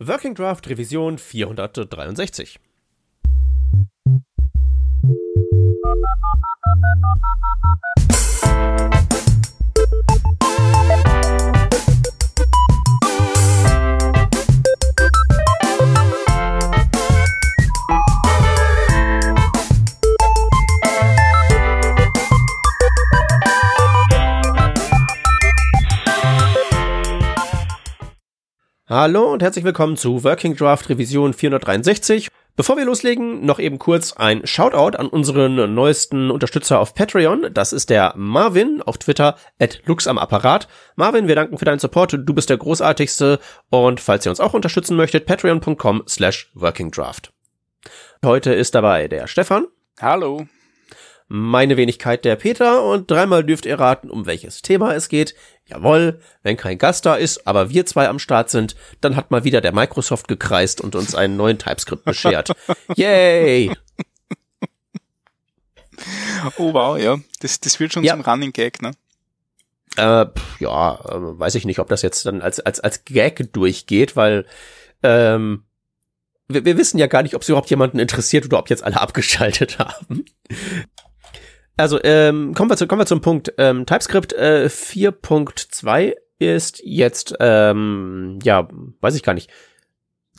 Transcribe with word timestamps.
Working 0.00 0.32
Draft 0.34 0.68
Revision 0.68 1.16
463. 1.16 2.56
Hallo 28.90 29.30
und 29.30 29.42
herzlich 29.42 29.66
willkommen 29.66 29.98
zu 29.98 30.24
Working 30.24 30.56
Draft 30.56 30.88
Revision 30.88 31.34
463. 31.34 32.28
Bevor 32.56 32.78
wir 32.78 32.86
loslegen, 32.86 33.44
noch 33.44 33.58
eben 33.58 33.78
kurz 33.78 34.14
ein 34.14 34.46
Shoutout 34.46 34.96
an 34.96 35.08
unseren 35.08 35.74
neuesten 35.74 36.30
Unterstützer 36.30 36.80
auf 36.80 36.94
Patreon. 36.94 37.50
Das 37.52 37.74
ist 37.74 37.90
der 37.90 38.14
Marvin 38.16 38.80
auf 38.80 38.96
Twitter 38.96 39.36
at 39.58 39.82
Lux 39.84 40.06
am 40.06 40.16
Apparat. 40.16 40.68
Marvin, 40.96 41.28
wir 41.28 41.34
danken 41.34 41.58
für 41.58 41.66
deinen 41.66 41.80
Support. 41.80 42.16
Du 42.24 42.32
bist 42.32 42.48
der 42.48 42.56
großartigste. 42.56 43.40
Und 43.68 44.00
falls 44.00 44.24
ihr 44.24 44.30
uns 44.30 44.40
auch 44.40 44.54
unterstützen 44.54 44.96
möchtet, 44.96 45.26
patreon.com 45.26 46.04
slash 46.08 46.50
workingdraft. 46.54 47.34
Heute 48.24 48.54
ist 48.54 48.74
dabei 48.74 49.06
der 49.06 49.26
Stefan. 49.26 49.66
Hallo 50.00 50.46
meine 51.28 51.76
Wenigkeit 51.76 52.24
der 52.24 52.36
Peter 52.36 52.82
und 52.82 53.10
dreimal 53.10 53.44
dürft 53.44 53.66
ihr 53.66 53.78
raten, 53.78 54.10
um 54.10 54.26
welches 54.26 54.62
Thema 54.62 54.94
es 54.94 55.08
geht. 55.08 55.34
Jawohl, 55.66 56.20
wenn 56.42 56.56
kein 56.56 56.78
Gast 56.78 57.04
da 57.04 57.14
ist, 57.16 57.46
aber 57.46 57.68
wir 57.68 57.84
zwei 57.84 58.08
am 58.08 58.18
Start 58.18 58.48
sind, 58.48 58.74
dann 59.02 59.14
hat 59.14 59.30
mal 59.30 59.44
wieder 59.44 59.60
der 59.60 59.74
Microsoft 59.74 60.26
gekreist 60.26 60.80
und 60.80 60.94
uns 60.94 61.14
einen 61.14 61.36
neuen 61.36 61.58
TypeScript 61.58 62.04
beschert. 62.04 62.52
Yay! 62.96 63.70
Oh 66.56 66.72
wow, 66.72 66.96
ja, 66.98 67.18
das, 67.40 67.60
das 67.60 67.78
wird 67.78 67.92
schon 67.92 68.04
ja. 68.04 68.14
zum 68.14 68.22
Running 68.22 68.52
Gag, 68.52 68.80
ne? 68.80 68.92
Äh, 69.96 70.26
ja, 70.60 70.94
äh, 70.94 71.38
weiß 71.38 71.56
ich 71.56 71.66
nicht, 71.66 71.80
ob 71.80 71.88
das 71.88 72.02
jetzt 72.02 72.24
dann 72.24 72.40
als, 72.40 72.60
als, 72.60 72.80
als 72.80 73.04
Gag 73.04 73.52
durchgeht, 73.52 74.16
weil 74.16 74.46
ähm, 75.02 75.64
wir, 76.46 76.64
wir 76.64 76.78
wissen 76.78 76.98
ja 76.98 77.06
gar 77.06 77.22
nicht, 77.22 77.34
ob 77.34 77.42
es 77.42 77.48
überhaupt 77.48 77.70
jemanden 77.70 77.98
interessiert 77.98 78.46
oder 78.46 78.58
ob 78.58 78.70
jetzt 78.70 78.84
alle 78.84 79.00
abgeschaltet 79.00 79.78
haben. 79.78 80.24
Also 81.78 82.00
ähm, 82.02 82.54
kommen 82.54 82.70
wir 82.70 82.76
zu, 82.76 82.86
kommen 82.86 83.00
wir 83.00 83.06
zum 83.06 83.20
Punkt. 83.20 83.54
Ähm, 83.56 83.86
TypeScript 83.86 84.32
äh, 84.32 84.68
4.2 84.68 86.14
ist 86.38 86.82
jetzt 86.84 87.34
ähm, 87.40 88.38
ja, 88.42 88.68
weiß 89.00 89.14
ich 89.14 89.22
gar 89.22 89.34
nicht. 89.34 89.48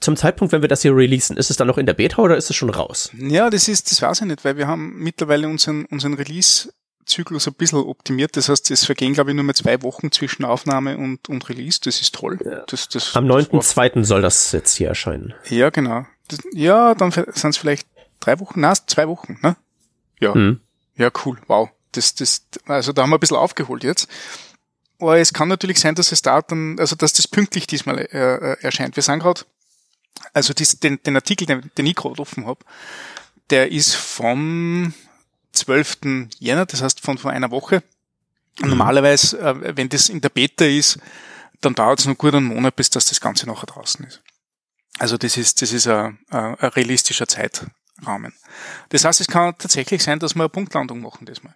Zum 0.02 0.16
Zeitpunkt, 0.16 0.52
wenn 0.54 0.62
wir 0.62 0.70
das 0.70 0.82
hier 0.82 0.96
releasen, 0.96 1.38
ist 1.38 1.50
es 1.50 1.58
dann 1.58 1.68
noch 1.68 1.78
in 1.78 1.86
der 1.86 1.94
Beta 1.94 2.22
oder 2.22 2.38
ist 2.38 2.50
es 2.50 2.56
schon 2.56 2.70
raus? 2.70 3.12
Ja, 3.18 3.50
das 3.50 3.68
ist, 3.68 3.92
das 3.92 4.02
weiß 4.02 4.22
ich 4.22 4.28
nicht, 4.28 4.46
weil 4.46 4.58
wir 4.58 4.68
haben 4.68 4.98
mittlerweile 4.98 5.48
unseren, 5.48 5.86
unseren 5.86 6.14
Release-Zyklus 6.14 7.48
ein 7.48 7.54
bisschen 7.54 7.80
optimiert. 7.80 8.38
Das 8.38 8.48
heißt, 8.48 8.72
es 8.72 8.86
vergehen, 8.86 9.14
glaube 9.14 9.32
ich, 9.32 9.36
nur 9.36 9.44
mehr 9.44 9.56
zwei 9.56 9.82
Wochen 9.82 10.12
zwischen 10.12 10.46
Aufnahme 10.46 10.98
und, 10.98 11.28
und 11.28 11.50
Release. 11.50 11.80
Das 11.84 12.00
ist 12.00 12.16
toll. 12.16 12.38
Ja. 12.46 12.64
Das, 12.68 12.88
das, 12.88 13.16
Am 13.16 13.26
9.2. 13.26 14.04
soll 14.04 14.22
das 14.22 14.52
jetzt 14.54 14.76
hier 14.76 14.88
erscheinen. 14.88 15.34
Ja, 15.50 15.70
genau. 15.70 16.06
Das, 16.30 16.40
ja, 16.54 16.96
dann 16.96 17.12
sind 17.12 17.46
es 17.46 17.58
vielleicht 17.58 17.88
drei 18.22 18.40
Wochen, 18.40 18.62
na, 18.62 18.74
zwei 18.74 19.08
Wochen, 19.08 19.38
ne? 19.42 19.58
Ja. 20.22 20.34
Hm. 20.34 20.62
Ja, 21.00 21.10
cool, 21.26 21.40
wow. 21.48 21.70
Das, 21.94 22.14
das, 22.14 22.44
also 22.68 22.92
da 22.92 23.02
haben 23.02 23.10
wir 23.10 23.18
ein 23.18 23.22
bisschen 23.22 23.38
aufgeholt 23.38 23.84
jetzt. 23.84 24.08
Aber 25.00 25.18
es 25.18 25.34
kann 25.34 25.48
natürlich 25.48 25.80
sein, 25.80 25.96
dass 25.96 26.12
es 26.12 26.22
da 26.22 26.42
dann, 26.42 26.78
also 26.78 26.96
dass 26.98 27.14
das 27.14 27.28
pünktlich 27.28 27.68
diesmal 27.68 28.00
äh, 28.00 28.06
äh 28.36 28.58
erscheint. 28.62 28.98
Wir 28.98 29.04
sagen 29.04 29.22
gerade, 29.22 29.46
also 30.34 30.54
dies, 30.54 30.78
den, 30.80 31.02
den 31.02 31.16
Artikel, 31.16 31.48
den, 31.48 31.72
den 31.78 31.86
ich 31.86 31.96
gerade 31.96 32.22
offen 32.22 32.46
habe, 32.46 32.66
der 33.50 33.72
ist 33.72 33.96
vom 33.96 34.94
12. 35.54 36.28
Jänner, 36.38 36.66
das 36.66 36.82
heißt 36.82 37.00
von 37.00 37.18
vor 37.18 37.32
einer 37.32 37.50
Woche. 37.50 37.82
Mhm. 38.60 38.72
Normalerweise, 38.72 39.40
äh, 39.40 39.78
wenn 39.78 39.88
das 39.88 40.10
in 40.10 40.20
der 40.20 40.30
Beta 40.30 40.66
ist, 40.66 41.00
dann 41.62 41.76
dauert 41.76 42.00
es 42.00 42.08
noch 42.08 42.18
gut 42.18 42.36
einen 42.36 42.46
Monat, 42.46 42.76
bis 42.76 42.90
das, 42.90 43.06
das 43.06 43.22
Ganze 43.22 43.48
nachher 43.48 43.68
draußen 43.68 44.06
ist. 44.06 44.22
Also 44.98 45.18
das 45.18 45.38
ist, 45.38 45.62
das 45.62 45.72
ist 45.72 45.88
ein, 45.88 46.20
ein 46.30 46.56
realistischer 46.56 47.28
Zeit, 47.28 47.66
Rahmen. 48.06 48.34
Das 48.90 49.06
heißt, 49.06 49.22
es 49.22 49.28
kann 49.28 49.56
tatsächlich 49.58 50.04
sein, 50.04 50.20
dass 50.20 50.36
wir 50.36 50.42
eine 50.42 50.50
Punktlandung 50.50 51.02
machen 51.02 51.26
diesmal. 51.26 51.56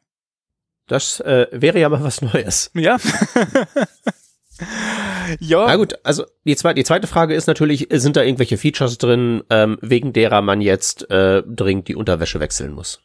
Das 0.87 1.19
äh, 1.21 1.47
wäre 1.51 1.79
ja 1.79 1.89
mal 1.89 2.03
was 2.03 2.21
Neues. 2.21 2.69
Ja. 2.73 2.97
ja. 5.39 5.65
Na 5.65 5.75
gut, 5.77 5.95
also 6.03 6.25
die 6.43 6.55
zweite, 6.55 6.75
die 6.75 6.83
zweite 6.83 7.07
Frage 7.07 7.35
ist 7.35 7.47
natürlich, 7.47 7.87
sind 7.91 8.17
da 8.17 8.21
irgendwelche 8.21 8.57
Features 8.57 8.97
drin, 8.97 9.43
ähm, 9.49 9.77
wegen 9.81 10.13
derer 10.13 10.41
man 10.41 10.61
jetzt 10.61 11.09
äh, 11.09 11.41
dringend 11.45 11.87
die 11.87 11.95
Unterwäsche 11.95 12.39
wechseln 12.39 12.73
muss? 12.73 12.99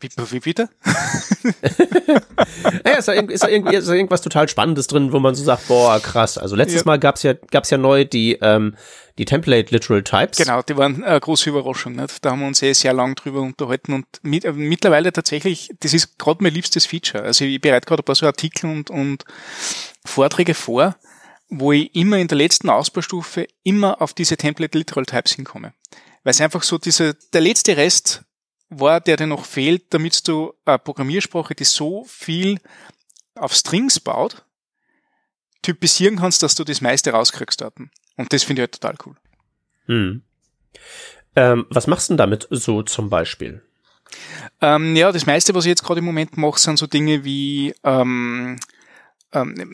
Wie, 0.00 0.08
wie 0.30 0.40
bitte? 0.40 0.68
ja, 2.86 2.98
ist, 2.98 3.08
da 3.08 3.12
ist, 3.14 3.42
da 3.42 3.48
irgendwie, 3.48 3.74
ist 3.74 3.88
da 3.88 3.92
irgendwas 3.92 4.20
total 4.20 4.48
Spannendes 4.48 4.86
drin, 4.86 5.12
wo 5.12 5.18
man 5.18 5.34
so 5.34 5.42
sagt, 5.42 5.66
boah, 5.66 5.98
krass. 5.98 6.38
Also 6.38 6.54
letztes 6.54 6.82
ja. 6.82 6.86
Mal 6.86 7.00
gab's 7.00 7.24
ja, 7.24 7.34
gab's 7.50 7.70
ja 7.70 7.78
neu 7.78 8.04
die, 8.04 8.38
ähm, 8.40 8.76
die 9.18 9.24
Template 9.24 9.72
Literal 9.72 10.02
Types. 10.02 10.38
Genau, 10.38 10.62
die 10.62 10.76
waren 10.76 11.02
eine 11.02 11.20
große 11.20 11.50
Überraschung. 11.50 11.96
Nicht? 11.96 12.24
Da 12.24 12.30
haben 12.30 12.40
wir 12.40 12.46
uns 12.46 12.62
eh 12.62 12.72
sehr 12.72 12.92
lang 12.92 13.16
drüber 13.16 13.40
unterhalten 13.40 13.92
und 13.92 14.06
mit, 14.22 14.44
äh, 14.44 14.52
mittlerweile 14.52 15.12
tatsächlich, 15.12 15.70
das 15.80 15.92
ist 15.92 16.18
gerade 16.18 16.42
mein 16.42 16.54
liebstes 16.54 16.86
Feature. 16.86 17.24
Also 17.24 17.44
ich 17.44 17.60
bereite 17.60 17.86
gerade 17.86 18.02
ein 18.02 18.04
paar 18.04 18.14
so 18.14 18.26
Artikel 18.26 18.70
und, 18.70 18.90
und 18.90 19.24
Vorträge 20.04 20.54
vor, 20.54 20.96
wo 21.48 21.72
ich 21.72 21.94
immer 21.94 22.18
in 22.18 22.28
der 22.28 22.38
letzten 22.38 22.70
Ausbaustufe 22.70 23.48
immer 23.64 24.00
auf 24.00 24.14
diese 24.14 24.36
Template 24.36 24.78
Literal 24.78 25.04
Types 25.04 25.32
hinkomme. 25.32 25.74
Weil 26.22 26.30
es 26.30 26.40
einfach 26.40 26.62
so 26.62 26.78
diese, 26.78 27.14
der 27.32 27.40
letzte 27.40 27.76
Rest 27.76 28.22
war, 28.68 29.00
der 29.00 29.16
dir 29.16 29.26
noch 29.26 29.44
fehlt, 29.44 29.92
damit 29.94 30.28
du 30.28 30.54
eine 30.64 30.78
Programmiersprache, 30.78 31.54
die 31.54 31.64
so 31.64 32.04
viel 32.04 32.60
auf 33.34 33.54
Strings 33.54 33.98
baut, 33.98 34.44
typisieren 35.62 36.16
kannst, 36.16 36.42
dass 36.42 36.54
du 36.54 36.64
das 36.64 36.80
meiste 36.80 37.10
rauskriegst 37.10 37.60
dort. 37.60 37.74
Und 38.18 38.32
das 38.32 38.42
finde 38.42 38.60
ich 38.60 38.64
halt 38.64 38.80
total 38.80 38.96
cool. 39.06 39.14
Hm. 39.86 40.22
Ähm, 41.34 41.66
was 41.70 41.86
machst 41.86 42.08
du 42.08 42.12
denn 42.12 42.18
damit 42.18 42.46
so 42.50 42.82
zum 42.82 43.08
Beispiel? 43.08 43.62
Ähm, 44.60 44.96
ja, 44.96 45.12
das 45.12 45.24
meiste, 45.24 45.54
was 45.54 45.64
ich 45.64 45.70
jetzt 45.70 45.84
gerade 45.84 46.00
im 46.00 46.04
Moment 46.04 46.36
mache, 46.36 46.58
sind 46.58 46.78
so 46.78 46.86
Dinge 46.86 47.24
wie 47.24 47.74
ähm, 47.84 48.58
ähm, 49.32 49.72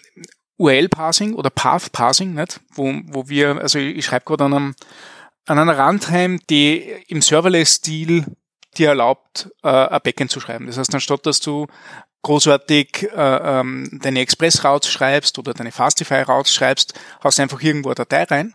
URL-Parsing 0.59 1.35
oder 1.35 1.51
Path-Parsing, 1.51 2.35
nicht? 2.35 2.61
Wo, 2.75 2.93
wo 3.07 3.29
wir, 3.29 3.61
also 3.61 3.79
ich, 3.79 3.97
ich 3.97 4.05
schreibe 4.05 4.27
gerade 4.27 4.45
an, 4.45 4.55
einem, 4.55 4.75
an 5.47 5.59
einer 5.59 5.79
Runtime, 5.79 6.39
die 6.51 6.81
im 7.09 7.23
Serverless-Stil 7.23 8.27
dir 8.77 8.89
erlaubt, 8.89 9.51
äh, 9.63 9.69
ein 9.69 10.01
Backend 10.03 10.31
zu 10.31 10.41
schreiben. 10.41 10.67
Das 10.67 10.77
heißt, 10.77 10.95
anstatt 10.95 11.27
dass 11.27 11.41
du 11.41 11.67
großartig 12.25 13.09
äh, 13.15 13.61
ähm, 13.61 14.01
deine 14.03 14.21
Express-Routes 14.21 14.91
schreibst 14.91 15.39
oder 15.39 15.55
deine 15.55 15.71
Fastify-Routes 15.71 16.53
schreibst, 16.53 16.95
hast 17.21 17.39
einfach 17.39 17.63
irgendwo 17.63 17.91
eine 17.91 17.95
Datei 17.95 18.25
rein 18.25 18.55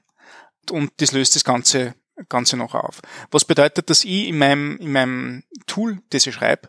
und 0.72 0.92
das 0.98 1.14
löst 1.14 1.36
das 1.36 1.46
Ganze, 1.46 1.96
Ganze 2.28 2.58
noch 2.58 2.74
auf. 2.74 3.00
Was 3.32 3.46
bedeutet, 3.46 3.90
dass 3.90 4.04
ich 4.04 4.28
in 4.28 4.38
meinem, 4.38 4.78
in 4.78 4.92
meinem 4.92 5.44
Tool, 5.68 6.00
das 6.10 6.28
ich 6.28 6.36
schreibe, 6.36 6.68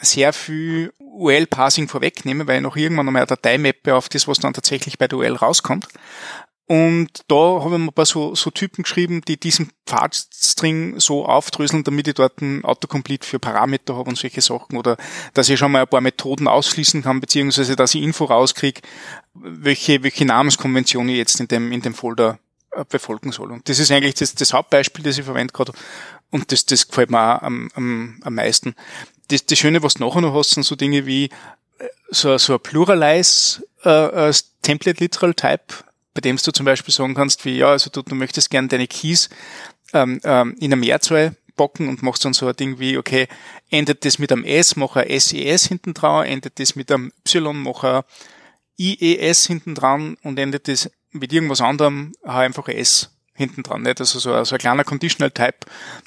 sehr 0.00 0.32
viel 0.32 0.92
UL-Parsing 0.98 1.88
vorwegnehme, 1.88 2.46
weil 2.46 2.56
ich 2.56 2.62
noch 2.62 2.76
irgendwann 2.76 3.06
einmal 3.06 3.22
eine 3.22 3.26
Datei 3.26 3.58
mappe 3.58 3.94
auf 3.94 4.08
das, 4.08 4.26
was 4.26 4.38
dann 4.38 4.54
tatsächlich 4.54 4.98
bei 4.98 5.08
der 5.08 5.18
UL 5.18 5.36
rauskommt. 5.36 5.88
Und 6.70 7.24
da 7.26 7.34
habe 7.34 7.74
ich 7.74 7.78
mir 7.80 7.86
ein 7.86 7.92
paar 7.92 8.06
so, 8.06 8.36
so 8.36 8.48
Typen 8.52 8.84
geschrieben, 8.84 9.22
die 9.26 9.40
diesen 9.40 9.72
Pfadstring 9.86 11.00
so 11.00 11.26
aufdröseln, 11.26 11.82
damit 11.82 12.06
ich 12.06 12.14
dort 12.14 12.40
ein 12.40 12.64
Autocomplete 12.64 13.26
für 13.26 13.40
Parameter 13.40 13.96
habe 13.96 14.08
und 14.08 14.16
solche 14.16 14.40
Sachen. 14.40 14.78
Oder 14.78 14.96
dass 15.34 15.48
ich 15.48 15.58
schon 15.58 15.72
mal 15.72 15.82
ein 15.82 15.88
paar 15.88 16.00
Methoden 16.00 16.46
ausschließen 16.46 17.02
kann, 17.02 17.18
beziehungsweise 17.18 17.74
dass 17.74 17.96
ich 17.96 18.02
Info 18.02 18.26
rauskriege, 18.26 18.82
welche, 19.34 20.04
welche 20.04 20.24
Namenskonvention 20.24 21.08
ich 21.08 21.16
jetzt 21.16 21.40
in 21.40 21.48
dem, 21.48 21.72
in 21.72 21.82
dem 21.82 21.92
Folder 21.92 22.38
äh, 22.70 22.84
befolgen 22.88 23.32
soll. 23.32 23.50
Und 23.50 23.68
das 23.68 23.80
ist 23.80 23.90
eigentlich 23.90 24.14
das, 24.14 24.36
das 24.36 24.52
Hauptbeispiel, 24.52 25.02
das 25.02 25.18
ich 25.18 25.24
verwende 25.24 25.52
gerade. 25.52 25.72
Und 26.30 26.52
das, 26.52 26.66
das 26.66 26.86
gefällt 26.86 27.10
mir 27.10 27.18
auch 27.18 27.42
am, 27.42 27.68
am, 27.74 28.20
am 28.22 28.34
meisten. 28.36 28.76
Das, 29.26 29.44
das 29.44 29.58
Schöne, 29.58 29.82
was 29.82 29.94
du 29.94 30.04
nachher 30.04 30.20
noch 30.20 30.34
hast, 30.34 30.50
sind 30.50 30.62
so 30.62 30.76
Dinge 30.76 31.04
wie 31.04 31.24
äh, 31.24 31.88
so, 32.10 32.38
so 32.38 32.52
ein 32.52 32.60
Pluralize 32.60 33.64
äh, 33.82 34.32
Template 34.62 35.02
Literal 35.02 35.34
Type 35.34 35.89
bei 36.14 36.20
dem 36.20 36.36
du 36.36 36.52
zum 36.52 36.66
Beispiel 36.66 36.92
sagen 36.92 37.14
kannst, 37.14 37.44
wie, 37.44 37.56
ja, 37.56 37.68
also 37.68 37.90
du, 37.90 38.02
du 38.02 38.14
möchtest 38.14 38.50
gern 38.50 38.68
deine 38.68 38.86
Keys 38.86 39.28
ähm, 39.92 40.20
ähm, 40.24 40.56
in 40.58 40.72
einer 40.72 40.76
Mehrzahl 40.76 41.36
bocken 41.56 41.88
und 41.88 42.02
machst 42.02 42.24
dann 42.24 42.32
so 42.32 42.46
ein 42.46 42.56
Ding 42.56 42.78
wie, 42.78 42.96
okay, 42.96 43.28
endet 43.70 44.04
das 44.04 44.18
mit 44.18 44.32
einem 44.32 44.44
S, 44.44 44.76
mach 44.76 44.96
ein 44.96 45.20
SES 45.20 45.66
hinten 45.66 45.94
dran, 45.94 46.26
endet 46.26 46.58
das 46.58 46.74
mit 46.74 46.90
einem 46.90 47.12
Y, 47.26 47.62
mach 47.62 47.84
ein 47.84 48.02
IES 48.78 49.46
hinten 49.46 49.74
dran 49.74 50.16
und 50.22 50.38
endet 50.38 50.68
das 50.68 50.90
mit 51.12 51.32
irgendwas 51.32 51.60
anderem, 51.60 52.12
einfach 52.22 52.68
ein 52.68 52.76
S 52.76 53.10
hinten 53.34 53.62
dran, 53.62 53.82
nicht? 53.82 54.00
Also 54.00 54.18
so, 54.18 54.44
so 54.44 54.54
ein 54.54 54.58
kleiner 54.58 54.84
Conditional 54.84 55.30
Type 55.30 55.58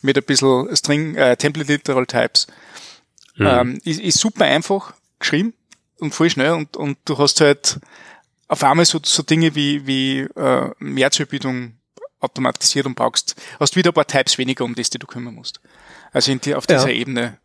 mit 0.01 0.17
ein 0.17 0.23
bisschen 0.23 0.75
String, 0.75 1.15
äh, 1.15 1.35
Template 1.37 1.71
Literal 1.71 2.05
Types. 2.05 2.47
Mhm. 3.35 3.47
Ähm, 3.47 3.81
ist, 3.83 3.99
ist 3.99 4.19
super 4.19 4.45
einfach 4.45 4.93
geschrieben 5.19 5.53
und 5.99 6.13
voll 6.13 6.29
schnell 6.29 6.51
und, 6.51 6.77
und 6.77 6.97
du 7.05 7.17
hast 7.17 7.41
halt 7.41 7.79
auf 8.47 8.63
einmal 8.63 8.85
so, 8.85 8.99
so 9.03 9.23
Dinge 9.23 9.55
wie, 9.55 9.87
wie 9.87 10.19
äh, 10.21 10.71
Mehrzahlbildung 10.79 11.77
automatisiert 12.19 12.85
und 12.85 12.95
brauchst, 12.95 13.35
hast 13.59 13.75
wieder 13.75 13.91
ein 13.91 13.93
paar 13.93 14.07
Types 14.07 14.37
weniger, 14.37 14.63
um 14.63 14.75
das 14.75 14.89
die 14.89 14.99
du 14.99 15.07
kümmern 15.07 15.35
musst. 15.35 15.59
Also 16.11 16.31
in 16.31 16.39
die, 16.39 16.55
auf 16.55 16.67
dieser 16.67 16.89
ja. 16.89 16.95
Ebene 16.95 17.37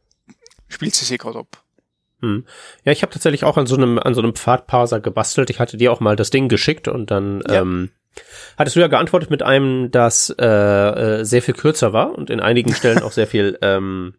spielt 0.69 0.95
sie 0.95 1.05
sich 1.05 1.19
gerade 1.19 1.41
ab. 1.41 1.63
Hm. 2.21 2.45
Ja, 2.85 2.93
ich 2.93 3.03
habe 3.03 3.13
tatsächlich 3.13 3.45
auch 3.45 3.57
an 3.57 3.67
so 3.67 3.77
einem 3.77 3.99
an 3.99 4.15
so 4.15 4.21
einem 4.21 4.35
Pfadparser 4.35 5.01
gebastelt. 5.01 5.51
Ich 5.51 5.61
hatte 5.61 5.77
dir 5.77 5.93
auch 5.93 6.01
mal 6.01 6.17
das 6.17 6.31
Ding 6.31 6.49
geschickt 6.49 6.89
und 6.89 7.11
dann 7.11 7.43
ja. 7.47 7.61
ähm, 7.61 7.91
hattest 8.57 8.75
du 8.77 8.81
ja 8.81 8.89
geantwortet 8.89 9.31
mit 9.31 9.43
einem, 9.43 9.91
das 9.93 10.35
äh, 10.39 10.45
äh, 10.45 11.25
sehr 11.25 11.43
viel 11.43 11.55
kürzer 11.55 11.93
war 11.93 12.19
und 12.19 12.29
in 12.29 12.41
einigen 12.41 12.75
Stellen 12.75 13.03
auch 13.03 13.13
sehr 13.13 13.29
viel 13.29 13.57
ähm, 13.63 14.15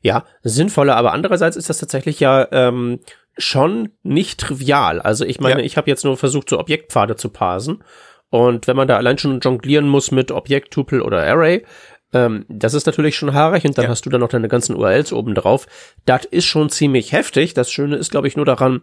ja 0.00 0.24
sinnvoller. 0.42 0.96
Aber 0.96 1.12
andererseits 1.12 1.56
ist 1.56 1.70
das 1.70 1.78
tatsächlich 1.78 2.18
ja 2.18 2.48
ähm, 2.50 2.98
schon 3.38 3.90
nicht 4.02 4.40
trivial. 4.40 5.00
Also 5.00 5.24
ich 5.24 5.40
meine, 5.40 5.60
ja. 5.60 5.66
ich 5.66 5.76
habe 5.76 5.90
jetzt 5.90 6.04
nur 6.04 6.16
versucht, 6.16 6.50
so 6.50 6.58
Objektpfade 6.58 7.16
zu 7.16 7.28
parsen. 7.28 7.82
Und 8.30 8.66
wenn 8.66 8.76
man 8.76 8.88
da 8.88 8.96
allein 8.96 9.18
schon 9.18 9.40
jonglieren 9.40 9.88
muss 9.88 10.10
mit 10.10 10.30
Objekt, 10.30 10.72
Tuple 10.72 11.02
oder 11.02 11.22
Array, 11.26 11.64
ähm, 12.12 12.44
das 12.48 12.74
ist 12.74 12.86
natürlich 12.86 13.16
schon 13.16 13.34
haarig 13.34 13.64
und 13.64 13.76
dann 13.76 13.84
ja. 13.84 13.90
hast 13.90 14.04
du 14.06 14.10
dann 14.10 14.20
noch 14.20 14.28
deine 14.28 14.48
ganzen 14.48 14.76
URLs 14.76 15.12
oben 15.12 15.34
drauf. 15.34 15.66
Das 16.04 16.24
ist 16.24 16.46
schon 16.46 16.70
ziemlich 16.70 17.12
heftig. 17.12 17.54
Das 17.54 17.70
Schöne 17.70 17.96
ist, 17.96 18.10
glaube 18.10 18.28
ich, 18.28 18.36
nur 18.36 18.46
daran, 18.46 18.82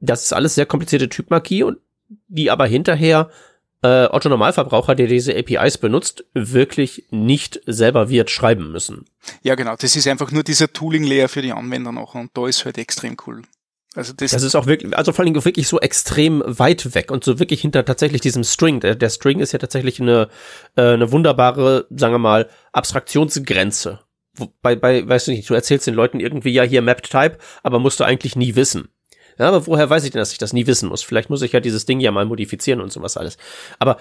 das 0.00 0.22
ist 0.22 0.32
alles 0.32 0.54
sehr 0.54 0.66
komplizierte 0.66 1.08
Typmarkie 1.08 1.62
und 1.62 1.78
die 2.28 2.50
aber 2.50 2.66
hinterher 2.66 3.30
äh, 3.82 4.06
Otto 4.06 4.28
Normalverbraucher, 4.28 4.94
der 4.94 5.06
diese 5.06 5.36
APIs 5.36 5.78
benutzt, 5.78 6.24
wirklich 6.34 7.06
nicht 7.10 7.60
selber 7.66 8.08
wird 8.08 8.30
schreiben 8.30 8.70
müssen. 8.70 9.06
Ja, 9.42 9.54
genau. 9.54 9.74
Das 9.76 9.96
ist 9.96 10.06
einfach 10.06 10.30
nur 10.30 10.44
dieser 10.44 10.72
Tooling-Layer 10.72 11.28
für 11.28 11.42
die 11.42 11.52
Anwender 11.52 11.92
noch 11.92 12.14
und 12.14 12.30
da 12.34 12.46
ist 12.46 12.64
halt 12.64 12.78
extrem 12.78 13.16
cool. 13.26 13.42
Also 13.94 14.14
das, 14.14 14.30
das 14.30 14.42
ist 14.42 14.54
auch 14.54 14.66
wirklich, 14.66 14.96
also 14.96 15.12
vor 15.12 15.24
allem 15.24 15.34
wirklich 15.34 15.68
so 15.68 15.78
extrem 15.78 16.42
weit 16.46 16.94
weg 16.94 17.10
und 17.10 17.24
so 17.24 17.38
wirklich 17.38 17.60
hinter 17.60 17.84
tatsächlich 17.84 18.22
diesem 18.22 18.42
String. 18.42 18.80
Der, 18.80 18.94
der 18.94 19.10
String 19.10 19.40
ist 19.40 19.52
ja 19.52 19.58
tatsächlich 19.58 20.00
eine, 20.00 20.28
äh, 20.76 20.82
eine 20.82 21.12
wunderbare, 21.12 21.86
sagen 21.90 22.14
wir 22.14 22.18
mal, 22.18 22.48
Abstraktionsgrenze. 22.72 24.00
Bei, 24.62 24.76
bei, 24.76 25.06
weißt 25.06 25.26
du 25.26 25.32
nicht, 25.32 25.48
du 25.48 25.54
erzählst 25.54 25.86
den 25.86 25.94
Leuten 25.94 26.20
irgendwie 26.20 26.52
ja 26.52 26.62
hier 26.62 26.80
Mapped 26.80 27.10
Type, 27.10 27.36
aber 27.62 27.78
musst 27.78 28.00
du 28.00 28.04
eigentlich 28.04 28.34
nie 28.34 28.56
wissen. 28.56 28.88
Ja, 29.38 29.48
aber 29.48 29.66
woher 29.66 29.90
weiß 29.90 30.04
ich 30.04 30.10
denn, 30.10 30.20
dass 30.20 30.32
ich 30.32 30.38
das 30.38 30.54
nie 30.54 30.66
wissen 30.66 30.88
muss? 30.88 31.02
Vielleicht 31.02 31.28
muss 31.28 31.42
ich 31.42 31.52
ja 31.52 31.60
dieses 31.60 31.84
Ding 31.84 32.00
ja 32.00 32.12
mal 32.12 32.24
modifizieren 32.24 32.80
und 32.80 32.92
sowas 32.92 33.16
alles. 33.18 33.36
Aber 33.78 33.98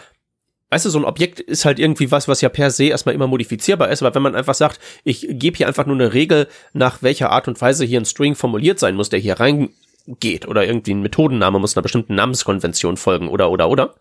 weißt 0.71 0.85
du, 0.85 0.89
so 0.89 0.99
ein 0.99 1.05
Objekt 1.05 1.39
ist 1.39 1.65
halt 1.65 1.79
irgendwie 1.79 2.11
was, 2.11 2.27
was 2.27 2.41
ja 2.41 2.49
per 2.49 2.71
se 2.71 2.85
erstmal 2.85 3.13
immer 3.13 3.27
modifizierbar 3.27 3.89
ist, 3.89 4.01
aber 4.01 4.15
wenn 4.15 4.23
man 4.23 4.35
einfach 4.35 4.55
sagt, 4.55 4.79
ich 5.03 5.27
gebe 5.29 5.57
hier 5.57 5.67
einfach 5.67 5.85
nur 5.85 5.95
eine 5.95 6.13
Regel, 6.13 6.47
nach 6.73 7.03
welcher 7.03 7.29
Art 7.29 7.47
und 7.47 7.59
Weise 7.61 7.85
hier 7.85 7.99
ein 7.99 8.05
String 8.05 8.35
formuliert 8.35 8.79
sein 8.79 8.95
muss, 8.95 9.09
der 9.09 9.19
hier 9.19 9.39
reingeht, 10.07 10.47
oder 10.47 10.65
irgendwie 10.65 10.93
ein 10.93 11.01
Methodenname 11.01 11.59
muss 11.59 11.75
einer 11.75 11.83
bestimmten 11.83 12.15
Namenskonvention 12.15 12.97
folgen, 12.97 13.27
oder, 13.27 13.51
oder, 13.51 13.69
oder. 13.69 13.95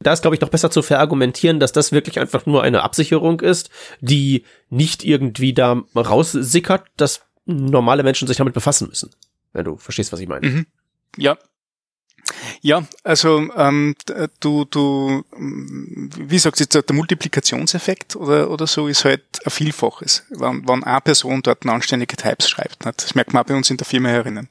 Da 0.00 0.12
ist, 0.12 0.22
glaube 0.22 0.36
ich, 0.36 0.40
doch 0.40 0.48
besser 0.48 0.70
zu 0.70 0.82
verargumentieren, 0.82 1.58
dass 1.58 1.72
das 1.72 1.90
wirklich 1.90 2.20
einfach 2.20 2.46
nur 2.46 2.62
eine 2.62 2.82
Absicherung 2.82 3.40
ist, 3.40 3.70
die 4.00 4.44
nicht 4.70 5.04
irgendwie 5.04 5.52
da 5.52 5.82
raussickert, 5.94 6.86
dass 6.96 7.22
normale 7.46 8.04
Menschen 8.04 8.28
sich 8.28 8.36
damit 8.36 8.54
befassen 8.54 8.88
müssen. 8.88 9.10
Wenn 9.52 9.64
du 9.64 9.76
verstehst, 9.76 10.12
was 10.12 10.20
ich 10.20 10.28
meine. 10.28 10.46
Mhm. 10.46 10.66
Ja, 11.16 11.36
ja, 12.60 12.86
also 13.04 13.48
ähm, 13.56 13.94
du, 14.40 14.64
du, 14.64 15.24
wie 15.32 16.38
sagst 16.38 16.60
du 16.60 16.64
jetzt, 16.64 16.88
der 16.88 16.96
Multiplikationseffekt 16.96 18.16
oder, 18.16 18.50
oder 18.50 18.66
so 18.66 18.88
ist 18.88 19.04
halt 19.04 19.22
ein 19.44 19.50
Vielfaches, 19.50 20.24
wenn, 20.30 20.66
wenn 20.68 20.84
eine 20.84 21.00
Person 21.00 21.42
dort 21.42 21.64
anständige 21.66 22.16
Types 22.16 22.48
schreibt. 22.48 22.84
Nicht? 22.84 23.02
Das 23.02 23.14
merkt 23.14 23.32
man 23.32 23.42
auch 23.42 23.46
bei 23.46 23.54
uns 23.54 23.70
in 23.70 23.76
der 23.76 23.86
Firma 23.86 24.08
herinnen. 24.08 24.48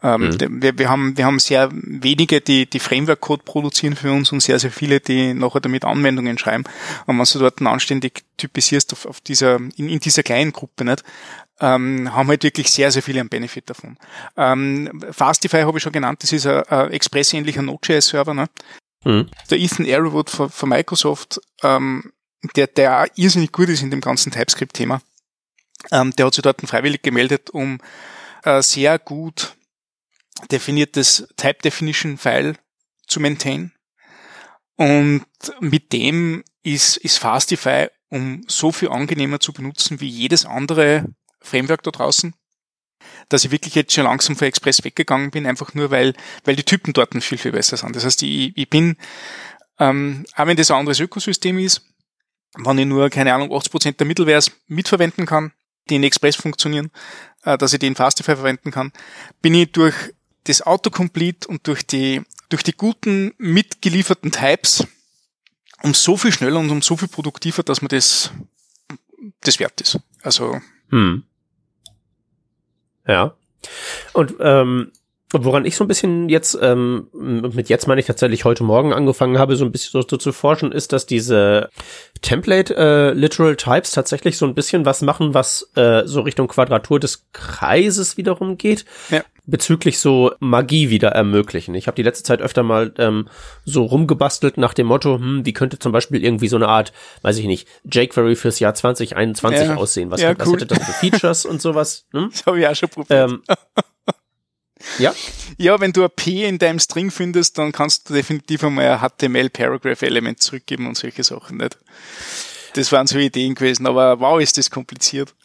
Ähm, 0.00 0.28
mhm. 0.28 0.62
wir, 0.62 0.78
wir, 0.78 0.88
haben, 0.88 1.16
wir 1.16 1.24
haben 1.24 1.40
sehr 1.40 1.70
wenige, 1.72 2.40
die, 2.40 2.66
die 2.66 2.78
Framework-Code 2.78 3.42
produzieren 3.44 3.96
für 3.96 4.12
uns 4.12 4.30
und 4.30 4.40
sehr, 4.40 4.58
sehr 4.60 4.70
viele, 4.70 5.00
die 5.00 5.34
nachher 5.34 5.60
damit 5.60 5.84
Anwendungen 5.84 6.38
schreiben. 6.38 6.64
Und 7.06 7.18
wenn 7.18 7.24
du 7.24 7.38
dort 7.40 7.60
anständig 7.62 8.22
typisierst 8.36 8.92
auf, 8.92 9.06
auf 9.06 9.20
dieser, 9.20 9.56
in, 9.56 9.88
in 9.88 9.98
dieser 9.98 10.22
kleinen 10.22 10.52
Gruppe, 10.52 10.84
nicht, 10.84 11.02
ähm, 11.60 12.12
haben 12.14 12.28
halt 12.28 12.42
wirklich 12.42 12.70
sehr, 12.70 12.90
sehr 12.90 13.02
viele 13.02 13.20
einen 13.20 13.28
Benefit 13.28 13.68
davon. 13.70 13.98
Ähm, 14.36 15.02
Fastify 15.10 15.62
habe 15.62 15.78
ich 15.78 15.82
schon 15.82 15.92
genannt, 15.92 16.22
das 16.22 16.32
ist 16.32 16.46
ein, 16.46 16.62
ein 16.64 16.90
Express-ähnlicher 16.92 17.62
Node.js-Server. 17.62 18.34
Ne? 18.34 18.48
Mhm. 19.04 19.28
Der 19.50 19.58
Ethan 19.58 19.86
Arrowwood 19.86 20.30
von, 20.30 20.50
von 20.50 20.68
Microsoft, 20.68 21.40
ähm, 21.62 22.12
der, 22.56 22.68
der 22.68 23.10
irrsinnig 23.16 23.52
gut 23.52 23.68
ist 23.68 23.82
in 23.82 23.90
dem 23.90 24.00
ganzen 24.00 24.32
TypeScript-Thema, 24.32 25.00
ähm, 25.90 26.12
der 26.16 26.26
hat 26.26 26.34
sich 26.34 26.42
dort 26.42 26.60
freiwillig 26.62 27.02
gemeldet, 27.02 27.50
um 27.50 27.80
äh, 28.44 28.62
sehr 28.62 28.98
gut 28.98 29.56
definiertes 30.50 31.28
Type 31.36 31.62
Definition 31.62 32.18
File 32.18 32.54
zu 33.06 33.20
maintain. 33.20 33.72
Und 34.76 35.24
mit 35.60 35.92
dem 35.92 36.44
ist, 36.62 36.98
ist 36.98 37.18
Fastify 37.18 37.88
um 38.10 38.42
so 38.46 38.72
viel 38.72 38.88
angenehmer 38.88 39.40
zu 39.40 39.52
benutzen 39.52 40.00
wie 40.00 40.08
jedes 40.08 40.46
andere 40.46 41.04
Framework 41.48 41.82
da 41.82 41.90
draußen, 41.90 42.34
dass 43.28 43.44
ich 43.44 43.50
wirklich 43.50 43.74
jetzt 43.74 43.92
schon 43.92 44.04
langsam 44.04 44.36
von 44.36 44.48
Express 44.48 44.84
weggegangen 44.84 45.30
bin, 45.30 45.46
einfach 45.46 45.74
nur 45.74 45.90
weil, 45.90 46.14
weil 46.44 46.56
die 46.56 46.64
Typen 46.64 46.92
dort 46.92 47.12
viel, 47.22 47.38
viel 47.38 47.52
besser 47.52 47.76
sind. 47.76 47.94
Das 47.94 48.04
heißt, 48.04 48.22
ich, 48.22 48.56
ich 48.56 48.70
bin, 48.70 48.96
ähm, 49.78 50.24
auch 50.34 50.46
wenn 50.46 50.56
das 50.56 50.70
ein 50.70 50.78
anderes 50.78 51.00
Ökosystem 51.00 51.58
ist, 51.58 51.82
wenn 52.56 52.78
ich 52.78 52.86
nur, 52.86 53.10
keine 53.10 53.34
Ahnung, 53.34 53.50
80% 53.50 53.96
der 53.96 54.06
Mittelwares 54.06 54.50
mitverwenden 54.66 55.26
kann, 55.26 55.52
die 55.90 55.96
in 55.96 56.02
Express 56.02 56.36
funktionieren, 56.36 56.90
äh, 57.44 57.58
dass 57.58 57.72
ich 57.72 57.78
die 57.78 57.86
in 57.86 57.94
Fastify 57.94 58.34
verwenden 58.34 58.70
kann, 58.70 58.92
bin 59.42 59.54
ich 59.54 59.72
durch 59.72 59.94
das 60.44 60.62
Autocomplete 60.62 61.48
und 61.48 61.66
durch 61.66 61.86
die, 61.86 62.22
durch 62.48 62.62
die 62.62 62.72
guten 62.72 63.34
mitgelieferten 63.38 64.32
Types 64.32 64.86
um 65.82 65.94
so 65.94 66.16
viel 66.16 66.32
schneller 66.32 66.58
und 66.58 66.70
um 66.70 66.82
so 66.82 66.96
viel 66.96 67.08
produktiver, 67.08 67.62
dass 67.62 67.82
man 67.82 67.88
das, 67.88 68.32
das 69.42 69.58
wert 69.58 69.80
ist. 69.80 70.00
Also. 70.22 70.60
Hm. 70.90 71.24
Ja. 73.08 73.34
Und 74.12 74.34
ähm, 74.38 74.92
woran 75.32 75.66
ich 75.66 75.76
so 75.76 75.84
ein 75.84 75.88
bisschen 75.88 76.28
jetzt, 76.28 76.58
ähm, 76.60 77.08
mit 77.12 77.68
jetzt 77.68 77.86
meine 77.86 78.00
ich 78.00 78.06
tatsächlich 78.06 78.44
heute 78.44 78.64
Morgen 78.64 78.94
angefangen 78.94 79.38
habe, 79.38 79.56
so 79.56 79.64
ein 79.64 79.72
bisschen 79.72 79.92
so, 79.92 80.06
so 80.08 80.16
zu 80.16 80.32
forschen, 80.32 80.72
ist, 80.72 80.92
dass 80.92 81.04
diese 81.04 81.68
Template 82.22 82.74
äh, 82.76 83.12
Literal 83.12 83.56
Types 83.56 83.92
tatsächlich 83.92 84.38
so 84.38 84.46
ein 84.46 84.54
bisschen 84.54 84.86
was 84.86 85.02
machen, 85.02 85.34
was 85.34 85.70
äh, 85.76 86.02
so 86.06 86.22
Richtung 86.22 86.48
Quadratur 86.48 86.98
des 86.98 87.26
Kreises 87.32 88.16
wiederum 88.16 88.56
geht. 88.56 88.86
Ja. 89.10 89.22
Bezüglich 89.44 89.98
so 89.98 90.32
Magie 90.40 90.90
wieder 90.90 91.08
ermöglichen. 91.08 91.74
Ich 91.74 91.86
habe 91.86 91.94
die 91.94 92.02
letzte 92.02 92.24
Zeit 92.24 92.42
öfter 92.42 92.62
mal 92.62 92.92
ähm, 92.98 93.28
so 93.64 93.84
rumgebastelt 93.84 94.58
nach 94.58 94.74
dem 94.74 94.86
Motto, 94.86 95.16
hm, 95.16 95.46
wie 95.46 95.54
könnte 95.54 95.78
zum 95.78 95.92
Beispiel 95.92 96.22
irgendwie 96.22 96.48
so 96.48 96.56
eine 96.56 96.68
Art, 96.68 96.92
weiß 97.22 97.38
ich 97.38 97.46
nicht, 97.46 97.66
jQuery 97.90 98.36
fürs 98.36 98.60
Jahr 98.60 98.74
2021 98.74 99.68
ja. 99.68 99.76
aussehen? 99.76 100.10
Was, 100.10 100.20
ja, 100.20 100.38
was 100.38 100.52
hätte 100.52 100.66
das 100.66 100.78
für 100.78 100.92
Features 100.92 101.46
und 101.46 101.62
sowas? 101.62 102.06
Hm? 102.12 102.30
Das 102.38 102.46
habe 102.46 102.60
ich 102.60 102.66
auch 102.66 102.74
schon 102.74 102.88
probiert. 102.90 103.30
Ähm, 103.30 103.42
ja. 104.98 105.14
Ja, 105.56 105.80
wenn 105.80 105.92
du 105.92 106.04
ein 106.04 106.10
P 106.14 106.46
in 106.46 106.58
deinem 106.58 106.78
String 106.78 107.10
findest, 107.10 107.58
dann 107.58 107.72
kannst 107.72 108.08
du 108.08 108.14
definitiv 108.14 108.64
einmal 108.64 108.86
ein 108.86 109.00
HTML-Paragraph-Element 109.00 110.40
zurückgeben 110.42 110.86
und 110.86 110.96
solche 110.96 111.24
Sachen 111.24 111.58
nicht. 111.58 111.78
Das 112.74 112.92
waren 112.92 113.06
so 113.06 113.18
Ideen 113.18 113.54
gewesen, 113.54 113.86
aber 113.86 114.20
wow, 114.20 114.40
ist 114.40 114.58
das 114.58 114.70
kompliziert. 114.70 115.34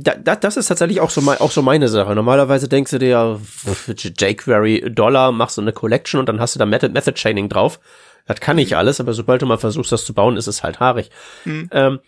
Da, 0.00 0.14
da, 0.14 0.36
das 0.36 0.56
ist 0.56 0.68
tatsächlich 0.68 1.00
auch 1.00 1.10
so, 1.10 1.20
mein, 1.20 1.38
auch 1.38 1.50
so 1.50 1.60
meine 1.60 1.88
Sache. 1.88 2.14
Normalerweise 2.14 2.68
denkst 2.68 2.92
du 2.92 2.98
dir, 2.98 3.40
jQuery 3.96 4.92
Dollar, 4.94 5.32
machst 5.32 5.56
du 5.56 5.62
eine 5.62 5.72
Collection 5.72 6.20
und 6.20 6.28
dann 6.28 6.38
hast 6.38 6.54
du 6.54 6.60
da 6.60 6.66
Method, 6.66 6.92
Method 6.92 7.14
Chaining 7.14 7.48
drauf. 7.48 7.80
Das 8.26 8.38
kann 8.38 8.56
nicht 8.56 8.76
alles, 8.76 9.00
aber 9.00 9.12
sobald 9.12 9.42
du 9.42 9.46
mal 9.46 9.58
versuchst, 9.58 9.90
das 9.90 10.04
zu 10.04 10.14
bauen, 10.14 10.36
ist 10.36 10.46
es 10.46 10.62
halt 10.62 10.78
haarig. 10.78 11.10
Mhm. 11.44 11.68
Ähm, 11.72 12.00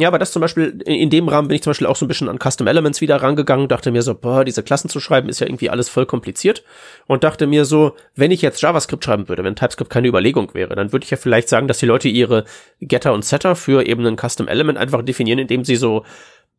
ja, 0.00 0.06
aber 0.06 0.20
das 0.20 0.30
zum 0.30 0.40
Beispiel, 0.40 0.80
in 0.86 1.10
dem 1.10 1.28
Rahmen 1.28 1.48
bin 1.48 1.56
ich 1.56 1.62
zum 1.62 1.70
Beispiel 1.72 1.88
auch 1.88 1.96
so 1.96 2.04
ein 2.04 2.08
bisschen 2.08 2.28
an 2.28 2.38
Custom 2.38 2.68
Elements 2.68 3.00
wieder 3.00 3.16
rangegangen, 3.16 3.66
dachte 3.66 3.90
mir 3.90 4.02
so, 4.02 4.14
boah, 4.14 4.44
diese 4.44 4.62
Klassen 4.62 4.88
zu 4.88 5.00
schreiben 5.00 5.28
ist 5.28 5.40
ja 5.40 5.48
irgendwie 5.48 5.70
alles 5.70 5.88
voll 5.88 6.06
kompliziert 6.06 6.62
und 7.06 7.24
dachte 7.24 7.48
mir 7.48 7.64
so, 7.64 7.96
wenn 8.14 8.30
ich 8.30 8.40
jetzt 8.40 8.62
JavaScript 8.62 9.04
schreiben 9.04 9.28
würde, 9.28 9.42
wenn 9.42 9.56
TypeScript 9.56 9.90
keine 9.90 10.06
Überlegung 10.06 10.54
wäre, 10.54 10.76
dann 10.76 10.92
würde 10.92 11.02
ich 11.02 11.10
ja 11.10 11.16
vielleicht 11.16 11.48
sagen, 11.48 11.66
dass 11.66 11.78
die 11.78 11.86
Leute 11.86 12.08
ihre 12.08 12.44
Getter 12.80 13.12
und 13.12 13.24
Setter 13.24 13.56
für 13.56 13.86
eben 13.86 14.06
ein 14.06 14.16
Custom 14.16 14.46
Element 14.46 14.78
einfach 14.78 15.02
definieren, 15.02 15.40
indem 15.40 15.64
sie 15.64 15.74
so 15.74 16.04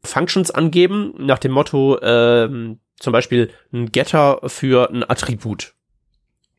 Functions 0.03 0.51
angeben, 0.51 1.13
nach 1.17 1.39
dem 1.39 1.53
Motto, 1.53 1.97
ähm, 2.01 2.79
zum 2.99 3.13
Beispiel 3.13 3.51
ein 3.71 3.89
Getter 3.93 4.41
für 4.47 4.89
ein 4.89 5.09
Attribut. 5.09 5.75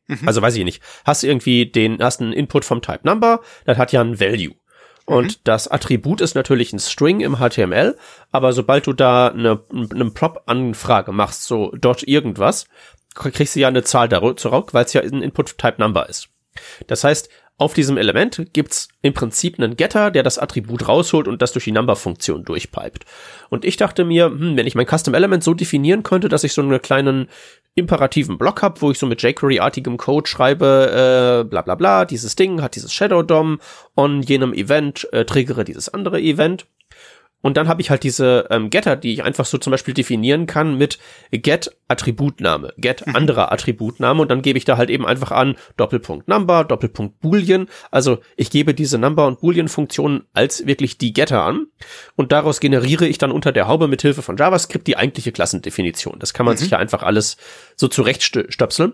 Mhm. 0.07 0.27
Also 0.27 0.41
weiß 0.41 0.55
ich 0.55 0.63
nicht. 0.63 0.81
Hast 1.05 1.23
irgendwie 1.23 1.67
den, 1.67 2.01
hast 2.01 2.21
einen 2.21 2.33
Input 2.33 2.65
vom 2.65 2.81
Type 2.81 3.01
Number, 3.03 3.41
das 3.65 3.77
hat 3.77 3.91
ja 3.91 4.01
ein 4.01 4.19
Value. 4.19 4.55
Und 5.11 5.25
mhm. 5.25 5.41
das 5.43 5.67
Attribut 5.67 6.21
ist 6.21 6.35
natürlich 6.35 6.71
ein 6.71 6.79
String 6.79 7.19
im 7.19 7.35
HTML, 7.35 7.97
aber 8.31 8.53
sobald 8.53 8.87
du 8.87 8.93
da 8.93 9.27
eine, 9.27 9.59
eine 9.69 10.09
Prop-Anfrage 10.09 11.11
machst, 11.11 11.43
so 11.43 11.73
dort 11.77 12.07
irgendwas, 12.07 12.65
kriegst 13.13 13.57
du 13.57 13.59
ja 13.59 13.67
eine 13.67 13.83
Zahl 13.83 14.07
zurück, 14.37 14.73
weil 14.73 14.85
es 14.85 14.93
ja 14.93 15.01
ein 15.01 15.21
Input-Type-Number 15.21 16.07
ist. 16.07 16.29
Das 16.87 17.03
heißt, 17.03 17.27
auf 17.61 17.75
diesem 17.75 17.95
Element 17.97 18.47
gibt's 18.53 18.87
im 19.03 19.13
Prinzip 19.13 19.59
einen 19.59 19.77
Getter, 19.77 20.09
der 20.09 20.23
das 20.23 20.39
Attribut 20.39 20.87
rausholt 20.87 21.27
und 21.27 21.43
das 21.43 21.53
durch 21.53 21.65
die 21.65 21.71
Number-Funktion 21.71 22.43
durchpipet. 22.43 23.05
Und 23.49 23.65
ich 23.65 23.77
dachte 23.77 24.03
mir, 24.03 24.25
hm, 24.25 24.57
wenn 24.57 24.65
ich 24.65 24.73
mein 24.73 24.87
Custom 24.87 25.13
Element 25.13 25.43
so 25.43 25.53
definieren 25.53 26.01
könnte, 26.01 26.27
dass 26.27 26.43
ich 26.43 26.53
so 26.53 26.63
einen 26.63 26.81
kleinen 26.81 27.29
imperativen 27.75 28.39
Block 28.39 28.63
habe, 28.63 28.81
wo 28.81 28.89
ich 28.89 28.97
so 28.97 29.05
mit 29.05 29.21
jQuery-artigem 29.21 29.97
Code 29.97 30.27
schreibe, 30.27 31.43
äh, 31.45 31.47
bla 31.47 31.61
bla 31.61 31.75
bla, 31.75 32.05
dieses 32.05 32.35
Ding 32.35 32.63
hat 32.63 32.75
dieses 32.75 32.91
Shadow 32.91 33.21
DOM, 33.21 33.59
on 33.95 34.23
jenem 34.23 34.53
Event 34.53 35.07
äh, 35.13 35.23
triggere 35.23 35.63
dieses 35.63 35.87
andere 35.87 36.19
Event 36.19 36.65
und 37.41 37.57
dann 37.57 37.67
habe 37.67 37.81
ich 37.81 37.89
halt 37.89 38.03
diese 38.03 38.47
ähm, 38.49 38.69
Getter, 38.69 38.95
die 38.95 39.13
ich 39.13 39.23
einfach 39.23 39.45
so 39.45 39.57
zum 39.57 39.71
Beispiel 39.71 39.93
definieren 39.93 40.45
kann 40.45 40.77
mit 40.77 40.99
get 41.31 41.75
Attributname, 41.87 42.73
get 42.77 43.05
mhm. 43.05 43.15
anderer 43.15 43.51
Attributname 43.51 44.21
und 44.21 44.29
dann 44.29 44.41
gebe 44.41 44.57
ich 44.57 44.65
da 44.65 44.77
halt 44.77 44.89
eben 44.89 45.05
einfach 45.05 45.31
an 45.31 45.55
Doppelpunkt 45.77 46.27
Number, 46.27 46.63
Doppelpunkt 46.63 47.19
Boolean. 47.19 47.67
Also 47.89 48.19
ich 48.37 48.51
gebe 48.51 48.73
diese 48.73 48.97
Number 48.97 49.27
und 49.27 49.41
Boolean 49.41 49.67
Funktionen 49.67 50.23
als 50.33 50.65
wirklich 50.67 50.97
die 50.97 51.13
Getter 51.13 51.43
an 51.43 51.67
und 52.15 52.31
daraus 52.31 52.59
generiere 52.59 53.07
ich 53.07 53.17
dann 53.17 53.31
unter 53.31 53.51
der 53.51 53.67
Haube 53.67 53.87
mit 53.87 54.01
Hilfe 54.01 54.21
von 54.21 54.37
JavaScript 54.37 54.87
die 54.87 54.97
eigentliche 54.97 55.31
Klassendefinition. 55.31 56.19
Das 56.19 56.33
kann 56.33 56.45
man 56.45 56.55
mhm. 56.55 56.59
sich 56.59 56.71
ja 56.71 56.77
einfach 56.77 57.03
alles 57.03 57.37
so 57.75 57.87
zurechtstöpseln. 57.87 58.93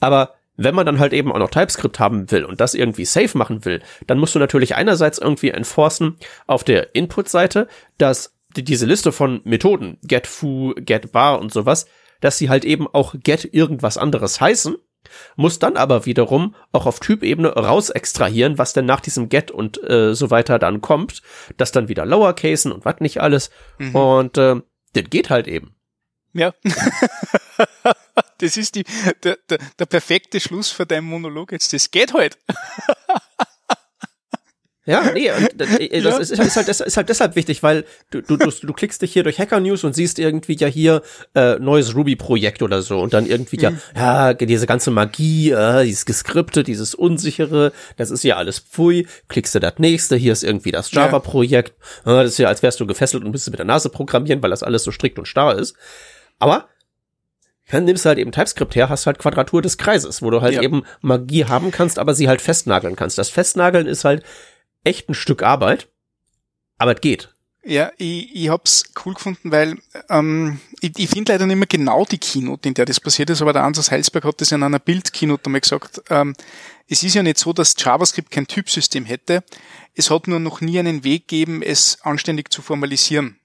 Aber 0.00 0.34
wenn 0.56 0.74
man 0.74 0.86
dann 0.86 0.98
halt 0.98 1.12
eben 1.12 1.32
auch 1.32 1.38
noch 1.38 1.50
TypeScript 1.50 1.98
haben 1.98 2.30
will 2.30 2.44
und 2.44 2.60
das 2.60 2.74
irgendwie 2.74 3.04
safe 3.04 3.36
machen 3.36 3.64
will, 3.64 3.82
dann 4.06 4.18
musst 4.18 4.34
du 4.34 4.38
natürlich 4.38 4.74
einerseits 4.74 5.18
irgendwie 5.18 5.50
enforcen 5.50 6.16
auf 6.46 6.64
der 6.64 6.94
Input-Seite, 6.94 7.68
dass 7.98 8.34
diese 8.56 8.86
Liste 8.86 9.12
von 9.12 9.40
Methoden, 9.44 9.98
get 10.02 10.26
foo, 10.26 10.74
get 10.76 11.12
bar 11.12 11.40
und 11.40 11.52
sowas, 11.52 11.86
dass 12.20 12.38
sie 12.38 12.48
halt 12.48 12.64
eben 12.64 12.86
auch 12.88 13.14
get 13.22 13.52
irgendwas 13.52 13.98
anderes 13.98 14.40
heißen, 14.40 14.76
muss 15.36 15.58
dann 15.58 15.76
aber 15.76 16.06
wiederum 16.06 16.54
auch 16.72 16.86
auf 16.86 17.00
Typebene 17.00 17.48
raus 17.48 17.90
extrahieren, 17.90 18.58
was 18.58 18.72
denn 18.72 18.86
nach 18.86 19.00
diesem 19.00 19.28
get 19.28 19.50
und 19.50 19.82
äh, 19.88 20.14
so 20.14 20.30
weiter 20.30 20.58
dann 20.58 20.80
kommt, 20.80 21.22
das 21.56 21.72
dann 21.72 21.88
wieder 21.88 22.06
lowercasen 22.06 22.72
und 22.72 22.84
was 22.84 23.00
nicht 23.00 23.20
alles 23.20 23.50
mhm. 23.78 23.94
und 23.94 24.38
äh, 24.38 24.56
das 24.94 25.04
geht 25.10 25.30
halt 25.30 25.46
eben. 25.46 25.74
Ja. 26.32 26.54
das 28.38 28.56
ist 28.56 28.74
die, 28.74 28.84
der, 29.22 29.38
der, 29.48 29.58
der 29.78 29.86
perfekte 29.86 30.40
Schluss 30.40 30.70
für 30.70 30.86
deinen 30.86 31.06
Monolog 31.06 31.52
jetzt. 31.52 31.72
Das 31.72 31.90
geht 31.90 32.12
halt. 32.12 32.38
Ja, 34.88 35.10
nee, 35.12 35.28
das, 35.56 35.78
äh, 35.78 36.00
das 36.00 36.14
ja. 36.14 36.18
ist, 36.18 36.30
ist, 36.30 36.56
halt, 36.56 36.68
ist 36.68 36.96
halt 36.96 37.08
deshalb 37.08 37.34
wichtig, 37.34 37.64
weil 37.64 37.84
du, 38.10 38.20
du, 38.20 38.36
du, 38.36 38.50
du 38.50 38.72
klickst 38.72 39.02
dich 39.02 39.12
hier 39.12 39.24
durch 39.24 39.40
Hacker 39.40 39.58
News 39.58 39.82
und 39.82 39.94
siehst 39.94 40.20
irgendwie 40.20 40.56
ja 40.56 40.68
hier 40.68 41.02
äh, 41.34 41.58
neues 41.58 41.96
Ruby-Projekt 41.96 42.62
oder 42.62 42.82
so 42.82 43.00
und 43.00 43.12
dann 43.12 43.26
irgendwie 43.26 43.56
mhm. 43.56 43.80
ja, 43.96 44.30
ja, 44.30 44.34
diese 44.34 44.68
ganze 44.68 44.92
Magie, 44.92 45.50
äh, 45.50 45.84
dieses 45.84 46.06
Geskripte, 46.06 46.62
dieses 46.62 46.94
Unsichere, 46.94 47.72
das 47.96 48.12
ist 48.12 48.22
ja 48.22 48.36
alles 48.36 48.60
pfui, 48.60 49.08
klickst 49.26 49.56
du 49.56 49.58
das 49.58 49.74
nächste, 49.78 50.14
hier 50.14 50.32
ist 50.32 50.44
irgendwie 50.44 50.70
das 50.70 50.92
Java-Projekt, 50.92 51.74
ja. 52.06 52.20
äh, 52.20 52.22
das 52.22 52.32
ist 52.32 52.38
ja, 52.38 52.46
als 52.46 52.62
wärst 52.62 52.78
du 52.78 52.86
gefesselt 52.86 53.24
und 53.24 53.32
müsstest 53.32 53.50
mit 53.50 53.58
der 53.58 53.66
Nase 53.66 53.88
programmieren, 53.88 54.40
weil 54.40 54.50
das 54.50 54.62
alles 54.62 54.84
so 54.84 54.92
strikt 54.92 55.18
und 55.18 55.26
starr 55.26 55.58
ist. 55.58 55.74
Aber 56.38 56.68
dann 57.70 57.84
nimmst 57.84 58.04
du 58.04 58.08
halt 58.08 58.18
eben 58.18 58.32
TypeScript 58.32 58.74
her, 58.76 58.88
hast 58.88 59.06
halt 59.06 59.18
Quadratur 59.18 59.62
des 59.62 59.78
Kreises, 59.78 60.22
wo 60.22 60.30
du 60.30 60.40
halt 60.40 60.54
ja. 60.54 60.62
eben 60.62 60.84
Magie 61.00 61.46
haben 61.46 61.70
kannst, 61.70 61.98
aber 61.98 62.14
sie 62.14 62.28
halt 62.28 62.40
festnageln 62.40 62.96
kannst. 62.96 63.18
Das 63.18 63.28
Festnageln 63.28 63.86
ist 63.86 64.04
halt 64.04 64.22
echt 64.84 65.08
ein 65.08 65.14
Stück 65.14 65.42
Arbeit, 65.42 65.88
aber 66.78 66.94
es 66.94 67.00
geht. 67.00 67.34
Ja, 67.68 67.90
ich, 67.98 68.32
ich 68.32 68.48
hab's 68.48 68.84
cool 69.04 69.14
gefunden, 69.14 69.50
weil 69.50 69.76
ähm, 70.08 70.60
ich, 70.80 70.92
ich 70.96 71.10
finde 71.10 71.32
leider 71.32 71.46
nicht 71.46 71.56
mehr 71.56 71.66
genau 71.66 72.04
die 72.04 72.18
Keynote, 72.18 72.68
in 72.68 72.74
der 72.74 72.84
das 72.84 73.00
passiert 73.00 73.28
ist, 73.28 73.42
aber 73.42 73.52
der 73.52 73.64
Ansatz 73.64 73.90
Heilsberg 73.90 74.22
hat 74.22 74.40
das 74.40 74.52
in 74.52 74.62
einer 74.62 74.78
Bild-Keynote 74.78 75.46
einmal 75.46 75.62
gesagt. 75.62 76.00
Ähm, 76.08 76.34
es 76.86 77.02
ist 77.02 77.14
ja 77.14 77.24
nicht 77.24 77.38
so, 77.38 77.52
dass 77.52 77.74
JavaScript 77.76 78.30
kein 78.30 78.46
Typsystem 78.46 79.04
hätte. 79.04 79.42
Es 79.94 80.10
hat 80.10 80.28
nur 80.28 80.38
noch 80.38 80.60
nie 80.60 80.78
einen 80.78 81.02
Weg 81.02 81.26
gegeben, 81.26 81.60
es 81.60 81.98
anständig 82.02 82.52
zu 82.52 82.62
formalisieren. 82.62 83.40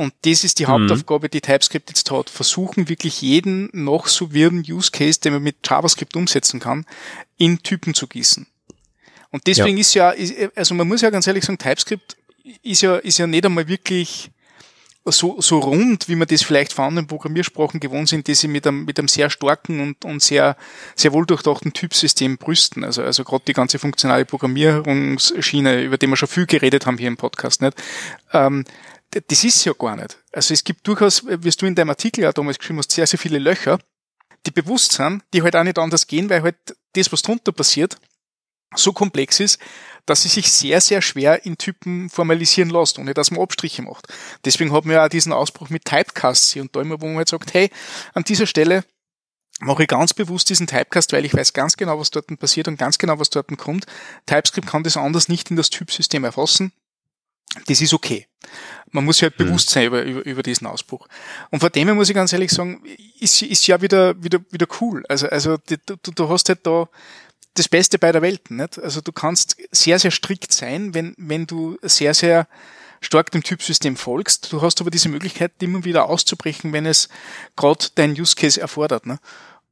Und 0.00 0.14
das 0.22 0.44
ist 0.44 0.58
die 0.58 0.64
Hauptaufgabe, 0.64 1.28
die 1.28 1.42
TypeScript 1.42 1.90
jetzt 1.90 2.10
hat. 2.10 2.30
Versuchen 2.30 2.88
wirklich 2.88 3.20
jeden 3.20 3.68
noch 3.74 4.08
so 4.08 4.32
wirren 4.32 4.64
Use 4.66 4.90
Case, 4.90 5.20
den 5.20 5.34
man 5.34 5.42
mit 5.42 5.56
JavaScript 5.62 6.16
umsetzen 6.16 6.58
kann, 6.58 6.86
in 7.36 7.62
Typen 7.62 7.92
zu 7.92 8.06
gießen. 8.06 8.46
Und 9.30 9.46
deswegen 9.46 9.76
ja. 9.76 9.80
ist 9.82 9.92
ja, 9.92 10.14
also 10.56 10.74
man 10.74 10.88
muss 10.88 11.02
ja 11.02 11.10
ganz 11.10 11.26
ehrlich 11.26 11.44
sagen, 11.44 11.58
TypeScript 11.58 12.16
ist 12.62 12.80
ja, 12.80 12.96
ist 12.96 13.18
ja 13.18 13.26
nicht 13.26 13.44
einmal 13.44 13.68
wirklich 13.68 14.30
so, 15.04 15.38
so 15.42 15.58
rund, 15.58 16.08
wie 16.08 16.14
man 16.14 16.28
das 16.28 16.42
vielleicht 16.42 16.72
von 16.72 16.86
anderen 16.86 17.06
Programmiersprachen 17.06 17.78
gewohnt 17.78 18.08
sind, 18.08 18.26
die 18.26 18.34
sie 18.34 18.48
mit 18.48 18.66
einem, 18.66 18.86
mit 18.86 18.98
einem 18.98 19.08
sehr 19.08 19.28
starken 19.28 19.80
und, 19.80 20.06
und 20.06 20.22
sehr, 20.22 20.56
sehr 20.96 21.12
wohl 21.12 21.26
durchdachten 21.26 21.74
Typsystem 21.74 22.38
brüsten. 22.38 22.84
Also, 22.84 23.02
also 23.02 23.22
gerade 23.22 23.44
die 23.46 23.52
ganze 23.52 23.78
funktionale 23.78 24.24
Programmierungsschiene, 24.24 25.82
über 25.82 25.98
die 25.98 26.06
wir 26.06 26.16
schon 26.16 26.28
viel 26.28 26.46
geredet 26.46 26.86
haben 26.86 26.96
hier 26.96 27.08
im 27.08 27.18
Podcast, 27.18 27.60
nicht? 27.60 27.74
Ähm, 28.32 28.64
das 29.10 29.44
ist 29.44 29.64
ja 29.64 29.72
gar 29.72 29.96
nicht. 29.96 30.18
Also 30.32 30.54
es 30.54 30.62
gibt 30.62 30.86
durchaus, 30.86 31.26
wie 31.26 31.50
du 31.50 31.66
in 31.66 31.74
deinem 31.74 31.90
Artikel 31.90 32.22
ja 32.22 32.32
damals 32.32 32.58
geschrieben 32.58 32.78
hast, 32.78 32.92
sehr, 32.92 33.06
sehr 33.06 33.18
viele 33.18 33.38
Löcher, 33.38 33.78
die 34.46 34.50
bewusst 34.50 34.92
sind, 34.92 35.22
die 35.34 35.42
halt 35.42 35.56
auch 35.56 35.64
nicht 35.64 35.78
anders 35.78 36.06
gehen, 36.06 36.30
weil 36.30 36.42
halt 36.42 36.56
das, 36.94 37.12
was 37.12 37.22
drunter 37.22 37.52
passiert, 37.52 37.96
so 38.76 38.92
komplex 38.92 39.40
ist, 39.40 39.58
dass 40.06 40.22
sie 40.22 40.28
sich 40.28 40.50
sehr, 40.50 40.80
sehr 40.80 41.02
schwer 41.02 41.44
in 41.44 41.58
Typen 41.58 42.08
formalisieren 42.08 42.70
lässt, 42.70 42.98
ohne 42.98 43.14
dass 43.14 43.32
man 43.32 43.40
Abstriche 43.40 43.82
macht. 43.82 44.06
Deswegen 44.44 44.72
haben 44.72 44.88
wir 44.88 44.96
ja 44.96 45.04
auch 45.06 45.08
diesen 45.08 45.32
Ausbruch 45.32 45.70
mit 45.70 45.84
Typecasts 45.84 46.52
hier 46.52 46.62
und 46.62 46.74
da 46.74 46.80
immer, 46.80 47.00
wo 47.00 47.06
man 47.06 47.16
halt 47.16 47.28
sagt, 47.28 47.52
hey, 47.52 47.70
an 48.14 48.22
dieser 48.22 48.46
Stelle 48.46 48.84
mache 49.60 49.82
ich 49.82 49.88
ganz 49.88 50.14
bewusst 50.14 50.48
diesen 50.48 50.68
Typecast, 50.68 51.12
weil 51.12 51.24
ich 51.24 51.34
weiß 51.34 51.52
ganz 51.52 51.76
genau, 51.76 51.98
was 51.98 52.10
dort 52.10 52.26
passiert 52.38 52.68
und 52.68 52.78
ganz 52.78 52.96
genau, 52.96 53.18
was 53.18 53.28
dort 53.28 53.48
kommt. 53.58 53.86
TypeScript 54.26 54.68
kann 54.68 54.84
das 54.84 54.96
anders 54.96 55.28
nicht 55.28 55.50
in 55.50 55.56
das 55.56 55.68
Typsystem 55.68 56.24
erfassen 56.24 56.72
das 57.66 57.80
ist 57.80 57.94
okay. 57.94 58.26
Man 58.92 59.04
muss 59.04 59.16
sich 59.16 59.24
halt 59.24 59.38
mhm. 59.38 59.44
bewusst 59.44 59.70
sein 59.70 59.86
über, 59.86 60.02
über, 60.02 60.24
über 60.24 60.42
diesen 60.42 60.66
Ausbruch. 60.66 61.06
Und 61.50 61.60
vor 61.60 61.70
dem 61.70 61.88
her 61.88 61.94
muss 61.94 62.08
ich 62.08 62.14
ganz 62.14 62.32
ehrlich 62.32 62.50
sagen, 62.50 62.82
ist, 63.18 63.42
ist 63.42 63.66
ja 63.66 63.80
wieder, 63.80 64.22
wieder, 64.22 64.40
wieder 64.50 64.66
cool. 64.80 65.04
Also, 65.08 65.28
also 65.28 65.56
du, 65.56 65.76
du, 65.96 66.10
du 66.12 66.28
hast 66.28 66.48
halt 66.48 66.66
da 66.66 66.88
das 67.54 67.68
Beste 67.68 67.98
beider 67.98 68.22
Welten. 68.22 68.56
Nicht? 68.56 68.78
Also 68.78 69.00
du 69.00 69.12
kannst 69.12 69.56
sehr, 69.70 69.98
sehr 69.98 70.10
strikt 70.10 70.52
sein, 70.52 70.94
wenn, 70.94 71.14
wenn 71.18 71.46
du 71.46 71.78
sehr, 71.82 72.14
sehr 72.14 72.46
stark 73.00 73.30
dem 73.30 73.42
Typsystem 73.42 73.96
folgst. 73.96 74.52
Du 74.52 74.62
hast 74.62 74.80
aber 74.80 74.90
diese 74.90 75.08
Möglichkeit, 75.08 75.52
immer 75.60 75.84
wieder 75.84 76.08
auszubrechen, 76.08 76.72
wenn 76.72 76.86
es 76.86 77.08
gerade 77.56 77.86
dein 77.94 78.12
Use 78.12 78.36
Case 78.36 78.60
erfordert. 78.60 79.06
Ne? 79.06 79.18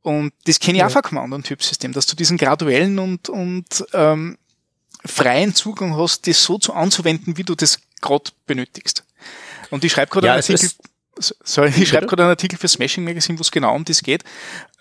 Und 0.02 0.32
das 0.46 0.60
kenne 0.60 0.78
ich 0.78 0.80
ja. 0.80 0.86
auch 0.86 0.90
von 0.90 1.04
einem 1.04 1.18
anderen 1.18 1.42
Typsystem, 1.44 1.92
dass 1.92 2.06
du 2.06 2.16
diesen 2.16 2.38
graduellen 2.38 2.98
und, 2.98 3.28
und 3.28 3.84
ähm, 3.92 4.38
freien 5.04 5.54
Zugang 5.54 5.96
hast, 5.96 6.26
das 6.26 6.42
so 6.42 6.58
zu 6.58 6.74
anzuwenden, 6.74 7.36
wie 7.36 7.44
du 7.44 7.54
das 7.54 7.80
gerade 8.00 8.30
benötigst. 8.46 9.04
Und 9.70 9.84
ich 9.84 9.92
schreibe 9.92 10.10
gerade 10.10 10.26
ja, 10.28 10.32
einen 10.34 10.42
Artikel, 10.42 10.70
sorry, 11.18 11.72
ich 11.76 11.88
schreibe 11.88 12.06
gerade 12.06 12.22
einen 12.22 12.30
Artikel 12.30 12.58
für 12.58 12.68
Smashing 12.68 13.04
Magazine, 13.04 13.38
wo 13.38 13.42
es 13.42 13.50
genau 13.50 13.74
um 13.74 13.84
das 13.84 14.02
geht, 14.02 14.24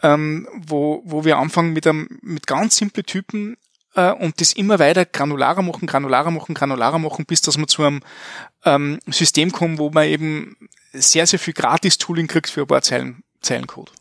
ähm, 0.03 0.47
wo, 0.53 1.01
wo 1.05 1.25
wir 1.25 1.37
anfangen 1.37 1.73
mit 1.73 1.87
einem, 1.87 2.07
mit 2.21 2.47
ganz 2.47 2.77
simple 2.77 3.03
Typen 3.03 3.57
äh, 3.95 4.11
und 4.11 4.39
das 4.39 4.53
immer 4.53 4.79
weiter 4.79 5.05
granularer 5.05 5.61
machen, 5.61 5.87
granularer 5.87 6.31
machen, 6.31 6.55
granularer 6.55 6.99
machen, 6.99 7.25
bis 7.25 7.41
dass 7.41 7.57
wir 7.57 7.67
zu 7.67 7.83
einem 7.83 8.01
ähm, 8.65 8.99
System 9.07 9.51
kommen, 9.51 9.77
wo 9.77 9.89
man 9.89 10.07
eben 10.07 10.55
sehr, 10.93 11.27
sehr 11.27 11.39
viel 11.39 11.53
Gratis-Tooling 11.53 12.27
kriegt 12.27 12.49
für 12.49 12.61
ein 12.61 12.67
paar 12.67 12.81
Zeilen, 12.81 13.23
Zeilencode. 13.41 13.91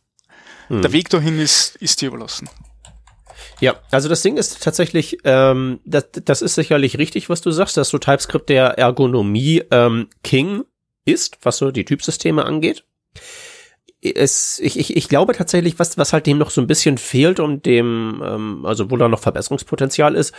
Hm. 0.68 0.82
Der 0.82 0.92
Weg 0.92 1.10
dahin 1.10 1.40
ist, 1.40 1.76
ist 1.76 2.00
dir 2.00 2.08
überlassen. 2.08 2.48
Ja, 3.60 3.76
also 3.90 4.08
das 4.08 4.22
Ding 4.22 4.36
ist 4.36 4.62
tatsächlich, 4.62 5.18
ähm, 5.24 5.80
das, 5.84 6.08
das 6.12 6.42
ist 6.42 6.54
sicherlich 6.54 6.98
richtig, 6.98 7.30
was 7.30 7.40
du 7.40 7.50
sagst, 7.50 7.76
dass 7.76 7.88
so 7.88 7.98
TypeScript 7.98 8.48
der 8.48 8.78
Ergonomie 8.78 9.62
ähm, 9.70 10.08
King 10.22 10.64
ist, 11.04 11.38
was 11.42 11.58
so 11.58 11.70
die 11.70 11.84
Typsysteme 11.84 12.44
angeht. 12.44 12.84
Es, 14.02 14.60
ich, 14.60 14.78
ich, 14.78 14.96
ich 14.96 15.08
glaube 15.08 15.32
tatsächlich, 15.32 15.78
was, 15.78 15.96
was 15.96 16.12
halt 16.12 16.26
dem 16.26 16.38
noch 16.38 16.50
so 16.50 16.60
ein 16.60 16.66
bisschen 16.66 16.98
fehlt 16.98 17.40
und 17.40 17.64
dem, 17.64 18.22
ähm, 18.24 18.66
also 18.66 18.90
wo 18.90 18.96
da 18.96 19.08
noch 19.08 19.20
Verbesserungspotenzial 19.20 20.14
ist, 20.14 20.34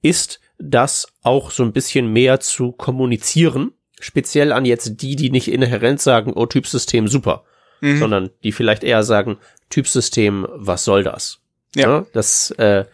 ist 0.00 0.40
das 0.58 1.08
auch 1.22 1.50
so 1.50 1.64
ein 1.64 1.72
bisschen 1.72 2.12
mehr 2.12 2.38
zu 2.40 2.72
kommunizieren, 2.72 3.72
speziell 3.98 4.52
an 4.52 4.64
jetzt 4.64 5.02
die, 5.02 5.16
die 5.16 5.30
nicht 5.30 5.48
inhärent 5.48 6.00
sagen, 6.00 6.32
oh, 6.34 6.46
Typsystem 6.46 7.08
super, 7.08 7.44
mhm. 7.80 7.98
sondern 7.98 8.30
die 8.44 8.52
vielleicht 8.52 8.84
eher 8.84 9.02
sagen, 9.02 9.38
Typsystem, 9.70 10.46
was 10.54 10.84
soll 10.84 11.02
das? 11.02 11.39
Ja. 11.74 11.88
ja 11.88 12.06
das, 12.12 12.50
äh, 12.52 12.84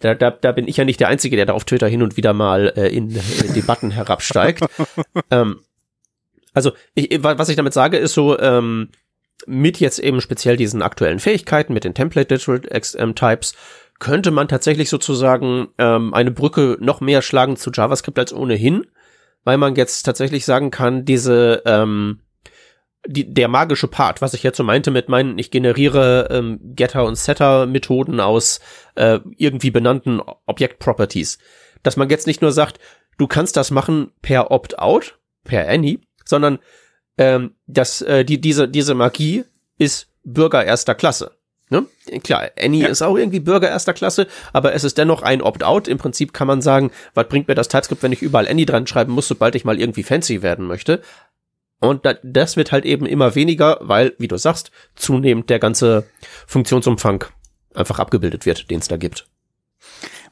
da, 0.00 0.14
da, 0.14 0.30
da 0.30 0.52
bin 0.52 0.68
ich 0.68 0.76
ja 0.76 0.84
nicht 0.84 1.00
der 1.00 1.08
Einzige, 1.08 1.36
der 1.36 1.46
da 1.46 1.52
auf 1.52 1.64
Twitter 1.64 1.88
hin 1.88 2.02
und 2.02 2.16
wieder 2.16 2.32
mal 2.32 2.72
äh, 2.76 2.88
in, 2.88 3.10
in 3.10 3.54
Debatten 3.54 3.90
herabsteigt. 3.90 4.64
ähm, 5.30 5.60
also, 6.52 6.72
ich, 6.94 7.22
was 7.22 7.48
ich 7.48 7.56
damit 7.56 7.72
sage, 7.72 7.96
ist 7.96 8.14
so, 8.14 8.38
ähm, 8.38 8.90
mit 9.46 9.80
jetzt 9.80 9.98
eben 9.98 10.20
speziell 10.20 10.56
diesen 10.56 10.82
aktuellen 10.82 11.18
Fähigkeiten, 11.18 11.74
mit 11.74 11.84
den 11.84 11.94
Template 11.94 12.36
Digital 12.36 12.60
XM 12.80 13.14
Types, 13.14 13.54
könnte 13.98 14.30
man 14.30 14.48
tatsächlich 14.48 14.88
sozusagen 14.88 15.68
ähm, 15.78 16.14
eine 16.14 16.30
Brücke 16.30 16.76
noch 16.80 17.00
mehr 17.00 17.22
schlagen 17.22 17.56
zu 17.56 17.70
JavaScript 17.72 18.18
als 18.18 18.32
ohnehin, 18.32 18.86
weil 19.44 19.58
man 19.58 19.74
jetzt 19.74 20.02
tatsächlich 20.02 20.44
sagen 20.44 20.70
kann, 20.70 21.04
diese 21.04 21.62
ähm, 21.64 22.20
die, 23.06 23.32
der 23.32 23.48
magische 23.48 23.88
Part, 23.88 24.22
was 24.22 24.34
ich 24.34 24.42
jetzt 24.42 24.56
so 24.56 24.64
meinte 24.64 24.90
mit 24.90 25.08
meinen, 25.08 25.38
ich 25.38 25.50
generiere 25.50 26.28
ähm, 26.30 26.58
Getter 26.62 27.04
und 27.04 27.16
Setter 27.16 27.66
Methoden 27.66 28.20
aus 28.20 28.60
äh, 28.94 29.20
irgendwie 29.36 29.70
benannten 29.70 30.20
Object 30.46 30.78
Properties, 30.78 31.38
dass 31.82 31.96
man 31.96 32.10
jetzt 32.10 32.26
nicht 32.26 32.42
nur 32.42 32.52
sagt, 32.52 32.78
du 33.18 33.26
kannst 33.26 33.56
das 33.56 33.70
machen 33.70 34.10
per 34.22 34.50
Opt-out, 34.50 35.18
per 35.44 35.68
Any, 35.68 36.00
sondern 36.24 36.58
ähm, 37.18 37.54
dass 37.66 38.02
äh, 38.02 38.24
die 38.24 38.40
diese 38.40 38.68
diese 38.68 38.94
Magie 38.94 39.44
ist 39.78 40.08
Bürger 40.24 40.64
erster 40.64 40.94
Klasse. 40.94 41.32
Ne? 41.70 41.86
Klar, 42.22 42.50
Annie 42.60 42.82
ja. 42.82 42.88
ist 42.88 43.02
auch 43.02 43.16
irgendwie 43.16 43.40
Bürger 43.40 43.68
erster 43.68 43.94
Klasse, 43.94 44.26
aber 44.52 44.74
es 44.74 44.84
ist 44.84 44.98
dennoch 44.98 45.22
ein 45.22 45.40
Opt-out. 45.40 45.88
Im 45.88 45.98
Prinzip 45.98 46.32
kann 46.32 46.46
man 46.46 46.60
sagen, 46.60 46.90
was 47.14 47.28
bringt 47.28 47.48
mir 47.48 47.54
das 47.54 47.68
TypeScript, 47.68 48.02
wenn 48.02 48.12
ich 48.12 48.22
überall 48.22 48.48
Annie 48.48 48.66
dran 48.66 48.86
schreiben 48.86 49.12
muss, 49.12 49.28
sobald 49.28 49.54
ich 49.54 49.64
mal 49.64 49.80
irgendwie 49.80 50.02
fancy 50.02 50.42
werden 50.42 50.66
möchte. 50.66 51.00
Und 51.84 52.02
das 52.22 52.56
wird 52.56 52.72
halt 52.72 52.84
eben 52.84 53.06
immer 53.06 53.34
weniger, 53.34 53.78
weil, 53.80 54.14
wie 54.18 54.28
du 54.28 54.36
sagst, 54.36 54.70
zunehmend 54.94 55.50
der 55.50 55.58
ganze 55.58 56.06
Funktionsumfang 56.46 57.24
einfach 57.74 57.98
abgebildet 57.98 58.46
wird, 58.46 58.70
den 58.70 58.80
es 58.80 58.88
da 58.88 58.96
gibt. 58.96 59.26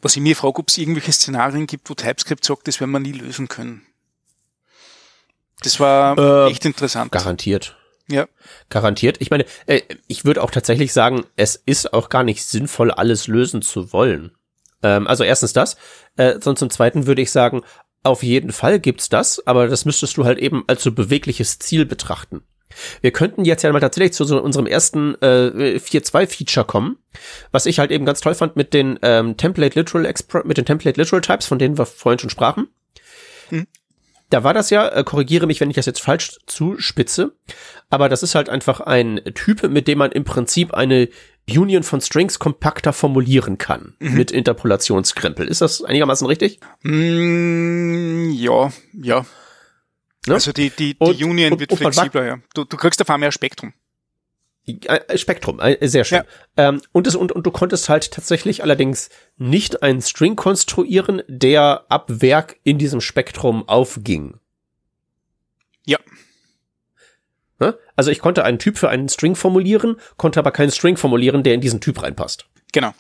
Was 0.01 0.17
ich 0.17 0.23
mir 0.23 0.35
frage, 0.35 0.59
ob 0.59 0.69
es 0.69 0.79
irgendwelche 0.79 1.13
Szenarien 1.13 1.67
gibt, 1.67 1.89
wo 1.89 1.95
TypeScript 1.95 2.45
sagt, 2.45 2.67
das 2.67 2.81
werden 2.81 2.91
wir 2.91 3.01
nie 3.01 3.13
lösen 3.13 3.49
können. 3.49 3.87
Das 5.63 5.79
war 5.79 6.19
äh, 6.19 6.51
echt 6.51 6.65
interessant. 6.65 7.13
Garantiert. 7.13 7.77
Ja. 8.09 8.27
Garantiert. 8.69 9.21
Ich 9.21 9.31
meine, 9.31 9.45
äh, 9.67 9.81
ich 10.09 10.25
würde 10.25 10.43
auch 10.43 10.51
tatsächlich 10.51 10.93
sagen, 10.93 11.25
es 11.37 11.55
ist 11.55 11.93
auch 11.93 12.09
gar 12.09 12.25
nicht 12.25 12.45
sinnvoll, 12.45 12.91
alles 12.91 13.29
lösen 13.29 13.63
zu 13.63 13.93
wollen. 13.93 14.33
Ähm, 14.83 15.07
also 15.07 15.23
erstens 15.23 15.53
das. 15.53 15.77
Äh, 16.17 16.41
sonst 16.41 16.59
zum 16.59 16.71
Zweiten 16.71 17.07
würde 17.07 17.23
ich 17.23 17.31
sagen, 17.31 17.63
auf 18.03 18.23
jeden 18.23 18.53
Fall 18.53 18.81
gibt's 18.81 19.09
das, 19.09 19.47
aber 19.47 19.69
das 19.69 19.85
müsstest 19.85 20.17
du 20.17 20.25
halt 20.25 20.39
eben 20.39 20.65
als 20.67 20.83
so 20.83 20.93
bewegliches 20.93 21.59
Ziel 21.59 21.87
betrachten. 21.87 22.43
Wir 23.03 23.11
könnten 23.11 23.45
jetzt 23.45 23.63
ja 23.63 23.73
mal 23.73 23.81
tatsächlich 23.81 24.15
zu 24.15 24.25
so 24.25 24.41
unserem 24.43 24.67
ersten 24.67 25.15
äh, 25.21 25.79
4.2-Feature 25.79 26.67
kommen, 26.67 26.97
was 27.51 27.67
ich 27.67 27.79
halt 27.79 27.91
eben 27.91 28.07
ganz 28.07 28.23
toll 28.23 28.35
fand 28.35 28.57
mit 28.57 28.73
den 28.73 28.99
ähm, 29.03 29.37
Template 29.37 29.79
Literal 29.79 30.07
Expr 30.07 30.43
mit 30.47 30.57
den 30.57 30.65
Template 30.65 30.99
Literal 30.99 31.21
Types, 31.21 31.47
von 31.47 31.59
denen 31.59 31.77
wir 31.77 31.85
vorhin 31.85 32.19
schon 32.19 32.31
sprachen. 32.31 32.69
Hm 33.51 33.67
da 34.33 34.45
war 34.45 34.55
das 34.55 34.71
ja, 34.71 34.89
äh, 34.89 35.05
korrigiere 35.05 35.47
mich, 35.47 35.61
wenn 35.61 35.69
ich 35.69 35.77
das 35.77 35.87
jetzt 35.87 36.01
falsch 36.01 36.39
zuspitze, 36.47 37.33
aber 37.91 38.09
das 38.09 38.23
ist 38.23 38.35
halt 38.35 38.49
einfach 38.49 38.81
ein 38.81 39.21
Typ, 39.35 39.63
mit 39.69 39.87
dem 39.89 39.99
man 39.99 40.11
im 40.11 40.25
Prinzip 40.25 40.73
eine 40.73 41.09
Union 41.49 41.83
von 41.83 42.01
Strings 42.01 42.39
kompakter 42.39 42.93
formulieren 42.93 43.59
kann 43.59 43.95
mhm. 43.99 44.15
mit 44.15 44.31
Interpolationskrempel. 44.31 45.49
Ist 45.49 45.61
das 45.61 45.83
einigermaßen 45.83 46.27
richtig? 46.27 46.61
Mm, 46.83 48.31
ja, 48.31 48.73
ja. 48.93 49.27
Ne? 50.27 50.35
Also 50.35 50.53
die, 50.53 50.71
die, 50.71 50.95
die 50.95 50.97
und, 50.99 51.23
Union 51.23 51.53
und, 51.55 51.61
wird 51.61 51.73
und, 51.73 51.79
flexibler, 51.79 52.25
ja. 52.25 52.39
Du, 52.55 52.65
du 52.65 52.77
kriegst 52.77 53.01
auf 53.01 53.19
mehr 53.19 53.33
Spektrum. 53.33 53.73
Äh, 54.65 55.19
Spektrum, 55.19 55.59
äh, 55.59 55.89
sehr 55.89 56.05
schön. 56.05 56.23
Ja. 56.57 56.69
Ähm, 56.69 56.83
und, 56.93 57.09
das, 57.09 57.17
und, 57.17 57.33
und 57.33 57.45
du 57.45 57.51
konntest 57.51 57.89
halt 57.89 58.13
tatsächlich 58.13 58.63
allerdings 58.63 59.11
nicht 59.37 59.83
einen 59.83 60.01
String 60.01 60.37
konstruieren, 60.37 61.23
der 61.27 61.87
ab 61.89 62.07
Werk 62.09 62.61
in 62.63 62.79
diesem 62.79 63.01
Spektrum 63.01 63.69
aufging. 63.69 64.39
Ja. 65.85 65.99
Ne? 67.63 67.79
Also 67.95 68.11
ich 68.11 68.19
konnte 68.19 68.45
einen 68.45 68.59
Typ 68.59 68.77
für 68.77 68.89
einen 68.89 69.09
String 69.09 69.37
formulieren, 69.37 69.95
konnte 70.17 70.41
aber 70.41 70.51
keinen 70.51 70.73
String 70.73 70.97
formulieren, 70.97 71.45
der 71.45 71.55
in 71.55 71.61
diesen 71.61 71.81
Typ 71.81 72.03
reinpasst. 72.03 72.47
Genau. 72.73 72.93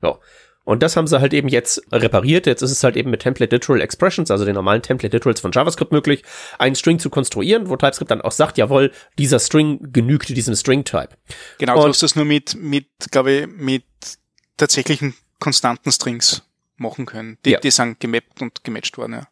So. 0.00 0.18
Und 0.64 0.82
das 0.82 0.96
haben 0.96 1.06
sie 1.06 1.20
halt 1.20 1.34
eben 1.34 1.48
jetzt 1.48 1.82
repariert. 1.92 2.46
Jetzt 2.46 2.62
ist 2.62 2.70
es 2.70 2.82
halt 2.82 2.96
eben 2.96 3.10
mit 3.10 3.20
Template 3.20 3.54
Literal 3.54 3.82
Expressions, 3.82 4.30
also 4.30 4.46
den 4.46 4.54
normalen 4.54 4.80
Template 4.80 5.14
Literals 5.14 5.40
von 5.40 5.52
JavaScript 5.52 5.92
möglich, 5.92 6.24
einen 6.58 6.74
String 6.74 6.98
zu 6.98 7.10
konstruieren, 7.10 7.68
wo 7.68 7.76
TypeScript 7.76 8.10
dann 8.10 8.22
auch 8.22 8.32
sagt, 8.32 8.56
jawohl, 8.56 8.92
dieser 9.18 9.40
String 9.40 9.92
genügt 9.92 10.30
diesem 10.30 10.56
String-Type. 10.56 11.10
Genau, 11.58 11.74
du 11.82 11.88
hast 11.88 12.02
das 12.02 12.16
nur 12.16 12.24
mit, 12.24 12.54
mit, 12.54 12.88
glaube 13.10 13.32
ich, 13.32 13.46
mit 13.46 13.84
tatsächlichen 14.56 15.14
konstanten 15.38 15.92
Strings 15.92 16.42
machen 16.78 17.04
können. 17.04 17.36
Die, 17.44 17.50
ja. 17.50 17.60
die 17.60 17.70
sind 17.70 18.00
gemappt 18.00 18.40
und 18.40 18.64
gematcht 18.64 18.96
worden, 18.96 19.12
ja. 19.12 19.28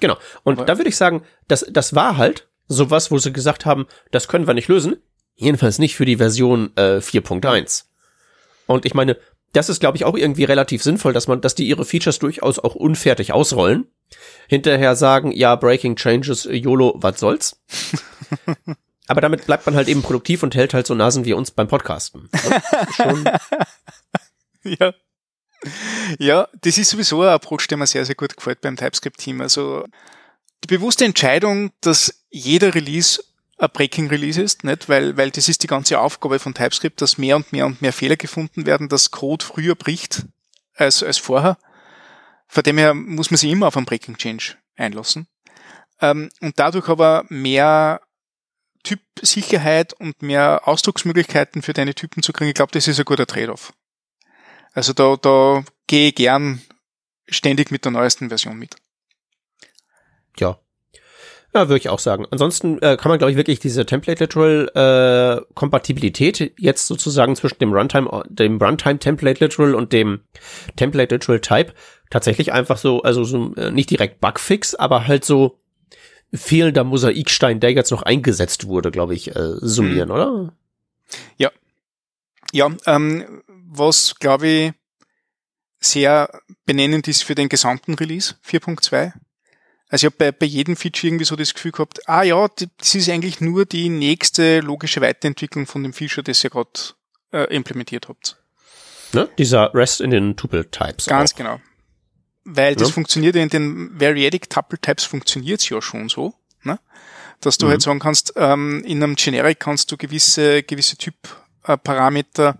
Genau. 0.00 0.18
Und 0.42 0.58
Aber 0.58 0.66
da 0.66 0.76
würde 0.76 0.90
ich 0.90 0.96
sagen, 0.96 1.22
das, 1.48 1.64
das 1.70 1.94
war 1.94 2.18
halt 2.18 2.46
sowas, 2.68 3.10
wo 3.10 3.18
sie 3.18 3.32
gesagt 3.32 3.66
haben, 3.66 3.86
das 4.10 4.28
können 4.28 4.46
wir 4.46 4.54
nicht 4.54 4.68
lösen. 4.68 4.96
Jedenfalls 5.36 5.78
nicht 5.78 5.96
für 5.96 6.04
die 6.04 6.16
Version 6.16 6.70
äh, 6.76 6.98
4.1. 6.98 7.84
Und 8.66 8.86
ich 8.86 8.94
meine, 8.94 9.16
das 9.52 9.68
ist, 9.68 9.80
glaube 9.80 9.96
ich, 9.96 10.04
auch 10.04 10.16
irgendwie 10.16 10.44
relativ 10.44 10.82
sinnvoll, 10.82 11.12
dass 11.12 11.28
man, 11.28 11.40
dass 11.40 11.54
die 11.54 11.66
ihre 11.66 11.84
Features 11.84 12.18
durchaus 12.18 12.58
auch 12.58 12.74
unfertig 12.74 13.32
ausrollen. 13.32 13.86
Hinterher 14.48 14.96
sagen, 14.96 15.32
ja, 15.32 15.56
Breaking 15.56 15.96
Changes, 15.96 16.44
YOLO, 16.50 16.94
was 16.96 17.20
soll's? 17.20 17.62
Aber 19.06 19.20
damit 19.20 19.46
bleibt 19.46 19.66
man 19.66 19.76
halt 19.76 19.88
eben 19.88 20.02
produktiv 20.02 20.42
und 20.42 20.54
hält 20.54 20.74
halt 20.74 20.86
so 20.86 20.94
Nasen 20.94 21.24
wie 21.24 21.34
uns 21.34 21.50
beim 21.50 21.68
Podcasten. 21.68 22.30
Schon. 22.96 23.24
ja. 24.64 24.94
Ja, 26.18 26.48
das 26.60 26.78
ist 26.78 26.90
sowieso 26.90 27.22
ein 27.22 27.28
Approach, 27.28 27.66
der 27.68 27.78
mir 27.78 27.86
sehr, 27.86 28.04
sehr 28.04 28.14
gut 28.14 28.36
gefällt 28.36 28.60
beim 28.60 28.76
TypeScript-Team. 28.76 29.40
Also 29.40 29.84
die 30.64 30.74
bewusste 30.74 31.04
Entscheidung, 31.04 31.70
dass 31.80 32.23
jeder 32.34 32.74
Release 32.74 33.22
ein 33.58 33.70
Breaking 33.72 34.08
Release 34.08 34.42
ist, 34.42 34.64
nicht? 34.64 34.88
Weil, 34.88 35.16
weil 35.16 35.30
das 35.30 35.48
ist 35.48 35.62
die 35.62 35.68
ganze 35.68 36.00
Aufgabe 36.00 36.40
von 36.40 36.54
TypeScript, 36.54 37.00
dass 37.00 37.18
mehr 37.18 37.36
und 37.36 37.52
mehr 37.52 37.66
und 37.66 37.80
mehr 37.80 37.92
Fehler 37.92 38.16
gefunden 38.16 38.66
werden, 38.66 38.88
dass 38.88 39.12
Code 39.12 39.44
früher 39.44 39.76
bricht 39.76 40.26
als, 40.74 41.04
als 41.04 41.18
vorher. 41.18 41.56
Von 42.48 42.64
dem 42.64 42.78
her 42.78 42.94
muss 42.94 43.30
man 43.30 43.38
sich 43.38 43.50
immer 43.50 43.68
auf 43.68 43.76
einen 43.76 43.86
Breaking 43.86 44.16
Change 44.16 44.56
einlassen. 44.76 45.28
Ähm, 46.00 46.30
und 46.40 46.58
dadurch 46.58 46.88
aber 46.88 47.24
mehr 47.28 48.00
Typsicherheit 48.82 49.92
und 49.94 50.20
mehr 50.20 50.62
Ausdrucksmöglichkeiten 50.64 51.62
für 51.62 51.72
deine 51.72 51.94
Typen 51.94 52.22
zu 52.24 52.32
kriegen, 52.32 52.48
ich 52.48 52.54
glaube, 52.54 52.72
das 52.72 52.88
ist 52.88 52.98
ein 52.98 53.04
guter 53.04 53.26
Trade-off. 53.26 53.72
Also 54.72 54.92
da, 54.92 55.16
da 55.16 55.64
gehe 55.86 56.08
ich 56.08 56.16
gern 56.16 56.60
ständig 57.28 57.70
mit 57.70 57.84
der 57.84 57.92
neuesten 57.92 58.28
Version 58.28 58.58
mit. 58.58 58.74
Ja, 60.36 60.58
ja, 61.54 61.68
würde 61.68 61.78
ich 61.78 61.88
auch 61.88 62.00
sagen. 62.00 62.26
Ansonsten 62.30 62.82
äh, 62.82 62.96
kann 62.96 63.10
man, 63.10 63.18
glaube 63.18 63.30
ich, 63.30 63.36
wirklich 63.36 63.60
diese 63.60 63.86
Template-Literal-Kompatibilität 63.86 66.40
äh, 66.40 66.52
jetzt 66.58 66.86
sozusagen 66.86 67.36
zwischen 67.36 67.60
dem 67.60 67.72
Runtime, 67.72 68.24
dem 68.28 68.60
Runtime-Template-Literal 68.60 69.76
und 69.76 69.92
dem 69.92 70.22
Template-Literal-Type 70.76 71.72
tatsächlich 72.10 72.52
einfach 72.52 72.76
so, 72.76 73.02
also 73.02 73.22
so 73.22 73.54
äh, 73.54 73.70
nicht 73.70 73.90
direkt 73.90 74.20
Bugfix, 74.20 74.74
aber 74.74 75.06
halt 75.06 75.24
so 75.24 75.60
fehlender 76.32 76.82
Mosaikstein, 76.82 77.60
der 77.60 77.72
jetzt 77.72 77.92
noch 77.92 78.02
eingesetzt 78.02 78.66
wurde, 78.66 78.90
glaube 78.90 79.14
ich, 79.14 79.36
äh, 79.36 79.52
summieren, 79.60 80.08
mhm. 80.08 80.14
oder? 80.14 80.52
Ja. 81.36 81.52
Ja, 82.52 82.74
ähm, 82.86 83.42
was, 83.46 84.16
glaube 84.16 84.48
ich, 84.48 84.72
sehr 85.78 86.40
benennend 86.64 87.06
ist 87.08 87.22
für 87.22 87.34
den 87.34 87.48
gesamten 87.48 87.94
Release 87.94 88.34
4.2 88.44 89.12
also 89.88 90.06
ich 90.06 90.12
habe 90.12 90.16
bei, 90.18 90.32
bei 90.32 90.46
jedem 90.46 90.76
Feature 90.76 91.08
irgendwie 91.08 91.24
so 91.24 91.36
das 91.36 91.54
Gefühl 91.54 91.72
gehabt, 91.72 92.08
ah 92.08 92.22
ja, 92.22 92.48
das 92.78 92.94
ist 92.94 93.08
eigentlich 93.08 93.40
nur 93.40 93.66
die 93.66 93.88
nächste 93.88 94.60
logische 94.60 95.00
Weiterentwicklung 95.00 95.66
von 95.66 95.82
dem 95.82 95.92
Feature, 95.92 96.24
das 96.24 96.42
ihr 96.42 96.50
gerade 96.50 96.70
äh, 97.32 97.54
implementiert 97.54 98.08
habt. 98.08 98.36
Ne? 99.12 99.28
Dieser 99.38 99.72
Rest 99.74 100.00
in 100.00 100.10
den 100.10 100.36
Tuple-Types. 100.36 101.06
Ganz 101.06 101.32
auch. 101.32 101.36
genau. 101.36 101.60
Weil 102.44 102.74
das 102.74 102.88
ja. 102.88 102.94
funktioniert 102.94 103.36
ja 103.36 103.42
in 103.42 103.48
den 103.48 104.00
Variadic 104.00 104.50
Tuple-Types 104.50 105.04
funktioniert's 105.04 105.68
ja 105.68 105.80
schon 105.80 106.08
so, 106.08 106.34
ne? 106.62 106.78
dass 107.40 107.58
du 107.58 107.66
mhm. 107.66 107.70
halt 107.70 107.82
sagen 107.82 108.00
kannst, 108.00 108.32
ähm, 108.36 108.82
in 108.84 109.02
einem 109.02 109.16
Generic 109.16 109.60
kannst 109.60 109.92
du 109.92 109.96
gewisse, 109.96 110.62
gewisse 110.62 110.96
Typ-Parameter, 110.96 112.58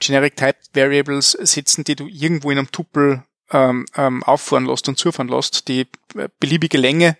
Generic 0.00 0.36
Type 0.36 0.56
Variables 0.72 1.32
setzen, 1.32 1.84
die 1.84 1.96
du 1.96 2.06
irgendwo 2.06 2.50
in 2.50 2.58
einem 2.58 2.70
Tuple 2.70 3.24
ähm, 3.50 3.86
ähm, 3.96 4.22
auffahren 4.22 4.66
lässt 4.66 4.88
und 4.88 4.98
zufahren 4.98 5.28
lässt, 5.28 5.68
die 5.68 5.82
äh, 6.16 6.28
beliebige 6.40 6.78
Länge, 6.78 7.16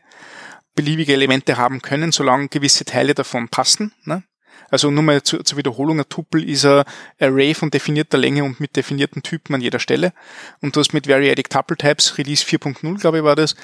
beliebige 0.75 1.13
Elemente 1.13 1.57
haben 1.57 1.83
können, 1.83 2.13
solange 2.13 2.49
gewisse 2.49 2.85
Teile 2.85 3.15
davon 3.15 3.49
passen. 3.49 3.93
Ne? 4.05 4.25
Also 4.71 4.91
nur 4.91 5.03
mal 5.03 5.23
zur, 5.23 5.45
zur 5.45 5.59
Wiederholung, 5.59 6.01
ein 6.01 6.09
Tupel 6.09 6.49
ist 6.49 6.65
ein 6.65 6.85
Array 7.21 7.55
von 7.55 7.71
definierter 7.71 8.19
Länge 8.19 8.45
und 8.45 8.61
mit 8.61 8.75
definierten 8.77 9.23
Typen 9.23 9.55
an 9.55 9.61
jeder 9.61 9.79
Stelle. 9.79 10.13
Und 10.61 10.75
du 10.75 10.81
hast 10.81 10.93
mit 10.93 11.07
Variadic 11.07 11.51
Tuple 11.51 11.77
Types, 11.77 12.19
Release 12.19 12.45
4.0, 12.45 12.99
glaube 13.01 13.19
ich, 13.19 13.25
war 13.25 13.37
das, 13.37 13.55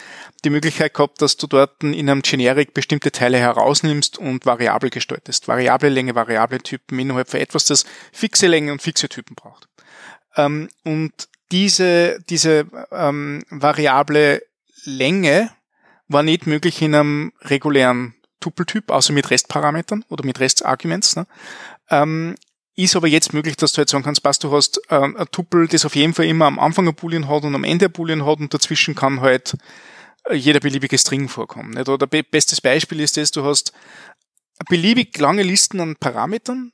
die 0.45 0.51
Möglichkeit 0.51 0.95
gehabt, 0.95 1.21
dass 1.23 1.37
du 1.37 1.47
dort 1.47 1.83
in 1.83 2.09
einem 2.09 2.23
Generic 2.23 2.75
bestimmte 2.75 3.11
Teile 3.11 3.39
herausnimmst 3.39 4.19
und 4.19 4.47
variabel 4.47 4.91
gestaltest. 4.91 5.49
Variable 5.49 5.89
Länge, 5.89 6.15
variable 6.15 6.61
Typen 6.61 6.99
innerhalb 6.99 7.29
von 7.29 7.41
etwas, 7.41 7.65
das 7.65 7.85
fixe 8.13 8.47
Länge 8.47 8.71
und 8.71 8.83
fixe 8.83 9.09
Typen 9.09 9.35
braucht. 9.35 9.69
Ähm, 10.37 10.69
und 10.85 11.29
diese, 11.53 12.21
diese 12.29 12.67
ähm, 12.93 13.45
variable 13.51 14.43
Länge 14.85 15.51
war 16.09 16.23
nicht 16.23 16.47
möglich 16.47 16.83
in 16.83 16.95
einem 16.95 17.33
regulären 17.43 18.15
Tupeltyp, 18.41 18.91
außer 18.91 19.13
mit 19.13 19.31
Restparametern 19.31 20.05
oder 20.09 20.25
mit 20.25 20.41
Restarguments. 20.41 21.17
Ne? 21.17 21.27
Ähm, 21.91 22.35
ist 22.77 22.97
aber 22.97 23.09
jetzt 23.09 23.33
möglich, 23.33 23.57
dass 23.57 23.73
du 23.73 23.79
halt 23.79 23.91
sagen 23.91 24.05
kannst, 24.05 24.23
passt, 24.23 24.43
du 24.45 24.53
hast 24.53 24.81
ähm, 24.91 25.17
ein 25.17 25.27
Tupel, 25.31 25.69
das 25.69 25.85
auf 25.85 25.95
jeden 25.95 26.15
Fall 26.15 26.27
immer 26.27 26.47
am 26.47 26.59
Anfang 26.59 26.89
ein 26.89 26.95
Boolean 26.95 27.29
hat 27.29 27.45
und 27.45 27.55
am 27.55 27.65
Ende 27.65 27.87
ein 27.87 27.93
Boolean 27.93 28.25
hat 28.25 28.41
und 28.41 28.55
dazwischen 28.55 28.95
kann 28.95 29.21
halt 29.21 29.57
äh, 30.25 30.35
jeder 30.35 30.61
beliebige 30.61 30.97
String 30.97 31.29
vorkommen. 31.29 31.71
Nicht? 31.71 31.89
Oder 31.89 32.07
be 32.07 32.23
bestes 32.23 32.61
Beispiel 32.61 33.01
ist 33.01 33.17
das, 33.17 33.31
du 33.31 33.45
hast 33.45 33.73
beliebig 34.69 35.17
lange 35.19 35.43
Listen 35.43 35.81
an 35.81 35.97
Parametern. 35.97 36.73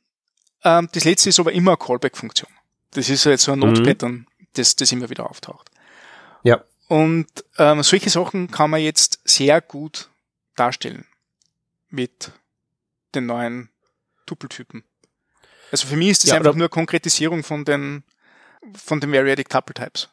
Ähm, 0.65 0.89
das 0.93 1.05
letzte 1.05 1.31
ist 1.31 1.41
aber 1.41 1.53
immer 1.53 1.73
eine 1.73 1.79
Callback-Funktion. 1.79 2.51
Das 2.93 3.09
ist 3.09 3.25
jetzt 3.25 3.45
so 3.45 3.53
ein 3.53 3.59
Node-Pattern, 3.59 4.13
mhm. 4.13 4.27
Das, 4.59 4.77
das 4.77 4.93
immer 4.93 5.11
wieder 5.11 5.29
auftaucht. 5.31 5.71
Ja. 6.43 6.65
Und 6.89 7.27
ähm, 7.59 7.83
solche 7.83 8.11
Sachen 8.11 8.51
kann 8.51 8.71
man 8.71 8.81
jetzt 8.81 9.21
sehr 9.25 9.61
gut 9.61 10.11
darstellen 10.55 11.07
mit 11.89 12.33
den 13.15 13.27
neuen 13.27 13.71
Tupeltypen. 14.27 14.85
Also 15.73 15.89
für 15.89 15.97
mich 15.97 16.11
ist 16.11 16.25
das 16.25 16.31
ja, 16.31 16.37
einfach 16.37 16.55
nur 16.55 16.69
Konkretisierung 16.69 17.43
von 17.43 17.65
den 17.65 18.05
von 18.75 19.01
den 19.01 19.13
Variadic 19.13 19.49
Tuple 19.49 19.75
Types. 19.75 20.09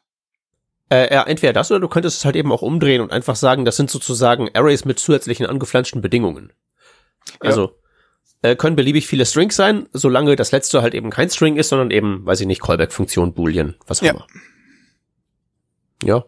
Äh, 0.89 1.13
ja, 1.13 1.23
entweder 1.23 1.53
das 1.53 1.71
oder 1.71 1.79
du 1.79 1.88
könntest 1.88 2.17
es 2.17 2.25
halt 2.25 2.36
eben 2.36 2.51
auch 2.51 2.62
umdrehen 2.62 3.01
und 3.01 3.12
einfach 3.12 3.36
sagen, 3.36 3.65
das 3.65 3.77
sind 3.77 3.89
sozusagen 3.89 4.49
Arrays 4.53 4.86
mit 4.86 4.99
zusätzlichen 4.99 5.45
angeflanschten 5.45 6.01
Bedingungen. 6.01 6.53
Also 7.39 7.67
ja. 7.67 7.83
Äh, 8.43 8.56
können 8.56 8.75
beliebig 8.75 9.08
viele 9.08 9.25
Strings 9.25 9.56
sein, 9.56 9.88
solange 9.93 10.36
das 10.36 10.51
letzte 10.51 10.82
halt 10.82 10.93
eben 10.93 11.10
kein 11.10 11.29
String 11.29 11.56
ist, 11.56 11.69
sondern 11.69 11.89
eben, 11.89 12.25
weiß 12.25 12.41
ich 12.41 12.47
nicht, 12.47 12.62
Callback-Funktion, 12.62 13.34
Boolean, 13.34 13.75
was 13.88 14.01
auch 14.01 14.06
ja. 14.06 14.12
immer. 14.12 14.27
Ja. 16.03 16.25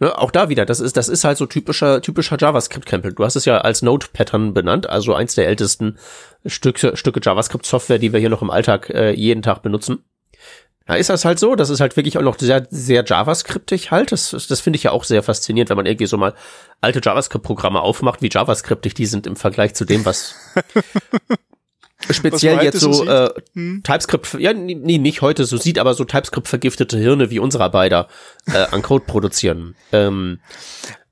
Ne, 0.00 0.18
auch 0.18 0.32
da 0.32 0.48
wieder, 0.48 0.66
das 0.66 0.80
ist, 0.80 0.96
das 0.96 1.08
ist 1.08 1.22
halt 1.22 1.38
so 1.38 1.46
typischer, 1.46 2.02
typischer 2.02 2.36
JavaScript-Krempel. 2.38 3.14
Du 3.14 3.24
hast 3.24 3.36
es 3.36 3.44
ja 3.44 3.58
als 3.58 3.82
Node-Pattern 3.82 4.52
benannt, 4.52 4.90
also 4.90 5.14
eins 5.14 5.36
der 5.36 5.46
ältesten 5.46 5.98
Stücke, 6.44 6.96
Stücke 6.96 7.20
JavaScript-Software, 7.22 7.98
die 7.98 8.12
wir 8.12 8.18
hier 8.18 8.30
noch 8.30 8.42
im 8.42 8.50
Alltag 8.50 8.90
äh, 8.90 9.12
jeden 9.12 9.42
Tag 9.42 9.62
benutzen. 9.62 10.04
Da 10.86 10.96
ist 10.96 11.08
das 11.08 11.24
halt 11.24 11.38
so, 11.38 11.54
das 11.54 11.70
ist 11.70 11.80
halt 11.80 11.96
wirklich 11.96 12.18
auch 12.18 12.22
noch 12.22 12.38
sehr, 12.38 12.66
sehr 12.70 13.04
JavaScriptig 13.06 13.90
halt. 13.90 14.12
Das, 14.12 14.30
das 14.30 14.60
finde 14.60 14.76
ich 14.76 14.82
ja 14.82 14.90
auch 14.90 15.04
sehr 15.04 15.22
faszinierend, 15.22 15.70
wenn 15.70 15.78
man 15.78 15.86
irgendwie 15.86 16.06
so 16.06 16.18
mal 16.18 16.34
alte 16.82 17.00
JavaScript-Programme 17.02 17.80
aufmacht, 17.80 18.20
wie 18.20 18.28
JavaScriptig 18.30 18.92
die 18.92 19.06
sind 19.06 19.26
im 19.26 19.36
Vergleich 19.36 19.74
zu 19.74 19.86
dem, 19.86 20.04
was 20.04 20.34
speziell 22.10 22.58
was 22.58 22.64
jetzt 22.64 22.80
so, 22.80 23.06
äh, 23.06 23.30
hm? 23.54 23.82
TypeScript, 23.82 24.34
ja, 24.34 24.52
nee, 24.52 24.98
nicht 24.98 25.22
heute 25.22 25.46
so 25.46 25.56
sieht, 25.56 25.78
aber 25.78 25.94
so 25.94 26.04
TypeScript 26.04 26.48
vergiftete 26.48 26.98
Hirne 26.98 27.30
wie 27.30 27.38
unserer 27.38 27.70
beider 27.70 28.08
äh, 28.46 28.66
an 28.70 28.82
Code 28.82 29.06
produzieren. 29.06 29.76
Ähm, 29.90 30.40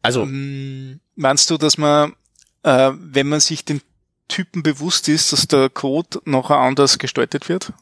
also. 0.02 0.22
Hm, 0.22 1.00
meinst 1.14 1.48
du, 1.48 1.56
dass 1.56 1.78
man, 1.78 2.14
äh, 2.62 2.90
wenn 2.94 3.28
man 3.28 3.40
sich 3.40 3.64
den 3.64 3.80
Typen 4.28 4.62
bewusst 4.62 5.08
ist, 5.08 5.32
dass 5.32 5.48
der 5.48 5.70
Code 5.70 6.20
noch 6.26 6.50
anders 6.50 6.98
gestaltet 6.98 7.48
wird? 7.48 7.72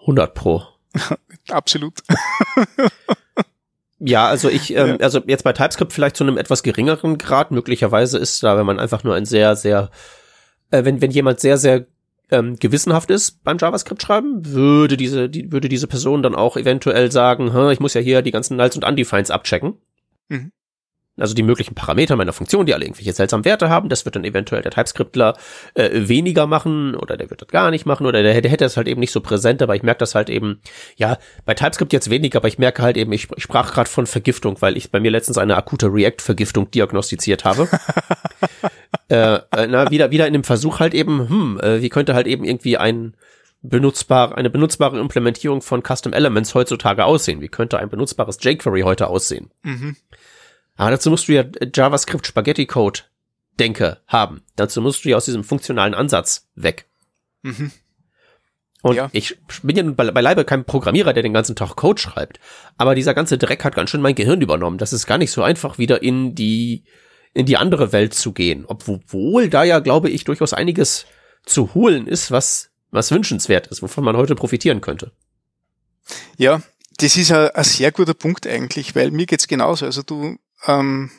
100 0.00 0.34
pro. 0.34 0.71
Absolut. 1.50 2.00
ja, 3.98 4.26
also 4.26 4.48
ich, 4.48 4.74
ähm, 4.74 4.98
also 5.00 5.20
jetzt 5.26 5.44
bei 5.44 5.52
TypeScript 5.52 5.92
vielleicht 5.92 6.16
zu 6.16 6.24
einem 6.24 6.38
etwas 6.38 6.62
geringeren 6.62 7.18
Grad. 7.18 7.50
Möglicherweise 7.50 8.18
ist 8.18 8.42
da, 8.42 8.56
wenn 8.56 8.66
man 8.66 8.78
einfach 8.78 9.04
nur 9.04 9.14
ein 9.14 9.24
sehr, 9.24 9.56
sehr, 9.56 9.90
äh, 10.70 10.84
wenn, 10.84 11.00
wenn 11.00 11.10
jemand 11.10 11.40
sehr, 11.40 11.58
sehr 11.58 11.86
ähm, 12.30 12.56
gewissenhaft 12.56 13.10
ist 13.10 13.42
beim 13.44 13.58
JavaScript 13.58 14.02
schreiben, 14.02 14.46
würde 14.46 14.96
diese, 14.96 15.28
die, 15.28 15.52
würde 15.52 15.68
diese 15.68 15.86
Person 15.86 16.22
dann 16.22 16.34
auch 16.34 16.56
eventuell 16.56 17.12
sagen, 17.12 17.52
ich 17.70 17.80
muss 17.80 17.94
ja 17.94 18.00
hier 18.00 18.22
die 18.22 18.30
ganzen 18.30 18.56
Nulls 18.56 18.76
und 18.76 18.84
Undefines 18.84 19.30
abchecken. 19.30 19.74
Mhm 20.28 20.52
also 21.18 21.34
die 21.34 21.42
möglichen 21.42 21.74
Parameter 21.74 22.16
meiner 22.16 22.32
Funktion, 22.32 22.64
die 22.64 22.72
alle 22.72 22.84
irgendwelche 22.84 23.12
seltsamen 23.12 23.44
Werte 23.44 23.68
haben, 23.68 23.88
das 23.88 24.04
wird 24.04 24.16
dann 24.16 24.24
eventuell 24.24 24.62
der 24.62 24.72
TypeScriptler 24.72 25.36
äh, 25.74 25.90
weniger 26.08 26.46
machen 26.46 26.94
oder 26.94 27.16
der 27.16 27.28
wird 27.28 27.42
das 27.42 27.48
gar 27.48 27.70
nicht 27.70 27.84
machen 27.84 28.06
oder 28.06 28.22
der, 28.22 28.40
der 28.40 28.50
hätte 28.50 28.64
das 28.64 28.76
halt 28.76 28.88
eben 28.88 29.00
nicht 29.00 29.12
so 29.12 29.20
präsent, 29.20 29.60
aber 29.60 29.76
ich 29.76 29.82
merke 29.82 29.98
das 29.98 30.14
halt 30.14 30.30
eben, 30.30 30.60
ja, 30.96 31.18
bei 31.44 31.54
TypeScript 31.54 31.92
jetzt 31.92 32.08
weniger, 32.08 32.38
aber 32.38 32.48
ich 32.48 32.58
merke 32.58 32.82
halt 32.82 32.96
eben, 32.96 33.12
ich, 33.12 33.28
ich 33.36 33.42
sprach 33.42 33.72
gerade 33.72 33.90
von 33.90 34.06
Vergiftung, 34.06 34.56
weil 34.60 34.76
ich 34.76 34.90
bei 34.90 35.00
mir 35.00 35.10
letztens 35.10 35.36
eine 35.36 35.56
akute 35.56 35.92
React-Vergiftung 35.92 36.70
diagnostiziert 36.70 37.44
habe. 37.44 37.68
äh, 39.08 39.34
äh, 39.34 39.66
na, 39.66 39.90
wieder, 39.90 40.10
wieder 40.10 40.26
in 40.26 40.32
dem 40.32 40.44
Versuch 40.44 40.80
halt 40.80 40.94
eben, 40.94 41.28
hm, 41.28 41.60
äh, 41.60 41.82
wie 41.82 41.90
könnte 41.90 42.14
halt 42.14 42.26
eben 42.26 42.44
irgendwie 42.44 42.78
ein 42.78 43.14
benutzbar, 43.62 44.36
eine 44.36 44.50
benutzbare 44.50 44.98
Implementierung 44.98 45.62
von 45.62 45.82
Custom 45.82 46.12
Elements 46.12 46.54
heutzutage 46.54 47.04
aussehen? 47.04 47.40
Wie 47.40 47.48
könnte 47.48 47.78
ein 47.78 47.88
benutzbares 47.88 48.38
jQuery 48.42 48.80
heute 48.82 49.08
aussehen? 49.08 49.50
Mhm. 49.62 49.96
Aber 50.82 50.90
dazu 50.90 51.10
musst 51.10 51.28
du 51.28 51.32
ja 51.32 51.44
JavaScript 51.72 52.26
Spaghetti 52.26 52.66
Code 52.66 53.02
Denke 53.60 53.98
haben. 54.08 54.42
Dazu 54.56 54.80
musst 54.80 55.04
du 55.04 55.10
ja 55.10 55.16
aus 55.16 55.26
diesem 55.26 55.44
funktionalen 55.44 55.94
Ansatz 55.94 56.48
weg. 56.56 56.86
Mhm. 57.42 57.70
Und 58.82 58.96
ja. 58.96 59.08
ich 59.12 59.38
bin 59.62 59.76
ja 59.76 59.84
bei, 59.84 60.10
beileibe 60.10 60.44
kein 60.44 60.64
Programmierer, 60.64 61.12
der 61.12 61.22
den 61.22 61.34
ganzen 61.34 61.54
Tag 61.54 61.76
Code 61.76 62.02
schreibt. 62.02 62.40
Aber 62.78 62.96
dieser 62.96 63.14
ganze 63.14 63.38
Dreck 63.38 63.62
hat 63.62 63.76
ganz 63.76 63.90
schön 63.90 64.00
mein 64.00 64.16
Gehirn 64.16 64.40
übernommen. 64.40 64.76
Das 64.76 64.92
ist 64.92 65.06
gar 65.06 65.18
nicht 65.18 65.30
so 65.30 65.44
einfach, 65.44 65.78
wieder 65.78 66.02
in 66.02 66.34
die, 66.34 66.82
in 67.32 67.46
die 67.46 67.58
andere 67.58 67.92
Welt 67.92 68.12
zu 68.12 68.32
gehen. 68.32 68.64
Obwohl 68.66 69.48
da 69.48 69.62
ja, 69.62 69.78
glaube 69.78 70.10
ich, 70.10 70.24
durchaus 70.24 70.52
einiges 70.52 71.06
zu 71.46 71.74
holen 71.74 72.08
ist, 72.08 72.32
was, 72.32 72.72
was 72.90 73.12
wünschenswert 73.12 73.68
ist, 73.68 73.82
wovon 73.82 74.02
man 74.02 74.16
heute 74.16 74.34
profitieren 74.34 74.80
könnte. 74.80 75.12
Ja, 76.38 76.60
das 76.96 77.16
ist 77.16 77.30
ein, 77.30 77.50
ein 77.50 77.62
sehr 77.62 77.92
guter 77.92 78.14
Punkt 78.14 78.48
eigentlich, 78.48 78.96
weil 78.96 79.12
mir 79.12 79.26
geht's 79.26 79.46
genauso. 79.46 79.86
Also 79.86 80.02
du 80.02 80.38
ähm, 80.66 81.10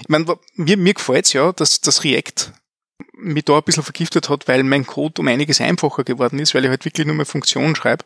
ich 0.00 0.08
meine, 0.08 0.38
mir, 0.54 0.76
mir 0.76 0.94
gefällt's 0.94 1.32
ja, 1.32 1.52
dass 1.52 1.80
das 1.80 2.04
React 2.04 2.52
mich 3.16 3.44
da 3.44 3.56
ein 3.56 3.62
bisschen 3.62 3.82
vergiftet 3.82 4.28
hat, 4.28 4.48
weil 4.48 4.62
mein 4.62 4.86
Code 4.86 5.20
um 5.20 5.28
einiges 5.28 5.60
einfacher 5.60 6.04
geworden 6.04 6.38
ist, 6.38 6.54
weil 6.54 6.64
ich 6.64 6.70
halt 6.70 6.84
wirklich 6.84 7.06
nur 7.06 7.16
mehr 7.16 7.26
Funktionen 7.26 7.74
schreibe. 7.74 8.04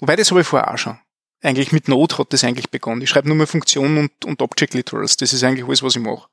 Wobei 0.00 0.16
das 0.16 0.30
habe 0.30 0.40
ich 0.40 0.46
vorher 0.46 0.72
auch 0.72 0.78
schon. 0.78 0.98
Eigentlich 1.42 1.72
mit 1.72 1.88
Node 1.88 2.18
hat 2.18 2.32
das 2.32 2.44
eigentlich 2.44 2.70
begonnen. 2.70 3.02
Ich 3.02 3.10
schreibe 3.10 3.28
nur 3.28 3.36
mehr 3.36 3.46
Funktionen 3.46 3.98
und, 3.98 4.24
und 4.24 4.42
Object 4.42 4.74
Literals. 4.74 5.16
Das 5.16 5.32
ist 5.32 5.44
eigentlich 5.44 5.66
alles, 5.66 5.82
was 5.82 5.96
ich 5.96 6.02
mache. 6.02 6.28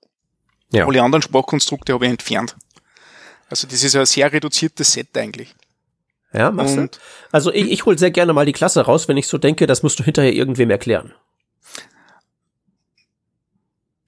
Ja. 0.71 0.87
Alle 0.87 1.01
anderen 1.01 1.21
Sprachkonstrukte 1.21 1.93
habe 1.93 2.05
ich 2.05 2.11
entfernt. 2.11 2.55
Also 3.49 3.67
das 3.67 3.83
ist 3.83 3.95
ein 3.95 4.05
sehr 4.05 4.31
reduziertes 4.31 4.91
Set 4.91 5.15
eigentlich. 5.17 5.53
Ja, 6.33 6.49
machst 6.49 6.77
und, 6.77 6.95
du? 6.95 6.99
Also 7.31 7.53
ich, 7.53 7.69
ich 7.71 7.85
hole 7.85 7.97
sehr 7.97 8.09
gerne 8.09 8.33
mal 8.33 8.45
die 8.45 8.53
Klasse 8.53 8.81
raus, 8.81 9.07
wenn 9.07 9.17
ich 9.17 9.27
so 9.27 9.37
denke, 9.37 9.67
das 9.67 9.83
musst 9.83 9.99
du 9.99 10.03
hinterher 10.03 10.33
irgendwem 10.33 10.71
erklären. 10.71 11.13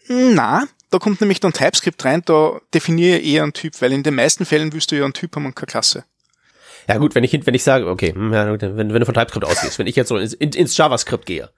Na, 0.08 0.68
da 0.92 1.00
kommt 1.00 1.22
nämlich 1.22 1.40
dann 1.40 1.54
TypeScript 1.54 2.06
rein, 2.06 2.22
da 2.26 2.60
definiere 2.74 3.18
ich 3.18 3.34
eher 3.34 3.44
einen 3.44 3.54
Typ, 3.54 3.82
weil 3.82 3.92
in 3.92 4.04
den 4.04 4.16
meisten 4.16 4.46
Fällen 4.46 4.74
wirst 4.74 4.92
du 4.92 4.98
ja 4.98 5.04
einen 5.04 5.14
Typ 5.14 5.36
haben 5.36 5.46
und 5.46 5.56
keine 5.56 5.68
Klasse. 5.68 6.06
Ja 6.88 6.98
gut, 6.98 7.16
wenn 7.16 7.24
ich, 7.24 7.34
wenn 7.46 7.54
ich 7.54 7.64
sage, 7.64 7.88
okay, 7.88 8.14
hm, 8.14 8.32
wenn, 8.32 8.78
wenn 8.78 8.90
du 8.90 9.06
von 9.06 9.16
TypeScript 9.16 9.46
ausgehst, 9.46 9.80
wenn 9.80 9.88
ich 9.88 9.96
jetzt 9.96 10.10
so 10.10 10.18
ins, 10.18 10.34
ins 10.34 10.78
JavaScript 10.78 11.26
gehe. 11.26 11.50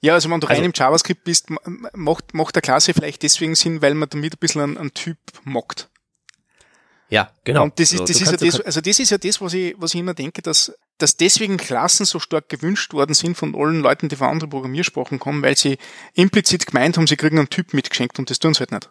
Ja, 0.00 0.14
also 0.14 0.30
wenn 0.30 0.40
du 0.40 0.46
also, 0.46 0.60
rein 0.60 0.64
im 0.64 0.72
JavaScript 0.74 1.24
bist, 1.24 1.48
macht, 1.94 2.34
macht 2.34 2.54
der 2.54 2.62
Klasse 2.62 2.94
vielleicht 2.94 3.22
deswegen 3.22 3.54
Sinn, 3.54 3.82
weil 3.82 3.94
man 3.94 4.08
damit 4.08 4.34
ein 4.34 4.38
bisschen 4.38 4.62
einen, 4.62 4.78
einen 4.78 4.94
Typ 4.94 5.18
mockt. 5.44 5.88
Ja, 7.10 7.30
genau. 7.44 7.64
Und 7.64 7.78
das 7.80 7.92
ist, 7.92 8.02
das 8.02 8.20
ist 8.20 8.30
ja 8.30 8.36
das, 8.36 8.60
also 8.60 8.80
das 8.80 8.98
ist 8.98 9.10
ja 9.10 9.18
das, 9.18 9.40
was 9.40 9.54
ich, 9.54 9.74
was 9.78 9.94
ich 9.94 10.00
immer 10.00 10.14
denke, 10.14 10.42
dass, 10.42 10.72
dass 10.98 11.16
deswegen 11.16 11.56
Klassen 11.56 12.04
so 12.04 12.18
stark 12.18 12.48
gewünscht 12.48 12.92
worden 12.92 13.14
sind 13.14 13.36
von 13.36 13.54
allen 13.54 13.80
Leuten, 13.80 14.08
die 14.08 14.16
von 14.16 14.28
anderen 14.28 14.50
Programmiersprachen 14.50 15.18
kommen, 15.18 15.42
weil 15.42 15.56
sie 15.56 15.78
implizit 16.14 16.66
gemeint 16.66 16.96
haben, 16.96 17.06
sie 17.06 17.16
kriegen 17.16 17.38
einen 17.38 17.50
Typ 17.50 17.72
mitgeschenkt 17.72 18.18
und 18.18 18.30
das 18.30 18.38
tun 18.38 18.54
sie 18.54 18.60
halt 18.60 18.72
nicht. 18.72 18.90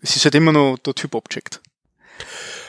Es 0.00 0.16
ist 0.16 0.24
halt 0.24 0.34
immer 0.34 0.52
nur 0.52 0.78
der 0.78 0.94
Typ 0.94 1.14
Object. 1.14 1.60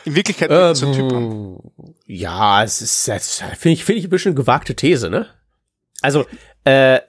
In 0.05 0.15
Wirklichkeit 0.15 0.49
ähm, 0.51 0.75
so 0.75 0.87
ein 0.87 0.93
Typ 0.93 1.11
haben. 1.11 1.71
Ja, 2.05 2.63
es 2.63 2.81
ist, 2.81 3.05
finde 3.57 3.73
ich, 3.73 3.85
finde 3.85 3.99
ich 3.99 4.07
ein 4.07 4.09
bisschen 4.09 4.35
gewagte 4.35 4.75
These, 4.75 5.09
ne? 5.09 5.27
Also, 6.01 6.25
äh, 6.63 6.99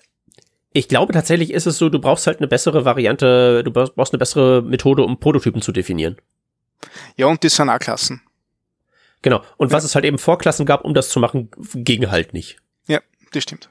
ich 0.73 0.88
glaube 0.88 1.12
tatsächlich 1.12 1.53
ist 1.53 1.66
es 1.66 1.79
so, 1.79 1.88
du 1.88 1.99
brauchst 1.99 2.27
halt 2.27 2.38
eine 2.38 2.49
bessere 2.49 2.85
Variante, 2.85 3.62
du 3.64 3.71
brauchst 3.71 4.12
eine 4.12 4.19
bessere 4.19 4.62
Methode, 4.62 5.05
um 5.05 5.19
Prototypen 5.19 5.62
zu 5.62 5.73
definieren. 5.73 6.16
Ja, 7.16 7.27
und 7.27 7.42
das 7.45 7.57
sind 7.57 7.71
auch 7.71 7.79
Klassen. 7.79 8.23
Genau. 9.27 9.43
Und 9.57 9.73
ja. 9.73 9.77
was 9.77 9.83
es 9.83 9.97
halt 9.97 10.05
eben 10.05 10.19
Vorklassen 10.19 10.67
gab, 10.67 10.85
um 10.85 10.95
das 10.95 11.09
zu 11.09 11.19
machen, 11.19 11.51
ging 11.75 12.12
halt 12.12 12.33
nicht. 12.33 12.59
Ja, 12.87 13.01
das 13.33 13.43
stimmt. 13.43 13.71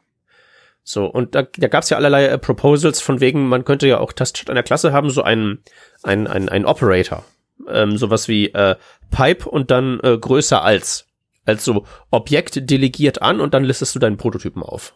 So, 0.84 1.06
und 1.06 1.34
da, 1.34 1.44
da 1.44 1.70
gab 1.70 1.86
es 1.86 1.90
ja 1.90 1.96
allerlei 1.96 2.26
äh, 2.26 2.38
Proposals 2.38 3.00
von 3.00 3.22
wegen, 3.22 3.48
man 3.48 3.64
könnte 3.64 3.88
ja 3.88 4.02
auch 4.02 4.12
statt 4.12 4.50
einer 4.50 4.64
Klasse 4.64 4.92
haben, 4.92 5.10
so 5.12 5.24
einen, 5.24 5.64
ein, 6.04 6.28
ein, 6.28 6.50
ein 6.50 6.66
Operator. 6.66 7.24
Ähm, 7.70 7.98
sowas 7.98 8.28
wie 8.28 8.48
äh, 8.48 8.76
Pipe 9.12 9.50
und 9.50 9.72
dann 9.72 10.02
äh, 10.04 10.18
größer 10.18 10.62
als. 10.62 11.08
Also 11.46 11.86
Objekt 12.12 12.70
delegiert 12.70 13.22
an 13.22 13.40
und 13.40 13.54
dann 13.54 13.64
listest 13.64 13.96
du 13.96 14.00
deinen 14.00 14.18
Prototypen 14.18 14.62
auf. 14.62 14.94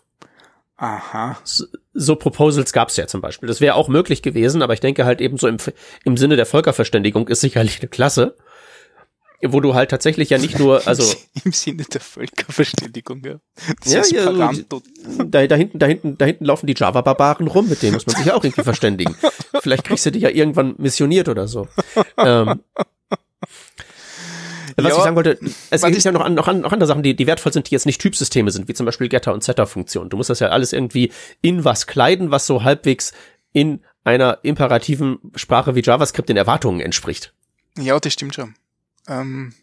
Aha. 0.75 1.37
So, 1.45 1.67
so 1.93 2.17
Proposals 2.17 2.73
gab 2.73 2.89
es 2.89 2.97
ja 2.97 3.07
zum 3.07 3.21
Beispiel. 3.21 3.47
Das 3.47 3.61
wäre 3.61 3.75
auch 3.75 3.87
möglich 3.87 4.21
gewesen, 4.21 4.61
aber 4.61 4.73
ich 4.73 4.81
denke 4.81 5.05
halt 5.05 5.21
eben 5.21 5.37
so 5.37 5.47
im, 5.47 5.55
im 6.03 6.17
Sinne 6.17 6.35
der 6.35 6.45
Völkerverständigung 6.45 7.29
ist 7.29 7.39
sicherlich 7.39 7.79
eine 7.79 7.87
Klasse, 7.87 8.35
wo 9.41 9.59
du 9.61 9.73
halt 9.73 9.89
tatsächlich 9.89 10.29
ja 10.29 10.37
nicht 10.37 10.59
nur, 10.59 10.81
also 10.87 11.03
im 11.43 11.51
Sinne 11.51 11.83
der 11.83 12.01
Völkerverständigung, 12.01 13.23
ja. 13.23 13.39
Das 13.83 14.11
ja, 14.11 14.25
ja 14.25 14.51
da, 15.25 15.47
da 15.47 15.55
hinten, 15.55 15.79
da 15.79 15.85
hinten, 15.85 16.17
da 16.17 16.25
hinten 16.25 16.45
laufen 16.45 16.67
die 16.67 16.75
Java-Barbaren 16.75 17.47
rum, 17.47 17.69
mit 17.69 17.81
denen 17.81 17.93
muss 17.93 18.05
man 18.05 18.15
sich 18.15 18.25
ja 18.25 18.35
auch 18.35 18.43
irgendwie 18.43 18.63
verständigen. 18.63 19.15
Vielleicht 19.61 19.85
kriegst 19.85 20.05
du 20.05 20.11
dich 20.11 20.23
ja 20.23 20.29
irgendwann 20.29 20.75
missioniert 20.77 21.29
oder 21.29 21.47
so. 21.47 21.67
ähm, 22.17 22.61
was 24.75 24.91
ja, 24.91 24.97
ich 24.97 25.03
sagen 25.03 25.15
wollte, 25.15 25.39
es 25.69 25.81
gibt 25.81 26.03
ja 26.03 26.11
noch, 26.11 26.27
noch, 26.29 26.47
noch 26.47 26.71
andere 26.71 26.87
Sachen, 26.87 27.03
die, 27.03 27.15
die 27.15 27.27
wertvoll 27.27 27.53
sind, 27.53 27.69
die 27.69 27.75
jetzt 27.75 27.85
nicht 27.85 28.01
Typsysteme 28.01 28.51
sind, 28.51 28.67
wie 28.67 28.73
zum 28.73 28.85
Beispiel 28.85 29.09
Getter- 29.09 29.33
und 29.33 29.43
Setter-Funktionen. 29.43 30.09
Du 30.09 30.17
musst 30.17 30.29
das 30.29 30.39
ja 30.39 30.49
alles 30.49 30.73
irgendwie 30.73 31.11
in 31.41 31.65
was 31.65 31.87
kleiden, 31.87 32.31
was 32.31 32.45
so 32.45 32.63
halbwegs 32.63 33.13
in 33.51 33.81
einer 34.03 34.39
imperativen 34.43 35.19
Sprache 35.35 35.75
wie 35.75 35.81
JavaScript 35.81 36.29
den 36.29 36.37
Erwartungen 36.37 36.79
entspricht. 36.79 37.33
Ja, 37.77 37.99
das 37.99 38.13
stimmt 38.13 38.35
schon. 38.35 38.55
Ähm, 39.09 39.53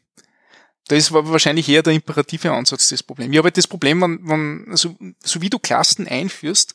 da 0.88 0.94
ist 0.94 1.12
wahrscheinlich 1.12 1.68
eher 1.68 1.82
der 1.82 1.94
imperative 1.94 2.52
Ansatz 2.52 2.88
das 2.88 3.02
Problem. 3.02 3.32
Habe 3.32 3.44
halt 3.44 3.56
das 3.56 3.66
Problem, 3.66 4.00
wenn, 4.02 4.20
wenn 4.22 4.66
also, 4.70 4.96
so 5.22 5.40
wie 5.40 5.50
du 5.50 5.58
Klassen 5.58 6.06
einführst, 6.06 6.74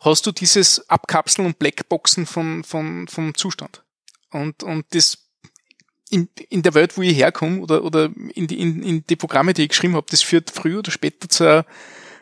hast 0.00 0.26
du 0.26 0.32
dieses 0.32 0.88
Abkapseln 0.90 1.46
und 1.46 1.58
Blackboxen 1.58 2.26
von, 2.26 2.64
von, 2.64 3.08
vom 3.08 3.34
Zustand. 3.34 3.82
Und, 4.30 4.62
und 4.62 4.84
das 4.90 5.18
in, 6.10 6.28
in 6.50 6.62
der 6.62 6.74
Welt, 6.74 6.96
wo 6.96 7.02
ich 7.02 7.16
herkomme, 7.16 7.60
oder, 7.60 7.82
oder 7.82 8.10
in, 8.34 8.46
die, 8.46 8.60
in, 8.60 8.82
in 8.82 9.04
die 9.06 9.16
Programme, 9.16 9.54
die 9.54 9.62
ich 9.62 9.70
geschrieben 9.70 9.96
habe, 9.96 10.06
das 10.10 10.22
führt 10.22 10.50
früher 10.50 10.80
oder 10.80 10.90
später 10.90 11.28
zu, 11.28 11.64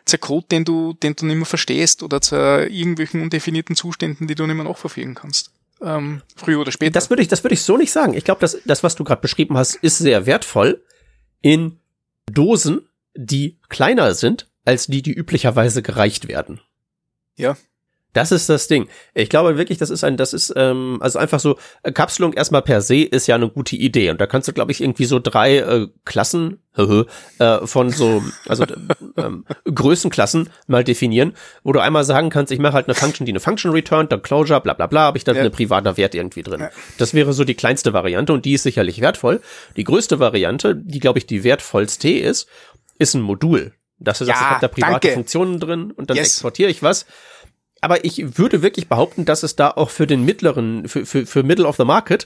zu 0.05 0.17
Code, 0.17 0.47
den 0.49 0.65
du, 0.65 0.93
den 0.93 1.15
du 1.15 1.25
nicht 1.25 1.35
mehr 1.35 1.45
verstehst, 1.45 2.01
oder 2.01 2.21
zu 2.21 2.35
irgendwelchen 2.35 3.21
undefinierten 3.21 3.75
Zuständen, 3.75 4.27
die 4.27 4.35
du 4.35 4.45
nicht 4.45 4.55
mehr 4.55 4.65
nachverfolgen 4.65 5.15
kannst. 5.15 5.51
Ähm, 5.81 6.21
früher 6.35 6.59
oder 6.59 6.71
später. 6.71 6.93
Das 6.93 7.09
würde 7.09 7.21
ich, 7.21 7.27
das 7.27 7.43
würde 7.43 7.53
ich 7.53 7.61
so 7.61 7.77
nicht 7.77 7.91
sagen. 7.91 8.13
Ich 8.13 8.23
glaube, 8.23 8.41
das, 8.41 8.57
das, 8.65 8.83
was 8.83 8.95
du 8.95 9.03
gerade 9.03 9.21
beschrieben 9.21 9.57
hast, 9.57 9.75
ist 9.75 9.97
sehr 9.97 10.25
wertvoll 10.25 10.83
in 11.41 11.79
Dosen, 12.31 12.87
die 13.15 13.59
kleiner 13.69 14.13
sind 14.13 14.49
als 14.63 14.87
die, 14.87 15.01
die 15.01 15.13
üblicherweise 15.13 15.81
gereicht 15.81 16.27
werden. 16.27 16.59
Ja. 17.37 17.55
Das 18.15 18.31
ist 18.31 18.47
das 18.47 18.69
Ding. 18.69 18.87
Ich 19.13 19.29
glaube 19.29 19.57
wirklich, 19.57 19.77
das 19.77 19.89
ist 19.89 20.05
ein, 20.05 20.15
das 20.15 20.33
ist, 20.33 20.53
ähm, 20.55 20.99
also 21.01 21.19
einfach 21.19 21.41
so, 21.41 21.57
äh, 21.83 21.91
Kapselung 21.91 22.31
erstmal 22.31 22.61
per 22.61 22.79
se 22.79 23.01
ist 23.01 23.27
ja 23.27 23.35
eine 23.35 23.49
gute 23.49 23.75
Idee. 23.75 24.09
Und 24.09 24.21
da 24.21 24.25
kannst 24.25 24.47
du, 24.47 24.53
glaube 24.53 24.71
ich, 24.71 24.79
irgendwie 24.79 25.03
so 25.03 25.19
drei 25.19 25.57
äh, 25.57 25.87
Klassen 26.05 26.59
äh, 27.39 27.67
von 27.67 27.89
so, 27.89 28.23
also 28.47 28.65
ähm, 29.17 29.43
Größenklassen 29.65 30.49
mal 30.65 30.85
definieren, 30.85 31.33
wo 31.63 31.73
du 31.73 31.81
einmal 31.81 32.05
sagen 32.05 32.29
kannst, 32.29 32.53
ich 32.53 32.59
mache 32.59 32.71
halt 32.71 32.87
eine 32.87 32.95
Function, 32.95 33.25
die 33.25 33.33
eine 33.33 33.41
Function 33.41 33.71
returnt, 33.71 34.13
dann 34.13 34.21
Closure, 34.21 34.61
bla 34.61 34.73
bla 34.75 34.87
bla, 34.87 35.01
habe 35.01 35.17
ich 35.17 35.25
dann 35.25 35.35
ja. 35.35 35.41
eine 35.41 35.49
private 35.49 35.97
Wert 35.97 36.15
irgendwie 36.15 36.43
drin. 36.43 36.69
Das 36.97 37.13
wäre 37.13 37.33
so 37.33 37.43
die 37.43 37.55
kleinste 37.55 37.91
Variante 37.91 38.31
und 38.31 38.45
die 38.45 38.53
ist 38.53 38.63
sicherlich 38.63 39.01
wertvoll. 39.01 39.41
Die 39.75 39.83
größte 39.83 40.19
Variante, 40.19 40.73
die, 40.73 41.01
glaube 41.01 41.19
ich, 41.19 41.27
die 41.27 41.43
wertvollste 41.43 42.11
ist, 42.11 42.47
ist 42.97 43.13
ein 43.13 43.21
Modul. 43.21 43.73
Das 43.99 44.21
ist, 44.21 44.29
ja, 44.29 44.35
ich 44.35 44.39
habe 44.39 44.61
da 44.61 44.67
private 44.69 44.91
danke. 44.91 45.11
Funktionen 45.11 45.59
drin 45.59 45.91
und 45.91 46.09
dann 46.09 46.15
yes. 46.15 46.27
exportiere 46.27 46.69
ich 46.69 46.81
was 46.81 47.05
aber 47.85 48.03
ich 48.03 48.39
würde 48.39 48.63
wirklich 48.63 48.89
behaupten, 48.89 49.25
dass 49.25 49.43
es 49.43 49.55
da 49.55 49.69
auch 49.69 49.91
für 49.91 50.07
den 50.07 50.25
mittleren, 50.25 50.87
für, 50.87 51.05
für, 51.05 51.27
für 51.27 51.43
Middle 51.43 51.67
of 51.67 51.75
the 51.75 51.85
Market 51.85 52.25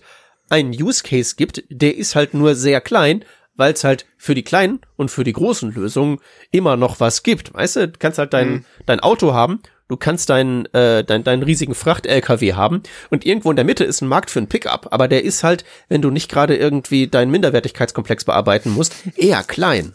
einen 0.49 0.71
Use 0.71 1.03
Case 1.03 1.35
gibt, 1.35 1.65
der 1.69 1.97
ist 1.97 2.15
halt 2.15 2.33
nur 2.33 2.55
sehr 2.55 2.79
klein, 2.79 3.25
weil 3.57 3.73
es 3.73 3.83
halt 3.83 4.05
für 4.17 4.35
die 4.35 4.43
kleinen 4.43 4.79
und 4.95 5.11
für 5.11 5.25
die 5.25 5.33
großen 5.33 5.73
Lösungen 5.73 6.19
immer 6.51 6.77
noch 6.77 7.01
was 7.01 7.23
gibt. 7.23 7.53
Weißt 7.53 7.75
du, 7.75 7.87
du 7.89 7.99
kannst 7.99 8.19
halt 8.19 8.33
dein, 8.33 8.49
mhm. 8.49 8.65
dein 8.85 9.01
Auto 9.01 9.33
haben, 9.33 9.59
du 9.89 9.97
kannst 9.97 10.29
deinen 10.29 10.65
äh, 10.67 11.03
dein, 11.03 11.25
deinen 11.25 11.43
riesigen 11.43 11.75
Fracht-LKW 11.75 12.53
haben 12.53 12.81
und 13.09 13.25
irgendwo 13.25 13.49
in 13.49 13.57
der 13.57 13.65
Mitte 13.65 13.83
ist 13.83 13.99
ein 13.99 14.07
Markt 14.07 14.31
für 14.31 14.39
ein 14.39 14.47
Pickup, 14.47 14.87
aber 14.91 15.09
der 15.09 15.25
ist 15.25 15.43
halt, 15.43 15.65
wenn 15.89 16.01
du 16.01 16.09
nicht 16.09 16.31
gerade 16.31 16.55
irgendwie 16.55 17.07
deinen 17.07 17.31
Minderwertigkeitskomplex 17.31 18.23
bearbeiten 18.23 18.69
musst, 18.69 18.95
eher 19.17 19.43
klein. 19.43 19.91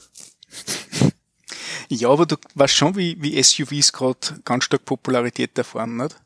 Ja, 1.88 2.08
aber 2.08 2.26
du 2.26 2.36
weißt 2.54 2.74
schon, 2.74 2.96
wie, 2.96 3.16
wie 3.20 3.42
SUVs 3.42 3.92
gerade 3.92 4.18
ganz 4.44 4.64
stark 4.64 4.84
Popularität 4.84 5.56
erfahren, 5.58 5.96
nicht? 5.96 6.16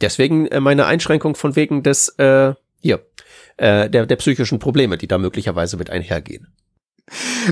Deswegen 0.00 0.46
äh, 0.46 0.60
meine 0.60 0.86
Einschränkung 0.86 1.34
von 1.34 1.56
wegen 1.56 1.82
des, 1.82 2.08
äh, 2.18 2.54
hier, 2.80 3.04
äh, 3.56 3.90
der, 3.90 4.06
der 4.06 4.16
psychischen 4.16 4.58
Probleme, 4.58 4.96
die 4.96 5.08
da 5.08 5.18
möglicherweise 5.18 5.76
mit 5.76 5.90
einhergehen. 5.90 6.48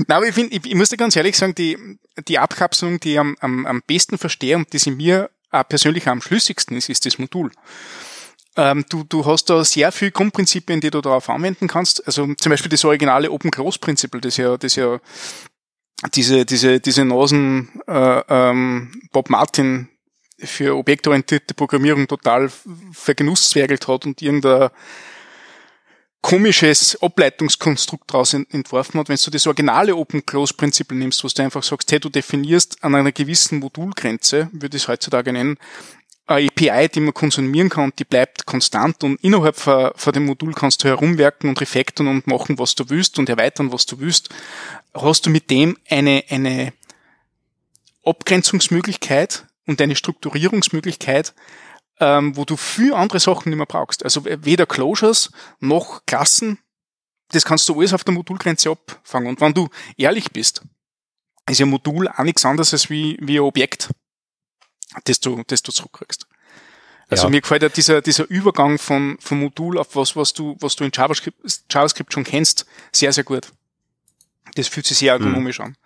Na, 0.07 0.17
aber 0.17 0.27
ich, 0.27 0.35
find, 0.35 0.53
ich, 0.53 0.65
ich 0.65 0.75
muss 0.75 0.89
dir 0.89 0.97
ganz 0.97 1.15
ehrlich 1.15 1.37
sagen, 1.37 1.55
die, 1.55 1.77
die 2.27 2.39
Abkapselung, 2.39 2.99
die 2.99 3.13
ich 3.13 3.19
am, 3.19 3.35
am, 3.39 3.65
am 3.65 3.81
besten 3.85 4.17
verstehe 4.17 4.55
und 4.55 4.71
die 4.71 4.77
sie 4.77 4.91
mir 4.91 5.29
auch 5.51 5.67
persönlich 5.67 6.07
am 6.07 6.21
schlüssigsten 6.21 6.77
ist, 6.77 6.89
ist 6.89 7.05
das 7.05 7.17
Modul. 7.17 7.51
Ähm, 8.55 8.85
du, 8.89 9.03
du 9.03 9.25
hast 9.25 9.49
da 9.49 9.63
sehr 9.63 9.91
viel 9.91 10.11
Grundprinzipien, 10.11 10.81
die 10.81 10.89
du 10.89 11.01
darauf 11.01 11.29
anwenden 11.29 11.67
kannst. 11.67 12.05
Also 12.05 12.33
zum 12.35 12.49
Beispiel 12.49 12.69
das 12.69 12.85
originale 12.85 13.31
Open-Close-Prinzip, 13.31 14.19
das 14.21 14.37
ja, 14.37 14.57
das 14.57 14.75
ja 14.75 14.99
diese, 16.13 16.45
diese, 16.45 16.79
diese 16.79 17.05
Nasen 17.05 17.81
äh, 17.87 18.21
ähm, 18.29 19.01
Bob 19.11 19.29
Martin 19.29 19.89
für 20.39 20.75
objektorientierte 20.75 21.53
Programmierung 21.53 22.07
total 22.07 22.51
vergenusszwergelt 22.91 23.87
hat 23.87 24.05
und 24.05 24.21
irgendein 24.21 24.69
komisches 26.21 27.01
Ableitungskonstrukt 27.01 28.11
daraus 28.11 28.33
entworfen 28.33 28.99
hat, 28.99 29.09
wenn 29.09 29.17
du 29.23 29.31
das 29.31 29.47
originale 29.47 29.95
Open-Close-Prinzip 29.95 30.91
nimmst, 30.91 31.23
wo 31.23 31.27
du 31.27 31.41
einfach 31.41 31.63
sagst, 31.63 31.91
hey, 31.91 31.99
du 31.99 32.09
definierst 32.09 32.83
an 32.83 32.95
einer 32.95 33.11
gewissen 33.11 33.59
Modulgrenze, 33.59 34.49
würde 34.51 34.77
ich 34.77 34.83
es 34.83 34.87
heutzutage 34.89 35.31
nennen, 35.31 35.57
API, 36.27 36.89
die 36.89 36.99
man 36.99 37.13
konsumieren 37.13 37.69
kann, 37.69 37.93
die 37.97 38.03
bleibt 38.03 38.45
konstant 38.45 39.03
und 39.03 39.23
innerhalb 39.23 39.55
von, 39.55 39.91
von 39.95 40.13
dem 40.13 40.25
Modul 40.25 40.53
kannst 40.53 40.83
du 40.83 40.87
herumwerken 40.87 41.49
und 41.49 41.59
refactoren 41.61 42.09
und 42.09 42.27
machen, 42.27 42.59
was 42.59 42.75
du 42.75 42.89
willst 42.89 43.17
und 43.17 43.29
erweitern, 43.29 43.71
was 43.71 43.85
du 43.85 43.99
willst. 43.99 44.29
Hast 44.93 45.25
du 45.25 45.29
mit 45.29 45.49
dem 45.49 45.77
eine, 45.89 46.23
eine 46.29 46.73
Abgrenzungsmöglichkeit 48.03 49.45
und 49.65 49.81
eine 49.81 49.95
Strukturierungsmöglichkeit, 49.95 51.33
ähm, 51.99 52.35
wo 52.35 52.45
du 52.45 52.57
viel 52.57 52.93
andere 52.93 53.19
Sachen 53.19 53.49
nicht 53.49 53.57
mehr 53.57 53.65
brauchst. 53.65 54.03
Also 54.03 54.25
weder 54.25 54.65
Closures 54.65 55.31
noch 55.59 56.05
Klassen, 56.05 56.59
das 57.29 57.45
kannst 57.45 57.67
du 57.69 57.79
alles 57.79 57.93
auf 57.93 58.03
der 58.03 58.13
Modulgrenze 58.13 58.69
abfangen. 58.69 59.29
Und 59.29 59.41
wenn 59.41 59.53
du 59.53 59.69
ehrlich 59.97 60.31
bist, 60.31 60.61
ist 61.49 61.59
ja 61.59 61.65
Modul 61.65 62.07
auch 62.07 62.23
nichts 62.23 62.45
anderes 62.45 62.73
als 62.73 62.89
wie, 62.89 63.17
wie 63.21 63.39
ein 63.39 63.43
Objekt 63.43 63.89
das 65.05 65.19
du, 65.19 65.43
das 65.47 65.61
du 65.61 65.71
zurückkriegst. 65.71 66.27
Also 67.09 67.25
ja. 67.25 67.29
mir 67.29 67.41
gefällt 67.41 67.63
ja 67.63 67.69
dieser, 67.69 68.01
dieser 68.01 68.29
Übergang 68.29 68.77
von, 68.77 69.17
vom 69.19 69.39
Modul 69.39 69.77
auf 69.77 69.95
was, 69.95 70.15
was 70.15 70.33
du, 70.33 70.57
was 70.59 70.75
du 70.75 70.83
in 70.83 70.91
JavaScript, 70.93 71.37
JavaScript 71.71 72.11
schon 72.11 72.25
kennst, 72.25 72.65
sehr, 72.91 73.13
sehr 73.13 73.23
gut. 73.23 73.47
Das 74.55 74.67
fühlt 74.67 74.85
sich 74.85 74.97
sehr 74.97 75.15
hm. 75.15 75.21
ergonomisch 75.21 75.59
hm. 75.59 75.65
an. 75.65 75.77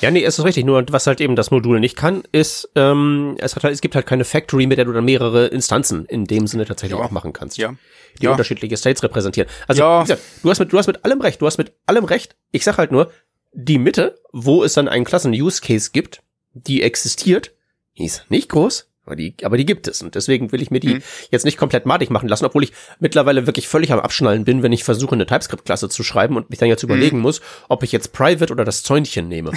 Ja, 0.00 0.10
nee, 0.10 0.24
es 0.24 0.38
ist 0.38 0.44
richtig. 0.44 0.64
Nur 0.64 0.84
was 0.90 1.06
halt 1.06 1.20
eben 1.20 1.36
das 1.36 1.50
Modul 1.50 1.80
nicht 1.80 1.96
kann, 1.96 2.22
ist, 2.32 2.70
ähm, 2.76 3.36
es 3.38 3.56
hat 3.56 3.64
halt, 3.64 3.74
es 3.74 3.80
gibt 3.80 3.94
halt 3.94 4.06
keine 4.06 4.24
Factory, 4.24 4.66
mit 4.66 4.78
der 4.78 4.86
du 4.86 4.92
dann 4.92 5.04
mehrere 5.04 5.48
Instanzen 5.48 6.06
in 6.06 6.24
dem 6.24 6.46
Sinne 6.46 6.64
tatsächlich 6.64 6.98
ja. 6.98 7.04
auch 7.04 7.10
machen 7.10 7.32
kannst. 7.32 7.58
Ja. 7.58 7.74
Die 8.20 8.24
ja. 8.24 8.30
unterschiedliche 8.30 8.76
States 8.76 9.02
repräsentieren. 9.02 9.50
Also, 9.66 9.82
ja. 9.82 10.00
wie 10.00 10.04
gesagt, 10.04 10.22
du 10.42 10.50
hast 10.50 10.58
mit, 10.60 10.72
du 10.72 10.78
hast 10.78 10.86
mit 10.86 11.04
allem 11.04 11.20
recht. 11.20 11.42
Du 11.42 11.46
hast 11.46 11.58
mit 11.58 11.72
allem 11.86 12.04
recht. 12.04 12.36
Ich 12.52 12.64
sag 12.64 12.78
halt 12.78 12.92
nur, 12.92 13.12
die 13.52 13.78
Mitte, 13.78 14.18
wo 14.32 14.64
es 14.64 14.74
dann 14.74 14.88
einen 14.88 15.04
Klassen-Use-Case 15.04 15.90
gibt, 15.92 16.22
die 16.54 16.82
existiert, 16.82 17.52
die 18.00 18.06
ist 18.06 18.24
nicht 18.30 18.48
groß, 18.48 18.86
aber 19.04 19.16
die, 19.16 19.34
aber 19.42 19.56
die 19.56 19.66
gibt 19.66 19.88
es. 19.88 20.02
Und 20.02 20.14
deswegen 20.14 20.52
will 20.52 20.62
ich 20.62 20.70
mir 20.70 20.80
die 20.80 20.94
mhm. 20.94 21.02
jetzt 21.30 21.44
nicht 21.44 21.58
komplett 21.58 21.84
madig 21.84 22.10
machen 22.10 22.28
lassen, 22.28 22.44
obwohl 22.44 22.64
ich 22.64 22.72
mittlerweile 22.98 23.46
wirklich 23.46 23.68
völlig 23.68 23.92
am 23.92 24.00
Abschnallen 24.00 24.44
bin, 24.44 24.62
wenn 24.62 24.72
ich 24.72 24.84
versuche, 24.84 25.14
eine 25.14 25.26
TypeScript-Klasse 25.26 25.88
zu 25.88 26.02
schreiben 26.02 26.36
und 26.36 26.48
mich 26.48 26.58
dann 26.58 26.68
jetzt 26.68 26.82
mhm. 26.82 26.90
überlegen 26.90 27.18
muss, 27.18 27.40
ob 27.68 27.82
ich 27.82 27.92
jetzt 27.92 28.12
Private 28.12 28.52
oder 28.52 28.64
das 28.64 28.82
Zäunchen 28.82 29.28
nehme. 29.28 29.52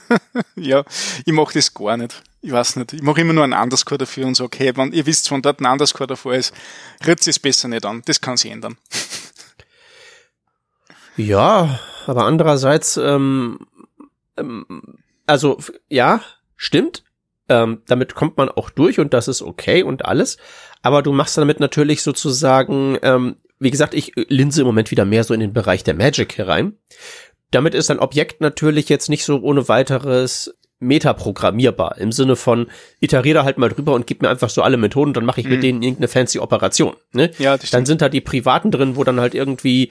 ja, 0.56 0.84
ich 1.24 1.32
mache 1.32 1.54
das 1.54 1.74
gar 1.74 1.96
nicht. 1.96 2.22
Ich 2.42 2.52
weiß 2.52 2.76
nicht. 2.76 2.92
Ich 2.92 3.02
mache 3.02 3.20
immer 3.20 3.32
nur 3.32 3.44
einen 3.44 3.54
Underscore 3.54 3.98
dafür 3.98 4.26
und 4.26 4.36
sage, 4.36 4.46
okay, 4.46 4.72
wenn 4.76 4.92
ihr 4.92 5.06
wisst, 5.06 5.30
wenn 5.30 5.42
dort 5.42 5.60
ein 5.60 5.66
Underscore 5.66 6.06
davor 6.06 6.34
ist, 6.34 6.54
ritzt 7.06 7.26
es 7.26 7.38
besser 7.38 7.68
nicht 7.68 7.84
an. 7.84 8.02
Das 8.06 8.20
kann 8.20 8.36
sich 8.36 8.50
ändern. 8.50 8.76
ja, 11.16 11.80
aber 12.06 12.24
andererseits, 12.24 12.96
ähm, 12.96 13.58
ähm, 14.36 14.98
also 15.26 15.58
ja, 15.88 16.22
stimmt, 16.56 17.02
ähm, 17.50 17.82
damit 17.86 18.14
kommt 18.14 18.38
man 18.38 18.48
auch 18.48 18.70
durch 18.70 18.98
und 18.98 19.12
das 19.12 19.28
ist 19.28 19.42
okay 19.42 19.82
und 19.82 20.06
alles. 20.06 20.38
Aber 20.82 21.02
du 21.02 21.12
machst 21.12 21.36
damit 21.36 21.60
natürlich 21.60 22.02
sozusagen, 22.02 22.96
ähm, 23.02 23.36
wie 23.58 23.70
gesagt, 23.70 23.92
ich 23.92 24.12
linse 24.16 24.62
im 24.62 24.66
Moment 24.66 24.90
wieder 24.90 25.04
mehr 25.04 25.24
so 25.24 25.34
in 25.34 25.40
den 25.40 25.52
Bereich 25.52 25.84
der 25.84 25.94
Magic 25.94 26.38
herein. 26.38 26.74
Damit 27.50 27.74
ist 27.74 27.90
ein 27.90 27.98
Objekt 27.98 28.40
natürlich 28.40 28.88
jetzt 28.88 29.10
nicht 29.10 29.24
so 29.24 29.40
ohne 29.40 29.68
weiteres 29.68 30.54
metaprogrammierbar 30.80 31.98
im 31.98 32.10
Sinne 32.10 32.36
von 32.36 32.68
iteriere 33.00 33.44
halt 33.44 33.58
mal 33.58 33.68
drüber 33.68 33.92
und 33.92 34.06
gib 34.06 34.22
mir 34.22 34.30
einfach 34.30 34.48
so 34.48 34.62
alle 34.62 34.78
Methoden, 34.78 35.12
dann 35.12 35.26
mache 35.26 35.40
ich 35.40 35.46
mit 35.46 35.58
mhm. 35.58 35.62
denen 35.62 35.82
irgendeine 35.82 36.08
fancy 36.08 36.38
Operation. 36.38 36.94
Ne? 37.12 37.30
Ja, 37.38 37.58
dann 37.70 37.84
sind 37.84 38.00
da 38.00 38.08
die 38.08 38.22
privaten 38.22 38.70
drin, 38.70 38.96
wo 38.96 39.04
dann 39.04 39.20
halt 39.20 39.34
irgendwie 39.34 39.90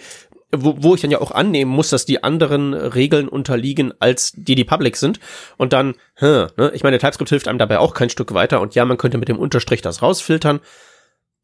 wo, 0.51 0.75
wo 0.79 0.95
ich 0.95 1.01
dann 1.01 1.12
ja 1.12 1.21
auch 1.21 1.31
annehmen 1.31 1.71
muss, 1.71 1.89
dass 1.89 2.05
die 2.05 2.23
anderen 2.23 2.73
Regeln 2.73 3.27
unterliegen, 3.27 3.93
als 3.99 4.33
die, 4.35 4.55
die 4.55 4.63
public 4.63 4.97
sind. 4.97 5.19
Und 5.57 5.73
dann, 5.73 5.95
hm, 6.15 6.47
ne? 6.57 6.71
ich 6.73 6.83
meine, 6.83 6.97
TypeScript 6.97 7.29
hilft 7.29 7.47
einem 7.47 7.59
dabei 7.59 7.79
auch 7.79 7.93
kein 7.93 8.09
Stück 8.09 8.33
weiter. 8.33 8.62
Und 8.62 8.75
ja, 8.75 8.85
man 8.85 8.97
könnte 8.97 9.17
mit 9.17 9.29
dem 9.29 9.38
Unterstrich 9.38 9.81
das 9.81 10.01
rausfiltern. 10.01 10.59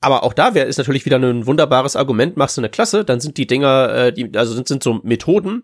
Aber 0.02 0.24
auch 0.24 0.34
da 0.34 0.54
wäre 0.54 0.68
ist 0.68 0.78
natürlich 0.78 1.06
wieder 1.06 1.18
ein 1.18 1.46
wunderbares 1.46 1.96
Argument. 1.96 2.38
Machst 2.38 2.58
du 2.58 2.62
eine 2.62 2.70
Klasse, 2.70 3.06
dann 3.06 3.20
sind 3.20 3.38
die 3.38 3.48
Dinger, 3.48 3.90
äh, 3.90 4.14
die, 4.14 4.36
also 4.38 4.54
sind, 4.54 4.68
sind 4.68 4.84
so 4.84 5.00
Methoden, 5.04 5.64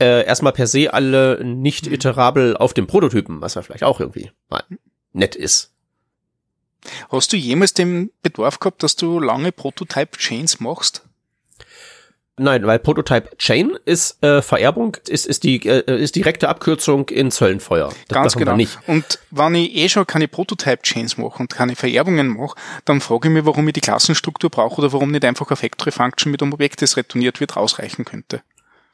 äh, 0.00 0.24
erstmal 0.24 0.52
per 0.52 0.66
se 0.66 0.92
alle 0.92 1.42
nicht 1.44 1.86
iterabel 1.86 2.56
auf 2.56 2.74
dem 2.74 2.86
Prototypen, 2.86 3.40
was 3.40 3.54
ja 3.54 3.62
vielleicht 3.62 3.84
auch 3.84 4.00
irgendwie 4.00 4.30
mal 4.48 4.64
nett 5.12 5.36
ist. 5.36 5.72
Hast 7.10 7.32
du 7.32 7.36
jemals 7.36 7.74
den 7.74 8.10
Bedarf 8.22 8.58
gehabt, 8.58 8.82
dass 8.82 8.96
du 8.96 9.20
lange 9.20 9.52
Prototype-Chains 9.52 10.60
machst? 10.60 11.04
Nein, 12.42 12.66
weil 12.66 12.78
Prototype 12.78 13.36
Chain 13.36 13.76
ist 13.84 14.22
äh, 14.24 14.40
Vererbung, 14.40 14.96
ist, 15.06 15.26
ist 15.26 15.44
die 15.44 15.56
äh, 15.66 16.02
ist 16.02 16.16
direkte 16.16 16.48
Abkürzung 16.48 17.10
in 17.10 17.30
Zöllenfeuer. 17.30 17.92
Das 18.08 18.14
Ganz 18.14 18.34
genau. 18.34 18.56
Nicht. 18.56 18.78
Und 18.86 19.18
wenn 19.30 19.54
ich 19.56 19.76
eh 19.76 19.90
schon 19.90 20.06
keine 20.06 20.26
Prototype 20.26 20.80
Chains 20.80 21.18
mache 21.18 21.38
und 21.38 21.50
keine 21.50 21.76
Vererbungen 21.76 22.28
mache, 22.28 22.56
dann 22.86 23.02
frage 23.02 23.28
ich 23.28 23.34
mich, 23.34 23.44
warum 23.44 23.68
ich 23.68 23.74
die 23.74 23.82
Klassenstruktur 23.82 24.48
brauche 24.48 24.80
oder 24.80 24.90
warum 24.90 25.10
nicht 25.10 25.26
einfach 25.26 25.50
eine 25.50 25.56
Factory 25.56 25.90
Function 25.90 26.32
mit 26.32 26.40
einem 26.40 26.54
Objekt, 26.54 26.80
das 26.80 26.96
retourniert 26.96 27.40
wird, 27.40 27.58
ausreichen 27.58 28.06
könnte. 28.06 28.40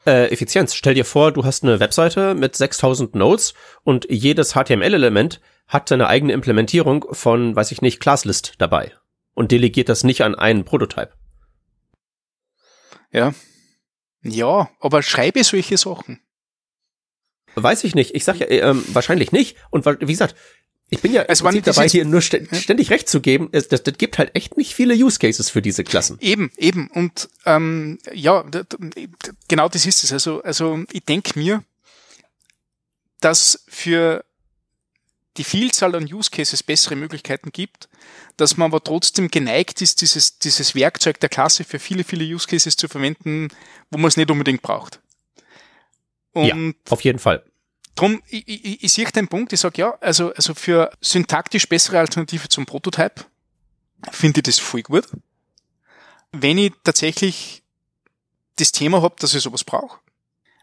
Äh, 0.04 0.32
Effizienz. 0.32 0.74
Stell 0.74 0.94
dir 0.94 1.04
vor, 1.04 1.30
du 1.30 1.44
hast 1.44 1.62
eine 1.62 1.78
Webseite 1.78 2.34
mit 2.34 2.56
6000 2.56 3.14
Nodes 3.14 3.54
und 3.84 4.08
jedes 4.10 4.54
HTML-Element 4.54 5.40
hat 5.68 5.88
seine 5.88 6.08
eigene 6.08 6.32
Implementierung 6.32 7.04
von, 7.12 7.54
weiß 7.54 7.70
ich 7.70 7.80
nicht, 7.80 8.00
Classlist 8.00 8.54
dabei 8.58 8.90
und 9.34 9.52
delegiert 9.52 9.88
das 9.88 10.02
nicht 10.02 10.22
an 10.22 10.34
einen 10.34 10.64
Prototype. 10.64 11.10
Ja. 13.16 13.34
Ja, 14.22 14.70
aber 14.78 15.02
schreibe 15.02 15.42
solche 15.42 15.78
Sachen. 15.78 16.20
Weiß 17.54 17.84
ich 17.84 17.94
nicht. 17.94 18.14
Ich 18.14 18.24
sag 18.24 18.38
ja, 18.38 18.46
äh, 18.46 18.74
wahrscheinlich 18.94 19.32
nicht. 19.32 19.56
Und 19.70 19.86
wie 19.86 20.12
gesagt, 20.12 20.36
ich 20.90 21.00
bin 21.00 21.14
ja 21.14 21.22
es 21.22 21.42
war 21.42 21.50
nicht 21.50 21.66
dabei, 21.66 21.88
hier 21.88 22.04
nur 22.04 22.20
st 22.20 22.34
ja. 22.34 22.58
ständig 22.58 22.90
recht 22.90 23.08
zu 23.08 23.22
geben. 23.22 23.48
Es, 23.52 23.68
das, 23.68 23.82
das 23.82 23.96
gibt 23.96 24.18
halt 24.18 24.34
echt 24.34 24.58
nicht 24.58 24.74
viele 24.74 24.94
Use 24.94 25.18
Cases 25.18 25.48
für 25.48 25.62
diese 25.62 25.82
Klassen. 25.82 26.18
Eben, 26.20 26.52
eben. 26.58 26.88
Und 26.88 27.30
ähm, 27.46 27.98
ja, 28.12 28.44
genau 29.48 29.70
das 29.70 29.86
ist 29.86 30.04
es. 30.04 30.12
Also, 30.12 30.42
also 30.42 30.84
ich 30.92 31.04
denke 31.04 31.38
mir, 31.38 31.64
dass 33.20 33.64
für 33.66 34.25
die 35.36 35.44
Vielzahl 35.44 35.94
an 35.94 36.04
Use 36.04 36.30
Cases 36.30 36.62
bessere 36.62 36.96
Möglichkeiten 36.96 37.52
gibt, 37.52 37.88
dass 38.36 38.56
man 38.56 38.70
aber 38.70 38.82
trotzdem 38.82 39.28
geneigt 39.28 39.82
ist, 39.82 40.00
dieses, 40.00 40.38
dieses 40.38 40.74
Werkzeug 40.74 41.20
der 41.20 41.28
Klasse 41.28 41.64
für 41.64 41.78
viele, 41.78 42.04
viele 42.04 42.24
Use 42.24 42.46
Cases 42.46 42.76
zu 42.76 42.88
verwenden, 42.88 43.48
wo 43.90 43.98
man 43.98 44.08
es 44.08 44.16
nicht 44.16 44.30
unbedingt 44.30 44.62
braucht. 44.62 45.00
Und 46.32 46.46
ja, 46.46 46.56
auf 46.90 47.00
jeden 47.02 47.18
Fall. 47.18 47.44
Drum, 47.94 48.22
ich, 48.28 48.46
ich, 48.46 48.84
ich 48.84 48.92
sehe 48.92 49.06
den 49.06 49.28
Punkt, 49.28 49.52
ich 49.52 49.60
sage 49.60 49.80
ja, 49.80 49.98
also, 50.00 50.32
also 50.34 50.54
für 50.54 50.90
syntaktisch 51.00 51.68
bessere 51.68 51.98
Alternative 51.98 52.48
zum 52.48 52.66
Prototype 52.66 53.24
finde 54.12 54.40
ich 54.40 54.44
das 54.44 54.58
voll 54.58 54.82
gut. 54.82 55.06
Wenn 56.32 56.58
ich 56.58 56.72
tatsächlich 56.84 57.62
das 58.56 58.72
Thema 58.72 59.00
habe, 59.02 59.16
dass 59.18 59.34
ich 59.34 59.42
sowas 59.42 59.64
brauche. 59.64 59.98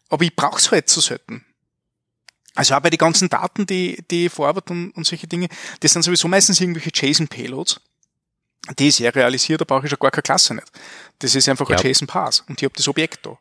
Aber 0.09 0.23
ich 0.23 0.36
brauche 0.36 0.59
es 0.59 0.71
halt 0.71 0.89
so 0.89 1.01
selten. 1.01 1.45
Also 2.55 2.75
auch 2.75 2.81
bei 2.81 2.89
den 2.89 2.97
ganzen 2.97 3.29
Daten, 3.29 3.65
die, 3.65 4.03
die 4.11 4.29
verarbeite 4.29 4.73
und, 4.73 4.91
und 4.91 5.07
solche 5.07 5.27
Dinge, 5.27 5.47
das 5.79 5.93
sind 5.93 6.03
sowieso 6.03 6.27
meistens 6.27 6.61
irgendwelche 6.61 6.91
JSON-Payloads. 6.93 7.81
Die 8.79 8.87
ist 8.87 8.99
ja 8.99 9.09
realisiert, 9.09 9.59
da 9.59 9.65
brauche 9.65 9.85
ich 9.85 9.91
ja 9.91 9.97
gar 9.97 10.11
keine 10.11 10.21
Klasse 10.21 10.55
nicht. 10.55 10.67
Das 11.19 11.35
ist 11.35 11.49
einfach 11.49 11.69
ja. 11.69 11.77
ein 11.77 11.85
JSON-Pass 11.85 12.45
und 12.47 12.61
ich 12.61 12.65
habe 12.65 12.75
das 12.77 12.87
Objekt 12.87 13.25
da. 13.25 13.37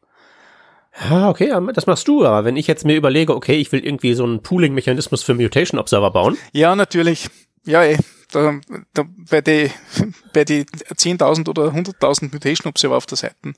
Ja, 1.08 1.30
okay, 1.30 1.52
das 1.74 1.86
machst 1.86 2.06
du, 2.06 2.24
aber 2.24 2.44
wenn 2.44 2.56
ich 2.56 2.66
jetzt 2.66 2.84
mir 2.84 2.96
überlege, 2.96 3.34
okay, 3.34 3.56
ich 3.56 3.72
will 3.72 3.84
irgendwie 3.84 4.14
so 4.14 4.24
einen 4.24 4.42
Pooling-Mechanismus 4.42 5.22
für 5.22 5.34
Mutation 5.34 5.80
Observer 5.80 6.10
bauen. 6.10 6.36
Ja, 6.52 6.74
natürlich. 6.76 7.28
Ja, 7.64 7.84
eh. 7.84 7.98
Da, 8.30 8.58
da, 8.94 9.04
bei 9.30 9.40
die, 9.40 9.70
bei 10.32 10.44
die 10.44 10.64
10.000 10.64 11.48
oder 11.48 11.68
100.000 11.68 12.32
Mutation 12.32 12.68
Observer 12.68 12.96
auf 12.96 13.06
der 13.06 13.18
Seite. 13.18 13.54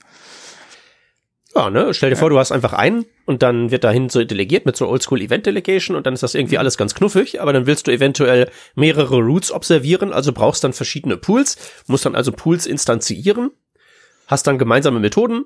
Ja, 1.55 1.71
ne, 1.71 1.95
stell 1.95 2.11
dir 2.11 2.17
ja. 2.17 2.21
vor, 2.21 2.31
du 2.31 2.39
hast 2.39 2.51
einfach 2.51 2.73
einen 2.73 3.07
und 3.27 3.43
dann 3.43 3.71
wird 3.71 3.85
dahin 3.85 4.09
so 4.09 4.25
delegiert 4.25 4.67
mit 4.67 4.77
so 4.77 4.89
Oldschool 4.89 5.21
Event 5.21 5.47
Delegation 5.47 5.97
und 5.97 6.05
dann 6.05 6.15
ist 6.15 6.23
das 6.23 6.35
irgendwie 6.35 6.57
mhm. 6.57 6.61
alles 6.61 6.77
ganz 6.77 6.95
knuffig, 6.95 7.41
aber 7.41 7.53
dann 7.53 7.67
willst 7.67 7.87
du 7.87 7.93
eventuell 7.93 8.51
mehrere 8.75 9.19
Routes 9.19 9.53
observieren, 9.53 10.13
also 10.13 10.33
brauchst 10.33 10.65
dann 10.65 10.73
verschiedene 10.73 11.17
Pools, 11.17 11.57
musst 11.87 12.07
dann 12.07 12.17
also 12.17 12.33
Pools 12.33 12.67
instanzieren, 12.67 13.53
hast 14.27 14.47
dann 14.49 14.59
gemeinsame 14.59 14.99
Methoden, 14.99 15.45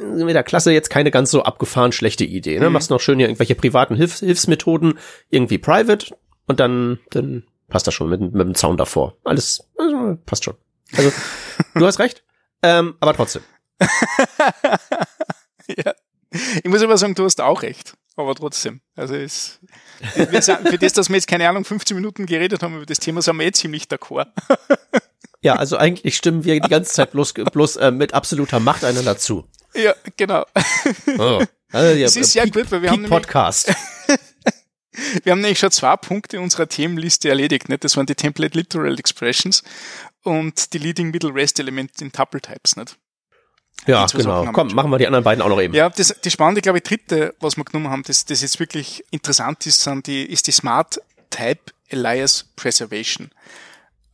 mit 0.00 0.34
der 0.34 0.42
Klasse 0.42 0.72
jetzt 0.72 0.90
keine 0.90 1.12
ganz 1.12 1.30
so 1.30 1.44
abgefahren 1.44 1.92
schlechte 1.92 2.24
Idee. 2.24 2.58
Ne? 2.58 2.66
Mhm. 2.66 2.72
Machst 2.72 2.90
noch 2.90 3.00
schön 3.00 3.18
hier 3.18 3.28
irgendwelche 3.28 3.54
privaten 3.54 3.94
Hilfs 3.94 4.18
Hilfsmethoden, 4.18 4.98
irgendwie 5.30 5.58
private 5.58 6.16
und 6.46 6.58
dann, 6.58 6.98
dann 7.10 7.44
passt 7.68 7.86
das 7.86 7.94
schon 7.94 8.08
mit, 8.08 8.20
mit 8.20 8.34
dem 8.34 8.54
Zaun 8.56 8.76
davor. 8.76 9.16
Alles 9.22 9.68
also, 9.78 10.18
passt 10.26 10.44
schon. 10.44 10.54
Also, 10.96 11.12
du 11.74 11.86
hast 11.86 12.00
recht, 12.00 12.24
ähm, 12.62 12.94
aber 12.98 13.14
trotzdem. 13.14 13.42
ja. 15.68 15.94
Ich 16.30 16.64
muss 16.64 16.82
aber 16.82 16.98
sagen, 16.98 17.14
du 17.14 17.24
hast 17.24 17.40
auch 17.40 17.62
recht. 17.62 17.94
Aber 18.16 18.34
trotzdem. 18.34 18.80
Also 18.94 19.14
es, 19.14 19.58
wir 20.14 20.40
sind, 20.40 20.68
für 20.68 20.78
das, 20.78 20.92
dass 20.92 21.08
wir 21.08 21.16
jetzt 21.16 21.26
keine 21.26 21.48
Ahnung 21.48 21.64
15 21.64 21.96
Minuten 21.96 22.26
geredet 22.26 22.62
haben 22.62 22.76
über 22.76 22.86
das 22.86 23.00
Thema, 23.00 23.22
sind 23.22 23.36
wir 23.38 23.46
eh 23.46 23.52
ziemlich 23.52 23.84
d'accord. 23.84 24.28
Ja, 25.44 25.56
also 25.56 25.76
eigentlich 25.76 26.16
stimmen 26.16 26.44
wir 26.44 26.58
die 26.58 26.68
ganze 26.68 26.92
Zeit 26.92 27.10
bloß, 27.12 27.34
bloß 27.34 27.76
äh, 27.76 27.90
mit 27.90 28.14
absoluter 28.14 28.60
Macht 28.60 28.84
einander 28.84 29.18
zu. 29.18 29.46
Ja, 29.74 29.94
genau. 30.16 30.46
Oh. 31.18 31.44
Also, 31.70 31.98
ja, 31.98 32.06
es 32.06 32.16
ist 32.16 32.32
sehr 32.32 32.48
gut, 32.48 32.70
weil 32.70 32.82
wir 32.82 32.90
haben 32.90 33.04
Podcast. 33.04 33.68
wir 35.22 35.32
haben 35.32 35.40
nämlich 35.40 35.58
schon 35.58 35.70
zwei 35.70 35.96
Punkte 35.96 36.40
unserer 36.40 36.68
Themenliste 36.68 37.28
erledigt. 37.28 37.68
Nicht? 37.68 37.84
Das 37.84 37.96
waren 37.96 38.06
die 38.06 38.14
Template 38.14 38.56
Literal 38.56 38.98
Expressions 38.98 39.62
und 40.22 40.72
die 40.72 40.78
Leading 40.78 41.10
Middle 41.10 41.34
Rest 41.34 41.58
Element 41.60 42.00
in 42.00 42.12
Tuple 42.12 42.40
Types. 42.40 42.76
Nicht? 42.76 42.96
Ja, 43.86 44.06
genau. 44.06 44.50
Komm, 44.52 44.68
machen 44.68 44.90
wir 44.90 44.98
die 44.98 45.06
anderen 45.06 45.24
beiden 45.24 45.42
auch 45.42 45.48
noch 45.48 45.60
eben. 45.60 45.74
Ja, 45.74 45.90
das, 45.90 46.14
die 46.24 46.30
spannende, 46.30 46.62
glaube 46.62 46.78
ich, 46.78 46.84
dritte, 46.84 47.34
was 47.40 47.56
wir 47.56 47.64
genommen 47.64 47.90
haben, 47.90 48.02
das, 48.04 48.24
das 48.24 48.40
jetzt 48.40 48.58
wirklich 48.58 49.04
interessant 49.10 49.66
ist, 49.66 49.82
sind 49.82 50.06
die, 50.06 50.24
ist 50.24 50.46
die 50.46 50.52
Smart 50.52 51.00
Type 51.30 51.72
Alias 51.90 52.46
Preservation. 52.56 53.30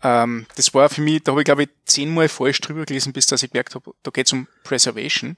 Ähm, 0.03 0.47
das 0.57 0.73
war 0.75 0.89
für 0.89 1.03
mich, 1.03 1.23
da 1.23 1.33
habe 1.33 1.43
ich 1.43 1.45
glaube 1.45 1.65
ich 1.65 1.69
zehnmal 1.85 2.29
falsch 2.29 2.61
drüber 2.61 2.85
gelesen, 2.85 3.13
bis 3.13 3.27
dass 3.27 3.43
ich 3.43 3.51
gemerkt 3.51 3.75
habe, 3.75 3.93
da 4.03 4.11
geht 4.11 4.27
es 4.27 4.33
um 4.33 4.49
Preservation. 4.65 5.37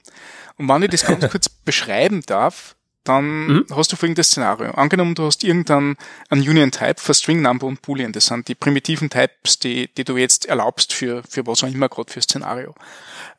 Und 0.57 0.67
wenn 0.67 0.83
ich 0.83 0.89
das 0.89 1.05
ganz 1.05 1.27
kurz 1.31 1.49
beschreiben 1.49 2.21
darf, 2.25 2.75
dann 3.03 3.47
mhm. 3.47 3.65
hast 3.75 3.91
du 3.91 3.95
folgendes 3.95 4.27
Szenario. 4.27 4.71
Angenommen, 4.71 5.15
du 5.15 5.23
hast 5.23 5.43
irgendeinen 5.43 5.97
Union 6.29 6.71
Type 6.71 6.95
für 6.97 7.13
String 7.13 7.41
Number 7.41 7.67
und 7.67 7.81
Boolean. 7.81 8.13
Das 8.13 8.27
sind 8.27 8.47
die 8.47 8.55
primitiven 8.55 9.09
Types, 9.09 9.59
die, 9.59 9.93
die 9.93 10.03
du 10.03 10.17
jetzt 10.17 10.45
erlaubst 10.45 10.93
für, 10.93 11.23
für 11.29 11.45
was 11.45 11.63
auch 11.63 11.71
immer 11.71 11.89
gerade 11.89 12.11
für 12.11 12.21
Szenario. 12.21 12.73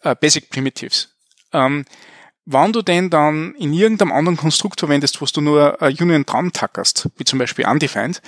Uh, 0.05 0.15
Basic 0.15 0.51
Primitives. 0.51 1.15
Ähm, 1.53 1.85
wenn 2.47 2.73
du 2.73 2.83
denn 2.83 3.09
dann 3.09 3.55
in 3.55 3.73
irgendeinem 3.73 4.13
anderen 4.13 4.37
Konstrukt 4.37 4.81
verwendest, 4.81 5.21
wo 5.21 5.25
du 5.25 5.41
nur 5.41 5.81
eine 5.81 5.97
Union 5.99 6.27
dran 6.27 6.53
tackerst, 6.53 7.09
wie 7.17 7.25
zum 7.25 7.39
Beispiel 7.39 7.67
undefined, 7.67 8.21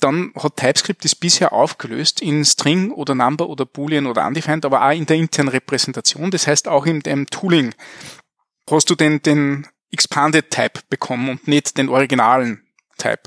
dann 0.00 0.32
hat 0.36 0.56
TypeScript 0.56 1.04
das 1.04 1.14
bisher 1.14 1.52
aufgelöst 1.52 2.20
in 2.20 2.44
String 2.44 2.90
oder 2.90 3.14
Number 3.14 3.48
oder 3.48 3.64
Boolean 3.64 4.06
oder 4.06 4.26
undefined, 4.26 4.64
aber 4.64 4.84
auch 4.84 4.90
in 4.90 5.06
der 5.06 5.16
internen 5.16 5.48
Repräsentation. 5.48 6.32
Das 6.32 6.48
heißt, 6.48 6.66
auch 6.66 6.86
in 6.86 7.00
dem 7.00 7.28
Tooling 7.28 7.72
hast 8.68 8.90
du 8.90 8.96
den, 8.96 9.22
den 9.22 9.68
Expanded 9.92 10.50
Type 10.50 10.80
bekommen 10.88 11.28
und 11.28 11.46
nicht 11.46 11.76
den 11.76 11.88
originalen 11.88 12.62
Type. 12.98 13.22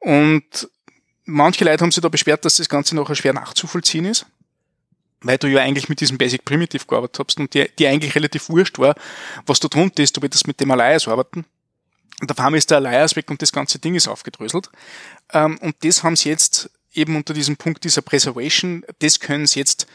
Und 0.00 0.68
manche 1.24 1.64
Leute 1.64 1.82
haben 1.82 1.92
sich 1.92 2.02
da 2.02 2.08
beschwert, 2.08 2.44
dass 2.44 2.56
das 2.56 2.68
Ganze 2.68 2.94
nachher 2.94 3.14
schwer 3.14 3.32
nachzuvollziehen 3.32 4.04
ist, 4.04 4.26
weil 5.22 5.38
du 5.38 5.46
ja 5.46 5.62
eigentlich 5.62 5.88
mit 5.88 6.00
diesem 6.00 6.18
Basic 6.18 6.44
Primitive 6.44 6.86
gearbeitet 6.86 7.24
hast 7.26 7.40
und 7.40 7.54
dir, 7.54 7.68
dir 7.68 7.90
eigentlich 7.90 8.14
relativ 8.14 8.48
wurscht 8.48 8.78
war, 8.78 8.94
was 9.46 9.60
da 9.60 9.68
drunter 9.68 10.02
ist, 10.02 10.16
du 10.16 10.22
willst 10.22 10.46
mit 10.46 10.60
dem 10.60 10.70
Alias 10.70 11.08
arbeiten. 11.08 11.46
Und 12.20 12.30
auf 12.30 12.38
einmal 12.38 12.58
ist 12.58 12.70
der 12.70 12.78
Alias 12.78 13.16
weg 13.16 13.30
und 13.30 13.42
das 13.42 13.52
ganze 13.52 13.78
Ding 13.78 13.94
ist 13.94 14.06
aufgedröselt. 14.06 14.70
Ähm, 15.32 15.58
und 15.58 15.76
das 15.80 16.02
haben 16.02 16.16
sie 16.16 16.28
jetzt 16.28 16.70
eben 16.92 17.16
unter 17.16 17.34
diesem 17.34 17.56
Punkt 17.56 17.82
dieser 17.84 18.02
Preservation, 18.02 18.84
das 19.00 19.18
können 19.18 19.46
sie 19.46 19.58
jetzt 19.58 19.86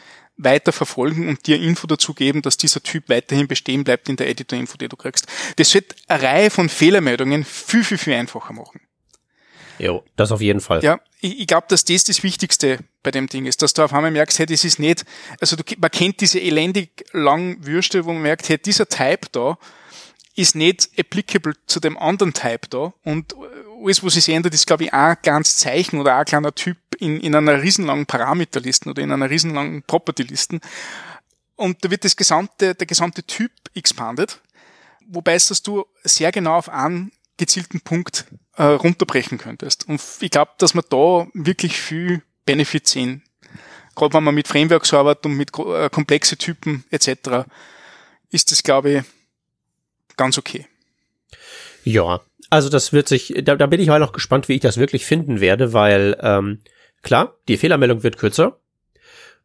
weiter 0.44 0.72
verfolgen 0.72 1.28
und 1.28 1.46
dir 1.46 1.60
Info 1.60 1.86
dazu 1.86 2.14
geben, 2.14 2.42
dass 2.42 2.56
dieser 2.56 2.82
Typ 2.82 3.08
weiterhin 3.08 3.48
bestehen 3.48 3.84
bleibt 3.84 4.08
in 4.08 4.16
der 4.16 4.28
Editor-Info, 4.28 4.78
die 4.78 4.88
du 4.88 4.96
kriegst. 4.96 5.26
Das 5.56 5.72
wird 5.74 5.94
eine 6.08 6.22
Reihe 6.22 6.50
von 6.50 6.68
Fehlermeldungen 6.68 7.44
viel, 7.44 7.84
viel, 7.84 7.98
viel 7.98 8.14
einfacher 8.14 8.52
machen. 8.52 8.80
Jo, 9.78 10.04
das 10.16 10.30
auf 10.30 10.42
jeden 10.42 10.60
Fall. 10.60 10.82
Ja, 10.84 11.00
ich, 11.20 11.40
ich 11.40 11.46
glaube, 11.46 11.66
dass 11.68 11.84
das 11.84 12.04
das 12.04 12.22
Wichtigste 12.22 12.80
bei 13.02 13.10
dem 13.10 13.28
Ding 13.28 13.46
ist, 13.46 13.62
dass 13.62 13.72
du 13.72 13.82
auf 13.82 13.94
einmal 13.94 14.10
merkst, 14.10 14.38
hey, 14.38 14.46
das 14.46 14.64
ist 14.64 14.78
nicht, 14.78 15.04
also 15.40 15.56
du, 15.56 15.62
man 15.78 15.90
kennt 15.90 16.20
diese 16.20 16.38
elendig 16.38 17.06
langen 17.12 17.64
Würste, 17.64 18.04
wo 18.04 18.12
man 18.12 18.22
merkt, 18.22 18.48
hey, 18.48 18.58
dieser 18.58 18.88
Type 18.88 19.28
da 19.32 19.58
ist 20.36 20.54
nicht 20.54 20.90
applicable 20.98 21.54
zu 21.66 21.80
dem 21.80 21.98
anderen 21.98 22.34
Type 22.34 22.68
da 22.68 22.92
und 23.04 23.34
alles, 23.84 24.02
was 24.02 24.14
sich 24.14 24.28
ändert, 24.28 24.54
ist, 24.54 24.66
glaube 24.66 24.84
ich, 24.84 24.92
ein 24.92 25.20
kleines 25.22 25.56
Zeichen 25.56 26.00
oder 26.00 26.16
ein 26.16 26.24
kleiner 26.24 26.54
Typ 26.54 26.78
in, 26.98 27.20
in 27.20 27.34
einer 27.34 27.62
riesenlangen 27.62 28.06
Parameterlisten 28.06 28.90
oder 28.90 29.02
in 29.02 29.12
einer 29.12 29.30
riesenlangen 29.30 29.82
Property-Listen. 29.82 30.60
Und 31.56 31.84
da 31.84 31.90
wird 31.90 32.04
das 32.04 32.16
gesamte, 32.16 32.74
der 32.74 32.86
gesamte 32.86 33.22
Typ 33.22 33.52
expanded, 33.74 34.40
wobei 35.06 35.34
es, 35.34 35.48
dass 35.48 35.62
du 35.62 35.84
sehr 36.04 36.32
genau 36.32 36.56
auf 36.56 36.68
einen 36.68 37.12
gezielten 37.36 37.80
Punkt 37.80 38.26
äh, 38.56 38.64
runterbrechen 38.64 39.38
könntest. 39.38 39.88
Und 39.88 40.00
ich 40.20 40.30
glaube, 40.30 40.52
dass 40.58 40.74
man 40.74 40.84
da 40.88 41.26
wirklich 41.32 41.80
viel 41.80 42.22
Benefit 42.44 42.86
sehen. 42.86 43.22
Gerade 43.94 44.14
wenn 44.14 44.24
man 44.24 44.34
mit 44.34 44.48
Frameworks 44.48 44.92
arbeitet 44.94 45.26
und 45.26 45.36
mit 45.36 45.50
äh, 45.58 45.90
komplexe 45.90 46.36
Typen 46.36 46.84
etc., 46.90 47.46
ist 48.30 48.52
das, 48.52 48.62
glaube 48.62 48.90
ich, 48.92 49.02
ganz 50.16 50.38
okay. 50.38 50.66
Ja, 51.84 52.20
also 52.50 52.68
das 52.68 52.92
wird 52.92 53.08
sich, 53.08 53.34
da, 53.44 53.54
da 53.54 53.66
bin 53.66 53.80
ich 53.80 53.88
mal 53.88 54.00
noch 54.00 54.12
gespannt, 54.12 54.48
wie 54.48 54.54
ich 54.54 54.60
das 54.60 54.76
wirklich 54.76 55.06
finden 55.06 55.40
werde, 55.40 55.72
weil 55.72 56.16
ähm, 56.20 56.58
klar, 57.02 57.36
die 57.48 57.56
Fehlermeldung 57.56 58.02
wird 58.02 58.18
kürzer 58.18 58.58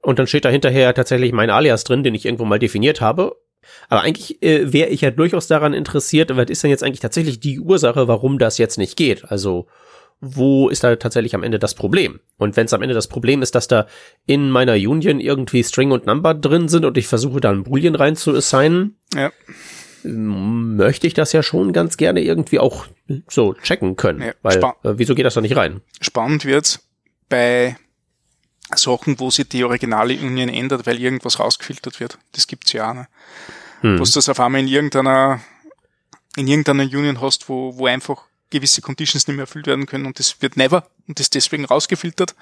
und 0.01 0.19
dann 0.19 0.27
steht 0.27 0.45
da 0.45 0.49
hinterher 0.49 0.93
tatsächlich 0.93 1.31
mein 1.31 1.51
Alias 1.51 1.83
drin, 1.83 2.03
den 2.03 2.15
ich 2.15 2.25
irgendwo 2.25 2.45
mal 2.45 2.59
definiert 2.59 3.01
habe. 3.01 3.35
Aber 3.89 4.01
eigentlich 4.01 4.41
äh, 4.43 4.73
wäre 4.73 4.89
ich 4.89 5.01
ja 5.01 5.11
durchaus 5.11 5.47
daran 5.47 5.73
interessiert, 5.73 6.35
was 6.35 6.49
ist 6.49 6.63
denn 6.63 6.69
jetzt 6.69 6.83
eigentlich 6.83 6.99
tatsächlich 6.99 7.39
die 7.39 7.59
Ursache, 7.59 8.07
warum 8.07 8.37
das 8.37 8.57
jetzt 8.57 8.77
nicht 8.77 8.97
geht? 8.97 9.25
Also 9.31 9.67
wo 10.21 10.69
ist 10.69 10.83
da 10.83 10.95
tatsächlich 10.95 11.35
am 11.35 11.43
Ende 11.43 11.59
das 11.59 11.75
Problem? 11.75 12.19
Und 12.37 12.55
wenn 12.55 12.65
es 12.65 12.73
am 12.73 12.81
Ende 12.81 12.95
das 12.95 13.07
Problem 13.07 13.41
ist, 13.41 13.53
dass 13.53 13.67
da 13.67 13.87
in 14.25 14.49
meiner 14.49 14.73
Union 14.73 15.19
irgendwie 15.19 15.63
String 15.63 15.91
und 15.91 16.05
Number 16.05 16.33
drin 16.33 16.67
sind 16.67 16.85
und 16.85 16.97
ich 16.97 17.07
versuche 17.07 17.41
da 17.41 17.51
ein 17.51 17.63
Boolean 17.63 17.95
rein 17.95 18.15
zu 18.15 18.35
assignen, 18.35 18.97
ja 19.13 19.31
möchte 20.05 21.07
ich 21.07 21.13
das 21.13 21.33
ja 21.33 21.43
schon 21.43 21.73
ganz 21.73 21.97
gerne 21.97 22.21
irgendwie 22.21 22.59
auch 22.59 22.87
so 23.27 23.53
checken 23.53 23.95
können. 23.95 24.21
Ja, 24.21 24.33
weil 24.41 24.57
äh, 24.57 24.97
wieso 24.97 25.15
geht 25.15 25.25
das 25.25 25.33
da 25.33 25.41
nicht 25.41 25.55
rein? 25.55 25.81
Spannend 26.01 26.45
wird's 26.45 26.87
bei 27.29 27.77
Sachen, 28.73 29.19
wo 29.19 29.29
sich 29.29 29.47
die 29.49 29.63
originale 29.63 30.13
Union 30.13 30.49
ändert, 30.49 30.85
weil 30.85 30.99
irgendwas 30.99 31.39
rausgefiltert 31.39 31.99
wird. 31.99 32.17
Das 32.31 32.47
gibt's 32.47 32.73
ja 32.73 32.89
auch. 32.89 32.95
Ne? 32.95 33.07
Hm. 33.81 33.99
Wo 33.99 34.03
du 34.03 34.11
das 34.11 34.29
auf 34.29 34.39
einmal 34.39 34.61
in 34.61 34.67
irgendeiner, 34.67 35.41
in 36.35 36.47
irgendeiner 36.47 36.83
Union 36.83 37.21
hast, 37.21 37.49
wo, 37.49 37.77
wo 37.77 37.85
einfach 37.85 38.23
gewisse 38.49 38.81
Conditions 38.81 39.27
nicht 39.27 39.35
mehr 39.35 39.43
erfüllt 39.43 39.67
werden 39.67 39.85
können 39.85 40.05
und 40.05 40.19
das 40.19 40.41
wird 40.41 40.55
never 40.55 40.87
und 41.07 41.19
das 41.19 41.29
deswegen 41.29 41.65
rausgefiltert, 41.65 42.35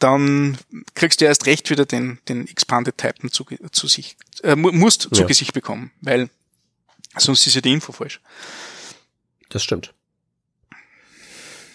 dann 0.00 0.58
kriegst 0.94 1.20
du 1.20 1.24
erst 1.24 1.46
recht 1.46 1.70
wieder 1.70 1.84
den, 1.86 2.18
den 2.28 2.46
Expanded 2.48 2.98
Typen 2.98 3.30
zu, 3.30 3.44
zu 3.72 3.86
sich, 3.88 4.16
äh, 4.42 4.56
mu- 4.56 4.72
musst 4.72 5.02
zu 5.02 5.20
Ja. 5.22 5.26
Gesicht 5.26 5.52
bekommen, 5.52 5.90
weil 6.00 6.28
sonst 7.16 7.46
ist 7.46 7.54
ja 7.54 7.60
die 7.60 7.72
Info 7.72 7.92
falsch. 7.92 8.20
Das 9.48 9.62
stimmt. 9.62 9.92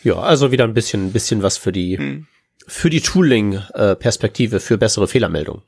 Ja, 0.03 0.15
also 0.15 0.51
wieder 0.51 0.63
ein 0.65 0.73
bisschen, 0.73 1.07
ein 1.07 1.13
bisschen 1.13 1.41
was 1.43 1.57
für 1.57 1.71
die, 1.71 1.97
Hm. 1.97 2.27
für 2.67 2.89
die 2.89 3.01
Tooling-Perspektive, 3.01 4.59
für 4.59 4.77
bessere 4.77 5.07
Fehlermeldungen. 5.07 5.61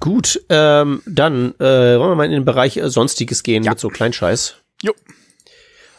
Gut, 0.00 0.40
ähm, 0.48 1.02
dann 1.06 1.54
äh, 1.56 1.98
wollen 1.98 2.10
wir 2.10 2.14
mal 2.14 2.24
in 2.26 2.30
den 2.32 2.44
Bereich 2.44 2.76
äh, 2.76 2.88
Sonstiges 2.88 3.42
gehen 3.42 3.64
Ja. 3.64 3.70
mit 3.72 3.80
so 3.80 3.88
Kleinscheiß. 3.88 4.54
Jo. 4.82 4.94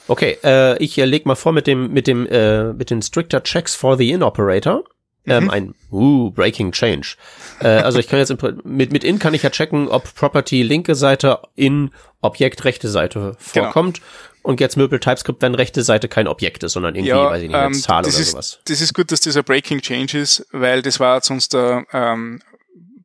Okay, 0.09 0.37
äh, 0.43 0.77
ich 0.83 0.97
äh, 0.97 1.05
leg 1.05 1.25
mal 1.25 1.35
vor 1.35 1.51
mit 1.53 1.67
dem 1.67 1.93
mit 1.93 2.07
dem 2.07 2.25
äh, 2.27 2.73
mit 2.73 2.89
den 2.89 3.01
stricter 3.01 3.41
checks 3.43 3.75
for 3.75 3.95
the 3.97 4.11
in 4.11 4.23
operator. 4.23 4.83
Ähm, 5.25 5.43
Mhm. 5.43 5.49
ein 5.49 5.75
uh, 5.91 6.31
breaking 6.31 6.71
change. 6.71 7.15
Äh, 7.61 7.67
also 7.67 7.99
ich 7.99 8.07
kann 8.07 8.19
jetzt 8.19 8.33
mit 8.63 8.91
mit 8.91 9.03
in 9.03 9.19
kann 9.19 9.33
ich 9.33 9.43
ja 9.43 9.49
checken, 9.49 9.87
ob 9.87 10.15
Property 10.15 10.63
linke 10.63 10.95
Seite 10.95 11.39
in 11.55 11.91
Objekt 12.21 12.63
rechte 12.65 12.87
Seite 12.89 13.35
Genau. 13.53 13.65
vorkommt. 13.65 14.01
Und 14.41 14.59
jetzt 14.61 14.77
Möbel 14.77 14.99
TypeScript, 14.99 15.41
wenn 15.41 15.53
rechte 15.53 15.83
Seite 15.83 16.07
kein 16.07 16.27
Objekt 16.27 16.63
ist, 16.63 16.71
sondern 16.73 16.95
irgendwie, 16.95 17.13
weiß 17.13 17.41
ich 17.43 17.49
nicht, 17.49 17.55
eine 17.57 17.67
ähm, 17.67 17.73
Zahl 17.73 17.99
oder 18.05 18.07
ist, 18.17 18.31
sowas. 18.31 18.59
Das 18.65 18.79
ist 18.81 18.93
gut, 18.93 19.11
dass 19.11 19.19
das 19.19 19.35
ein 19.35 19.43
Breaking 19.43 19.81
Change 19.81 20.17
ist, 20.17 20.47
weil 20.51 20.81
das 20.81 20.99
war 21.01 21.21
sonst 21.21 21.53
ein 21.53 21.85
ähm, 21.91 22.41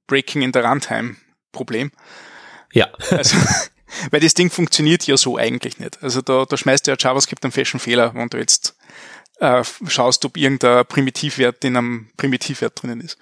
Breaking 0.07 0.43
in 0.43 0.53
der 0.53 0.65
Runtime-Problem. 0.65 1.91
Ja, 2.73 2.89
Also, 3.11 3.37
weil 4.11 4.21
das 4.21 4.35
Ding 4.35 4.51
funktioniert 4.51 5.07
ja 5.07 5.17
so 5.17 5.37
eigentlich 5.37 5.79
nicht. 5.79 6.03
Also 6.03 6.21
da, 6.23 6.45
da 6.45 6.57
schmeißt 6.57 6.87
ja 6.87 6.97
JavaScript 6.99 7.45
einen 7.45 7.53
festen 7.53 7.79
Fehler, 7.79 8.15
wenn 8.15 8.29
du 8.29 8.39
jetzt 8.39 8.77
äh, 9.41 9.63
schaust, 9.87 10.25
ob 10.25 10.37
irgendein 10.37 10.87
Primitivwert 10.87 11.65
in 11.65 11.77
einem 11.77 12.11
Primitivwert 12.17 12.83
drinnen 12.83 13.01
ist. 13.01 13.19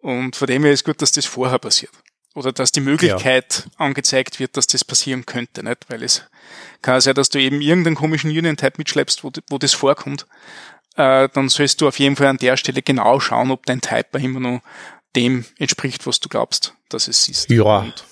Und 0.00 0.36
von 0.36 0.46
dem 0.46 0.64
her 0.64 0.72
ist 0.72 0.84
gut, 0.84 1.00
dass 1.00 1.12
das 1.12 1.26
vorher 1.26 1.58
passiert. 1.58 1.92
Oder 2.34 2.52
dass 2.52 2.72
die 2.72 2.80
Möglichkeit 2.80 3.68
angezeigt 3.76 4.40
wird, 4.40 4.56
dass 4.56 4.66
das 4.66 4.84
passieren 4.84 5.24
könnte, 5.24 5.62
nicht? 5.62 5.86
Weil 5.88 6.02
es 6.02 6.24
kann 6.82 7.00
sein, 7.00 7.14
dass 7.14 7.28
du 7.28 7.38
eben 7.38 7.60
irgendeinen 7.60 7.94
komischen 7.94 8.30
Union-Type 8.30 8.74
mitschleppst, 8.76 9.22
wo, 9.22 9.30
wo 9.48 9.58
das 9.58 9.72
vorkommt. 9.72 10.26
Äh, 10.96 11.28
dann 11.32 11.48
sollst 11.48 11.80
du 11.80 11.88
auf 11.88 11.98
jeden 11.98 12.16
Fall 12.16 12.26
an 12.26 12.38
der 12.38 12.56
Stelle 12.56 12.82
genau 12.82 13.20
schauen, 13.20 13.50
ob 13.50 13.66
dein 13.66 13.80
Type 13.80 14.18
immer 14.18 14.40
noch 14.40 14.60
dem 15.14 15.44
entspricht, 15.58 16.06
was 16.06 16.18
du 16.18 16.28
glaubst, 16.28 16.74
dass 16.88 17.06
es 17.06 17.28
ist. 17.28 17.50
Ja. 17.50 17.78
Und 17.78 18.04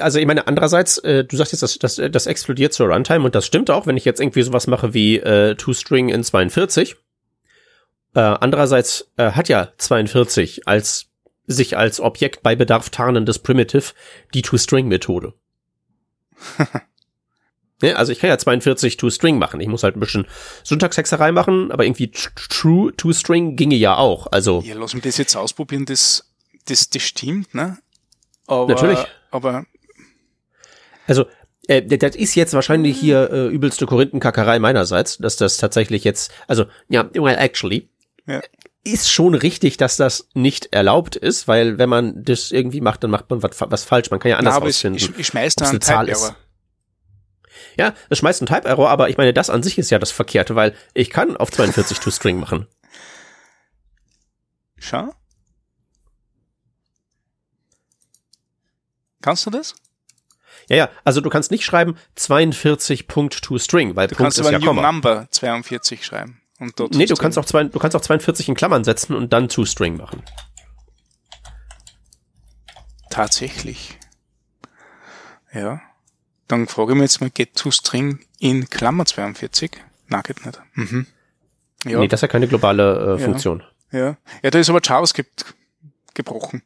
Also 0.00 0.18
ich 0.18 0.26
meine, 0.26 0.46
andererseits, 0.46 0.98
äh, 0.98 1.24
du 1.24 1.36
sagst 1.36 1.52
jetzt, 1.52 1.62
das, 1.62 1.78
das, 1.78 2.10
das 2.10 2.26
explodiert 2.26 2.72
zur 2.72 2.88
Runtime 2.88 3.24
und 3.24 3.34
das 3.34 3.46
stimmt 3.46 3.70
auch, 3.70 3.86
wenn 3.86 3.96
ich 3.96 4.04
jetzt 4.06 4.20
irgendwie 4.20 4.42
sowas 4.42 4.66
mache 4.66 4.94
wie 4.94 5.18
äh, 5.18 5.54
ToString 5.54 6.08
in 6.08 6.24
42. 6.24 6.96
Äh, 8.14 8.20
andererseits 8.20 9.10
äh, 9.18 9.32
hat 9.32 9.48
ja 9.48 9.72
42 9.76 10.66
als 10.66 11.06
sich 11.46 11.76
als 11.76 12.00
Objekt 12.00 12.42
bei 12.42 12.56
Bedarf 12.56 12.90
tarnendes 12.90 13.38
Primitive 13.38 13.92
die 14.34 14.42
ToString-Methode. 14.42 15.34
ja, 17.82 17.94
also 17.94 18.12
ich 18.12 18.18
kann 18.18 18.30
ja 18.30 18.38
42 18.38 18.96
ToString 18.96 19.38
machen. 19.38 19.60
Ich 19.60 19.68
muss 19.68 19.82
halt 19.82 19.96
ein 19.96 20.00
bisschen 20.00 20.26
Syntaxhexerei 20.64 21.32
machen, 21.32 21.70
aber 21.70 21.84
irgendwie 21.84 22.06
tr- 22.06 22.30
True 22.48 22.92
ToString 22.96 23.56
ginge 23.56 23.76
ja 23.76 23.96
auch. 23.96 24.26
Also 24.32 24.62
Ja, 24.64 24.74
lass 24.74 24.94
mich 24.94 25.04
das 25.04 25.18
jetzt 25.18 25.36
ausprobieren, 25.36 25.84
das, 25.84 26.28
das, 26.64 26.90
das 26.90 27.02
stimmt, 27.02 27.54
ne? 27.54 27.78
Aber, 28.46 28.72
Natürlich. 28.72 28.98
Aber 29.36 29.64
Also, 31.06 31.26
äh, 31.68 31.82
das 31.82 32.16
ist 32.16 32.34
jetzt 32.34 32.54
wahrscheinlich 32.54 32.98
hier 32.98 33.30
äh, 33.30 33.46
übelste 33.48 33.86
Korinthenkackerei 33.86 34.58
meinerseits, 34.58 35.18
dass 35.18 35.36
das 35.36 35.56
tatsächlich 35.58 36.04
jetzt, 36.04 36.32
also, 36.48 36.66
ja, 36.88 37.08
well, 37.14 37.36
actually, 37.38 37.88
Ja. 38.26 38.40
ist 38.84 39.10
schon 39.10 39.34
richtig, 39.34 39.76
dass 39.76 39.96
das 39.96 40.28
nicht 40.34 40.72
erlaubt 40.72 41.16
ist, 41.16 41.48
weil 41.48 41.78
wenn 41.78 41.88
man 41.88 42.22
das 42.24 42.50
irgendwie 42.52 42.80
macht, 42.80 43.02
dann 43.04 43.10
macht 43.10 43.28
man 43.30 43.42
was, 43.42 43.60
was 43.60 43.84
falsch. 43.84 44.10
Man 44.10 44.20
kann 44.20 44.30
ja 44.30 44.36
anders 44.38 44.54
aber 44.54 44.66
ich, 44.68 44.76
rausfinden. 44.76 44.96
ich, 45.14 45.18
ich 45.18 45.26
schmeiß 45.26 45.54
da 45.56 45.64
einen 45.66 45.70
eine 45.72 45.80
Zahl 45.80 46.06
Type-Error. 46.06 46.36
Ja, 47.78 47.94
es 48.10 48.18
schmeißt 48.18 48.40
einen 48.42 48.48
Type-Error, 48.48 48.88
aber 48.88 49.08
ich 49.10 49.16
meine, 49.16 49.32
das 49.34 49.50
an 49.50 49.62
sich 49.62 49.76
ist 49.78 49.90
ja 49.90 49.98
das 49.98 50.10
Verkehrte, 50.12 50.54
weil 50.54 50.74
ich 50.94 51.10
kann 51.10 51.36
auf 51.36 51.50
42 51.50 51.98
to 51.98 52.10
String 52.10 52.38
machen. 52.40 52.66
Schau. 54.78 55.12
Kannst 59.26 59.44
du 59.44 59.50
das? 59.50 59.74
Ja, 60.68 60.76
ja, 60.76 60.88
also 61.04 61.20
du 61.20 61.30
kannst 61.30 61.50
nicht 61.50 61.64
schreiben 61.64 61.96
42 62.14 63.08
Punkt 63.08 63.42
to 63.42 63.58
String, 63.58 63.96
weil 63.96 64.06
Du 64.06 64.14
Punkt 64.14 64.22
kannst 64.26 64.38
ist 64.38 64.44
aber 64.46 64.52
ja 64.52 64.60
New 64.60 64.66
Komma. 64.66 64.82
Number 64.82 65.26
42 65.32 66.06
schreiben. 66.06 66.40
Und 66.60 66.78
dort 66.78 66.94
Nee, 66.94 67.06
du 67.06 67.16
kannst 67.16 67.36
auch 67.36 67.44
zwei, 67.44 67.64
du 67.64 67.78
kannst 67.80 67.96
auch 67.96 68.00
42 68.00 68.48
in 68.48 68.54
Klammern 68.54 68.84
setzen 68.84 69.16
und 69.16 69.32
dann 69.32 69.48
to 69.48 69.64
String 69.64 69.96
machen. 69.96 70.22
Tatsächlich. 73.10 73.98
Ja. 75.52 75.80
Dann 76.46 76.68
frage 76.68 76.92
ich 76.92 76.98
mich 76.98 77.02
jetzt 77.10 77.20
mal, 77.20 77.30
get 77.30 77.56
to 77.56 77.70
string 77.72 78.24
in 78.38 78.70
Klammer 78.70 79.06
42? 79.06 79.72
Na, 80.06 80.22
geht 80.22 80.44
nicht. 80.46 80.60
Mhm. 80.74 81.06
Ja, 81.84 81.98
Nee, 81.98 82.08
das 82.08 82.18
ist 82.18 82.22
ja 82.22 82.28
keine 82.28 82.46
globale 82.46 83.16
äh, 83.16 83.20
Ja. 83.20 83.24
Funktion. 83.24 83.64
ja. 83.90 84.16
Ja, 84.42 84.50
da 84.50 84.58
ist 84.58 84.70
aber 84.70 84.80
JavaScript 84.82 85.54
gebrochen. 86.14 86.62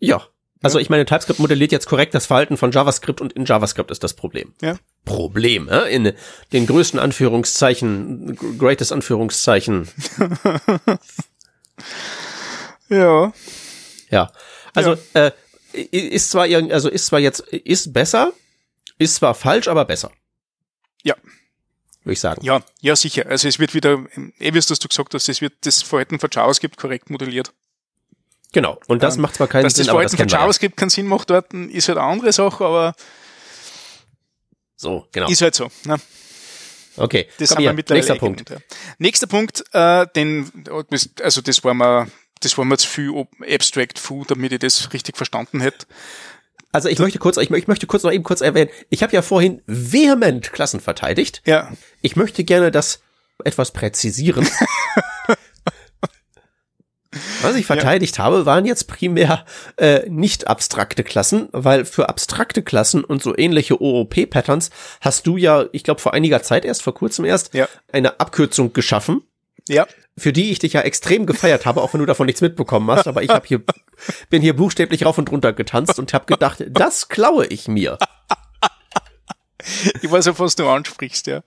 Ja. 0.00 0.26
Also 0.64 0.78
ich 0.78 0.90
meine, 0.90 1.04
TypeScript 1.04 1.38
modelliert 1.38 1.72
jetzt 1.72 1.86
korrekt 1.86 2.14
das 2.14 2.26
Verhalten 2.26 2.56
von 2.56 2.72
JavaScript 2.72 3.20
und 3.20 3.32
in 3.34 3.44
JavaScript 3.44 3.90
ist 3.90 4.02
das 4.02 4.14
Problem. 4.14 4.52
Ja. 4.62 4.76
Problem, 5.04 5.68
äh? 5.68 5.88
in 5.94 6.12
den 6.52 6.66
größten 6.66 6.98
Anführungszeichen, 6.98 8.36
greatest 8.58 8.92
Anführungszeichen. 8.92 9.88
Ja. 12.88 13.32
Ja. 14.10 14.32
Also 14.74 14.96
äh, 15.14 15.30
i- 15.74 15.98
ist 15.98 16.30
zwar 16.30 16.46
irgend, 16.46 16.72
also 16.72 16.88
ist 16.88 17.06
zwar 17.06 17.18
jetzt 17.20 17.40
ist 17.40 17.92
besser, 17.92 18.32
ist 18.98 19.16
zwar 19.16 19.34
falsch, 19.34 19.68
aber 19.68 19.84
besser. 19.84 20.10
Ja. 21.02 21.14
Würde 22.02 22.12
ich 22.12 22.20
sagen. 22.20 22.44
Ja, 22.44 22.62
ja, 22.80 22.94
sicher. 22.96 23.26
Also 23.26 23.48
es 23.48 23.58
wird 23.58 23.74
wieder, 23.74 24.04
eh 24.38 24.50
dass 24.50 24.66
du 24.66 24.88
gesagt 24.88 25.14
hast, 25.14 25.28
es 25.28 25.40
wird 25.40 25.54
das 25.62 25.82
Verhalten 25.82 26.18
von 26.20 26.28
JavaScript 26.32 26.76
korrekt 26.76 27.10
modelliert. 27.10 27.52
Genau. 28.54 28.80
Und 28.86 29.02
das 29.02 29.16
Ähm, 29.16 29.22
macht 29.22 29.34
zwar 29.34 29.48
keinen 29.48 29.64
Dass 29.64 29.74
das 29.74 29.84
Sinn, 29.84 29.90
aber 29.90 30.02
das 30.02 30.12
Verhalten 30.12 30.16
von 30.16 30.16
kennen 30.18 30.30
wir 30.30 30.34
ja. 30.36 30.40
JavaScript 30.42 30.76
keinen 30.78 30.88
Sinn 30.90 31.06
macht 31.06 31.28
dort, 31.28 31.52
ist 31.52 31.88
halt 31.88 31.98
eine 31.98 32.06
andere 32.08 32.32
Sache, 32.32 32.64
aber 32.64 32.94
So, 34.76 35.06
genau. 35.12 35.28
ist 35.28 35.42
halt 35.42 35.54
so. 35.54 35.70
Ne? 35.84 35.96
Okay. 36.96 37.26
Das 37.38 37.48
Komm 37.50 37.56
haben 37.56 37.62
hier, 37.62 37.70
wir 37.70 37.74
mittlerweile 37.74 38.00
nächster 38.06 38.18
Punkt. 38.18 38.50
ja. 38.50 38.56
Nächster 38.98 39.26
Punkt, 39.26 39.64
äh, 39.72 40.06
den, 40.14 40.50
das- 40.90 41.10
also 41.22 41.40
das 41.40 41.62
war 41.64 41.74
mir, 41.74 42.06
das 42.40 42.56
war 42.56 42.64
mir 42.64 42.78
zu 42.78 42.88
viel 42.88 43.26
Abstract 43.52 43.98
Foo, 43.98 44.24
damit 44.24 44.52
ich 44.52 44.58
das 44.60 44.92
richtig 44.92 45.16
verstanden 45.16 45.60
hätte. 45.60 45.86
Also 46.72 46.88
ich 46.88 46.98
möchte 46.98 47.18
kurz, 47.18 47.36
ich, 47.36 47.50
ich 47.50 47.68
möchte 47.68 47.86
kurz 47.86 48.02
noch 48.02 48.12
eben 48.12 48.24
kurz 48.24 48.40
erwähnen, 48.40 48.70
ich 48.90 49.02
habe 49.02 49.12
ja 49.12 49.22
vorhin 49.22 49.62
vehement 49.66 50.52
Klassen 50.52 50.80
verteidigt. 50.80 51.42
Ja, 51.46 51.72
Ich 52.02 52.16
möchte 52.16 52.42
gerne 52.44 52.70
das 52.70 53.00
etwas 53.44 53.72
präzisieren. 53.72 54.46
Was 57.42 57.54
ich 57.56 57.66
verteidigt 57.66 58.18
habe, 58.18 58.46
waren 58.46 58.64
jetzt 58.64 58.88
primär 58.88 59.44
äh, 59.76 60.08
nicht 60.08 60.46
abstrakte 60.48 61.04
Klassen, 61.04 61.48
weil 61.52 61.84
für 61.84 62.08
abstrakte 62.08 62.62
Klassen 62.62 63.04
und 63.04 63.22
so 63.22 63.36
ähnliche 63.36 63.80
OOP-Patterns 63.80 64.70
hast 65.00 65.26
du 65.26 65.36
ja, 65.36 65.64
ich 65.72 65.84
glaube 65.84 66.00
vor 66.00 66.14
einiger 66.14 66.42
Zeit 66.42 66.64
erst, 66.64 66.82
vor 66.82 66.94
kurzem 66.94 67.24
erst, 67.24 67.54
Ja. 67.54 67.68
eine 67.92 68.20
Abkürzung 68.20 68.72
geschaffen, 68.72 69.22
ja, 69.68 69.86
für 70.16 70.32
die 70.32 70.50
ich 70.52 70.58
dich 70.60 70.74
ja 70.74 70.82
extrem 70.82 71.26
gefeiert 71.26 71.66
habe, 71.66 71.82
auch 71.82 71.92
wenn 71.92 72.00
du 72.00 72.06
davon 72.06 72.26
nichts 72.26 72.40
mitbekommen 72.40 72.88
hast. 72.90 73.08
Aber 73.08 73.22
ich 73.22 73.30
habe 73.30 73.46
hier, 73.46 73.62
bin 74.30 74.42
hier 74.42 74.54
buchstäblich 74.54 75.04
rauf 75.04 75.18
und 75.18 75.30
runter 75.30 75.52
getanzt 75.52 75.98
und 75.98 76.12
habe 76.14 76.26
gedacht, 76.26 76.64
das 76.70 77.08
klaue 77.08 77.46
ich 77.46 77.66
mir. 77.66 77.98
ich 80.02 80.10
weiß 80.10 80.26
ja, 80.26 80.38
was 80.38 80.54
du 80.56 80.68
ansprichst, 80.68 81.26
ja. 81.26 81.42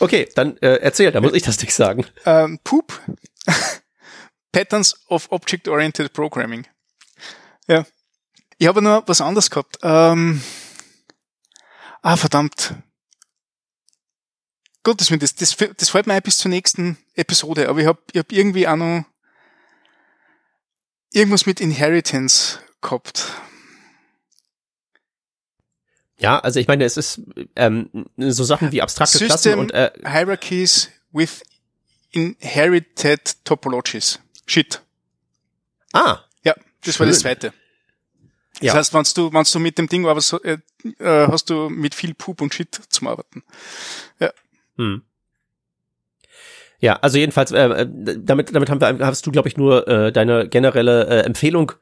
Okay, 0.00 0.28
dann 0.34 0.56
äh, 0.58 0.76
erzähl, 0.76 1.12
da 1.12 1.20
muss 1.20 1.34
ich 1.34 1.42
das 1.42 1.60
nicht 1.60 1.74
sagen. 1.74 2.06
Ähm, 2.24 2.58
Poop. 2.64 3.00
Patterns 4.54 4.94
of 5.08 5.30
Object-Oriented 5.32 6.12
Programming. 6.12 6.66
Ja. 7.66 7.84
Ich 8.56 8.68
habe 8.68 8.80
nur 8.80 9.02
was 9.06 9.20
anderes 9.20 9.50
gehabt. 9.50 9.78
Ähm, 9.82 10.40
ah, 12.02 12.16
verdammt. 12.16 12.74
Gottes 14.84 15.10
Willen, 15.10 15.18
das, 15.18 15.34
das, 15.34 15.56
das 15.56 15.88
fällt 15.88 16.06
mir 16.06 16.14
ein 16.14 16.22
bis 16.22 16.38
zur 16.38 16.50
nächsten 16.50 16.98
Episode, 17.14 17.68
aber 17.68 17.80
ich 17.80 17.86
habe 17.86 18.00
ich 18.12 18.18
hab 18.18 18.30
irgendwie 18.30 18.68
auch 18.68 18.76
noch 18.76 19.04
irgendwas 21.12 21.46
mit 21.46 21.60
Inheritance 21.60 22.60
gehabt. 22.80 23.32
Ja, 26.18 26.38
also 26.38 26.60
ich 26.60 26.68
meine, 26.68 26.84
es 26.84 26.96
ist 26.96 27.22
ähm, 27.56 27.90
so 28.16 28.44
Sachen 28.44 28.70
wie 28.70 28.82
abstrakte 28.82 29.18
System 29.18 29.28
Klassen 29.28 29.58
und 29.58 29.72
äh, 29.72 29.90
Hierarchies 30.06 30.90
with 31.10 31.42
inherited 32.12 33.44
topologies. 33.44 34.20
Shit. 34.46 34.82
ah, 35.92 36.18
Ja, 36.44 36.54
das 36.84 36.98
war 37.00 37.06
das 37.06 37.16
Schön. 37.16 37.22
zweite. 37.22 37.52
Das 38.54 38.62
Ja. 38.62 38.74
heißt, 38.74 38.94
wenn 38.94 39.04
du, 39.14 39.32
wenn 39.32 39.44
du 39.44 39.58
mit 39.58 39.78
dem 39.78 39.88
Ding 39.88 40.06
arbeitest, 40.06 40.44
äh, 40.44 40.58
äh, 40.98 41.26
hast 41.28 41.50
du 41.50 41.68
mit 41.70 41.94
viel 41.94 42.14
Poop 42.14 42.40
und 42.40 42.54
Shit 42.54 42.80
zum 42.88 43.08
Arbeiten. 43.08 43.42
Hm. 44.76 45.02
Ja, 46.80 46.96
also 46.96 47.16
jedenfalls, 47.16 47.52
äh, 47.52 47.64
äh, 47.64 47.86
damit, 48.18 48.54
damit 48.54 48.68
haben 48.68 48.80
wir, 48.80 49.06
hast 49.06 49.24
du, 49.26 49.30
glaube 49.30 49.48
ich, 49.48 49.56
nur 49.56 49.86
äh, 49.88 50.12
deine 50.12 50.48
generelle 50.48 51.06
äh, 51.06 51.20
Empfehlung 51.20 51.72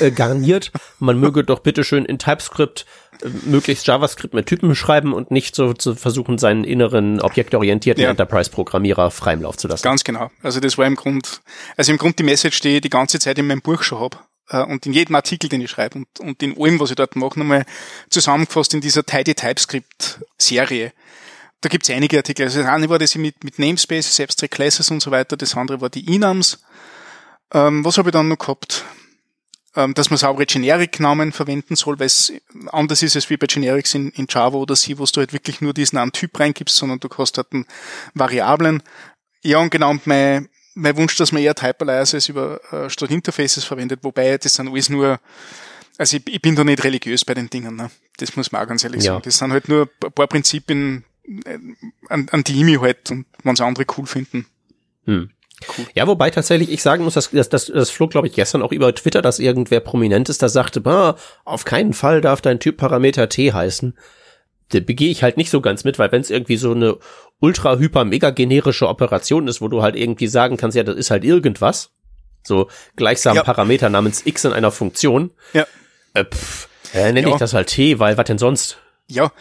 äh, 0.00 0.10
garniert. 0.10 0.72
Man 0.98 1.18
möge 1.18 1.44
doch 1.44 1.60
bitteschön 1.60 2.04
in 2.04 2.18
TypeScript 2.18 2.86
äh, 3.22 3.28
möglichst 3.44 3.86
JavaScript 3.86 4.34
mit 4.34 4.46
Typen 4.46 4.74
schreiben 4.74 5.12
und 5.12 5.30
nicht 5.30 5.54
so 5.54 5.72
zu 5.72 5.94
versuchen, 5.94 6.38
seinen 6.38 6.64
inneren 6.64 7.20
objektorientierten 7.20 8.02
Ja. 8.02 8.10
Enterprise-Programmierer 8.10 9.10
freien 9.10 9.42
Lauf 9.42 9.56
zu 9.56 9.68
lassen. 9.68 9.82
Ganz 9.82 10.04
genau. 10.04 10.30
Also 10.42 10.60
das 10.60 10.78
war 10.78 10.86
im 10.86 10.96
Grund, 10.96 11.40
also 11.76 11.92
im 11.92 11.98
Grund 11.98 12.18
die 12.18 12.24
Message, 12.24 12.60
die 12.60 12.76
ich 12.76 12.80
die 12.80 12.90
ganze 12.90 13.18
Zeit 13.18 13.38
in 13.38 13.46
meinem 13.46 13.62
Buch 13.62 13.82
schon 13.82 14.00
hab 14.00 14.26
äh, 14.50 14.62
und 14.62 14.86
in 14.86 14.92
jedem 14.92 15.14
Artikel, 15.14 15.48
den 15.48 15.60
ich 15.60 15.70
schreibe 15.70 15.98
und, 15.98 16.20
und 16.20 16.42
in 16.42 16.60
allem, 16.60 16.80
was 16.80 16.90
ich 16.90 16.96
dort 16.96 17.16
mache, 17.16 17.38
nochmal 17.38 17.64
zusammengefasst 18.10 18.74
in 18.74 18.80
dieser 18.80 19.04
Tidy 19.04 19.34
TypeScript 19.34 20.20
Serie. 20.38 20.92
Da 21.60 21.68
gibt's 21.68 21.90
einige 21.90 22.18
Artikel. 22.18 22.44
Also 22.44 22.60
das 22.60 22.68
eine 22.68 22.88
war 22.88 22.98
das 22.98 23.14
mit, 23.14 23.42
mit 23.42 23.58
Namespaces, 23.58 24.20
Abstract 24.20 24.54
Classes 24.54 24.90
und 24.90 25.00
so 25.00 25.10
weiter. 25.10 25.36
Das 25.36 25.56
andere 25.56 25.80
war 25.80 25.88
die 25.88 26.14
Enums. 26.14 26.62
Ähm, 27.52 27.84
was 27.84 27.98
habe 27.98 28.10
ich 28.10 28.12
dann 28.12 28.28
noch 28.28 28.38
gehabt? 28.38 28.84
Ähm, 29.78 29.92
dass 29.92 30.08
man 30.08 30.16
saubere 30.16 30.46
Generic-Namen 30.46 31.32
verwenden 31.32 31.76
soll, 31.76 31.98
weil 31.98 32.06
es 32.06 32.32
anders 32.72 33.02
ist 33.02 33.14
als 33.14 33.28
wie 33.28 33.36
bei 33.36 33.46
Generics 33.46 33.94
in, 33.94 34.08
in 34.12 34.26
Java 34.28 34.56
oder 34.56 34.74
C, 34.74 34.96
wo 34.98 35.04
du 35.04 35.20
halt 35.20 35.34
wirklich 35.34 35.60
nur 35.60 35.74
diesen 35.74 35.98
einen 35.98 36.12
Typ 36.12 36.40
reingibst, 36.40 36.74
sondern 36.76 36.98
du 36.98 37.10
hast 37.18 37.36
halt 37.36 37.52
einen 37.52 37.66
Variablen. 38.14 38.82
Ja, 39.42 39.58
und 39.58 39.70
genau, 39.70 39.90
und 39.90 40.06
mein, 40.06 40.48
mein 40.74 40.96
Wunsch, 40.96 41.14
dass 41.16 41.30
man 41.30 41.42
eher 41.42 41.54
Typalize 41.54 42.18
über 42.30 42.58
äh, 42.72 42.88
statt 42.88 43.10
Interfaces 43.10 43.64
verwendet, 43.64 44.00
wobei 44.02 44.38
das 44.38 44.54
sind 44.54 44.68
alles 44.68 44.88
nur, 44.88 45.20
also 45.98 46.16
ich, 46.16 46.26
ich 46.26 46.40
bin 46.40 46.56
da 46.56 46.64
nicht 46.64 46.82
religiös 46.82 47.24
bei 47.26 47.34
den 47.34 47.50
Dingen, 47.50 47.76
ne? 47.76 47.90
das 48.16 48.34
muss 48.34 48.52
man 48.52 48.62
auch 48.62 48.68
ganz 48.68 48.82
ehrlich 48.82 49.04
Ja. 49.04 49.12
sagen. 49.12 49.22
Das 49.24 49.36
sind 49.36 49.52
halt 49.52 49.68
nur 49.68 49.90
ein 50.04 50.12
paar 50.12 50.26
Prinzipien, 50.26 51.04
äh, 51.44 51.58
an, 52.08 52.28
an 52.30 52.44
die 52.44 52.56
ich 52.60 52.64
mich 52.64 52.80
halt 52.80 53.10
und 53.10 53.26
wenn 53.42 53.60
andere 53.60 53.84
cool 53.98 54.06
finden. 54.06 54.46
Hm. 55.04 55.30
Ja, 55.94 56.06
wobei 56.06 56.30
tatsächlich 56.30 56.70
ich 56.70 56.82
sagen 56.82 57.04
muss, 57.04 57.14
dass 57.14 57.30
das, 57.30 57.48
das, 57.48 57.66
das 57.66 57.90
flog, 57.90 58.10
glaube 58.10 58.26
ich, 58.26 58.34
gestern 58.34 58.62
auch 58.62 58.72
über 58.72 58.94
Twitter, 58.94 59.22
dass 59.22 59.38
irgendwer 59.38 59.80
Prominentes 59.80 60.36
da 60.38 60.48
sagte, 60.48 60.80
bah, 60.82 61.16
auf 61.44 61.64
keinen 61.64 61.94
Fall 61.94 62.20
darf 62.20 62.40
dein 62.42 62.60
Typparameter 62.60 63.28
T 63.30 63.52
heißen. 63.52 63.96
Da 64.70 64.80
begehe 64.80 65.10
ich 65.10 65.22
halt 65.22 65.36
nicht 65.38 65.48
so 65.50 65.60
ganz 65.60 65.84
mit, 65.84 65.98
weil 65.98 66.12
wenn 66.12 66.20
es 66.20 66.30
irgendwie 66.30 66.56
so 66.58 66.72
eine 66.72 66.96
ultra 67.40 67.76
hyper 67.78 68.04
mega 68.04 68.30
generische 68.30 68.88
Operation 68.88 69.48
ist, 69.48 69.60
wo 69.62 69.68
du 69.68 69.80
halt 69.82 69.96
irgendwie 69.96 70.26
sagen 70.26 70.56
kannst, 70.56 70.76
ja, 70.76 70.82
das 70.82 70.96
ist 70.96 71.10
halt 71.10 71.24
irgendwas, 71.24 71.90
so 72.42 72.68
gleichsam 72.96 73.36
Ja. 73.36 73.42
Parameter 73.42 73.88
namens 73.88 74.26
x 74.26 74.44
in 74.44 74.52
einer 74.52 74.70
Funktion, 74.72 75.30
Ja. 75.54 75.66
äh, 76.14 76.24
pff, 76.24 76.68
äh, 76.92 77.12
nenne 77.12 77.28
Ja. 77.28 77.34
ich 77.34 77.36
das 77.36 77.54
halt 77.54 77.68
T, 77.68 77.98
weil 77.98 78.18
was 78.18 78.26
denn 78.26 78.38
sonst? 78.38 78.78
Ja, 79.08 79.32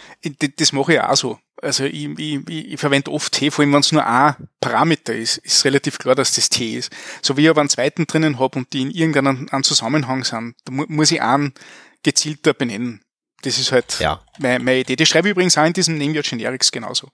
das 0.58 0.74
mache 0.74 0.94
ich 0.94 1.02
auch 1.02 1.16
so. 1.16 1.40
Also 1.62 1.86
ich, 1.86 2.06
ich, 2.20 2.48
ich, 2.48 2.80
verwende 2.80 3.12
oft 3.12 3.32
T, 3.32 3.50
vor 3.50 3.64
allem 3.64 3.74
wenn 3.74 3.80
es 3.80 3.92
nur 3.92 4.06
ein 4.06 4.36
Parameter 4.60 5.16
ist, 5.16 5.38
ist 5.38 5.66
relativ 5.66 5.98
klar, 5.98 6.14
dass 6.14 6.34
das 6.34 6.50
T 6.50 6.78
ist. 6.78 6.92
So 7.22 7.38
wie 7.38 7.44
ich 7.44 7.50
aber 7.50 7.62
einen 7.62 7.70
zweiten 7.70 8.06
drinnen 8.06 8.40
habe 8.40 8.60
und 8.60 8.74
die 8.74 8.82
in 8.82 8.92
irgendeinem 8.92 9.48
einem 9.50 9.64
Zusammenhang 9.64 10.26
sind, 10.26 10.56
da 10.66 10.72
mu 10.72 10.86
muss 10.88 11.12
ich 11.12 11.22
einen 11.22 11.54
gezielter 12.04 12.54
benennen. 12.54 13.02
Das 13.42 13.58
ist 13.58 13.72
halt 13.72 14.00
Ja. 14.00 14.22
meine, 14.38 14.64
meine 14.64 14.82
Idee. 14.82 14.96
Das 14.96 15.08
schreibe 15.08 15.30
ich 15.30 15.32
übrigens 15.32 15.58
auch 15.58 15.66
in 15.66 15.74
diesem 15.74 15.98
Name 15.98 16.16
Your 16.16 16.24
Generics 16.24 16.72
genauso. 16.72 17.10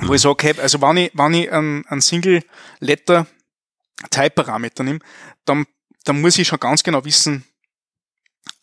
Wo 0.00 0.14
ich 0.14 0.22
sage, 0.22 0.46
hey, 0.46 0.58
also 0.60 0.80
wenn 0.80 0.96
ich, 0.96 1.10
wenn 1.14 1.34
ich 1.34 1.52
einen, 1.52 1.84
einen 1.86 2.00
Single-Letter-Type-Parameter 2.00 4.84
nehme, 4.84 5.00
dann, 5.44 5.66
dann 6.04 6.20
muss 6.20 6.38
ich 6.38 6.46
schon 6.46 6.60
ganz 6.60 6.84
genau 6.84 7.04
wissen, 7.04 7.44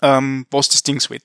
ähm, 0.01 0.47
was 0.49 0.69
das 0.69 0.83
Ding 0.83 0.99
soll. 0.99 1.19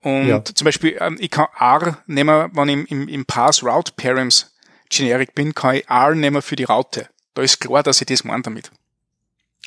Und 0.00 0.28
Ja. 0.28 0.44
zum 0.44 0.64
Beispiel, 0.64 0.96
ähm, 1.00 1.16
ich 1.20 1.30
kann 1.30 1.46
R 1.58 2.02
nehmen, 2.06 2.50
wenn 2.54 2.68
ich 2.68 2.90
im, 2.90 3.08
im, 3.08 3.26
Pass 3.26 3.62
Route 3.62 3.92
Params 3.96 4.54
Generic 4.90 5.34
bin, 5.34 5.54
kann 5.54 5.76
ich 5.76 5.88
R 5.88 6.14
nehmen 6.14 6.40
für 6.40 6.56
die 6.56 6.64
Raute. 6.64 7.08
Da 7.34 7.42
ist 7.42 7.60
klar, 7.60 7.82
dass 7.82 8.00
ich 8.00 8.06
das 8.06 8.24
meine 8.24 8.42
damit. 8.42 8.70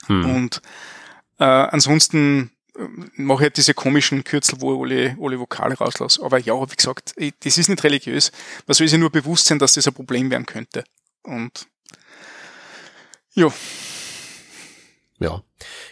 Hm. 0.08 0.26
Und 0.26 0.62
äh, 1.38 1.44
ansonsten 1.44 2.52
äh, 2.76 2.82
mache 3.16 3.40
ich 3.40 3.44
halt 3.44 3.58
diese 3.58 3.74
komischen 3.74 4.24
Kürzel, 4.24 4.62
wo 4.62 4.74
ich 4.86 4.92
alle, 4.92 5.18
alle 5.22 5.40
Vokale 5.40 5.76
rauslasse. 5.76 6.24
Aber 6.24 6.40
ja, 6.40 6.54
wie 6.70 6.76
gesagt, 6.76 7.14
ich, 7.18 7.34
das 7.44 7.58
ist 7.58 7.68
nicht 7.70 7.84
religiös. 7.84 8.32
Man 8.68 8.74
soll 8.76 8.88
sich 8.88 9.00
nur 9.00 9.10
bewusst 9.12 9.46
sein, 9.48 9.60
dass 9.60 9.74
das 9.74 9.88
ein 9.88 9.94
Problem 9.94 10.32
werden 10.32 10.46
könnte. 10.46 10.84
Und 11.24 11.68
ja, 13.34 13.52
Ja. 15.20 15.44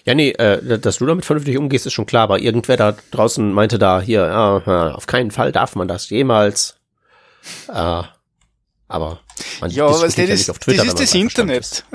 Ja, 0.05 0.15
nee, 0.15 0.31
äh, 0.31 0.79
dass 0.79 0.97
du 0.97 1.05
damit 1.05 1.25
vernünftig 1.25 1.57
umgehst, 1.57 1.85
ist 1.85 1.93
schon 1.93 2.05
klar, 2.05 2.23
aber 2.23 2.39
irgendwer 2.39 2.77
da 2.77 2.95
draußen 3.11 3.51
meinte 3.51 3.77
da, 3.79 4.01
hier, 4.01 4.21
ja, 4.21 4.93
auf 4.93 5.07
keinen 5.07 5.31
Fall 5.31 5.51
darf 5.51 5.75
man 5.75 5.87
das 5.87 6.09
jemals. 6.09 6.77
Äh, 7.73 8.03
aber 8.89 9.19
man 9.61 9.69
ja, 9.69 9.87
diskutiert 9.87 10.29
das, 10.29 10.39
nicht 10.39 10.49
auf 10.49 10.59
Twitter, 10.59 10.83
das 10.83 10.87
ist 10.87 10.99
das 10.99 11.15
Internet. 11.15 11.59
Ist. 11.61 11.85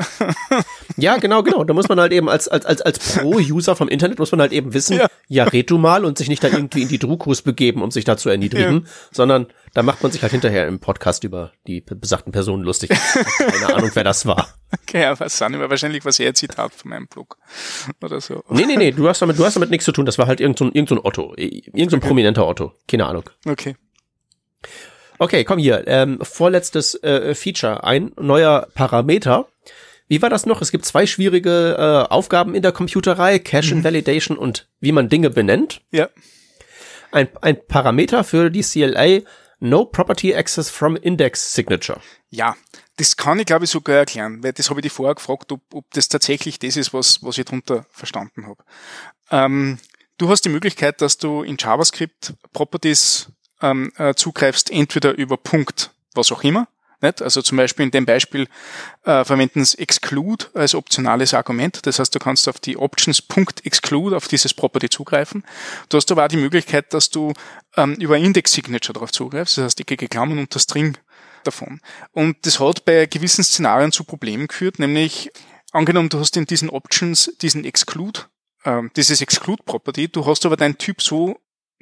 Ja, 0.97 1.16
genau, 1.16 1.42
genau. 1.42 1.64
Da 1.64 1.74
muss 1.74 1.88
man 1.88 1.99
halt 1.99 2.12
eben 2.12 2.28
als, 2.28 2.47
als, 2.47 2.64
als, 2.64 2.80
als 2.80 2.99
Pro-User 2.99 3.74
vom 3.74 3.88
Internet 3.88 4.18
muss 4.18 4.30
man 4.30 4.40
halt 4.40 4.53
eben 4.53 4.74
wissen, 4.74 4.97
ja. 4.97 5.09
Ja. 5.26 5.45
red 5.45 5.68
du 5.68 5.76
mal 5.76 6.05
und 6.05 6.18
sich 6.18 6.28
nicht 6.28 6.45
da 6.45 6.49
irgendwie 6.49 6.82
in 6.82 6.88
die 6.88 6.99
Druckus 7.01 7.42
begeben, 7.42 7.82
um 7.82 7.90
sich 7.90 8.05
da 8.05 8.16
zu 8.16 8.28
erniedrigen, 8.28 8.86
sondern 9.11 9.49
da 9.72 9.82
macht 9.82 10.03
man 10.03 10.12
sich 10.12 10.22
halt 10.22 10.30
hinterher 10.30 10.68
im 10.68 10.78
Podcast 10.78 11.24
über 11.24 11.53
die 11.66 11.80
besagten 11.80 12.32
Personen 12.32 12.62
lustig. 12.62 12.90
Keine 13.38 13.74
Ahnung, 13.74 13.90
wer 13.95 14.05
das 14.05 14.24
war. 14.24 14.55
Okay, 14.82 15.03
ja, 15.03 15.18
was 15.18 15.36
sind 15.36 15.55
aber 15.55 15.68
wahrscheinlich 15.68 16.05
was 16.05 16.20
eher 16.20 16.34
Zitat 16.34 16.72
von 16.72 16.90
meinem 16.90 17.09
Blog. 17.09 17.38
Oder 18.03 18.20
so. 18.20 18.45
Nee, 18.51 18.66
nee, 18.66 18.76
nee, 18.76 18.92
du 18.92 19.09
hast 19.09 19.20
damit, 19.20 19.38
du 19.38 19.45
hast 19.45 19.55
damit 19.55 19.70
nichts 19.70 19.84
zu 19.84 19.92
tun. 19.92 20.07
Das 20.07 20.18
war 20.18 20.26
halt 20.26 20.40
irgend 20.40 20.59
so 20.59 20.66
irgend 20.66 20.88
so 20.88 20.95
ein 20.95 21.01
Otto. 21.03 21.34
Irgend 21.36 21.90
so 21.90 21.97
ein 21.97 22.01
prominenter 22.01 22.47
Otto. 22.47 22.72
Keine 22.86 23.07
Ahnung. 23.07 23.24
Okay. 23.47 23.76
Okay, 25.18 25.44
komm 25.44 25.58
hier. 25.58 25.84
Ähm, 25.86 26.18
vorletztes 26.22 27.02
äh, 27.02 27.34
Feature. 27.34 27.84
Ein 27.84 28.12
neuer 28.16 28.68
Parameter. 28.74 29.46
Wie 30.08 30.20
war 30.20 30.30
das 30.30 30.44
noch? 30.44 30.60
Es 30.60 30.70
gibt 30.70 30.84
zwei 30.84 31.06
schwierige 31.06 31.76
äh, 31.78 32.12
Aufgaben 32.12 32.54
in 32.54 32.62
der 32.62 32.72
Computerei. 32.72 33.38
Cache 33.38 33.72
Invalidation 33.72 34.36
und 34.36 34.68
wie 34.80 34.92
man 34.92 35.08
Dinge 35.08 35.30
benennt. 35.30 35.80
Ja. 35.90 36.08
Ein, 37.12 37.28
ein 37.40 37.64
Parameter 37.66 38.24
für 38.24 38.50
die 38.50 38.62
CLA 38.62 39.20
No 39.60 39.84
Property 39.84 40.34
Access 40.34 40.68
from 40.68 40.96
Index 40.96 41.54
Signature. 41.54 42.00
Ja, 42.28 42.56
das 42.96 43.16
kann 43.16 43.38
ich 43.38 43.46
glaube 43.46 43.64
ich 43.64 43.70
sogar 43.70 43.96
erklären, 43.96 44.42
weil 44.42 44.52
das 44.52 44.68
habe 44.68 44.80
ich 44.80 44.82
dich 44.82 44.92
vorher 44.92 45.14
gefragt, 45.14 45.50
ob, 45.52 45.60
ob 45.72 45.90
das 45.92 46.08
tatsächlich 46.08 46.58
das 46.58 46.76
ist, 46.76 46.92
was, 46.92 47.22
was 47.22 47.38
ich 47.38 47.44
darunter 47.44 47.86
verstanden 47.90 48.46
habe. 48.46 48.62
Ähm, 49.30 49.78
du 50.18 50.28
hast 50.28 50.44
die 50.44 50.48
Möglichkeit, 50.50 51.00
dass 51.00 51.16
du 51.16 51.42
in 51.42 51.56
JavaScript 51.58 52.34
Properties 52.52 53.28
ähm, 53.62 53.92
äh, 53.96 54.14
zugreifst, 54.14 54.70
entweder 54.70 55.16
über 55.16 55.36
Punkt, 55.36 55.90
was 56.14 56.32
auch 56.32 56.42
immer. 56.44 56.68
Nicht? 57.00 57.22
Also 57.22 57.42
zum 57.42 57.59
Beispiel 57.59 57.84
in 57.84 57.90
dem 57.90 58.07
Beispiel 58.07 58.48
äh, 59.05 59.24
verwenden 59.24 59.61
es 59.61 59.74
exclude 59.74 60.46
als 60.55 60.74
optionales 60.74 61.34
Argument. 61.34 61.86
Das 61.86 61.98
heißt, 61.98 62.14
du 62.14 62.18
kannst 62.18 62.48
auf 62.48 62.59
die 62.59 62.76
Options 62.76 63.20
Punkt 63.20 63.64
exclude 63.66 64.16
auf 64.16 64.26
dieses 64.26 64.55
Property 64.55 64.88
zugreifen. 64.88 65.44
Du 65.88 65.96
hast 65.96 66.11
aber 66.11 66.24
auch 66.24 66.28
die 66.28 66.38
Möglichkeit, 66.38 66.94
dass 66.94 67.11
du 67.11 67.32
ähm, 67.76 67.94
über 67.94 68.16
Index 68.16 68.52
Signature 68.52 68.94
darauf 68.94 69.12
zugreifst. 69.12 69.59
Das 69.59 69.64
heißt, 69.64 69.80
ich 69.80 69.86
kriege 69.86 70.09
Klammern 70.09 70.38
und 70.38 70.55
der 70.55 70.61
String 70.61 70.96
davon. 71.44 71.80
Und 72.12 72.46
das 72.46 72.59
hat 72.59 72.84
bei 72.84 73.07
gewissen 73.07 73.44
Szenarien 73.44 73.92
zu 73.92 74.05
Problemen 74.05 74.46
geführt, 74.48 74.78
nämlich 74.78 75.30
angenommen, 75.72 76.09
du 76.09 76.18
hast 76.18 76.36
in 76.36 76.46
diesen 76.46 76.70
Options 76.70 77.32
diesen 77.42 77.64
Exclude, 77.64 78.20
ähm, 78.64 78.90
dieses 78.96 79.20
Exclude 79.20 79.62
Property, 79.64 80.09
du 80.09 80.24
hast 80.24 80.46
aber 80.46 80.57
deinen 80.57 80.78
Typ 80.78 81.02
so 81.02 81.38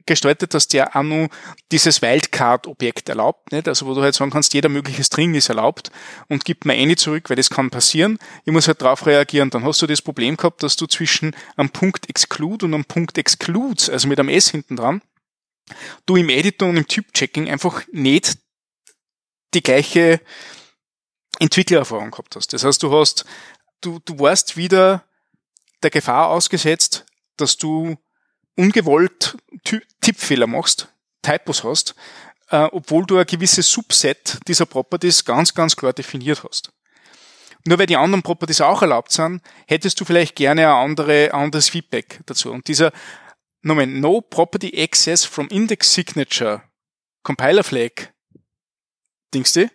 gestaltet, 0.07 0.55
dass 0.55 0.69
der 0.69 0.97
auch 0.97 1.03
nur 1.03 1.29
dieses 1.71 2.03
Wildcard-Objekt 2.03 3.09
erlaubt, 3.09 3.53
nicht? 3.53 3.69
Also 3.69 3.87
wo 3.87 3.95
du 3.95 4.03
halt 4.03 4.15
sagen 4.15 4.31
kannst, 4.31 4.55
jeder 4.55 4.69
mögliche 4.69 5.05
String 5.05 5.35
ist 5.35 5.49
erlaubt 5.49 5.91
und 6.29 6.45
gib 6.45 6.65
mir 6.65 6.75
eine 6.75 6.97
zurück, 6.97 7.31
weil 7.31 7.37
das 7.37 7.51
kann 7.51 7.71
passieren. 7.71 8.19
Ich 8.45 8.53
muss 8.53 8.69
halt 8.69 8.83
darauf 8.83 9.07
reagieren. 9.07 9.51
Dann 9.51 9.65
hast 9.65 9.83
du 9.83 9.87
das 9.87 10.03
Problem 10.03 10.37
gehabt, 10.37 10.63
dass 10.63 10.77
du 10.77 10.87
zwischen 10.87 11.35
einem 11.57 11.71
Punkt 11.71 12.09
Exclude 12.09 12.67
und 12.67 12.75
einem 12.75 12.85
Punkt 12.85 13.19
Excludes, 13.19 13.89
also 13.89 14.09
mit 14.09 14.19
einem 14.19 14.29
S 14.29 14.51
hinten 14.51 14.77
dran, 14.77 15.03
du 16.07 16.17
im 16.17 16.29
Editor 16.29 16.69
und 16.69 16.77
im 16.77 16.89
Typ-Checking 16.89 17.49
einfach 17.49 17.83
nicht 17.93 18.39
die 19.55 19.63
gleiche 19.63 20.21
Entwicklererfahrung 21.39 22.11
gehabt 22.11 22.37
hast. 22.37 22.53
Das 22.53 22.65
heißt, 22.65 22.83
du 22.83 22.93
hast, 22.93 23.25
du, 23.81 23.99
du 24.05 24.19
warst 24.19 24.57
wieder 24.57 25.05
der 25.83 25.91
Gefahr 25.91 26.29
ausgesetzt, 26.29 27.05
dass 27.37 27.57
du 27.57 27.97
ungewollt 28.57 29.37
Tippfehler 30.01 30.47
machst, 30.47 30.89
Typos 31.23 31.65
hast, 31.65 31.95
äh, 32.51 32.69
obwohl 32.73 33.07
du 33.07 33.19
ein 33.19 33.27
gewisses 33.27 33.71
Subset 33.71 34.39
dieser 34.47 34.67
Properties 34.67 35.25
ganz, 35.25 35.55
ganz 35.55 35.77
klar 35.77 35.93
definiert 35.93 36.45
hast. 36.45 36.73
Nur 37.65 37.79
weil 37.79 37.87
die 37.87 37.97
anderen 37.97 38.23
Properties 38.23 38.61
auch 38.61 38.83
erlaubt 38.83 39.13
sind, 39.13 39.41
hättest 39.67 40.01
du 40.01 40.05
vielleicht 40.05 40.35
gerne 40.35 40.69
ein 40.69 40.91
andere, 40.91 41.33
anderes 41.33 41.69
Feedback 41.69 42.21
dazu. 42.27 42.51
Und 42.51 42.67
dieser 42.67 42.93
Moment, 43.63 44.01
no 44.01 44.21
property 44.21 44.83
access 44.83 45.25
from 45.25 45.49
index 45.49 45.95
signature 45.95 46.63
compiler 47.23 47.63
flag 47.63 48.11
Dings 49.33 49.53
die, 49.53 49.69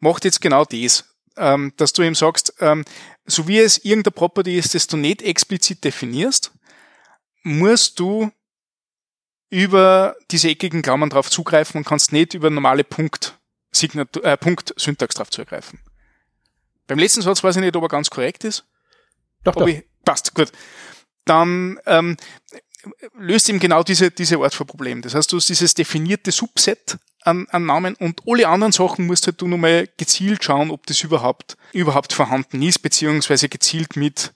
macht 0.00 0.24
jetzt 0.24 0.40
genau 0.40 0.64
das, 0.64 1.04
ähm, 1.36 1.72
dass 1.76 1.92
du 1.92 2.02
ihm 2.02 2.14
sagst, 2.14 2.54
ähm, 2.60 2.84
so 3.24 3.48
wie 3.48 3.58
es 3.58 3.78
irgendein 3.84 4.12
Property 4.12 4.56
ist, 4.56 4.74
das 4.74 4.86
du 4.86 4.96
nicht 4.96 5.22
explizit 5.22 5.82
definierst, 5.82 6.52
musst 7.42 7.98
du 7.98 8.30
über 9.50 10.16
diese 10.30 10.48
eckigen 10.48 10.82
Klammern 10.82 11.10
drauf 11.10 11.30
zugreifen 11.30 11.78
und 11.78 11.84
kannst 11.84 12.12
nicht 12.12 12.34
über 12.34 12.48
normale 12.48 12.84
Punkt, 12.84 13.38
Signatur, 13.70 14.24
äh, 14.24 14.36
Punkt 14.36 14.72
Syntax 14.76 15.14
drauf 15.14 15.30
zugreifen. 15.30 15.80
Beim 16.86 16.98
letzten 16.98 17.22
Satz 17.22 17.44
weiß 17.44 17.56
ich 17.56 17.62
nicht, 17.62 17.76
ob 17.76 17.82
er 17.82 17.88
ganz 17.88 18.10
korrekt 18.10 18.44
ist. 18.44 18.64
Doch, 19.44 19.54
doch. 19.54 19.66
Ich, 19.66 19.84
passt, 20.04 20.34
gut. 20.34 20.50
Dann 21.24 21.78
ähm, 21.86 22.16
löst 23.14 23.48
ihm 23.48 23.58
genau 23.58 23.82
diese, 23.82 24.10
diese 24.10 24.38
Art 24.38 24.54
von 24.54 24.66
Problem. 24.66 25.02
Das 25.02 25.14
heißt, 25.14 25.30
du 25.32 25.36
hast 25.36 25.48
dieses 25.48 25.74
definierte 25.74 26.32
Subset 26.32 26.98
an, 27.22 27.46
an 27.50 27.66
Namen 27.66 27.94
und 27.94 28.22
alle 28.26 28.48
anderen 28.48 28.72
Sachen 28.72 29.06
musst 29.06 29.26
halt 29.26 29.40
du 29.40 29.48
nochmal 29.48 29.88
gezielt 29.96 30.42
schauen, 30.44 30.70
ob 30.70 30.86
das 30.86 31.02
überhaupt, 31.02 31.56
überhaupt 31.72 32.12
vorhanden 32.12 32.62
ist, 32.62 32.80
beziehungsweise 32.80 33.48
gezielt 33.48 33.96
mit 33.96 34.32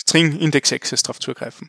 String 0.00 0.38
Index 0.38 0.72
Access 0.72 1.02
drauf 1.02 1.20
zugreifen. 1.20 1.68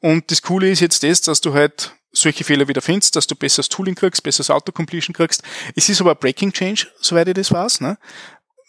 Und 0.00 0.30
das 0.30 0.42
Coole 0.42 0.70
ist 0.70 0.80
jetzt 0.80 1.02
das, 1.02 1.20
dass 1.20 1.40
du 1.40 1.54
halt 1.54 1.92
solche 2.12 2.44
Fehler 2.44 2.68
wieder 2.68 2.80
findest, 2.80 3.16
dass 3.16 3.26
du 3.26 3.34
besseres 3.34 3.68
Tooling 3.68 3.94
kriegst, 3.94 4.22
besseres 4.22 4.50
Autocompletion 4.50 5.14
kriegst. 5.14 5.42
Es 5.74 5.88
ist 5.88 6.00
aber 6.00 6.12
ein 6.12 6.18
Breaking 6.18 6.52
Change, 6.52 6.86
soweit 7.00 7.28
ich 7.28 7.34
das 7.34 7.52
weiß, 7.52 7.80
ne? 7.80 7.98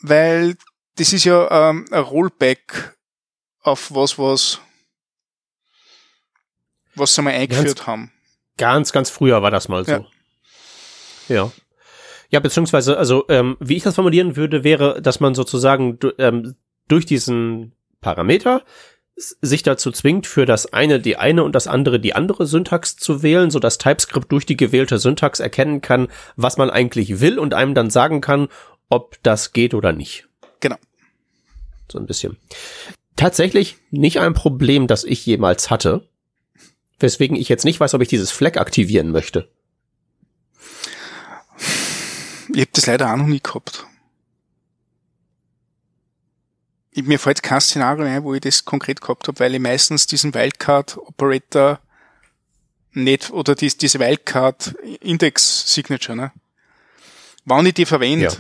Weil 0.02 0.58
das 0.96 1.14
ist 1.14 1.24
ja 1.24 1.70
ähm, 1.70 1.86
ein 1.92 2.02
Rollback 2.02 2.98
auf 3.62 3.94
was, 3.94 4.18
was 4.18 4.60
was 6.96 7.16
sie 7.16 7.22
mal 7.22 7.34
eingeführt 7.34 7.78
ganz, 7.78 7.88
haben. 7.88 8.12
Ganz, 8.58 8.92
ganz 8.92 9.10
früher 9.10 9.42
war 9.42 9.52
das 9.52 9.70
mal 9.70 9.86
so. 9.86 9.92
Ja. 9.92 10.06
Ja. 11.28 11.52
Ja, 12.32 12.40
beziehungsweise, 12.40 12.98
also 12.98 13.26
ähm, 13.30 13.58
wie 13.60 13.78
ich 13.78 13.84
das 13.84 13.96
formulieren 13.96 14.36
würde, 14.36 14.64
wäre, 14.64 15.02
dass 15.02 15.20
man 15.20 15.34
sozusagen 15.34 15.98
ähm, 16.20 16.56
durch 16.88 17.06
diesen 17.06 17.74
Parameter 18.02 18.64
sich 19.20 19.64
dazu 19.64 19.92
zwingt, 19.92 20.28
für 20.28 20.46
das 20.46 20.72
eine 20.72 21.00
die 21.00 21.18
eine 21.18 21.44
und 21.44 21.54
das 21.54 21.68
andere 21.68 22.00
die 22.00 22.16
andere 22.16 22.46
Syntax 22.46 22.96
zu 22.96 23.22
wählen, 23.22 23.52
so 23.52 23.60
dass 23.60 23.78
TypeScript 23.78 24.32
durch 24.32 24.46
die 24.46 24.58
gewählte 24.58 24.98
Syntax 24.98 25.40
erkennen 25.40 25.82
kann, 25.82 26.08
was 26.36 26.58
man 26.58 26.70
eigentlich 26.70 27.20
will 27.20 27.38
und 27.38 27.54
einem 27.54 27.76
dann 27.76 27.90
sagen 27.90 28.22
kann, 28.22 28.48
ob 28.90 29.22
das 29.24 29.54
geht 29.54 29.74
oder 29.74 29.92
nicht. 29.92 30.28
Genau. 30.62 30.78
So 31.92 32.00
ein 32.00 32.06
bisschen. 32.06 32.38
Tatsächlich 33.16 33.78
nicht 33.92 34.20
ein 34.20 34.34
Problem, 34.34 34.88
das 34.88 35.04
ich 35.04 35.26
jemals 35.26 35.70
hatte, 35.70 36.08
weswegen 37.00 37.36
ich 37.36 37.50
jetzt 37.50 37.66
nicht 37.66 37.80
weiß, 37.80 37.94
ob 37.94 38.02
ich 38.02 38.08
dieses 38.08 38.32
Flag 38.32 38.58
aktivieren 38.58 39.12
möchte. 39.12 39.50
Ich 42.54 42.62
habe 42.62 42.72
das 42.74 42.86
leider 42.88 43.12
auch 43.12 43.18
noch 43.18 43.28
nie 43.28 43.42
gehabt. 43.42 43.86
Ich, 46.89 46.89
mir 47.04 47.20
fällt 47.20 47.44
kein 47.44 47.62
Szenario 47.62 48.06
ein, 48.06 48.24
wo 48.24 48.34
ich 48.34 48.42
das 48.42 48.66
konkret 48.66 49.02
gehabt 49.02 49.28
habe, 49.28 49.40
weil 49.40 49.54
ich 49.56 49.62
meistens 49.62 50.08
diesen 50.08 50.34
Wildcard-Operator 50.34 51.80
nicht, 52.94 53.30
oder 53.32 53.56
dies, 53.56 53.78
diese 53.78 54.00
Wildcard-Index-Signature, 54.00 56.16
ne? 56.16 56.32
Wenn 57.46 57.66
ich 57.66 57.74
die 57.74 57.86
verwende, 57.86 58.26
ja. 58.26 58.34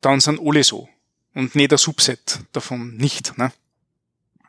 dann 0.00 0.18
sind 0.20 0.40
alle 0.40 0.64
so. 0.64 0.88
Und 1.34 1.54
nicht 1.54 1.70
ein 1.72 1.78
Subset 1.78 2.40
davon 2.52 2.96
nicht, 2.96 3.38
ne? 3.38 3.52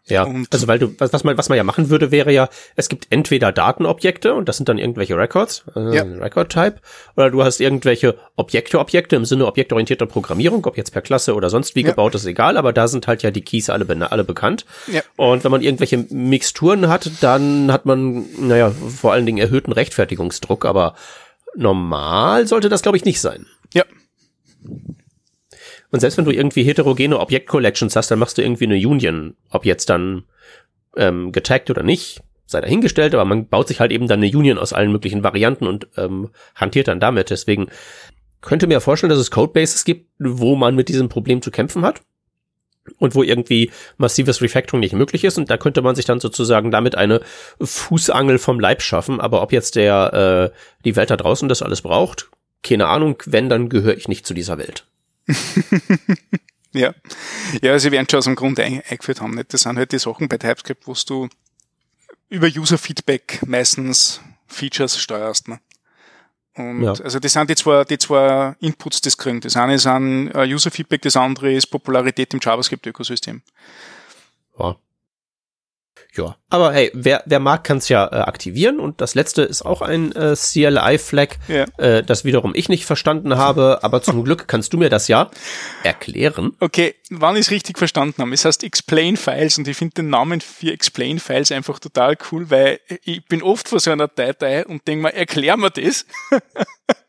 Ja, 0.08 0.24
und 0.24 0.54
also 0.54 0.68
weil 0.68 0.78
du, 0.78 0.94
was, 1.00 1.14
was, 1.14 1.24
man, 1.24 1.36
was 1.36 1.50
man 1.50 1.58
ja 1.58 1.64
machen 1.64 1.90
würde, 1.90 2.12
wäre 2.12 2.32
ja, 2.32 2.48
es 2.76 2.90
gibt 2.90 3.08
entweder 3.10 3.52
Datenobjekte 3.52 4.36
und 4.36 4.48
das 4.48 4.58
sind 4.58 4.70
dann 4.70 4.78
irgendwelche 4.78 5.18
Records, 5.18 5.66
äh, 5.76 5.96
ja. 5.96 6.04
Record-Type, 6.04 6.76
oder 7.16 7.32
du 7.32 7.44
hast 7.44 7.60
irgendwelche 7.60 8.16
Objekte-Objekte 8.36 9.16
im 9.16 9.26
Sinne 9.26 9.48
objektorientierter 9.48 10.06
Programmierung, 10.06 10.64
ob 10.68 10.78
jetzt 10.78 10.92
per 10.92 11.02
Klasse 11.02 11.34
oder 11.34 11.50
sonst 11.50 11.76
wie 11.76 11.82
ja. 11.82 11.90
gebaut, 11.90 12.14
ist 12.14 12.26
egal, 12.26 12.58
aber 12.58 12.72
da 12.72 12.88
sind 12.88 13.08
halt 13.08 13.24
ja 13.24 13.32
die 13.32 13.42
Keys 13.42 13.72
alle, 13.72 13.88
alle 14.12 14.24
bekannt. 14.24 14.66
Ja. 14.86 15.02
Und 15.16 15.44
wenn 15.44 15.52
man 15.52 15.64
irgendwelche 15.64 15.98
Mixturen 15.98 16.88
hat, 16.88 17.10
dann 17.22 17.72
hat 17.72 17.88
man, 17.88 18.26
naja, 18.40 18.70
vor 18.72 19.12
allen 19.12 19.26
Dingen 19.26 19.40
erhöhten 19.40 19.72
Rechtfertigungsdruck, 19.72 20.66
aber 20.66 20.94
normal 21.56 22.46
sollte 22.46 22.70
das, 22.70 22.84
glaube 22.84 22.98
ich, 22.98 23.06
nicht 23.06 23.22
sein. 23.22 23.48
Ja. 23.74 23.86
Und 25.92 26.00
selbst 26.00 26.18
wenn 26.18 26.26
du 26.26 26.32
irgendwie 26.32 26.64
heterogene 26.64 27.20
Objekt-Collections 27.20 27.96
hast, 27.96 28.12
dann 28.12 28.20
machst 28.20 28.38
du 28.38 28.42
irgendwie 28.42 28.66
eine 28.66 28.76
Union, 28.76 29.36
ob 29.50 29.66
jetzt 29.66 29.90
dann 29.90 30.24
ähm, 30.98 31.32
getaggt 31.32 31.70
oder 31.70 31.84
nicht, 31.84 32.22
sei 32.46 32.62
dahingestellt, 32.62 33.14
aber 33.14 33.26
man 33.26 33.48
baut 33.48 33.68
sich 33.68 33.80
halt 33.80 33.92
eben 33.92 34.08
dann 34.08 34.22
eine 34.22 34.36
Union 34.36 34.58
aus 34.58 34.74
allen 34.74 34.92
möglichen 34.92 35.24
Varianten 35.24 35.68
und 35.68 35.88
ähm, 35.98 36.30
hantiert 36.56 36.88
dann 36.88 37.00
damit. 37.00 37.30
Deswegen 37.30 37.68
könnte 38.42 38.68
mir 38.68 38.82
vorstellen, 38.82 39.10
dass 39.10 39.20
es 39.20 39.32
Codebases 39.32 39.86
gibt, 39.86 40.10
wo 40.20 40.56
man 40.56 40.76
mit 40.76 40.90
diesem 40.90 41.10
Problem 41.10 41.42
zu 41.42 41.52
kämpfen 41.52 41.84
hat 41.84 42.02
und 43.00 43.16
wo 43.16 43.24
irgendwie 43.24 43.72
massives 43.98 44.42
Refactoring 44.42 44.80
nicht 44.80 44.94
möglich 44.94 45.24
ist 45.24 45.38
und 45.38 45.50
da 45.50 45.58
könnte 45.58 45.82
man 45.82 45.96
sich 45.96 46.06
dann 46.06 46.20
sozusagen 46.20 46.70
damit 46.70 46.96
eine 46.96 47.22
Fußangel 47.60 48.38
vom 48.38 48.60
Leib 48.60 48.82
schaffen, 48.82 49.20
aber 49.20 49.42
ob 49.42 49.52
jetzt 49.52 49.76
der 49.76 50.52
äh, 50.54 50.58
die 50.84 50.96
Welt 50.96 51.10
da 51.10 51.18
draußen 51.18 51.50
das 51.50 51.64
alles 51.64 51.82
braucht, 51.82 52.30
keine 52.62 52.88
Ahnung, 52.88 53.22
wenn 53.26 53.50
dann 53.50 53.70
gehöre 53.70 53.98
ich 53.98 54.08
nicht 54.08 54.28
zu 54.28 54.34
dieser 54.34 54.58
Welt. 54.58 54.86
ja. 56.74 56.94
Ja, 57.62 57.80
sie 57.80 57.92
werden 57.92 58.08
schon 58.10 58.18
aus 58.20 58.26
dem 58.26 58.36
Grund 58.36 58.60
eingeführt 58.60 59.22
haben. 59.22 59.36
Nicht? 59.36 59.54
Das 59.54 59.62
sind 59.62 59.78
halt 59.78 59.92
die 59.92 60.00
Sachen 60.00 60.28
bei 60.28 60.38
TypeScript, 60.38 60.88
wo 60.88 60.94
du 61.06 61.30
über 62.30 62.48
User-Feedback 62.48 63.42
meistens 63.46 64.22
Features 64.48 64.98
steuerst. 64.98 65.48
Ne? 65.48 65.60
Und 66.56 66.84
ja. 66.84 66.92
also 66.92 67.20
das 67.20 67.34
sind 67.34 67.50
die 67.50 67.56
zwei, 67.56 67.84
die 67.84 67.98
zwei 67.98 68.56
Inputs, 68.60 69.02
das 69.02 69.18
kriegen. 69.18 69.42
Das 69.42 69.58
eine 69.58 69.76
ist 69.76 69.88
ein 69.88 70.32
äh, 70.32 70.48
User-Feedback, 70.48 71.02
das 71.02 71.18
andere 71.18 71.54
ist 71.54 71.68
Popularität 71.68 72.34
im 72.34 72.40
JavaScript-Ökosystem. 72.42 73.42
Ja. 74.58 74.78
Ja, 76.18 76.38
aber 76.50 76.72
hey, 76.72 76.92
wer, 76.94 77.24
wer 77.26 77.40
mag, 77.40 77.64
kann 77.64 77.78
es 77.78 77.90
ja 77.90 78.06
äh, 78.06 78.16
aktivieren. 78.22 78.80
Und 78.80 79.02
das 79.02 79.16
letzte 79.16 79.42
ist 79.42 79.64
auch 79.64 79.82
ein 79.82 80.12
äh, 80.14 80.36
CLI-Flag, 80.36 81.38
ja. 81.48 81.66
äh, 81.78 82.04
das 82.04 82.24
wiederum 82.24 82.54
ich 82.56 82.70
nicht 82.70 82.86
verstanden 82.86 83.38
habe. 83.38 83.80
Aber 83.82 84.02
zum 84.02 84.24
Glück 84.24 84.48
kannst 84.48 84.74
du 84.74 84.78
mir 84.78 84.90
das 84.90 85.08
ja 85.08 85.30
erklären. 85.84 86.54
Okay, 86.60 86.96
wann 87.10 87.36
ich 87.36 87.42
es 87.42 87.52
richtig 87.52 87.78
verstanden 87.78 88.22
habe. 88.22 88.34
Es 88.34 88.46
heißt 88.46 88.64
Explain 88.64 89.18
Files 89.18 89.58
und 89.58 89.68
ich 89.68 89.76
finde 89.76 89.96
den 89.96 90.10
Namen 90.10 90.42
für 90.42 90.72
Explain 90.72 91.20
Files 91.20 91.52
einfach 91.52 91.80
total 91.80 92.18
cool, 92.32 92.50
weil 92.50 92.80
ich 93.04 93.26
bin 93.26 93.44
oft 93.44 93.68
vor 93.68 93.80
so 93.80 93.92
einer 93.92 94.08
Datei 94.08 94.66
und 94.66 94.88
denke 94.88 95.04
mal, 95.04 95.10
erklär 95.10 95.58
mir 95.58 95.72
das. 95.72 96.06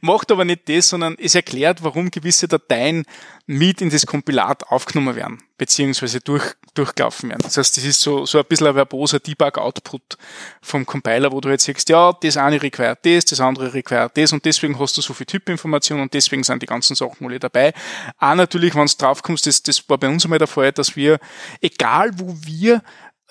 Macht 0.00 0.30
aber 0.32 0.44
nicht 0.44 0.68
das, 0.68 0.88
sondern 0.88 1.16
es 1.18 1.34
erklärt, 1.34 1.82
warum 1.82 2.10
gewisse 2.10 2.48
Dateien 2.48 3.04
mit 3.46 3.80
in 3.80 3.90
das 3.90 4.06
Kompilat 4.06 4.68
aufgenommen 4.68 5.16
werden, 5.16 5.42
beziehungsweise 5.58 6.20
durch, 6.20 6.54
durchgelaufen 6.74 7.30
werden. 7.30 7.42
Das 7.42 7.56
heißt, 7.56 7.76
das 7.76 7.84
ist 7.84 8.00
so, 8.00 8.24
so 8.24 8.38
ein 8.38 8.44
bisschen 8.48 8.68
ein 8.68 8.74
verboser 8.74 9.18
Debug-Output 9.18 10.18
vom 10.62 10.86
Compiler, 10.86 11.32
wo 11.32 11.40
du 11.40 11.48
jetzt 11.48 11.64
sagst, 11.64 11.88
ja, 11.88 12.12
das 12.12 12.36
eine 12.36 12.62
require 12.62 12.96
das, 13.02 13.24
das 13.24 13.40
andere 13.40 13.74
require 13.74 14.10
das 14.14 14.32
und 14.32 14.44
deswegen 14.44 14.78
hast 14.78 14.96
du 14.96 15.02
so 15.02 15.14
viel 15.14 15.26
Typinformation 15.26 16.00
und 16.00 16.14
deswegen 16.14 16.44
sind 16.44 16.62
die 16.62 16.66
ganzen 16.66 16.94
Sachen 16.94 17.26
alle 17.26 17.40
dabei. 17.40 17.72
Auch 18.18 18.34
natürlich, 18.34 18.74
wenn 18.74 18.84
es 18.84 18.96
draufkommst, 18.96 19.46
das, 19.46 19.62
das 19.62 19.88
war 19.88 19.98
bei 19.98 20.08
uns 20.08 20.24
einmal 20.24 20.38
der 20.38 20.48
Fall, 20.48 20.72
dass 20.72 20.94
wir, 20.94 21.18
egal 21.60 22.12
wo 22.18 22.36
wir 22.42 22.82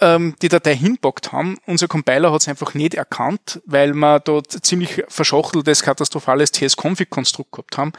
ähm, 0.02 0.36
die 0.41 0.50
Datei 0.50 0.76
hinpackt 0.76 1.32
haben. 1.32 1.58
Unser 1.66 1.88
Compiler 1.88 2.32
hat 2.32 2.41
es 2.41 2.47
einfach 2.47 2.74
nicht 2.74 2.95
erkannt, 2.95 3.62
weil 3.66 3.93
wir 3.93 4.20
dort 4.20 4.52
ziemlich 4.66 5.04
verschachteltes, 5.08 5.84
katastrophales 5.84 6.52
TS-Config-Konstrukt 6.52 7.52
gehabt 7.52 7.78
haben. 7.78 7.93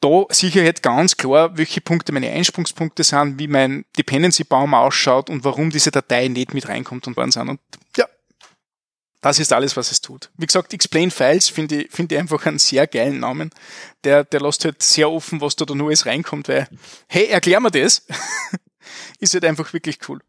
Da 0.00 0.26
Sicherheit 0.28 0.82
ganz 0.82 1.16
klar, 1.16 1.56
welche 1.56 1.80
Punkte 1.80 2.12
meine 2.12 2.30
Einsprungspunkte 2.30 3.04
sind, 3.04 3.38
wie 3.38 3.48
mein 3.48 3.86
Dependency-Baum 3.96 4.74
ausschaut 4.74 5.30
und 5.30 5.44
warum 5.44 5.70
diese 5.70 5.90
Datei 5.90 6.28
nicht 6.28 6.52
mit 6.52 6.68
reinkommt 6.68 7.06
und 7.06 7.16
wann 7.16 7.30
sind. 7.30 7.48
Und 7.48 7.60
ja, 7.96 8.06
das 9.22 9.38
ist 9.38 9.54
alles, 9.54 9.74
was 9.78 9.90
es 9.90 10.02
tut. 10.02 10.30
Wie 10.36 10.44
gesagt, 10.44 10.74
Explain 10.74 11.10
Files 11.10 11.48
finde 11.48 11.84
ich, 11.84 11.90
finde 11.90 12.14
ich 12.14 12.20
einfach 12.20 12.44
einen 12.44 12.58
sehr 12.58 12.86
geilen 12.86 13.20
Namen. 13.20 13.48
Der, 14.04 14.24
der 14.24 14.42
lässt 14.42 14.66
halt 14.66 14.82
sehr 14.82 15.10
offen, 15.10 15.40
was 15.40 15.56
da 15.56 15.64
da 15.64 15.74
Neues 15.74 16.04
reinkommt, 16.04 16.48
weil, 16.48 16.68
hey, 17.08 17.28
erklär 17.28 17.60
mir 17.60 17.70
das. 17.70 18.06
ist 19.20 19.32
halt 19.32 19.46
einfach 19.46 19.72
wirklich 19.72 19.98
cool. 20.08 20.20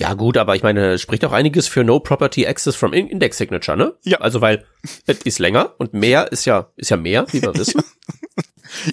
Ja, 0.00 0.14
gut, 0.14 0.38
aber 0.38 0.56
ich 0.56 0.62
meine, 0.62 0.98
spricht 0.98 1.26
auch 1.26 1.32
einiges 1.32 1.68
für 1.68 1.84
No 1.84 2.00
Property 2.00 2.46
Access 2.46 2.74
from 2.74 2.94
Index 2.94 3.36
Signature, 3.36 3.76
ne? 3.76 3.92
Ja. 4.02 4.16
Also, 4.22 4.40
weil 4.40 4.64
es 5.06 5.18
ist 5.18 5.38
länger 5.38 5.74
und 5.76 5.92
mehr 5.92 6.32
ist 6.32 6.46
ja, 6.46 6.70
ist 6.76 6.88
ja 6.88 6.96
mehr, 6.96 7.26
wie 7.32 7.42
wir 7.42 7.54
wissen. 7.58 7.82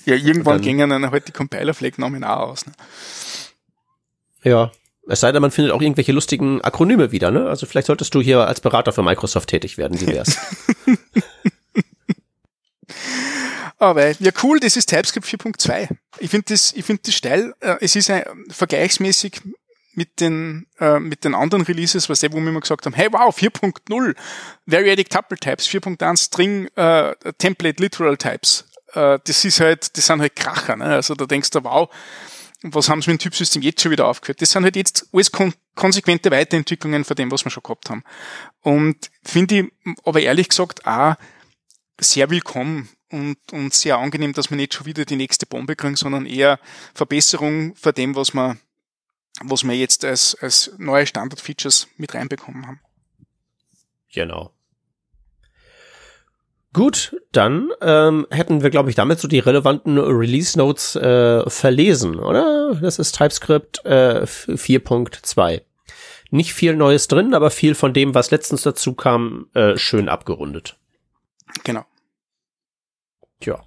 ja, 0.05 0.15
irgendwann 0.15 0.59
gingen 0.59 0.89
dann 0.89 1.09
halt 1.09 1.29
die 1.29 1.31
Compiler-Flag-Namen 1.31 2.25
auch 2.25 2.49
aus, 2.49 2.65
ne? 2.65 2.73
Ja. 4.43 4.69
Es 5.07 5.21
sei 5.21 5.31
denn, 5.31 5.41
man 5.41 5.51
findet 5.51 5.71
auch 5.71 5.81
irgendwelche 5.81 6.11
lustigen 6.11 6.59
Akronyme 6.59 7.13
wieder, 7.13 7.31
ne? 7.31 7.47
Also 7.47 7.67
vielleicht 7.67 7.87
solltest 7.87 8.13
du 8.13 8.19
hier 8.19 8.45
als 8.45 8.59
Berater 8.59 8.91
für 8.91 9.01
Microsoft 9.01 9.47
tätig 9.47 9.77
werden, 9.77 10.01
wie 10.01 10.07
wär's? 10.07 10.37
Aber 13.77 14.09
ja, 14.19 14.31
cool, 14.43 14.59
das 14.59 14.75
ist 14.75 14.87
TypeScript 14.87 15.25
4.2. 15.25 15.87
Ich 16.19 16.31
finde 16.31 16.47
das, 16.49 16.73
ich 16.73 16.83
finde 16.83 17.03
das 17.05 17.13
steil. 17.13 17.53
Äh, 17.61 17.75
es 17.79 17.95
ist 17.95 18.09
ein, 18.09 18.23
vergleichsmäßig 18.49 19.39
mit 19.97 20.21
den, 20.21 20.67
äh, 20.79 20.99
mit 20.99 21.23
den 21.23 21.33
anderen 21.33 21.63
Releases, 21.63 22.07
was 22.07 22.19
der, 22.19 22.31
wo 22.31 22.37
wir 22.37 22.47
immer 22.47 22.61
gesagt 22.61 22.85
haben, 22.85 22.93
hey 22.93 23.07
wow, 23.11 23.35
4.0, 23.35 24.15
Variadic 24.67 25.09
Tuple 25.09 25.37
Types, 25.37 25.67
4.1 25.67 26.17
String 26.17 26.67
äh, 26.75 27.15
Template 27.39 27.81
Literal 27.81 28.15
Types. 28.15 28.69
Äh, 28.93 29.17
das 29.25 29.43
ist 29.43 29.59
halt, 29.59 29.97
das 29.97 30.05
sind 30.05 30.21
halt 30.21 30.35
Kracher, 30.35 30.75
ne? 30.75 30.85
Also 30.85 31.15
da 31.15 31.25
denkst 31.25 31.49
du, 31.49 31.63
wow, 31.63 31.89
was 32.61 32.89
haben 32.89 33.01
sie 33.01 33.09
mit 33.09 33.21
dem 33.21 33.23
Typsystem 33.23 33.63
jetzt 33.63 33.81
schon 33.81 33.91
wieder 33.91 34.07
aufgehört? 34.07 34.39
Das 34.39 34.51
sind 34.51 34.63
halt 34.63 34.75
jetzt 34.75 35.09
alles 35.11 35.31
kon 35.31 35.53
konsequente 35.73 36.29
Weiterentwicklungen 36.29 37.03
von 37.03 37.15
dem, 37.15 37.31
was 37.31 37.43
wir 37.43 37.51
schon 37.51 37.63
gehabt 37.63 37.89
haben. 37.89 38.03
Und 38.61 39.09
finde 39.23 39.59
ich 39.59 39.93
aber 40.03 40.21
ehrlich 40.21 40.49
gesagt 40.49 40.85
auch 40.85 41.15
sehr 41.99 42.29
willkommen 42.29 42.89
und, 43.11 43.37
und 43.51 43.73
sehr 43.73 43.97
angenehm, 43.97 44.33
dass 44.33 44.49
wir 44.49 44.57
nicht 44.57 44.73
schon 44.73 44.85
wieder 44.85 45.05
die 45.05 45.15
nächste 45.15 45.45
Bombe 45.45 45.75
kriegen, 45.75 45.95
sondern 45.95 46.25
eher 46.25 46.59
Verbesserung 46.93 47.75
von 47.75 47.93
dem, 47.93 48.15
was 48.15 48.33
wir, 48.33 48.57
was 49.43 49.63
wir 49.63 49.75
jetzt 49.75 50.03
als, 50.05 50.35
als 50.39 50.71
neue 50.77 51.05
Standard-Features 51.05 51.87
mit 51.97 52.13
reinbekommen 52.13 52.67
haben. 52.67 52.79
Genau. 54.13 54.51
Gut, 56.73 57.15
dann 57.31 57.71
ähm, 57.81 58.27
hätten 58.29 58.61
wir, 58.61 58.69
glaube 58.69 58.89
ich, 58.89 58.95
damit 58.95 59.19
so 59.19 59.27
die 59.27 59.39
relevanten 59.39 59.97
Release 59.97 60.57
Notes 60.57 60.95
äh, 60.95 61.49
verlesen, 61.49 62.19
oder? 62.19 62.75
Das 62.75 62.99
ist 62.99 63.17
TypeScript 63.17 63.83
äh, 63.85 64.23
4.2. 64.23 65.61
Nicht 66.29 66.53
viel 66.53 66.75
Neues 66.75 67.07
drin, 67.07 67.33
aber 67.33 67.51
viel 67.51 67.73
von 67.73 67.93
dem, 67.93 68.13
was 68.13 68.31
letztens 68.31 68.61
dazu 68.61 68.93
kam, 68.93 69.47
äh, 69.53 69.77
schön 69.77 70.09
abgerundet. 70.09 70.77
Genau. 71.63 71.85
Tja. 73.39 73.63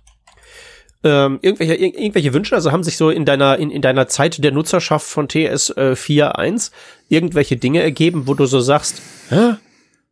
Ähm, 1.02 1.38
irgendwelche, 1.40 1.74
ir 1.74 1.98
irgendwelche 1.98 2.34
Wünsche, 2.34 2.54
also 2.54 2.72
haben 2.72 2.84
sich 2.84 2.98
so 2.98 3.08
in 3.08 3.24
deiner, 3.24 3.58
in, 3.58 3.70
in 3.70 3.80
deiner 3.80 4.06
Zeit 4.08 4.42
der 4.44 4.52
Nutzerschaft 4.52 5.06
von 5.06 5.28
TS 5.28 5.70
äh, 5.70 5.94
4.1 5.96 6.72
irgendwelche 7.08 7.56
Dinge 7.56 7.82
ergeben, 7.82 8.26
wo 8.26 8.34
du 8.34 8.44
so 8.44 8.60
sagst, 8.60 9.00
Hä? 9.30 9.54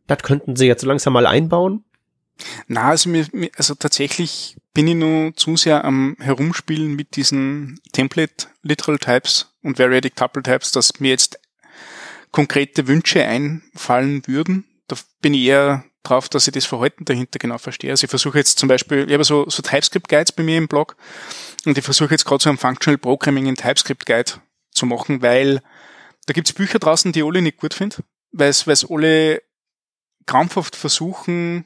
das 0.07 0.19
könnten 0.23 0.55
sie 0.55 0.65
jetzt 0.65 0.83
langsam 0.83 1.13
mal 1.13 1.27
einbauen? 1.27 1.83
Na, 2.67 2.89
also, 2.89 3.09
mir, 3.09 3.27
also 3.55 3.75
tatsächlich 3.75 4.57
bin 4.73 4.87
ich 4.87 4.95
nur 4.95 5.35
zu 5.35 5.57
sehr 5.57 5.83
am 5.83 6.15
Herumspielen 6.19 6.95
mit 6.95 7.15
diesen 7.15 7.79
Template 7.91 8.47
Literal 8.63 8.97
Types 8.97 9.53
und 9.61 9.77
Variadic 9.77 10.15
Tuple 10.15 10.41
Types, 10.41 10.71
dass 10.71 10.99
mir 10.99 11.09
jetzt 11.09 11.39
konkrete 12.31 12.87
Wünsche 12.87 13.23
einfallen 13.25 14.23
würden. 14.25 14.65
Da 14.87 14.95
bin 15.21 15.33
ich 15.33 15.41
eher 15.41 15.83
drauf, 16.03 16.29
dass 16.29 16.47
ich 16.47 16.53
das 16.53 16.65
Verhalten 16.65 17.05
dahinter 17.05 17.39
genau 17.39 17.57
verstehe. 17.57 17.91
Also 17.91 18.05
ich 18.05 18.09
versuche 18.09 18.37
jetzt 18.37 18.59
zum 18.59 18.69
Beispiel, 18.69 19.05
ich 19.07 19.13
habe 19.13 19.23
so, 19.23 19.49
so 19.49 19.61
TypeScript-Guides 19.61 20.31
bei 20.31 20.43
mir 20.43 20.57
im 20.57 20.67
Blog 20.67 20.95
und 21.65 21.77
ich 21.77 21.83
versuche 21.83 22.11
jetzt 22.11 22.25
gerade 22.25 22.43
so 22.43 22.49
ein 22.49 22.57
Functional 22.57 22.97
Programming 22.97 23.47
in 23.47 23.55
TypeScript-Guide 23.55 24.33
zu 24.71 24.85
machen, 24.85 25.21
weil 25.21 25.61
da 26.25 26.33
gibt's 26.33 26.53
Bücher 26.53 26.79
draußen, 26.79 27.11
die 27.11 27.23
alle 27.23 27.41
nicht 27.41 27.57
gut 27.57 27.73
finde, 27.73 27.97
weil 28.31 28.49
es 28.49 28.67
alle 28.89 29.41
krampfhaft 30.25 30.75
versuchen, 30.75 31.65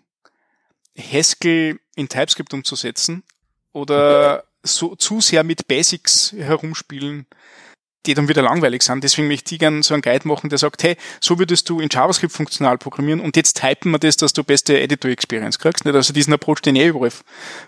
Haskell 0.98 1.80
in 1.96 2.08
TypeScript 2.08 2.54
umzusetzen 2.54 3.24
oder 3.72 4.46
so 4.64 4.96
zu 4.96 5.20
sehr 5.20 5.44
mit 5.44 5.68
Basics 5.68 6.32
herumspielen, 6.32 7.26
die 8.06 8.14
dann 8.14 8.28
wieder 8.28 8.42
langweilig 8.42 8.84
sind. 8.84 9.04
Deswegen 9.04 9.28
möchte 9.28 9.56
ich 9.56 9.60
gerne 9.60 9.84
so 9.84 9.94
einen 9.94 10.02
Guide 10.02 10.28
machen, 10.28 10.50
der 10.50 10.58
sagt, 10.58 10.84
hey, 10.84 10.98
so 11.20 11.40
würdest 11.40 11.70
du 11.70 11.80
in 11.80 11.90
JavaScript 11.92 12.34
funktional 12.34 12.78
programmieren 12.78 13.20
und 13.20 13.36
jetzt 13.36 13.60
typen 13.60 13.92
wir 13.92 14.00
das, 14.00 14.18
dass 14.18 14.34
du 14.34 14.44
beste 14.44 14.80
Editor-Experience 14.80 15.60
kriegst. 15.60 15.86
Nicht? 15.86 15.96
Also 15.96 16.14
diesen 16.14 16.34
Approach, 16.34 16.62
den 16.62 16.76
ich 16.76 16.88
überall 16.88 17.12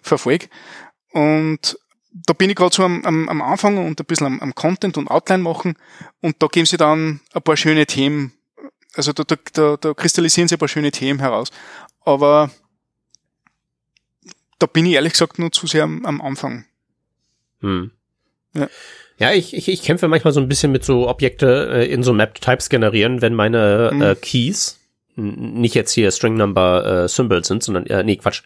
verfolge. 0.01 0.47
Und 1.11 1.77
da 2.11 2.33
bin 2.33 2.49
ich 2.49 2.55
gerade 2.55 2.73
so 2.73 2.83
am, 2.83 3.03
am, 3.05 3.29
am 3.29 3.41
Anfang 3.41 3.77
und 3.77 3.99
ein 3.99 4.05
bisschen 4.05 4.27
am, 4.27 4.39
am 4.39 4.55
Content 4.55 4.97
und 4.97 5.09
Outline 5.09 5.43
machen 5.43 5.75
und 6.21 6.41
da 6.41 6.47
geben 6.47 6.65
sie 6.65 6.77
dann 6.77 7.21
ein 7.33 7.41
paar 7.41 7.57
schöne 7.57 7.86
Themen, 7.86 8.33
also 8.93 9.11
da, 9.11 9.23
da, 9.23 9.36
da, 9.53 9.77
da 9.77 9.93
kristallisieren 9.93 10.47
sie 10.47 10.55
ein 10.55 10.59
paar 10.59 10.69
schöne 10.69 10.91
Themen 10.91 11.19
heraus. 11.19 11.49
Aber 12.05 12.51
da 14.59 14.67
bin 14.67 14.86
ich 14.86 14.93
ehrlich 14.93 15.13
gesagt 15.13 15.39
nur 15.39 15.51
zu 15.51 15.67
sehr 15.67 15.83
am, 15.83 16.05
am 16.05 16.21
Anfang. 16.21 16.65
Hm. 17.59 17.91
Ja. 18.53 18.69
Ja, 19.18 19.32
ich, 19.32 19.55
ich, 19.55 19.70
ich 19.70 19.82
kämpfe 19.82 20.07
manchmal 20.07 20.34
so 20.34 20.41
ein 20.41 20.49
bisschen 20.49 20.72
mit 20.72 20.84
so 20.84 21.07
Objekte 21.07 21.70
äh, 21.72 21.86
in 21.86 22.03
so 22.03 22.13
Mapped 22.13 22.41
Types 22.41 22.70
generieren, 22.70 23.22
wenn 23.22 23.34
meine 23.34 23.91
mhm. 23.93 24.01
äh, 24.01 24.16
Keys 24.16 24.80
nicht 25.16 25.76
jetzt 25.76 25.93
hier 25.93 26.11
String 26.11 26.36
Number 26.36 27.03
äh, 27.03 27.07
Symbols 27.07 27.47
sind, 27.47 27.63
sondern 27.63 27.86
äh, 27.88 28.03
nee, 28.03 28.18
Quatsch, 28.18 28.41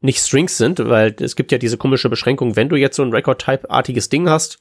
nicht 0.00 0.20
Strings 0.20 0.56
sind, 0.56 0.78
weil 0.78 1.14
es 1.20 1.36
gibt 1.36 1.52
ja 1.52 1.58
diese 1.58 1.76
komische 1.76 2.08
Beschränkung, 2.08 2.56
wenn 2.56 2.68
du 2.68 2.76
jetzt 2.76 2.96
so 2.96 3.02
ein 3.02 3.12
Record-Type-artiges 3.12 4.08
Ding 4.08 4.28
hast, 4.28 4.58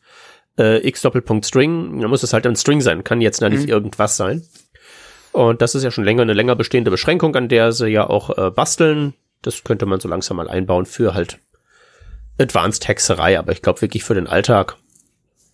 äh, 0.58 0.86
x 0.88 1.02
Doppelpunkt 1.02 1.46
String, 1.46 2.00
dann 2.00 2.10
muss 2.10 2.24
es 2.24 2.34
halt 2.34 2.46
ein 2.46 2.56
String 2.56 2.82
sein, 2.82 3.04
kann 3.04 3.22
jetzt 3.22 3.42
da 3.42 3.50
nicht 3.50 3.64
mhm. 3.64 3.70
irgendwas 3.70 4.18
sein. 4.18 4.44
Und 5.32 5.62
das 5.62 5.76
ist 5.76 5.84
ja 5.84 5.92
schon 5.92 6.04
länger 6.04 6.24
eine 6.24 6.34
länger 6.34 6.56
bestehende 6.56 6.92
Beschränkung, 6.92 7.36
an 7.36 7.50
der 7.50 7.72
sie 7.72 7.90
ja 7.90 8.10
auch 8.10 8.38
äh, 8.38 8.52
basteln. 8.52 9.14
Das 9.42 9.64
könnte 9.64 9.86
man 9.86 10.00
so 10.00 10.10
langsam 10.10 10.38
mal 10.38 10.50
einbauen 10.50 10.86
für 10.86 11.14
halt 11.14 11.40
Advanced 12.38 12.88
Hexerei, 12.88 13.38
aber 13.38 13.52
ich 13.52 13.62
glaube 13.62 13.82
wirklich 13.82 14.04
für 14.04 14.16
den 14.16 14.28
Alltag 14.28 14.78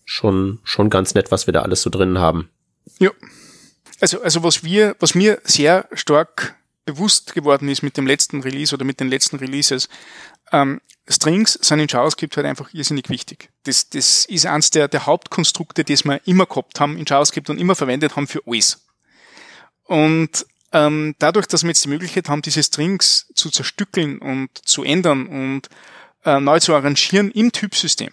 schon, 0.05 0.59
schon 0.63 0.89
ganz 0.89 1.13
nett, 1.15 1.31
was 1.31 1.47
wir 1.47 1.53
da 1.53 1.63
alles 1.63 1.81
so 1.81 1.89
drin 1.89 2.19
haben. 2.19 2.49
Ja. 2.99 3.11
Also, 3.99 4.21
also 4.21 4.43
was 4.43 4.63
wir, 4.63 4.95
was 4.99 5.15
mir 5.15 5.41
sehr 5.43 5.87
stark 5.93 6.55
bewusst 6.85 7.33
geworden 7.33 7.67
ist 7.67 7.81
mit 7.81 7.97
dem 7.97 8.05
letzten 8.05 8.41
Release 8.41 8.73
oder 8.73 8.85
mit 8.85 8.99
den 8.99 9.09
letzten 9.09 9.37
Releases, 9.37 9.89
ähm, 10.51 10.79
Strings 11.07 11.53
sind 11.53 11.79
in 11.79 11.87
JavaScript 11.87 12.35
halt 12.37 12.47
einfach 12.47 12.73
irrsinnig 12.73 13.09
wichtig. 13.09 13.49
Das, 13.63 13.89
das 13.89 14.25
ist 14.25 14.45
eins 14.45 14.71
der, 14.71 14.87
der 14.87 15.05
Hauptkonstrukte, 15.05 15.83
das 15.83 16.03
wir 16.03 16.21
immer 16.25 16.45
gehabt 16.45 16.79
haben 16.79 16.97
in 16.97 17.05
JavaScript 17.05 17.49
und 17.49 17.59
immer 17.59 17.75
verwendet 17.75 18.15
haben 18.15 18.27
für 18.27 18.41
alles. 18.45 18.85
Und 19.83 20.45
ähm, 20.71 21.15
dadurch, 21.19 21.47
dass 21.47 21.63
wir 21.63 21.69
jetzt 21.69 21.85
die 21.85 21.89
Möglichkeit 21.89 22.27
haben, 22.27 22.41
diese 22.41 22.63
Strings 22.63 23.31
zu 23.35 23.49
zerstückeln 23.49 24.17
und 24.17 24.49
zu 24.67 24.83
ändern 24.83 25.27
und 25.27 25.69
äh, 26.23 26.39
neu 26.39 26.59
zu 26.59 26.73
arrangieren 26.73 27.31
im 27.31 27.51
Typsystem, 27.51 28.11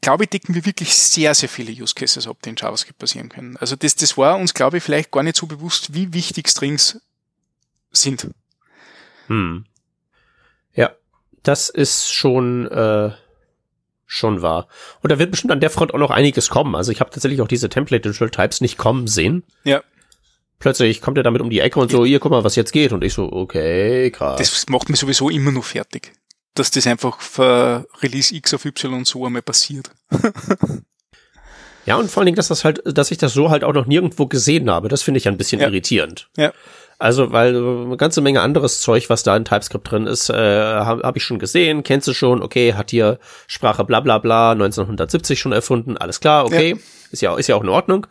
glaube 0.00 0.24
ich, 0.24 0.30
decken 0.30 0.54
wir 0.54 0.64
wirklich 0.64 0.94
sehr, 0.94 1.34
sehr 1.34 1.48
viele 1.48 1.72
Use 1.72 1.94
Cases 1.94 2.26
ab, 2.26 2.38
die 2.44 2.50
in 2.50 2.56
JavaScript 2.56 2.98
passieren 2.98 3.28
können. 3.28 3.56
Also 3.58 3.76
das, 3.76 3.94
das 3.96 4.16
war 4.16 4.38
uns, 4.38 4.54
glaube 4.54 4.78
ich, 4.78 4.82
vielleicht 4.82 5.10
gar 5.10 5.22
nicht 5.22 5.36
so 5.36 5.46
bewusst, 5.46 5.94
wie 5.94 6.12
wichtig 6.12 6.48
Strings 6.48 7.00
sind. 7.90 8.28
Hm. 9.26 9.66
Ja, 10.74 10.92
das 11.42 11.68
ist 11.68 12.12
schon, 12.12 12.66
äh, 12.70 13.10
schon 14.06 14.42
wahr. 14.42 14.68
Und 15.02 15.10
da 15.10 15.18
wird 15.18 15.30
bestimmt 15.30 15.52
an 15.52 15.60
der 15.60 15.70
Front 15.70 15.92
auch 15.94 15.98
noch 15.98 16.10
einiges 16.10 16.48
kommen. 16.48 16.74
Also 16.74 16.92
ich 16.92 17.00
habe 17.00 17.10
tatsächlich 17.10 17.40
auch 17.42 17.48
diese 17.48 17.68
Template 17.68 18.08
Digital 18.08 18.30
Types 18.30 18.60
nicht 18.60 18.78
kommen 18.78 19.06
sehen. 19.06 19.44
Ja. 19.64 19.82
Plötzlich 20.58 21.00
kommt 21.00 21.16
er 21.16 21.24
damit 21.24 21.40
um 21.40 21.50
die 21.50 21.60
Ecke 21.60 21.80
und 21.80 21.90
so, 21.90 22.04
hier, 22.04 22.20
guck 22.20 22.32
mal, 22.32 22.44
was 22.44 22.56
jetzt 22.56 22.72
geht. 22.72 22.92
Und 22.92 23.02
ich 23.02 23.14
so, 23.14 23.32
okay, 23.32 24.10
krass. 24.10 24.38
Das 24.38 24.68
macht 24.68 24.88
mich 24.88 24.98
sowieso 24.98 25.30
immer 25.30 25.52
nur 25.52 25.62
fertig 25.62 26.12
dass 26.54 26.70
das 26.70 26.86
einfach 26.86 27.20
für 27.20 27.86
Release 28.02 28.34
X 28.34 28.54
auf 28.54 28.64
Y 28.64 29.04
so 29.04 29.24
einmal 29.24 29.42
passiert. 29.42 29.90
ja, 31.86 31.96
und 31.96 32.10
vor 32.10 32.20
allen 32.20 32.26
Dingen, 32.26 32.36
dass 32.36 32.48
das 32.48 32.64
halt, 32.64 32.82
dass 32.84 33.10
ich 33.10 33.18
das 33.18 33.32
so 33.32 33.50
halt 33.50 33.64
auch 33.64 33.72
noch 33.72 33.86
nirgendwo 33.86 34.26
gesehen 34.26 34.70
habe, 34.70 34.88
das 34.88 35.02
finde 35.02 35.18
ich 35.18 35.28
ein 35.28 35.36
bisschen 35.36 35.60
ja. 35.60 35.68
irritierend. 35.68 36.28
Ja. 36.36 36.52
Also, 36.98 37.32
weil 37.32 37.56
eine 37.56 37.96
ganze 37.96 38.20
Menge 38.20 38.42
anderes 38.42 38.82
Zeug, 38.82 39.08
was 39.08 39.22
da 39.22 39.34
in 39.34 39.46
TypeScript 39.46 39.90
drin 39.90 40.06
ist, 40.06 40.28
äh, 40.28 40.34
habe 40.34 41.02
hab 41.02 41.16
ich 41.16 41.24
schon 41.24 41.38
gesehen, 41.38 41.82
kennst 41.82 42.06
du 42.08 42.12
schon, 42.12 42.42
okay, 42.42 42.74
hat 42.74 42.90
hier 42.90 43.18
Sprache 43.46 43.84
bla 43.84 44.00
bla 44.00 44.18
bla 44.18 44.52
1970 44.52 45.40
schon 45.40 45.52
erfunden, 45.52 45.96
alles 45.96 46.20
klar, 46.20 46.44
okay, 46.44 46.72
ja. 46.72 46.76
ist 47.10 47.22
ja 47.22 47.36
ist 47.38 47.46
ja 47.46 47.56
auch 47.56 47.62
in 47.62 47.70
Ordnung. 47.70 48.06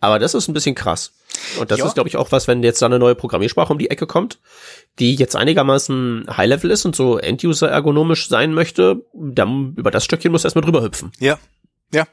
Aber 0.00 0.18
das 0.18 0.34
ist 0.34 0.48
ein 0.48 0.54
bisschen 0.54 0.76
krass. 0.76 1.12
Und 1.58 1.70
das 1.70 1.78
ja. 1.78 1.86
ist, 1.86 1.94
glaube 1.94 2.08
ich, 2.08 2.16
auch 2.16 2.32
was, 2.32 2.48
wenn 2.48 2.62
jetzt 2.62 2.82
da 2.82 2.86
eine 2.86 2.98
neue 2.98 3.14
Programmiersprache 3.14 3.72
um 3.72 3.78
die 3.78 3.90
Ecke 3.90 4.06
kommt, 4.06 4.38
die 4.98 5.14
jetzt 5.14 5.36
einigermaßen 5.36 6.26
High-Level 6.36 6.70
ist 6.70 6.84
und 6.84 6.96
so 6.96 7.18
End-User 7.18 7.68
ergonomisch 7.68 8.28
sein 8.28 8.52
möchte, 8.52 9.04
dann 9.14 9.74
über 9.76 9.90
das 9.90 10.04
Stöckchen 10.04 10.32
muss 10.32 10.44
erstmal 10.44 10.64
drüber 10.64 10.82
hüpfen. 10.82 11.12
Ja, 11.18 11.38
ja. 11.92 12.06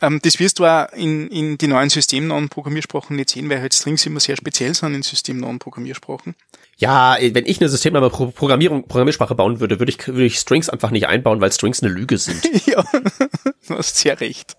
Ähm, 0.00 0.20
das 0.22 0.38
wirst 0.38 0.58
du 0.58 0.64
auch 0.64 0.92
in, 0.92 1.28
in 1.28 1.58
die 1.58 1.66
neuen 1.66 1.90
systemnahen 1.90 2.48
Programmiersprachen 2.48 3.16
nicht 3.16 3.30
sehen, 3.30 3.50
weil 3.50 3.60
halt 3.60 3.74
Strings 3.74 4.06
immer 4.06 4.20
sehr 4.20 4.36
speziell 4.36 4.74
sind 4.74 4.94
in 4.94 5.02
systemnahen 5.02 5.58
Programmiersprachen. 5.58 6.34
Ja, 6.76 7.16
wenn 7.20 7.46
ich 7.46 7.60
eine 7.60 7.68
systemnahe 7.68 8.08
Programmierung, 8.08 8.86
Programmiersprache 8.86 9.34
bauen 9.34 9.58
würde, 9.58 9.80
würde 9.80 9.90
ich, 9.90 10.06
würde 10.06 10.26
ich 10.26 10.38
Strings 10.38 10.68
einfach 10.68 10.92
nicht 10.92 11.08
einbauen, 11.08 11.40
weil 11.40 11.52
Strings 11.52 11.82
eine 11.82 11.92
Lüge 11.92 12.18
sind. 12.18 12.44
ja, 12.66 12.84
du 13.68 13.76
hast 13.76 13.96
sehr 13.96 14.20
recht. 14.20 14.56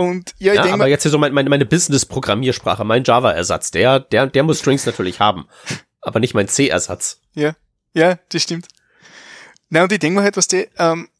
Und 0.00 0.34
ja, 0.38 0.52
ich 0.52 0.56
ja, 0.56 0.62
denke 0.62 0.76
aber 0.76 0.88
jetzt 0.88 1.02
hier 1.02 1.10
so 1.10 1.18
meine, 1.18 1.34
meine, 1.34 1.50
meine 1.50 1.66
Business-Programmiersprache, 1.66 2.84
mein 2.84 3.04
Java-Ersatz, 3.04 3.70
der, 3.70 4.00
der, 4.00 4.28
der 4.28 4.42
muss 4.44 4.60
Strings 4.60 4.86
natürlich 4.86 5.20
haben. 5.20 5.46
Aber 6.00 6.20
nicht 6.20 6.32
mein 6.32 6.48
C-Ersatz. 6.48 7.20
Ja, 7.34 7.54
ja, 7.92 8.18
das 8.30 8.42
stimmt. 8.42 8.66
Na, 9.68 9.82
und 9.82 9.92
ich 9.92 9.98
denke 9.98 10.16
mal 10.16 10.24
halt, 10.24 10.38
was 10.38 10.48
die, 10.48 10.66
ähm, 10.78 11.10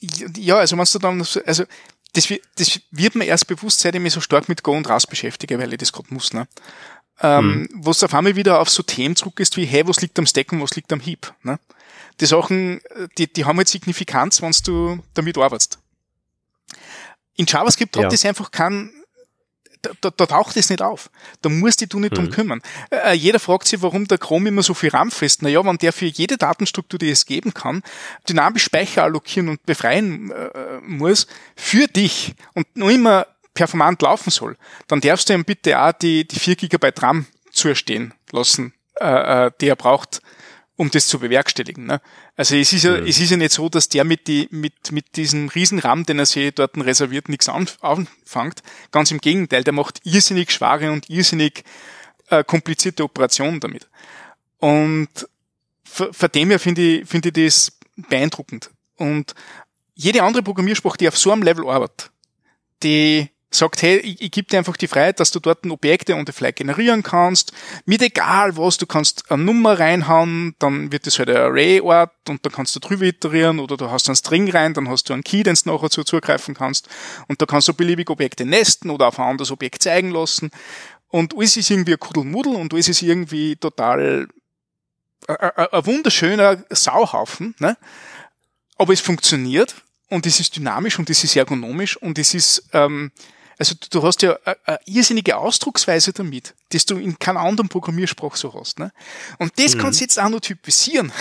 ja, 0.00 0.56
also 0.56 0.76
meinst 0.76 0.94
du 0.94 0.98
dann, 0.98 1.20
also 1.20 1.64
das, 2.14 2.32
das 2.56 2.80
wird 2.90 3.16
mir 3.16 3.26
erst 3.26 3.48
bewusst, 3.48 3.80
seit 3.80 3.94
ich 3.94 4.00
mich 4.00 4.14
so 4.14 4.22
stark 4.22 4.48
mit 4.48 4.62
Go 4.62 4.72
und 4.72 4.88
Rust 4.88 5.10
beschäftige, 5.10 5.58
weil 5.58 5.70
ich 5.74 5.78
das 5.78 5.92
gerade 5.92 6.14
muss, 6.14 6.32
ne? 6.32 6.48
Ähm, 7.20 7.68
hm. 7.68 7.68
Wo 7.74 7.90
es 7.90 8.02
auf 8.02 8.14
einmal 8.14 8.34
wieder 8.34 8.60
auf 8.60 8.70
so 8.70 8.82
Themen 8.82 9.14
zurück 9.14 9.38
ist 9.40 9.58
wie, 9.58 9.66
hey, 9.66 9.86
was 9.86 10.00
liegt 10.00 10.18
am 10.18 10.24
Stack 10.24 10.52
und 10.52 10.62
was 10.62 10.74
liegt 10.74 10.90
am 10.90 11.00
Heap, 11.00 11.34
ne? 11.42 11.60
Die 12.18 12.26
Sachen, 12.26 12.80
die, 13.18 13.30
die 13.30 13.44
haben 13.44 13.58
halt 13.58 13.68
Signifikanz, 13.68 14.40
wenn 14.40 14.52
du 14.64 15.02
damit 15.12 15.36
arbeitest. 15.36 15.80
In 17.36 17.46
JavaScript 17.46 17.96
hat 17.96 18.04
ja. 18.04 18.08
das 18.08 18.24
einfach 18.24 18.50
kein, 18.50 18.90
da, 19.82 19.90
da, 20.00 20.10
da 20.10 20.26
taucht 20.26 20.56
es 20.56 20.70
nicht 20.70 20.82
auf. 20.82 21.10
Da 21.42 21.48
musst 21.48 21.80
du 21.80 21.86
dich 21.86 22.00
nicht 22.00 22.16
drum 22.16 22.26
mhm. 22.26 22.30
kümmern. 22.30 22.62
Äh, 22.90 23.12
äh, 23.12 23.12
jeder 23.12 23.40
fragt 23.40 23.66
sich, 23.66 23.82
warum 23.82 24.06
der 24.06 24.18
Chrome 24.18 24.48
immer 24.48 24.62
so 24.62 24.74
viel 24.74 24.90
RAM 24.90 25.10
frisst. 25.10 25.42
Naja, 25.42 25.64
wenn 25.64 25.78
der 25.78 25.92
für 25.92 26.06
jede 26.06 26.36
Datenstruktur, 26.36 26.98
die 26.98 27.10
es 27.10 27.26
geben 27.26 27.54
kann, 27.54 27.82
dynamisch 28.28 28.64
Speicher 28.64 29.04
allokieren 29.04 29.48
und 29.48 29.64
befreien 29.66 30.30
äh, 30.30 30.80
muss, 30.82 31.26
für 31.56 31.86
dich 31.86 32.34
und 32.54 32.76
nur 32.76 32.90
immer 32.90 33.26
performant 33.52 34.02
laufen 34.02 34.30
soll, 34.30 34.56
dann 34.88 35.00
darfst 35.00 35.28
du 35.28 35.34
ihm 35.34 35.44
bitte 35.44 35.80
auch 35.80 35.92
die, 35.92 36.26
die 36.26 36.38
4 36.38 36.56
GB 36.56 36.92
RAM 36.98 37.26
zustehen 37.52 38.14
lassen, 38.32 38.74
äh, 39.00 39.46
äh, 39.46 39.50
die 39.60 39.68
er 39.68 39.76
braucht, 39.76 40.20
um 40.76 40.90
das 40.90 41.06
zu 41.06 41.18
bewerkstelligen. 41.20 41.86
Ne? 41.86 42.00
Also 42.36 42.56
es 42.56 42.72
ist 42.72 42.82
ja, 42.82 43.00
mhm. 43.00 43.06
es 43.06 43.20
ist 43.20 43.30
ja 43.30 43.36
nicht 43.36 43.52
so, 43.52 43.68
dass 43.68 43.88
der 43.88 44.04
mit, 44.04 44.26
die, 44.26 44.48
mit, 44.50 44.90
mit 44.90 45.16
diesem 45.16 45.48
Riesenrahmen, 45.48 46.04
den 46.04 46.18
er 46.18 46.26
sich 46.26 46.52
dort 46.54 46.76
reserviert, 46.76 47.28
nichts 47.28 47.48
anfängt. 47.48 48.62
Ganz 48.90 49.10
im 49.10 49.18
Gegenteil, 49.18 49.62
der 49.62 49.72
macht 49.72 50.00
irrsinnig 50.04 50.50
schwere 50.50 50.90
und 50.90 51.08
irrsinnig 51.08 51.64
äh, 52.30 52.42
komplizierte 52.42 53.04
Operationen 53.04 53.60
damit. 53.60 53.88
Und 54.58 55.28
von 55.84 56.28
dem 56.34 56.50
her 56.50 56.58
finde 56.58 56.82
ich, 56.82 57.08
finde 57.08 57.28
ich 57.28 57.46
das 57.46 57.72
beeindruckend. 57.96 58.70
Und 58.96 59.34
jede 59.94 60.22
andere 60.24 60.42
Programmiersprache, 60.42 60.98
die 60.98 61.08
auf 61.08 61.16
so 61.16 61.30
einem 61.30 61.42
Level 61.42 61.68
arbeitet, 61.68 62.10
die 62.82 63.28
sagt, 63.54 63.82
hey, 63.82 63.98
ich, 63.98 64.20
ich 64.20 64.30
gebe 64.30 64.48
dir 64.48 64.58
einfach 64.58 64.76
die 64.76 64.88
Freiheit, 64.88 65.20
dass 65.20 65.30
du 65.30 65.40
dort 65.40 65.66
Objekte 65.66 66.14
on 66.14 66.26
the 66.26 66.32
fly 66.32 66.52
generieren 66.52 67.02
kannst, 67.02 67.52
mit 67.84 68.02
egal 68.02 68.56
was, 68.56 68.78
du 68.78 68.86
kannst 68.86 69.30
eine 69.30 69.42
Nummer 69.42 69.78
reinhauen, 69.78 70.54
dann 70.58 70.92
wird 70.92 71.06
das 71.06 71.18
halt 71.18 71.30
ein 71.30 71.36
Array-Ort 71.36 72.12
und 72.28 72.44
dann 72.44 72.52
kannst 72.52 72.74
du 72.76 72.80
drüber 72.80 73.04
iterieren 73.04 73.58
oder 73.58 73.76
du 73.76 73.90
hast 73.90 74.08
einen 74.08 74.16
String 74.16 74.50
rein, 74.50 74.74
dann 74.74 74.88
hast 74.88 75.08
du 75.08 75.12
einen 75.12 75.24
Key, 75.24 75.42
den 75.42 75.54
du 75.54 75.70
nachher 75.70 75.90
zu 75.90 76.04
zugreifen 76.04 76.54
kannst. 76.54 76.88
Und 77.28 77.40
da 77.40 77.46
kannst 77.46 77.68
du 77.68 77.74
beliebig 77.74 78.10
Objekte 78.10 78.44
nesten 78.44 78.90
oder 78.90 79.08
auf 79.08 79.18
ein 79.18 79.26
anderes 79.26 79.50
Objekt 79.50 79.82
zeigen 79.82 80.10
lassen. 80.10 80.50
Und 81.08 81.34
alles 81.36 81.56
ist 81.56 81.70
irgendwie 81.70 81.92
ein 81.92 82.00
Kuddelmuddel 82.00 82.56
und 82.56 82.72
alles 82.72 82.88
ist 82.88 83.02
irgendwie 83.02 83.56
total 83.56 84.26
ein 85.26 85.86
wunderschöner 85.86 86.64
Sauhaufen, 86.70 87.54
ne? 87.58 87.76
aber 88.76 88.92
es 88.92 89.00
funktioniert 89.00 89.74
und 90.08 90.26
es 90.26 90.40
ist 90.40 90.56
dynamisch 90.56 90.98
und 90.98 91.08
es 91.10 91.24
ist 91.24 91.36
ergonomisch 91.36 91.96
und 91.96 92.18
es 92.18 92.34
ist 92.34 92.68
ähm, 92.72 93.10
also 93.58 93.74
du, 93.74 93.88
du 93.90 94.02
hast 94.02 94.22
ja 94.22 94.38
eine 94.64 94.78
irrsinnige 94.86 95.36
Ausdrucksweise 95.36 96.12
damit, 96.12 96.54
dass 96.70 96.86
du 96.86 96.96
in 96.96 97.18
keiner 97.18 97.40
anderen 97.40 97.68
Programmiersprache 97.68 98.36
so 98.36 98.54
hast. 98.54 98.78
Ne? 98.78 98.92
Und 99.38 99.52
das 99.58 99.74
mhm. 99.74 99.80
kannst 99.80 100.00
du 100.00 100.04
jetzt 100.04 100.18
auch 100.18 100.28
noch 100.28 100.40
typisieren. 100.40 101.12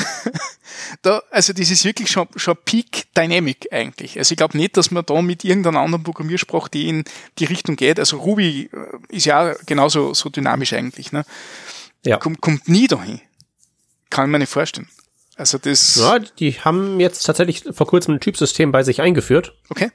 da, 1.02 1.22
also 1.32 1.54
das 1.54 1.70
ist 1.70 1.86
wirklich 1.86 2.10
schon, 2.10 2.28
schon 2.36 2.58
Peak 2.66 3.14
Dynamic 3.16 3.68
eigentlich. 3.72 4.18
Also 4.18 4.34
ich 4.34 4.38
glaube 4.38 4.58
nicht, 4.58 4.78
dass 4.78 4.92
man 4.92 5.06
da 5.06 5.22
mit 5.22 5.44
irgendeiner 5.44 5.80
anderen 5.80 6.04
Programmiersprache, 6.04 6.70
die 6.72 6.90
in 6.90 7.04
die 7.40 7.46
Richtung 7.46 7.76
geht, 7.76 8.00
also 8.00 8.18
Ruby 8.18 8.70
äh, 8.72 9.16
ist 9.16 9.26
ja 9.26 9.54
genauso 9.66 10.14
so 10.14 10.30
dynamisch 10.30 10.74
eigentlich. 10.74 11.12
Ne? 11.12 11.24
Ja. 12.06 12.18
Kommt, 12.18 12.42
kommt 12.42 12.68
nie 12.68 12.88
dahin. 12.88 13.22
Kann 14.10 14.26
ich 14.26 14.32
mir 14.32 14.40
nicht 14.40 14.52
vorstellen. 14.52 14.90
Also 15.36 15.58
das. 15.58 15.96
Ja, 15.96 16.20
die 16.20 16.54
haben 16.54 17.00
jetzt 17.00 17.24
tatsächlich 17.24 17.64
vor 17.72 17.88
kurzem 17.88 18.16
ein 18.16 18.20
Typsystem 18.20 18.72
bei 18.72 18.84
sich 18.84 19.02
eingeführt. 19.02 19.56
Okay. 19.70 19.92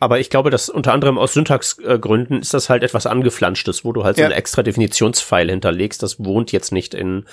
Aber 0.00 0.18
ich 0.18 0.30
glaube, 0.30 0.48
dass 0.48 0.70
unter 0.70 0.94
anderem 0.94 1.18
aus 1.18 1.34
Syntaxgründen 1.34 2.40
ist 2.40 2.54
das 2.54 2.70
halt 2.70 2.82
etwas 2.82 3.06
angeflanschtes, 3.06 3.84
wo 3.84 3.92
du 3.92 4.02
halt 4.02 4.16
ja. 4.16 4.24
so 4.24 4.26
eine 4.26 4.34
extra 4.34 4.62
Definitionsfile 4.62 5.52
hinterlegst. 5.52 6.02
Das 6.02 6.18
wohnt 6.18 6.52
jetzt 6.52 6.72
nicht 6.72 6.94
in 6.94 7.26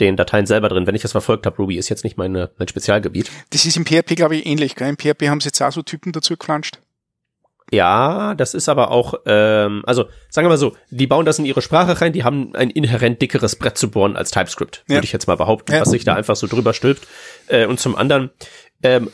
den 0.00 0.16
Dateien 0.16 0.46
selber 0.46 0.70
drin. 0.70 0.86
Wenn 0.86 0.94
ich 0.94 1.02
das 1.02 1.12
verfolgt 1.12 1.44
habe, 1.44 1.56
Ruby 1.58 1.76
ist 1.76 1.90
jetzt 1.90 2.02
nicht 2.02 2.16
meine, 2.16 2.50
mein 2.58 2.66
Spezialgebiet. 2.66 3.30
Das 3.50 3.66
ist 3.66 3.76
im 3.76 3.84
PHP, 3.84 4.16
glaube 4.16 4.36
ich, 4.36 4.46
ähnlich. 4.46 4.74
Gell? 4.74 4.88
Im 4.88 4.96
PHP 4.96 5.28
haben 5.28 5.40
sie 5.40 5.48
jetzt 5.48 5.60
auch 5.62 5.70
so 5.70 5.82
Typen 5.82 6.12
dazu 6.12 6.34
geflanscht. 6.36 6.78
Ja, 7.70 8.34
das 8.34 8.54
ist 8.54 8.68
aber 8.68 8.90
auch, 8.90 9.14
ähm, 9.26 9.82
also 9.86 10.04
sagen 10.28 10.44
wir 10.44 10.50
mal 10.50 10.58
so, 10.58 10.76
die 10.90 11.06
bauen 11.06 11.24
das 11.24 11.38
in 11.38 11.44
ihre 11.44 11.62
Sprache 11.62 12.00
rein, 12.00 12.12
die 12.12 12.22
haben 12.22 12.54
ein 12.54 12.70
inhärent 12.70 13.20
dickeres 13.22 13.56
Brett 13.56 13.78
zu 13.78 13.90
bohren 13.90 14.16
als 14.16 14.30
TypeScript, 14.30 14.84
ja. 14.86 14.96
würde 14.96 15.06
ich 15.06 15.12
jetzt 15.12 15.26
mal 15.26 15.36
behaupten, 15.36 15.72
ja. 15.72 15.80
was 15.80 15.90
sich 15.90 16.04
da 16.04 16.14
einfach 16.14 16.36
so 16.36 16.46
drüber 16.46 16.74
stülpt. 16.74 17.06
Äh, 17.48 17.66
und 17.66 17.80
zum 17.80 17.96
anderen, 17.96 18.30
ähm, 18.84 19.10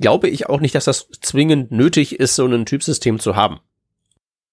glaube 0.00 0.28
ich 0.28 0.48
auch 0.48 0.60
nicht, 0.60 0.74
dass 0.74 0.86
das 0.86 1.08
zwingend 1.20 1.70
nötig 1.70 2.18
ist, 2.18 2.34
so 2.34 2.46
ein 2.46 2.66
Typsystem 2.66 3.20
zu 3.20 3.36
haben. 3.36 3.60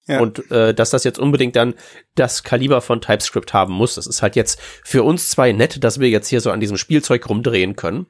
Ja. 0.08 0.20
Und 0.20 0.52
äh, 0.52 0.74
dass 0.76 0.92
das 0.92 1.04
jetzt 1.04 1.18
unbedingt 1.18 1.56
dann 1.56 1.74
das 2.14 2.44
Kaliber 2.44 2.82
von 2.82 3.02
TypeScript 3.02 3.54
haben 3.54 3.74
muss. 3.74 3.96
Das 3.96 4.06
ist 4.06 4.22
halt 4.22 4.36
jetzt 4.36 4.62
für 4.84 5.02
uns 5.02 5.30
zwei 5.30 5.52
nett, 5.52 5.84
dass 5.84 6.00
wir 6.00 6.10
jetzt 6.10 6.28
hier 6.28 6.42
so 6.42 6.52
an 6.52 6.60
diesem 6.60 6.78
Spielzeug 6.78 7.28
rumdrehen 7.28 7.76
können. 7.76 8.06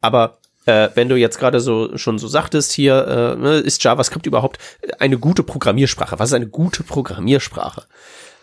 Aber 0.00 0.38
äh, 0.64 0.88
wenn 0.94 1.10
du 1.10 1.16
jetzt 1.16 1.38
gerade 1.38 1.60
so 1.60 1.98
schon 1.98 2.18
so 2.18 2.26
sagtest 2.26 2.72
hier, 2.72 3.06
äh, 3.06 3.40
ne, 3.40 3.56
ist 3.56 3.84
JavaScript 3.84 4.26
überhaupt 4.26 4.58
eine 4.98 5.18
gute 5.18 5.42
Programmiersprache? 5.42 6.18
Was 6.18 6.30
ist 6.30 6.34
eine 6.34 6.48
gute 6.48 6.82
Programmiersprache? 6.82 7.84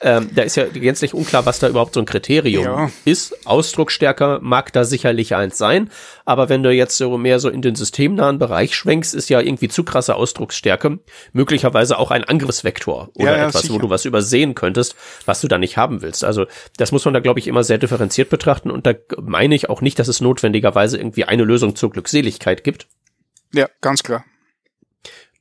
Ähm, 0.05 0.29
da 0.35 0.41
ist 0.41 0.57
ja 0.57 0.65
gänzlich 0.65 1.13
unklar, 1.13 1.45
was 1.45 1.59
da 1.59 1.69
überhaupt 1.69 1.93
so 1.93 2.01
ein 2.01 2.05
Kriterium 2.05 2.65
ja. 2.65 2.91
ist. 3.05 3.47
Ausdrucksstärke 3.47 4.39
mag 4.41 4.73
da 4.73 4.83
sicherlich 4.83 5.33
eins 5.33 5.57
sein, 5.57 5.89
aber 6.25 6.49
wenn 6.49 6.61
du 6.61 6.71
jetzt 6.71 6.97
so 6.97 7.17
mehr 7.17 7.39
so 7.39 7.47
in 7.47 7.61
den 7.61 7.75
systemnahen 7.75 8.37
Bereich 8.37 8.75
schwenkst, 8.75 9.15
ist 9.15 9.29
ja 9.29 9.39
irgendwie 9.39 9.69
zu 9.69 9.85
krasse 9.85 10.15
Ausdrucksstärke 10.15 10.99
möglicherweise 11.31 11.97
auch 11.97 12.11
ein 12.11 12.25
Angriffsvektor 12.25 13.11
oder 13.15 13.31
ja, 13.31 13.37
ja, 13.37 13.47
etwas, 13.47 13.61
sicher. 13.61 13.75
wo 13.75 13.77
du 13.79 13.89
was 13.89 14.03
übersehen 14.03 14.55
könntest, 14.55 14.95
was 15.25 15.39
du 15.39 15.47
da 15.47 15.57
nicht 15.57 15.77
haben 15.77 16.01
willst. 16.01 16.25
Also 16.25 16.47
das 16.75 16.91
muss 16.91 17.05
man 17.05 17.13
da, 17.13 17.21
glaube 17.21 17.39
ich, 17.39 17.47
immer 17.47 17.63
sehr 17.63 17.77
differenziert 17.77 18.29
betrachten 18.29 18.71
und 18.71 18.85
da 18.85 18.93
meine 19.21 19.55
ich 19.55 19.69
auch 19.69 19.79
nicht, 19.79 19.99
dass 19.99 20.09
es 20.09 20.19
notwendigerweise 20.19 20.97
irgendwie 20.97 21.23
eine 21.23 21.45
Lösung 21.45 21.77
zur 21.77 21.91
Glückseligkeit 21.91 22.65
gibt. 22.65 22.87
Ja, 23.53 23.69
ganz 23.79 24.03
klar. 24.03 24.25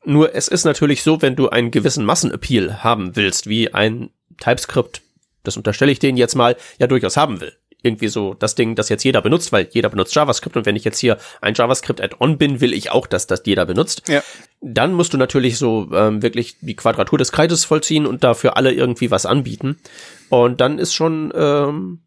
Nur 0.04 0.34
es 0.34 0.48
ist 0.48 0.64
natürlich 0.64 1.02
so, 1.02 1.22
wenn 1.22 1.36
du 1.36 1.48
einen 1.48 1.70
gewissen 1.70 2.04
Massenappeal 2.04 2.82
haben 2.82 3.14
willst, 3.16 3.48
wie 3.48 3.72
ein 3.72 4.10
TypeScript, 4.42 5.02
das 5.44 5.56
unterstelle 5.56 5.92
ich 5.92 5.98
denen 5.98 6.18
jetzt 6.18 6.34
mal, 6.34 6.56
ja 6.78 6.86
durchaus 6.86 7.16
haben 7.16 7.40
will. 7.40 7.52
Irgendwie 7.84 8.08
so 8.08 8.34
das 8.34 8.54
Ding, 8.54 8.76
das 8.76 8.88
jetzt 8.88 9.02
jeder 9.02 9.22
benutzt, 9.22 9.50
weil 9.50 9.68
jeder 9.72 9.88
benutzt 9.88 10.14
JavaScript 10.14 10.56
und 10.56 10.66
wenn 10.66 10.76
ich 10.76 10.84
jetzt 10.84 10.98
hier 10.98 11.18
ein 11.40 11.54
JavaScript-Add-on 11.54 12.38
bin, 12.38 12.60
will 12.60 12.74
ich 12.74 12.92
auch, 12.92 13.08
dass 13.08 13.26
das 13.26 13.42
jeder 13.44 13.66
benutzt. 13.66 14.08
Ja. 14.08 14.22
Dann 14.60 14.94
musst 14.94 15.12
du 15.14 15.18
natürlich 15.18 15.58
so 15.58 15.88
ähm, 15.92 16.22
wirklich 16.22 16.56
die 16.60 16.76
Quadratur 16.76 17.18
des 17.18 17.32
Kreises 17.32 17.64
vollziehen 17.64 18.06
und 18.06 18.22
dafür 18.22 18.56
alle 18.56 18.72
irgendwie 18.72 19.10
was 19.10 19.26
anbieten. 19.26 19.80
Und 20.28 20.60
dann 20.60 20.78
ist 20.78 20.94
schon 20.94 21.32
ähm, 21.34 22.02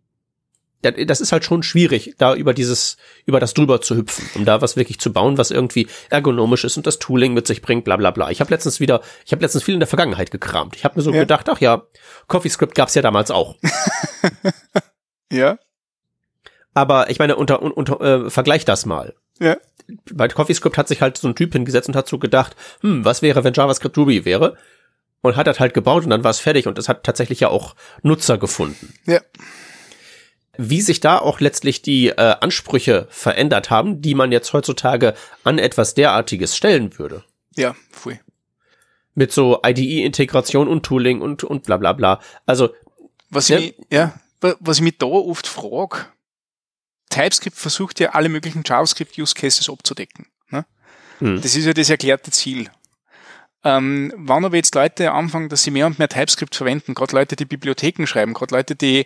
das 0.91 1.21
ist 1.21 1.31
halt 1.31 1.43
schon 1.43 1.63
schwierig, 1.63 2.15
da 2.17 2.35
über 2.35 2.53
dieses, 2.53 2.97
über 3.25 3.39
das 3.39 3.53
drüber 3.53 3.81
zu 3.81 3.95
hüpfen, 3.95 4.27
um 4.35 4.45
da 4.45 4.61
was 4.61 4.75
wirklich 4.75 4.99
zu 4.99 5.11
bauen, 5.11 5.37
was 5.37 5.51
irgendwie 5.51 5.87
ergonomisch 6.09 6.63
ist 6.63 6.77
und 6.77 6.87
das 6.87 6.99
Tooling 6.99 7.33
mit 7.33 7.47
sich 7.47 7.61
bringt, 7.61 7.85
bla 7.85 7.97
bla 7.97 8.11
bla. 8.11 8.29
Ich 8.31 8.39
habe 8.39 8.51
letztens 8.51 8.79
wieder, 8.79 9.01
ich 9.25 9.31
habe 9.31 9.41
letztens 9.41 9.63
viel 9.63 9.73
in 9.73 9.79
der 9.79 9.87
Vergangenheit 9.87 10.31
gekramt. 10.31 10.75
Ich 10.75 10.85
habe 10.85 10.95
mir 10.95 11.01
so 11.01 11.11
ja. 11.11 11.21
gedacht, 11.21 11.47
ach 11.49 11.59
ja, 11.59 11.83
CoffeeScript 12.27 12.75
gab's 12.75 12.95
ja 12.95 13.01
damals 13.01 13.31
auch. 13.31 13.55
ja. 15.31 15.57
Aber 16.73 17.09
ich 17.09 17.19
meine, 17.19 17.35
unter, 17.35 17.61
unter 17.61 18.01
äh, 18.01 18.29
vergleich 18.29 18.65
das 18.65 18.85
mal. 18.85 19.15
Ja. 19.39 19.57
Bei 20.11 20.27
CoffeeScript 20.27 20.77
hat 20.77 20.87
sich 20.87 21.01
halt 21.01 21.17
so 21.17 21.27
ein 21.27 21.35
Typ 21.35 21.53
hingesetzt 21.53 21.87
und 21.87 21.95
hat 21.95 22.07
so 22.07 22.19
gedacht, 22.19 22.55
hm, 22.81 23.05
was 23.05 23.21
wäre, 23.21 23.43
wenn 23.43 23.53
JavaScript 23.53 23.97
Ruby 23.97 24.25
wäre? 24.25 24.57
Und 25.21 25.35
hat 25.35 25.47
das 25.47 25.59
halt 25.59 25.73
gebaut 25.73 26.03
und 26.03 26.11
dann 26.11 26.23
war 26.23 26.31
es 26.31 26.39
fertig 26.39 26.67
und 26.67 26.77
es 26.77 26.87
hat 26.87 27.03
tatsächlich 27.03 27.39
ja 27.39 27.49
auch 27.49 27.75
Nutzer 28.03 28.37
gefunden. 28.37 28.93
Ja 29.05 29.21
wie 30.57 30.81
sich 30.81 30.99
da 30.99 31.17
auch 31.17 31.39
letztlich 31.39 31.81
die 31.81 32.09
äh, 32.09 32.35
Ansprüche 32.39 33.07
verändert 33.09 33.69
haben, 33.69 34.01
die 34.01 34.15
man 34.15 34.31
jetzt 34.31 34.53
heutzutage 34.53 35.13
an 35.43 35.57
etwas 35.57 35.93
derartiges 35.93 36.55
stellen 36.55 36.97
würde. 36.97 37.23
Ja, 37.55 37.75
pfui. 37.91 38.19
Mit 39.13 39.31
so 39.31 39.61
IDE-Integration 39.65 40.67
und 40.67 40.83
Tooling 40.83 41.21
und, 41.21 41.43
und 41.43 41.63
bla 41.63 41.77
bla 41.77 41.93
bla. 41.93 42.19
Also. 42.45 42.73
Was 43.29 43.47
ja, 43.47 43.59
ich, 43.59 43.75
ja, 43.89 44.13
was 44.41 44.77
ich 44.77 44.83
mich 44.83 44.97
da 44.97 45.07
oft 45.07 45.47
frage, 45.47 46.05
TypeScript 47.09 47.57
versucht 47.57 47.99
ja 47.99 48.09
alle 48.09 48.29
möglichen 48.29 48.63
JavaScript-Use-Cases 48.65 49.69
abzudecken. 49.69 50.27
Ne? 50.49 50.65
Hm. 51.19 51.41
Das 51.41 51.55
ist 51.55 51.65
ja 51.65 51.73
das 51.73 51.89
erklärte 51.89 52.31
Ziel. 52.31 52.69
Ähm, 53.63 54.13
wann 54.15 54.45
aber 54.45 54.57
jetzt 54.57 54.75
Leute 54.75 55.11
anfangen, 55.11 55.49
dass 55.49 55.63
sie 55.63 55.71
mehr 55.71 55.87
und 55.87 55.97
mehr 55.97 56.07
TypeScript 56.07 56.55
verwenden, 56.55 56.93
gerade 56.93 57.15
Leute, 57.15 57.35
die 57.35 57.45
Bibliotheken 57.45 58.05
schreiben, 58.05 58.33
gerade 58.33 58.53
Leute, 58.53 58.75
die 58.75 59.05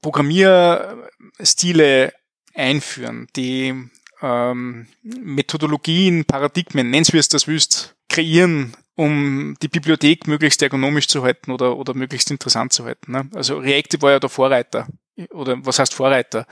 Programmierstile 0.00 2.12
einführen, 2.54 3.28
die 3.36 3.90
ähm, 4.20 4.86
Methodologien, 5.02 6.24
Paradigmen, 6.24 6.90
nenn's 6.90 7.12
wie 7.12 7.18
es 7.18 7.28
das 7.28 7.46
wüsst, 7.46 7.94
kreieren, 8.08 8.76
um 8.94 9.56
die 9.62 9.68
Bibliothek 9.68 10.26
möglichst 10.26 10.62
ergonomisch 10.62 11.06
zu 11.06 11.22
halten 11.22 11.52
oder, 11.52 11.76
oder 11.76 11.94
möglichst 11.94 12.30
interessant 12.30 12.72
zu 12.72 12.84
halten. 12.84 13.12
Ne? 13.12 13.30
Also 13.34 13.58
React 13.58 14.02
war 14.02 14.12
ja 14.12 14.18
der 14.18 14.30
Vorreiter, 14.30 14.88
oder 15.30 15.64
was 15.64 15.78
heißt 15.78 15.94
Vorreiter? 15.94 16.46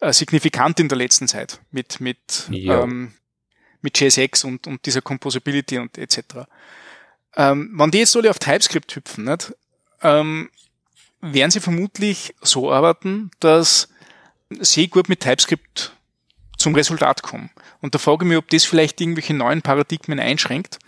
Äh, 0.00 0.12
signifikant 0.12 0.80
in 0.80 0.88
der 0.88 0.98
letzten 0.98 1.28
Zeit 1.28 1.60
mit, 1.70 2.00
mit, 2.00 2.48
ja. 2.50 2.82
ähm, 2.82 3.14
mit 3.80 4.00
JSX 4.00 4.44
und, 4.44 4.66
und 4.66 4.84
dieser 4.86 5.02
Composability 5.02 5.78
und 5.78 5.96
etc. 5.96 6.18
Ähm, 7.36 7.70
wenn 7.74 7.90
die 7.90 7.98
jetzt 7.98 8.16
alle 8.16 8.30
auf 8.30 8.38
TypeScript 8.38 8.96
hüpfen, 8.96 9.24
nicht? 9.24 9.54
Ähm, 10.02 10.50
werden 11.32 11.50
sie 11.50 11.60
vermutlich 11.60 12.34
so 12.42 12.70
arbeiten, 12.70 13.30
dass 13.40 13.88
sie 14.60 14.88
gut 14.88 15.08
mit 15.08 15.20
TypeScript 15.20 15.92
zum 16.58 16.74
Resultat 16.74 17.22
kommen. 17.22 17.50
Und 17.80 17.94
da 17.94 17.98
frage 17.98 18.24
ich 18.24 18.28
mich, 18.28 18.38
ob 18.38 18.48
das 18.50 18.64
vielleicht 18.64 19.00
irgendwelche 19.00 19.34
neuen 19.34 19.62
Paradigmen 19.62 20.20
einschränkt, 20.20 20.78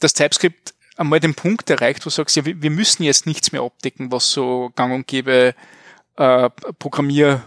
dass 0.00 0.14
TypeScript 0.14 0.74
einmal 0.96 1.20
den 1.20 1.34
Punkt 1.34 1.68
erreicht, 1.70 2.00
wo 2.00 2.04
du 2.04 2.10
sagst, 2.10 2.36
ja, 2.36 2.44
wir 2.44 2.70
müssen 2.70 3.02
jetzt 3.02 3.26
nichts 3.26 3.52
mehr 3.52 3.62
abdecken, 3.62 4.10
was 4.10 4.30
so 4.30 4.70
gang 4.74 4.94
und 4.94 5.06
gäbe 5.06 5.54
äh, 6.16 6.50
Programmierstil 6.78 7.42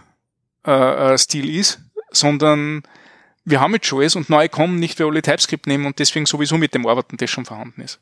äh, 0.64 1.48
äh, 1.48 1.58
ist, 1.58 1.80
sondern 2.10 2.82
wir 3.44 3.60
haben 3.60 3.74
jetzt 3.74 3.86
schon 3.86 4.00
alles 4.00 4.16
und 4.16 4.28
neu 4.28 4.48
kommen 4.48 4.78
nicht, 4.78 5.00
weil 5.00 5.06
alle 5.06 5.22
TypeScript 5.22 5.66
nehmen 5.66 5.86
und 5.86 5.98
deswegen 5.98 6.26
sowieso 6.26 6.58
mit 6.58 6.74
dem 6.74 6.86
Arbeiten, 6.86 7.16
das 7.16 7.30
schon 7.30 7.46
vorhanden 7.46 7.80
ist. 7.80 7.98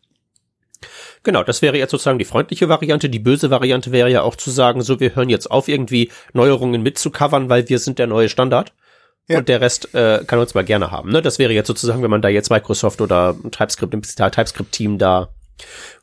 Genau, 1.23 1.43
das 1.43 1.63
wäre 1.63 1.77
jetzt 1.77 1.91
sozusagen 1.91 2.19
die 2.19 2.25
freundliche 2.25 2.69
Variante. 2.69 3.09
Die 3.09 3.19
böse 3.19 3.51
Variante 3.51 3.93
wäre 3.93 4.11
ja 4.11 4.23
auch 4.23 4.37
zu 4.37 4.51
sagen, 4.51 4.83
so, 4.83 5.01
wir 5.01 5.15
hören 5.15 5.29
jetzt 5.29 5.51
auf, 5.51 5.69
irgendwie 5.69 6.11
Neuerungen 6.33 6.83
mitzucovern, 6.83 7.49
weil 7.49 7.69
wir 7.69 7.79
sind 7.79 7.99
der 7.99 8.07
neue 8.07 8.29
Standard. 8.29 8.73
Ja. 9.29 9.39
Und 9.39 9.49
der 9.49 9.61
Rest 9.61 9.93
äh, 9.95 10.23
kann 10.25 10.39
uns 10.39 10.55
mal 10.55 10.65
gerne 10.65 10.93
haben. 10.93 11.11
Ne? 11.11 11.21
Das 11.21 11.41
wäre 11.41 11.53
jetzt 11.53 11.67
sozusagen, 11.67 12.03
wenn 12.03 12.11
man 12.11 12.23
da 12.23 12.29
jetzt 12.29 12.51
Microsoft 12.51 13.01
oder 13.01 13.35
TypeScript 13.51 13.93
im 13.93 14.03
TypeScript-Team 14.03 14.99
da 14.99 15.31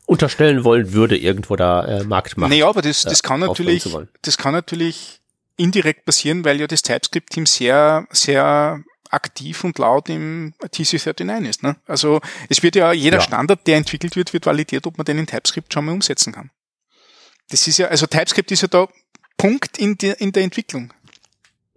unterstellen 0.06 0.64
wollen 0.64 0.92
würde, 0.92 1.16
irgendwo 1.16 1.56
da 1.56 1.84
äh, 1.84 2.04
Marktmacht. 2.04 2.50
Naja, 2.50 2.68
aber 2.68 2.82
das, 2.82 3.02
das 3.02 3.20
äh, 3.20 3.22
kann 3.22 3.40
natürlich, 3.40 3.88
das 4.20 4.36
kann 4.36 4.52
natürlich 4.52 5.20
indirekt 5.56 6.04
passieren, 6.04 6.44
weil 6.44 6.60
ja 6.60 6.66
das 6.66 6.82
TypeScript-Team 6.82 7.46
sehr, 7.46 8.06
sehr 8.10 8.82
aktiv 9.14 9.64
und 9.64 9.78
laut 9.78 10.08
im 10.08 10.54
TC39 10.60 11.48
ist. 11.48 11.62
Ne? 11.62 11.76
Also 11.86 12.20
es 12.48 12.62
wird 12.62 12.76
ja 12.76 12.92
jeder 12.92 13.18
ja. 13.18 13.22
Standard, 13.22 13.66
der 13.66 13.76
entwickelt 13.76 14.16
wird, 14.16 14.32
wird 14.32 14.46
validiert, 14.46 14.86
ob 14.86 14.98
man 14.98 15.04
den 15.04 15.18
in 15.18 15.26
TypeScript 15.26 15.72
schon 15.72 15.86
mal 15.86 15.92
umsetzen 15.92 16.32
kann. 16.32 16.50
Das 17.48 17.66
ist 17.66 17.78
ja, 17.78 17.88
also 17.88 18.06
TypeScript 18.06 18.50
ist 18.50 18.62
ja 18.62 18.68
da 18.68 18.88
Punkt 19.36 19.78
in, 19.78 19.96
der 19.98 20.20
in 20.20 20.32
der 20.32 20.42
Entwicklung. 20.42 20.92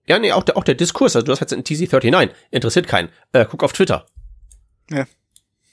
Ja, 0.05 0.19
nee, 0.19 0.31
auch 0.31 0.43
der, 0.43 0.57
auch 0.57 0.63
der 0.63 0.75
Diskurs, 0.75 1.15
also 1.15 1.25
du 1.25 1.31
hast 1.33 1.41
jetzt 1.41 1.53
ein 1.53 1.63
TC39, 1.63 2.31
interessiert 2.51 2.87
keinen. 2.87 3.09
Äh, 3.33 3.45
guck 3.49 3.63
auf 3.63 3.73
Twitter. 3.73 4.05
Ja. 4.89 5.05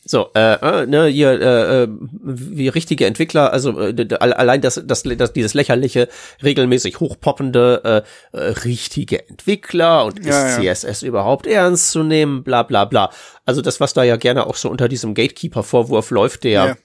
So, 0.07 0.31
äh, 0.35 0.83
äh, 0.83 0.87
ne, 0.87 1.07
hier, 1.07 1.41
äh, 1.41 1.83
äh, 1.85 1.89
wie 2.11 2.69
richtige 2.69 3.07
Entwickler, 3.07 3.53
also 3.53 3.81
äh, 3.81 4.07
allein 4.21 4.61
das, 4.61 4.83
das, 4.85 5.03
das, 5.03 5.33
dieses 5.33 5.55
lächerliche, 5.55 6.09
regelmäßig 6.43 7.01
hochpoppende, 7.01 8.05
äh, 8.33 8.37
äh, 8.37 8.51
richtige 8.65 9.27
Entwickler 9.27 10.05
und 10.05 10.25
ja, 10.25 10.47
ist 10.47 10.63
ja. 10.63 10.75
CSS 10.75 11.03
überhaupt 11.03 11.47
ernst 11.47 11.91
zu 11.91 12.03
nehmen, 12.03 12.45
bla 12.45 12.65
bla 12.65 12.85
bla. 12.85 13.11
Also 13.47 13.63
das, 13.63 13.81
was 13.81 13.95
da 13.95 14.03
ja 14.03 14.17
gerne 14.17 14.47
auch 14.47 14.57
so 14.57 14.69
unter 14.69 14.89
diesem 14.89 15.15
Gatekeeper-Vorwurf 15.15 16.11
läuft, 16.11 16.45
der, 16.45 16.65
ja. 16.67 16.77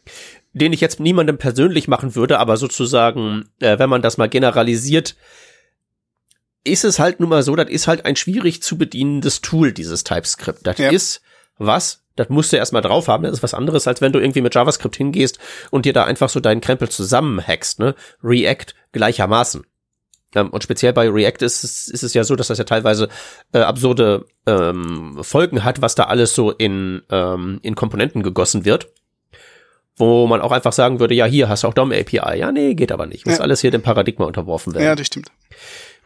den 0.53 0.71
ich 0.71 0.79
jetzt 0.79 1.01
niemandem 1.01 1.37
persönlich 1.37 1.89
machen 1.89 2.15
würde, 2.15 2.39
aber 2.39 2.55
sozusagen, 2.55 3.49
äh, 3.59 3.77
wenn 3.79 3.89
man 3.89 4.01
das 4.01 4.17
mal 4.17 4.29
generalisiert, 4.29 5.17
ist 6.63 6.85
es 6.85 6.99
halt 6.99 7.19
nun 7.19 7.29
mal 7.29 7.43
so, 7.43 7.53
das 7.57 7.69
ist 7.69 7.87
halt 7.87 8.05
ein 8.05 8.15
schwierig 8.15 8.63
zu 8.63 8.77
bedienendes 8.77 9.41
Tool, 9.41 9.73
dieses 9.73 10.05
TypeScript. 10.05 10.65
Das 10.65 10.79
ist 10.79 11.21
was 11.59 12.03
das 12.19 12.27
musst 12.27 12.51
du 12.51 12.57
erstmal 12.57 12.81
drauf 12.81 13.07
haben. 13.07 13.23
Das 13.23 13.31
ist 13.31 13.43
was 13.43 13.53
anderes, 13.53 13.87
als 13.87 14.01
wenn 14.01 14.11
du 14.11 14.19
irgendwie 14.19 14.41
mit 14.41 14.53
JavaScript 14.53 14.97
hingehst 14.97 15.39
und 15.71 15.85
dir 15.85 15.93
da 15.93 16.03
einfach 16.03 16.27
so 16.27 16.41
deinen 16.41 16.59
Krempel 16.59 16.89
zusammenhackst, 16.89 17.79
ne? 17.79 17.95
React 18.21 18.73
gleichermaßen. 18.91 19.63
Ähm, 20.35 20.49
und 20.49 20.61
speziell 20.61 20.91
bei 20.91 21.09
React 21.09 21.45
ist 21.45 21.63
es, 21.63 21.87
ist 21.87 22.03
es 22.03 22.13
ja 22.13 22.25
so, 22.25 22.35
dass 22.35 22.47
das 22.47 22.57
ja 22.57 22.65
teilweise 22.65 23.07
äh, 23.53 23.59
absurde 23.59 24.25
ähm, 24.45 25.19
Folgen 25.21 25.63
hat, 25.63 25.81
was 25.81 25.95
da 25.95 26.03
alles 26.03 26.35
so 26.35 26.51
in, 26.51 27.03
ähm, 27.09 27.59
in 27.63 27.75
Komponenten 27.75 28.21
gegossen 28.21 28.65
wird. 28.65 28.89
Wo 29.95 30.27
man 30.27 30.41
auch 30.41 30.51
einfach 30.51 30.73
sagen 30.73 30.99
würde, 30.99 31.13
ja, 31.13 31.25
hier 31.25 31.47
hast 31.47 31.63
du 31.63 31.69
auch 31.69 31.73
DOM 31.73 31.93
API. 31.93 32.37
Ja, 32.37 32.51
nee, 32.51 32.73
geht 32.73 32.91
aber 32.91 33.05
nicht. 33.05 33.25
Muss 33.25 33.37
ja. 33.37 33.43
alles 33.43 33.61
hier 33.61 33.71
dem 33.71 33.81
Paradigma 33.81 34.25
unterworfen 34.25 34.73
werden. 34.73 34.83
Ja, 34.83 34.95
das 34.95 35.07
stimmt. 35.07 35.31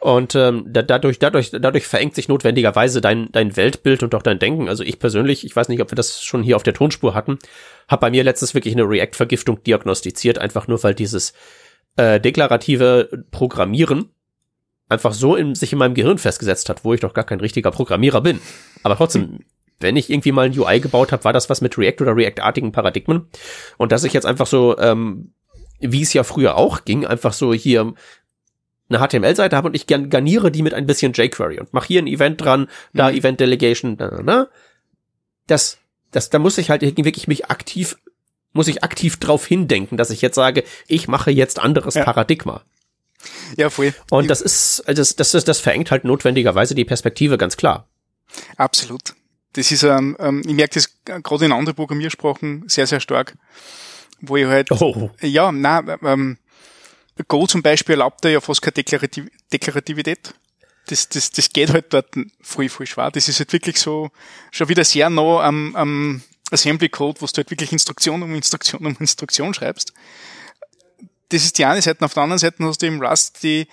Und 0.04 0.36
ähm, 0.36 0.66
da, 0.68 0.82
dadurch, 0.82 1.18
dadurch, 1.18 1.51
dadurch 1.51 1.88
verengt 1.88 2.14
sich 2.14 2.28
notwendigerweise 2.28 2.99
dein, 2.99 3.32
dein 3.32 3.56
Weltbild 3.56 4.04
und 4.04 4.14
auch 4.14 4.22
dein 4.22 4.38
Denken. 4.38 4.68
Also 4.68 4.84
ich 4.84 4.99
persönlich, 4.99 5.45
ich 5.45 5.56
weiß 5.56 5.70
nicht, 5.70 5.82
ob 5.82 5.89
wir 5.91 5.95
das 5.95 6.22
schon 6.22 6.43
hier 6.43 6.58
auf 6.58 6.64
der 6.64 6.74
Tonspur 6.74 7.14
hatten, 7.14 7.39
habe 7.88 8.01
bei 8.01 8.12
mir 8.12 8.26
letztens 8.26 8.54
wirklich 8.54 8.74
eine 8.74 8.84
React-Vergiftung 8.84 9.64
diagnostiziert, 9.64 10.39
einfach 10.39 10.68
nur 10.68 10.84
weil 10.84 10.93
dieses 10.93 11.32
äh, 11.95 12.20
deklarative 12.20 13.24
Programmieren 13.32 14.10
einfach 14.89 15.14
so 15.14 15.38
in, 15.38 15.56
sich 15.56 15.72
in 15.72 15.80
meinem 15.80 15.93
Gehirn 15.93 16.18
festgesetzt 16.18 16.68
hat, 16.68 16.84
wo 16.84 16.93
ich 16.93 16.99
doch 16.99 17.14
gar 17.14 17.24
kein 17.24 17.39
richtiger 17.39 17.72
Programmierer 17.72 18.20
bin. 18.20 18.41
Aber 18.84 18.97
trotzdem, 18.97 19.39
wenn 19.80 19.95
ich 19.95 20.10
irgendwie 20.10 20.34
mal 20.34 20.47
ein 20.47 20.60
UI 20.60 20.82
gebaut 20.82 21.14
habe, 21.14 21.24
war 21.24 21.32
das 21.32 21.49
was 21.49 21.62
mit 21.62 21.78
React 21.78 22.01
oder 22.01 22.18
React-artigen 22.18 22.74
Paradigmen. 22.74 23.30
Und 23.78 23.93
dass 23.93 24.04
ich 24.04 24.12
jetzt 24.12 24.26
einfach 24.26 24.47
so, 24.47 24.78
ähm, 24.80 25.32
wie 25.80 26.01
es 26.01 26.12
ja 26.12 26.24
früher 26.24 26.58
auch 26.58 26.84
ging, 26.84 27.06
einfach 27.06 27.32
so 27.32 27.54
hier 27.54 27.93
eine 28.90 29.00
HTML-Seite 29.00 29.56
habe 29.56 29.70
und 29.70 29.76
ich 29.76 29.88
garniere 29.88 30.52
die 30.52 30.62
mit 30.62 30.74
ein 30.74 30.86
bisschen 30.86 31.14
jQuery 31.14 31.60
und 31.60 31.74
mache 31.74 31.88
hier 31.88 32.02
ein 32.02 32.08
Event 32.08 32.42
dran, 32.42 32.68
da 32.94 33.10
mhm. 33.10 33.18
Event 33.18 33.40
Delegation, 33.40 33.98
da, 33.98 34.22
da, 34.22 34.48
das, 35.48 35.78
das, 36.12 36.30
da 36.30 36.40
muss 36.40 36.58
ich 36.58 36.70
halt 36.70 36.82
wirklich 36.82 37.28
mich 37.28 37.50
aktiv, 37.50 37.98
muss 38.52 38.68
ich 38.68 38.84
aktiv 38.84 39.18
drauf 39.18 39.46
hindenken, 39.46 39.98
dass 39.98 40.10
ich 40.10 40.22
jetzt 40.22 40.36
sage, 40.36 40.64
ich 40.88 41.08
mache 41.08 41.32
jetzt 41.32 41.60
anderes 41.60 41.96
ja. 41.96 42.04
Paradigma. 42.04 42.62
Ja, 43.58 43.70
voll. 43.70 43.94
Und 44.10 44.30
das 44.30 44.42
ist, 44.42 44.84
also 44.86 45.02
das, 45.02 45.32
das, 45.32 45.44
das 45.46 45.60
verengt 45.60 45.92
halt 45.92 46.04
notwendigerweise 46.04 46.76
die 46.76 46.86
Perspektive, 46.86 47.38
ganz 47.38 47.58
klar. 47.58 47.88
Absolut. 48.58 49.16
Das 49.54 49.72
ist, 49.72 49.84
ähm, 49.84 50.18
ähm 50.20 50.42
ich 50.46 50.54
merke 50.54 50.76
das 50.76 50.90
gerade 51.06 51.46
in 51.46 51.52
anderen 51.52 51.76
Programmiersprachen 51.76 52.68
sehr, 52.68 52.88
sehr 52.88 53.00
stark, 53.00 53.38
wo 54.20 54.36
ich 54.36 54.46
halt, 54.46 54.72
oh. 54.72 55.12
ja, 55.22 55.52
na, 55.52 55.98
ähm, 56.04 56.38
Go 57.28 57.45
zum 57.45 57.61
Beispiel 57.61 57.93
erlaubt 57.93 58.26
ja 58.26 58.41
fast 58.41 58.61
keine 58.61 58.74
Deklarativ 58.74 59.30
Deklarativität. 59.51 60.34
Das, 60.88 61.07
das, 61.07 61.32
das 61.32 61.49
geht 61.49 61.72
halt 61.72 61.93
dort 61.93 62.14
voll, 62.41 62.68
voll 62.68 62.88
schwer. 62.88 63.11
Das 63.11 63.30
ist 63.30 63.39
halt 63.39 63.53
wirklich 63.53 63.78
so, 63.78 64.11
schon 64.51 64.68
wieder 64.68 64.84
sehr 64.84 65.09
nah 65.09 65.41
am, 65.41 65.76
am 65.76 66.24
Assembly 66.51 66.89
Code, 66.89 67.22
wo 67.22 67.26
du 67.26 67.32
halt 67.38 67.49
wirklich 67.49 67.72
Instruktion 67.72 68.22
um 68.22 68.36
Instruktion 68.36 68.86
um 68.86 68.97
Instruktion 68.99 69.53
schreibst. 69.53 69.93
Das 71.30 71.43
ist 71.43 71.57
die 71.57 71.66
eine 71.66 71.82
Seite. 71.82 72.03
Auf 72.03 72.14
der 72.14 72.24
anderen 72.24 72.39
Seite 72.39 72.64
hast 72.64 72.82
du 72.82 72.86
eben 72.86 73.01
Rust, 73.03 73.43
die, 73.43 73.68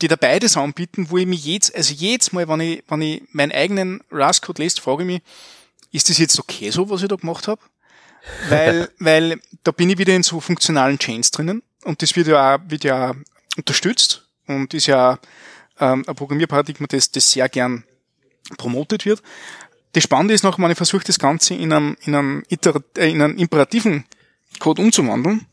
die 0.00 0.08
da 0.08 0.16
beides 0.16 0.56
anbieten, 0.56 1.10
wo 1.10 1.18
ich 1.18 1.26
mich 1.26 1.44
jetzt, 1.44 1.74
also 1.74 1.92
jedes 1.92 2.32
Mal, 2.32 2.48
wenn 2.48 2.60
ich, 2.60 2.84
wenn 2.88 3.02
ich 3.02 3.22
meinen 3.32 3.52
eigenen 3.52 4.00
Rust-Code 4.10 4.62
lese, 4.62 4.80
frage 4.80 5.02
ich 5.02 5.06
mich, 5.06 5.22
ist 5.92 6.08
das 6.08 6.18
jetzt 6.18 6.38
okay 6.38 6.70
so, 6.70 6.88
was 6.88 7.02
ich 7.02 7.08
da 7.08 7.16
gemacht 7.16 7.46
habe? 7.46 7.60
Weil, 8.48 8.90
weil 8.98 9.40
da 9.62 9.70
bin 9.70 9.90
ich 9.90 9.98
wieder 9.98 10.14
in 10.14 10.22
so 10.22 10.40
funktionalen 10.40 10.98
Chains 10.98 11.30
drinnen 11.30 11.62
und 11.84 12.02
das 12.02 12.16
wird 12.16 12.26
ja, 12.26 12.58
wird 12.68 12.84
ja 12.84 13.14
unterstützt 13.56 14.26
und 14.46 14.74
ist 14.74 14.86
ja 14.86 15.18
ähm, 15.80 16.04
ein 16.06 16.14
Programmierparadigma, 16.14 16.86
das, 16.88 17.10
das 17.10 17.30
sehr 17.30 17.48
gern 17.48 17.84
promotet 18.56 19.06
wird. 19.06 19.22
Das 19.92 20.02
Spannende 20.02 20.34
ist 20.34 20.42
noch, 20.42 20.58
man 20.58 20.74
versucht 20.74 21.08
das 21.08 21.18
Ganze 21.18 21.54
in 21.54 21.72
einem, 21.72 21.96
in 22.04 22.14
einem, 22.14 22.42
Iterat 22.48 22.82
äh, 22.98 23.10
in 23.10 23.22
einem 23.22 23.38
imperativen 23.38 24.04
Code 24.58 24.82
umzuwandeln. 24.82 25.46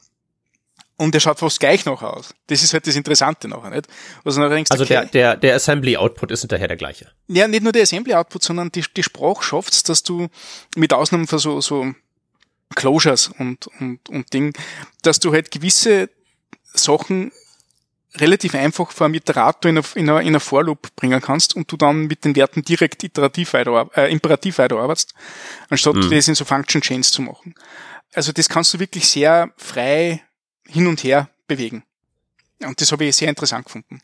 Und 0.97 1.15
der 1.15 1.19
schaut 1.19 1.39
fast 1.39 1.59
gleich 1.59 1.85
noch 1.85 2.03
aus. 2.03 2.35
Das 2.45 2.61
ist 2.61 2.73
halt 2.73 2.85
das 2.85 2.95
Interessante 2.95 3.47
nachher, 3.47 3.71
nicht? 3.71 3.87
Also, 4.23 4.47
denkst, 4.47 4.69
also 4.69 4.83
okay, 4.83 4.93
der, 4.93 5.05
der, 5.05 5.35
der 5.35 5.55
Assembly-Output 5.55 6.29
ist 6.29 6.41
hinterher 6.41 6.67
der 6.67 6.77
gleiche. 6.77 7.11
Ja, 7.27 7.47
nicht 7.47 7.63
nur 7.63 7.71
der 7.71 7.81
Assembly-Output, 7.81 8.43
sondern 8.43 8.71
die, 8.71 8.83
die 8.95 9.01
Sprache 9.01 9.41
schafft 9.41 9.89
dass 9.89 10.03
du 10.03 10.27
mit 10.75 10.93
Ausnahme 10.93 11.25
von 11.25 11.39
so, 11.39 11.59
so 11.59 11.95
Closures 12.75 13.31
und, 13.39 13.65
und, 13.79 14.07
und 14.09 14.31
Ding, 14.31 14.53
dass 15.01 15.19
du 15.19 15.33
halt 15.33 15.49
gewisse 15.49 16.09
Sachen 16.73 17.31
relativ 18.15 18.55
einfach 18.55 18.91
vor 18.91 19.05
einem 19.05 19.15
Iterator 19.15 19.69
in 19.69 19.77
einer, 19.77 20.21
in 20.21 20.27
einer 20.27 20.39
For-Loop 20.39 20.95
bringen 20.95 21.21
kannst 21.21 21.55
und 21.55 21.71
du 21.71 21.77
dann 21.77 22.07
mit 22.07 22.25
den 22.25 22.35
Werten 22.35 22.61
direkt 22.61 23.03
iterativ 23.03 23.53
weiter, 23.53 23.89
äh, 23.95 24.11
imperativ 24.11 24.57
weiterarbeitest, 24.57 25.13
anstatt 25.69 25.95
mhm. 25.95 26.09
das 26.09 26.27
in 26.27 26.35
so 26.35 26.43
Function 26.43 26.81
Chains 26.81 27.11
zu 27.11 27.21
machen. 27.21 27.55
Also 28.13 28.33
das 28.33 28.49
kannst 28.49 28.73
du 28.73 28.79
wirklich 28.79 29.07
sehr 29.07 29.51
frei 29.55 30.21
hin 30.67 30.87
und 30.87 31.03
her 31.03 31.29
bewegen. 31.47 31.83
Und 32.59 32.81
das 32.81 32.91
habe 32.91 33.05
ich 33.05 33.15
sehr 33.15 33.29
interessant 33.29 33.65
gefunden. 33.65 34.01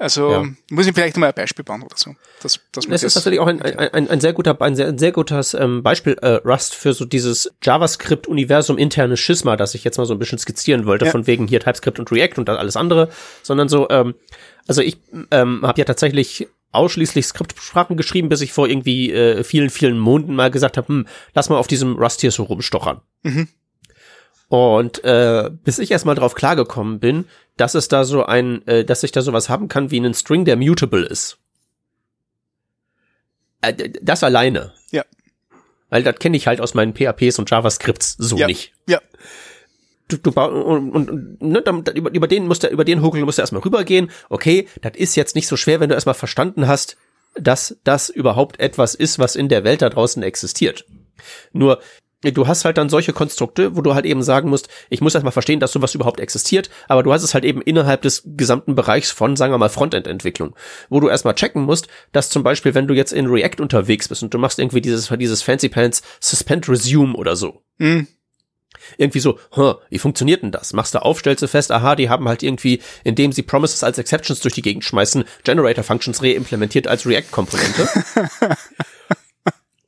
Also 0.00 0.30
ja. 0.30 0.44
muss 0.70 0.86
ich 0.86 0.94
vielleicht 0.94 1.16
mal 1.16 1.28
ein 1.28 1.34
Beispiel 1.34 1.64
bauen 1.64 1.82
oder 1.82 1.96
so. 1.96 2.14
Das, 2.40 2.60
das, 2.70 2.86
das 2.86 3.02
ist 3.02 3.16
natürlich 3.16 3.40
auch 3.40 3.48
ein, 3.48 3.60
ein, 3.60 4.08
ein 4.08 4.20
sehr 4.20 4.32
guter, 4.32 4.60
ein 4.62 4.76
sehr, 4.76 4.86
ein 4.86 4.98
sehr 4.98 5.10
gutes 5.10 5.54
ähm, 5.54 5.82
Beispiel, 5.82 6.16
äh, 6.22 6.34
Rust, 6.44 6.76
für 6.76 6.92
so 6.92 7.04
dieses 7.04 7.50
JavaScript-Universum 7.62 8.78
interne 8.78 9.16
Schisma, 9.16 9.56
das 9.56 9.74
ich 9.74 9.82
jetzt 9.82 9.98
mal 9.98 10.06
so 10.06 10.14
ein 10.14 10.20
bisschen 10.20 10.38
skizzieren 10.38 10.86
wollte, 10.86 11.06
ja. 11.06 11.10
von 11.10 11.26
wegen 11.26 11.48
hier 11.48 11.58
TypeScript 11.58 11.98
und 11.98 12.12
React 12.12 12.38
und 12.38 12.48
alles 12.48 12.76
andere, 12.76 13.08
sondern 13.42 13.68
so, 13.68 13.88
ähm, 13.90 14.14
also 14.68 14.82
ich 14.82 14.98
ähm, 15.32 15.62
habe 15.62 15.80
ja 15.80 15.84
tatsächlich 15.84 16.46
ausschließlich 16.70 17.26
Skriptsprachen 17.26 17.96
geschrieben, 17.96 18.28
bis 18.28 18.40
ich 18.40 18.52
vor 18.52 18.68
irgendwie 18.68 19.12
äh, 19.12 19.42
vielen, 19.42 19.70
vielen 19.70 19.98
Monaten 19.98 20.36
mal 20.36 20.50
gesagt 20.52 20.76
habe, 20.76 20.88
hm, 20.88 21.06
lass 21.34 21.48
mal 21.48 21.56
auf 21.56 21.66
diesem 21.66 21.96
Rust 21.96 22.20
hier 22.20 22.30
so 22.30 22.44
rumstochern. 22.44 23.00
Mhm. 23.22 23.48
Und 24.48 25.04
äh, 25.04 25.50
bis 25.64 25.78
ich 25.78 25.90
erstmal 25.90 26.14
drauf 26.14 26.34
klargekommen 26.34 27.00
bin, 27.00 27.26
dass 27.56 27.74
es 27.74 27.88
da 27.88 28.04
so 28.04 28.24
ein, 28.24 28.66
äh, 28.66 28.84
dass 28.84 29.02
ich 29.02 29.12
da 29.12 29.20
sowas 29.20 29.48
haben 29.48 29.68
kann 29.68 29.90
wie 29.90 29.98
einen 29.98 30.14
String, 30.14 30.44
der 30.44 30.56
mutable 30.56 31.04
ist. 31.04 31.38
Äh, 33.60 33.90
das 34.00 34.24
alleine. 34.24 34.72
Ja. 34.90 35.04
Weil 35.90 36.02
das 36.02 36.16
kenne 36.18 36.36
ich 36.36 36.46
halt 36.46 36.60
aus 36.60 36.74
meinen 36.74 36.94
PHPs 36.94 37.38
und 37.38 37.50
JavaScripts 37.50 38.16
so 38.18 38.36
ja. 38.36 38.46
nicht. 38.46 38.72
Ja. 38.86 39.00
Du, 40.08 40.16
du 40.16 40.30
und, 40.30 40.92
und, 40.92 41.10
und 41.10 41.42
ne, 41.42 41.62
über, 41.94 42.14
über 42.14 42.28
den 42.28 42.46
musst 42.46 42.62
du, 42.62 42.68
über 42.68 42.84
den 42.84 43.02
Huckel 43.02 43.24
musst 43.26 43.36
du 43.36 43.42
erstmal 43.42 43.62
rübergehen. 43.62 44.10
Okay, 44.30 44.66
das 44.80 44.92
ist 44.96 45.16
jetzt 45.16 45.34
nicht 45.34 45.46
so 45.46 45.56
schwer, 45.56 45.80
wenn 45.80 45.90
du 45.90 45.94
erstmal 45.94 46.14
verstanden 46.14 46.66
hast, 46.66 46.96
dass 47.34 47.76
das 47.84 48.08
überhaupt 48.08 48.58
etwas 48.58 48.94
ist, 48.94 49.18
was 49.18 49.36
in 49.36 49.50
der 49.50 49.64
Welt 49.64 49.82
da 49.82 49.90
draußen 49.90 50.22
existiert. 50.22 50.86
Nur 51.52 51.80
du 52.22 52.46
hast 52.46 52.64
halt 52.64 52.78
dann 52.78 52.88
solche 52.88 53.12
Konstrukte, 53.12 53.76
wo 53.76 53.80
du 53.80 53.94
halt 53.94 54.04
eben 54.04 54.22
sagen 54.22 54.48
musst, 54.50 54.68
ich 54.90 55.00
muss 55.00 55.14
erstmal 55.14 55.32
verstehen, 55.32 55.60
dass 55.60 55.72
sowas 55.72 55.94
überhaupt 55.94 56.20
existiert, 56.20 56.68
aber 56.88 57.02
du 57.02 57.12
hast 57.12 57.22
es 57.22 57.34
halt 57.34 57.44
eben 57.44 57.62
innerhalb 57.62 58.02
des 58.02 58.22
gesamten 58.24 58.74
Bereichs 58.74 59.10
von, 59.10 59.36
sagen 59.36 59.52
wir 59.52 59.58
mal, 59.58 59.68
Frontend-Entwicklung, 59.68 60.54
wo 60.88 61.00
du 61.00 61.08
erstmal 61.08 61.34
checken 61.34 61.62
musst, 61.62 61.88
dass 62.12 62.30
zum 62.30 62.42
Beispiel, 62.42 62.74
wenn 62.74 62.88
du 62.88 62.94
jetzt 62.94 63.12
in 63.12 63.26
React 63.26 63.60
unterwegs 63.60 64.08
bist 64.08 64.22
und 64.22 64.34
du 64.34 64.38
machst 64.38 64.58
irgendwie 64.58 64.80
dieses, 64.80 65.08
dieses 65.08 65.42
Fancy 65.42 65.68
Pants 65.68 66.02
Suspend 66.20 66.68
Resume 66.68 67.14
oder 67.14 67.36
so. 67.36 67.62
Mhm. 67.78 68.08
Irgendwie 68.96 69.20
so, 69.20 69.38
huh, 69.54 69.74
wie 69.90 69.98
funktioniert 69.98 70.42
denn 70.42 70.50
das? 70.50 70.72
Machst 70.72 70.94
du 70.94 71.02
auf, 71.02 71.18
stellst 71.18 71.42
du 71.42 71.48
fest, 71.48 71.70
aha, 71.72 71.94
die 71.94 72.08
haben 72.08 72.28
halt 72.28 72.42
irgendwie, 72.42 72.80
indem 73.04 73.32
sie 73.32 73.42
Promises 73.42 73.84
als 73.84 73.98
Exceptions 73.98 74.40
durch 74.40 74.54
die 74.54 74.62
Gegend 74.62 74.84
schmeißen, 74.84 75.24
Generator 75.44 75.84
Functions 75.84 76.22
reimplementiert 76.22 76.86
als 76.86 77.06
React-Komponente. 77.06 77.88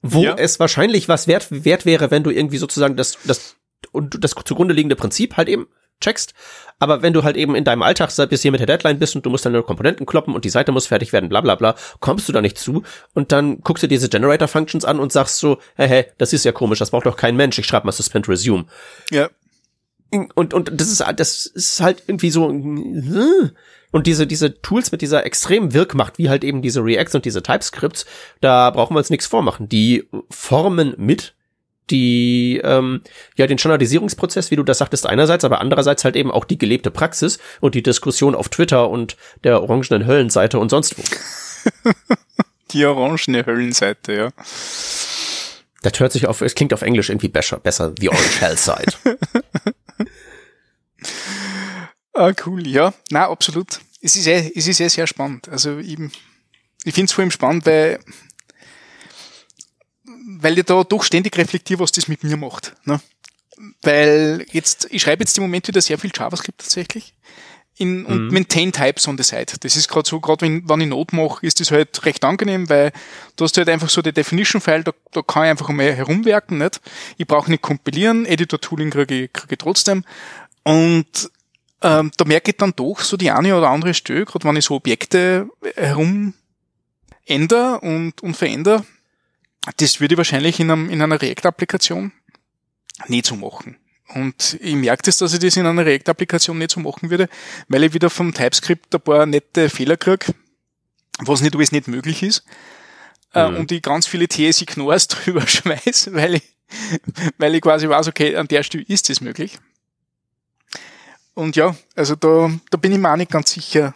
wo 0.02 0.22
ja. 0.22 0.34
es 0.34 0.60
wahrscheinlich 0.60 1.08
was 1.08 1.26
wert, 1.26 1.46
wert 1.50 1.86
wäre, 1.86 2.10
wenn 2.10 2.22
du 2.22 2.30
irgendwie 2.30 2.58
sozusagen 2.58 2.96
das, 2.96 3.18
das, 3.24 3.56
und 3.92 4.22
das 4.22 4.34
zugrunde 4.44 4.74
liegende 4.74 4.96
Prinzip 4.96 5.36
halt 5.36 5.48
eben 5.48 5.68
checkst. 6.00 6.32
Aber 6.78 7.02
wenn 7.02 7.12
du 7.12 7.24
halt 7.24 7.36
eben 7.36 7.54
in 7.54 7.64
deinem 7.64 7.82
Alltag 7.82 8.10
bis 8.30 8.42
hier 8.42 8.50
mit 8.50 8.60
der 8.60 8.66
Deadline 8.66 8.98
bist 8.98 9.14
und 9.14 9.26
du 9.26 9.30
musst 9.30 9.44
deine 9.44 9.62
Komponenten 9.62 10.06
kloppen 10.06 10.34
und 10.34 10.46
die 10.46 10.50
Seite 10.50 10.72
muss 10.72 10.86
fertig 10.86 11.12
werden, 11.12 11.28
bla 11.28 11.42
bla 11.42 11.54
bla, 11.54 11.74
kommst 12.00 12.28
du 12.28 12.32
da 12.32 12.40
nicht 12.40 12.56
zu 12.56 12.82
und 13.14 13.32
dann 13.32 13.60
guckst 13.60 13.82
du 13.82 13.86
diese 13.86 14.08
Generator-Functions 14.08 14.86
an 14.86 14.98
und 14.98 15.12
sagst 15.12 15.38
so, 15.38 15.58
hey, 15.74 15.88
hey, 15.88 16.06
das 16.16 16.32
ist 16.32 16.44
ja 16.44 16.52
komisch, 16.52 16.78
das 16.78 16.90
braucht 16.90 17.06
doch 17.06 17.16
kein 17.16 17.36
Mensch, 17.36 17.58
ich 17.58 17.66
schreibe 17.66 17.86
mal 17.86 17.92
Suspend 17.92 18.28
Resume. 18.28 18.64
Ja. 19.10 19.28
Und, 20.10 20.54
und 20.54 20.70
das 20.72 20.90
ist, 20.90 21.04
das 21.16 21.46
ist 21.46 21.80
halt 21.80 22.02
irgendwie 22.06 22.30
so, 22.30 22.50
und 23.90 24.06
diese, 24.06 24.26
diese 24.26 24.60
Tools 24.62 24.92
mit 24.92 25.02
dieser 25.02 25.26
extremen 25.26 25.74
Wirkmacht, 25.74 26.18
wie 26.18 26.28
halt 26.28 26.44
eben 26.44 26.62
diese 26.62 26.84
Reacts 26.84 27.14
und 27.14 27.24
diese 27.24 27.42
TypeScripts, 27.42 28.06
da 28.40 28.70
brauchen 28.70 28.94
wir 28.94 28.98
uns 28.98 29.10
nichts 29.10 29.26
vormachen. 29.26 29.68
Die 29.68 30.08
formen 30.30 30.94
mit 30.96 31.34
die 31.90 32.60
ähm, 32.62 33.02
ja 33.36 33.46
den 33.46 33.58
Standardisierungsprozess, 33.58 34.50
wie 34.50 34.56
du 34.56 34.62
das 34.62 34.78
sagtest, 34.78 35.06
einerseits, 35.06 35.44
aber 35.44 35.60
andererseits 35.60 36.04
halt 36.04 36.16
eben 36.16 36.30
auch 36.30 36.44
die 36.44 36.58
gelebte 36.58 36.90
Praxis 36.90 37.38
und 37.60 37.74
die 37.74 37.82
Diskussion 37.82 38.34
auf 38.34 38.48
Twitter 38.48 38.88
und 38.88 39.16
der 39.42 39.60
orangenen 39.62 40.06
Höllenseite 40.06 40.58
und 40.58 40.68
sonst 40.68 40.96
wo. 40.96 41.02
die 42.72 42.86
orangene 42.86 43.44
Höllenseite, 43.44 44.12
ja. 44.12 44.28
Das 45.82 45.98
hört 45.98 46.12
sich 46.12 46.26
auf, 46.26 46.42
es 46.42 46.54
klingt 46.54 46.74
auf 46.74 46.82
Englisch 46.82 47.08
irgendwie 47.08 47.28
besser, 47.28 47.58
besser, 47.58 47.92
the 47.98 48.10
orange 48.10 48.40
hell 48.40 48.56
side. 48.56 48.92
Ah, 52.12 52.32
cool, 52.44 52.66
ja. 52.66 52.92
Na, 53.10 53.28
absolut. 53.28 53.80
Es 54.00 54.16
ist 54.16 54.26
eh, 54.26 54.50
es 54.54 54.66
ist 54.66 54.80
eh 54.80 54.88
sehr 54.88 55.06
spannend. 55.06 55.48
Also 55.48 55.78
eben, 55.78 56.10
ich 56.84 56.94
finde 56.94 57.06
es 57.06 57.12
vor 57.12 57.22
allem 57.22 57.30
spannend, 57.30 57.66
weil, 57.66 58.00
weil 60.04 60.58
ich 60.58 60.64
da 60.64 60.82
doch 60.82 61.02
ständig 61.02 61.36
reflektiere, 61.36 61.80
was 61.80 61.92
das 61.92 62.08
mit 62.08 62.24
mir 62.24 62.36
macht. 62.36 62.74
Ne? 62.84 63.00
Weil 63.82 64.46
jetzt, 64.52 64.88
ich 64.90 65.02
schreibe 65.02 65.22
jetzt 65.22 65.36
im 65.36 65.42
Moment 65.42 65.68
wieder 65.68 65.80
sehr 65.80 65.98
viel 65.98 66.10
JavaScript 66.14 66.60
tatsächlich. 66.60 67.14
In, 67.76 68.04
und 68.04 68.26
mhm. 68.26 68.32
maintain 68.34 68.72
Types 68.72 69.08
on 69.08 69.16
the 69.16 69.24
side. 69.24 69.46
Das 69.60 69.74
ist 69.74 69.88
gerade 69.88 70.06
so, 70.06 70.20
gerade 70.20 70.42
wenn, 70.42 70.68
wenn 70.68 70.82
ich 70.82 70.88
Not 70.88 71.14
mache, 71.14 71.46
ist 71.46 71.60
das 71.60 71.70
halt 71.70 72.04
recht 72.04 72.22
angenehm, 72.24 72.68
weil 72.68 72.92
du 73.36 73.44
hast 73.44 73.56
halt 73.56 73.70
einfach 73.70 73.88
so 73.88 74.02
die 74.02 74.12
Definition-File, 74.12 74.84
da, 74.84 74.92
da 75.12 75.22
kann 75.22 75.44
ich 75.44 75.50
einfach 75.50 75.68
mal 75.70 75.94
herumwerken, 75.94 76.58
nicht? 76.58 76.78
Ich 77.16 77.26
brauche 77.26 77.50
nicht 77.50 77.62
kompilieren, 77.62 78.26
Editor-Tooling 78.26 78.90
kriege 78.90 79.22
ich, 79.22 79.32
kriege 79.32 79.54
ich 79.54 79.58
trotzdem. 79.58 80.04
Und 80.62 81.30
ähm, 81.82 82.10
da 82.16 82.24
merke 82.24 82.50
ich 82.50 82.56
dann 82.56 82.74
doch 82.76 83.00
so 83.00 83.16
die 83.16 83.30
eine 83.30 83.56
oder 83.56 83.68
andere 83.68 83.94
Stelle, 83.94 84.24
gerade 84.24 84.46
wenn 84.46 84.56
ich 84.56 84.64
so 84.64 84.74
Objekte 84.74 85.48
herum 85.76 86.34
ändere 87.24 87.80
und, 87.80 88.22
und 88.22 88.36
verändere, 88.36 88.84
das 89.76 90.00
würde 90.00 90.14
ich 90.14 90.18
wahrscheinlich 90.18 90.60
in, 90.60 90.70
einem, 90.70 90.90
in 90.90 91.00
einer 91.00 91.20
React-Applikation 91.20 92.12
nicht 93.08 93.26
so 93.26 93.36
machen. 93.36 93.76
Und 94.14 94.58
ich 94.60 94.74
merke 94.74 95.02
das, 95.04 95.18
dass 95.18 95.32
ich 95.32 95.38
das 95.38 95.56
in 95.56 95.66
einer 95.66 95.86
React-Applikation 95.86 96.58
nicht 96.58 96.72
so 96.72 96.80
machen 96.80 97.10
würde, 97.10 97.28
weil 97.68 97.84
ich 97.84 97.94
wieder 97.94 98.10
vom 98.10 98.34
TypeScript 98.34 98.94
ein 98.94 99.00
paar 99.00 99.26
nette 99.26 99.70
Fehler 99.70 99.96
kriege, 99.96 100.34
was 101.20 101.40
nicht 101.40 101.54
alles 101.54 101.72
nicht 101.72 101.88
möglich 101.88 102.22
ist. 102.22 102.44
Äh, 103.32 103.48
mhm. 103.48 103.56
und 103.58 103.72
ich 103.72 103.82
ganz 103.82 104.06
viele 104.06 104.26
TS-Ignores 104.26 105.08
drüber 105.08 105.46
schmeiß, 105.46 106.10
weil 106.12 106.36
ich, 106.36 106.56
weil 107.38 107.54
ich 107.54 107.62
quasi 107.62 107.88
weiß, 107.88 108.08
okay, 108.08 108.36
an 108.36 108.48
der 108.48 108.64
Stelle 108.64 108.84
ist 108.84 109.08
das 109.08 109.20
möglich. 109.20 109.58
Und 111.34 111.56
ja, 111.56 111.76
also 111.96 112.16
da, 112.16 112.50
da 112.70 112.78
bin 112.78 112.92
ich 112.92 112.98
mir 112.98 113.12
auch 113.12 113.16
nicht 113.16 113.30
ganz 113.30 113.52
sicher, 113.52 113.94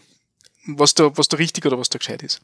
was 0.67 0.95
da, 0.95 1.17
was 1.17 1.29
da 1.29 1.37
richtig 1.37 1.67
oder 1.67 1.79
was 1.79 1.91
da 1.91 1.99
gescheit 1.99 2.23
ist. 2.23 2.41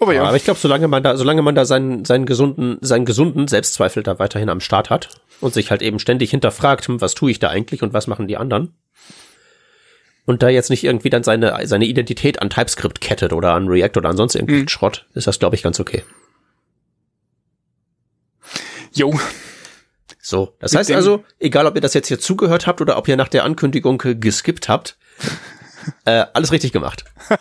Aber 0.00 0.14
ja. 0.14 0.22
aber 0.24 0.36
ich 0.36 0.44
glaube, 0.44 0.60
solange 0.60 0.86
man 0.86 1.02
da, 1.02 1.16
solange 1.16 1.42
man 1.42 1.54
da 1.54 1.64
seinen, 1.64 2.04
seinen 2.04 2.24
gesunden, 2.24 2.78
seinen 2.80 3.04
gesunden 3.04 3.48
Selbstzweifel 3.48 4.02
da 4.02 4.18
weiterhin 4.18 4.48
am 4.48 4.60
Start 4.60 4.90
hat 4.90 5.08
und 5.40 5.54
sich 5.54 5.70
halt 5.70 5.82
eben 5.82 5.98
ständig 5.98 6.30
hinterfragt, 6.30 6.86
hm, 6.86 7.00
was 7.00 7.14
tue 7.14 7.30
ich 7.30 7.40
da 7.40 7.48
eigentlich 7.48 7.82
und 7.82 7.92
was 7.92 8.06
machen 8.06 8.28
die 8.28 8.36
anderen? 8.36 8.74
Und 10.24 10.42
da 10.42 10.48
jetzt 10.48 10.70
nicht 10.70 10.84
irgendwie 10.84 11.10
dann 11.10 11.24
seine, 11.24 11.66
seine 11.66 11.86
Identität 11.86 12.40
an 12.40 12.50
TypeScript 12.50 13.00
kettet 13.00 13.32
oder 13.32 13.54
an 13.54 13.66
React 13.66 13.96
oder 13.96 14.10
an 14.10 14.16
sonst 14.16 14.34
irgendwie 14.36 14.60
mhm. 14.60 14.68
Schrott, 14.68 15.06
ist 15.14 15.26
das, 15.26 15.38
glaube 15.38 15.56
ich, 15.56 15.62
ganz 15.62 15.80
okay. 15.80 16.04
Jo, 18.92 19.18
so, 20.28 20.54
das 20.58 20.74
heißt 20.74 20.90
also, 20.92 21.24
egal 21.38 21.66
ob 21.66 21.74
ihr 21.74 21.80
das 21.80 21.94
jetzt 21.94 22.08
hier 22.08 22.20
zugehört 22.20 22.66
habt 22.66 22.82
oder 22.82 22.98
ob 22.98 23.08
ihr 23.08 23.16
nach 23.16 23.28
der 23.28 23.44
Ankündigung 23.44 23.96
geskippt 23.96 24.68
habt, 24.68 24.98
äh, 26.04 26.26
alles 26.34 26.52
richtig 26.52 26.72
gemacht. 26.72 27.04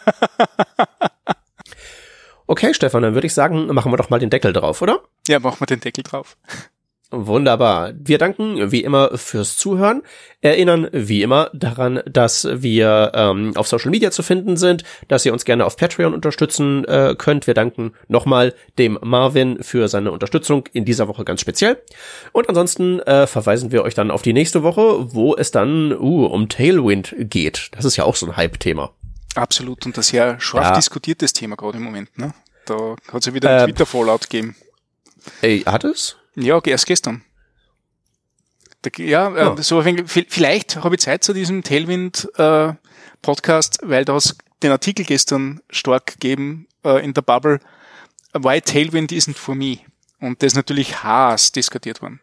Okay, 2.50 2.74
Stefan, 2.74 3.04
dann 3.04 3.14
würde 3.14 3.28
ich 3.28 3.34
sagen, 3.34 3.68
machen 3.74 3.92
wir 3.92 3.98
doch 3.98 4.10
mal 4.10 4.20
den 4.20 4.30
Deckel 4.30 4.54
drauf, 4.54 4.82
oder? 4.82 5.02
Ja, 5.28 5.40
machen 5.40 5.60
wir 5.60 5.68
den 5.68 5.82
Deckel 5.82 6.02
drauf. 6.02 6.38
Wunderbar. 7.10 7.94
Wir 7.98 8.18
danken 8.18 8.70
wie 8.72 8.84
immer 8.84 9.18
fürs 9.18 9.56
Zuhören. 9.56 10.02
Erinnern 10.42 10.90
wie 10.92 11.22
immer 11.22 11.50
daran, 11.54 12.02
dass 12.06 12.46
wir 12.52 13.14
ähm, 13.16 13.54
auf 13.56 13.68
Social 13.68 13.92
Media 13.92 14.12
zu 14.12 14.24
finden 14.24 14.58
sind, 14.58 14.84
dass 15.08 15.26
ihr 15.26 15.32
uns 15.32 15.46
gerne 15.46 15.66
auf 15.66 15.78
Patreon 15.78 16.14
unterstützen 16.14 16.84
äh, 16.84 17.16
könnt. 17.18 17.48
Wir 17.48 17.54
danken 17.54 17.94
nochmal 18.10 18.54
dem 18.78 19.00
Marvin 19.02 19.64
für 19.64 19.88
seine 19.88 20.12
Unterstützung 20.12 20.68
in 20.74 20.84
dieser 20.84 21.08
Woche 21.08 21.24
ganz 21.24 21.40
speziell. 21.40 21.82
Und 22.34 22.50
ansonsten 22.50 23.00
äh, 23.00 23.26
verweisen 23.26 23.72
wir 23.72 23.84
euch 23.84 23.94
dann 23.94 24.12
auf 24.12 24.22
die 24.22 24.34
nächste 24.34 24.62
Woche, 24.64 25.14
wo 25.14 25.34
es 25.34 25.52
dann 25.52 25.94
uh, 25.94 26.26
um 26.26 26.50
Tailwind 26.50 27.16
geht. 27.18 27.70
Das 27.72 27.86
ist 27.86 27.96
ja 27.96 28.04
auch 28.04 28.18
so 28.18 28.26
ein 28.26 28.36
Hype-Thema. 28.36 28.92
Absolut. 29.36 29.86
Und 29.86 29.98
das 29.98 30.12
ja 30.12 30.38
scharf 30.42 30.66
ja. 30.66 30.76
diskutiertes 30.76 31.32
Thema 31.32 31.56
gerade 31.56 31.78
im 31.78 31.86
Moment. 31.86 32.18
Ne? 32.18 32.34
Da 32.66 32.98
hat 33.14 33.22
es 33.22 33.28
ja 33.28 33.34
wieder 33.34 33.50
einen 33.50 33.60
äh, 33.60 33.66
Twitter-Fallout 33.66 34.30
gegeben. 34.30 34.58
Ey, 35.42 35.62
hat 35.62 35.86
es? 35.86 36.18
Ja, 36.40 36.62
erst 36.64 36.86
gestern. 36.86 37.24
Ja, 38.98 39.36
äh, 39.36 39.48
oh. 39.48 39.62
so 39.62 39.82
vielleicht 39.82 40.78
habe 40.78 40.96
ich 40.96 41.02
Zeit 41.02 41.24
zu 41.24 41.34
diesem 41.34 41.64
Tailwind 41.64 42.30
äh, 42.38 42.74
Podcast, 43.24 43.80
weil 43.82 44.06
da 44.06 44.14
hast 44.14 44.38
den 44.62 44.72
Artikel 44.72 45.04
gestern 45.04 45.62
stark 45.70 46.06
gegeben 46.14 46.68
äh, 46.86 47.04
in 47.04 47.16
der 47.16 47.24
Bubble. 47.24 47.60
Why 48.34 48.62
Tailwind 48.62 49.12
isn't 49.12 49.36
for 49.36 49.56
me. 49.56 49.80
Und 50.22 50.44
das 50.44 50.54
ist 50.54 50.56
natürlich 50.56 51.04
Haas 51.04 51.52
diskutiert 51.52 52.04
worden. 52.04 52.22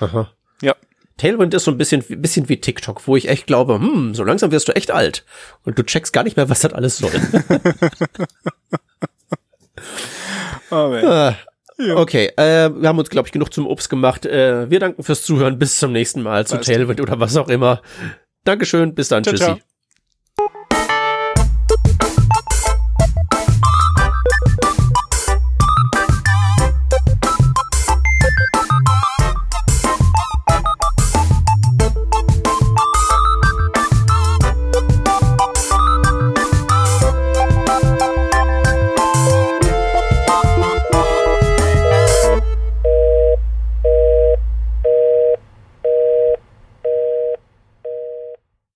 Aha. 0.00 0.32
Ja. 0.62 0.74
Tailwind 1.18 1.52
ist 1.52 1.64
so 1.64 1.70
ein 1.70 1.78
bisschen, 1.78 2.02
bisschen 2.08 2.48
wie 2.48 2.60
TikTok, 2.60 3.06
wo 3.06 3.14
ich 3.14 3.28
echt 3.28 3.46
glaube, 3.46 3.74
hm, 3.74 4.14
so 4.14 4.24
langsam 4.24 4.50
wirst 4.52 4.68
du 4.68 4.72
echt 4.74 4.90
alt. 4.90 5.26
Und 5.64 5.78
du 5.78 5.84
checkst 5.84 6.14
gar 6.14 6.24
nicht 6.24 6.38
mehr, 6.38 6.48
was 6.48 6.60
das 6.60 6.72
alles 6.72 6.96
soll. 6.96 7.12
oh, 10.70 10.88
man. 10.88 11.36
Ja. 11.80 11.96
Okay, 11.96 12.32
äh, 12.36 12.70
wir 12.74 12.88
haben 12.88 12.98
uns, 12.98 13.08
glaube 13.08 13.28
ich, 13.28 13.32
genug 13.32 13.52
zum 13.52 13.66
Obst 13.66 13.88
gemacht. 13.88 14.26
Äh, 14.26 14.68
wir 14.68 14.80
danken 14.80 15.02
fürs 15.02 15.22
Zuhören. 15.22 15.58
Bis 15.58 15.78
zum 15.78 15.92
nächsten 15.92 16.22
Mal 16.22 16.46
zu 16.46 16.58
Tailwind 16.58 17.00
oder 17.00 17.20
was 17.20 17.36
auch 17.36 17.48
immer. 17.48 17.82
Dankeschön, 18.44 18.94
bis 18.94 19.08
dann, 19.08 19.22
ciao, 19.22 19.32
tschüssi. 19.34 19.44
Ciao. 19.44 19.67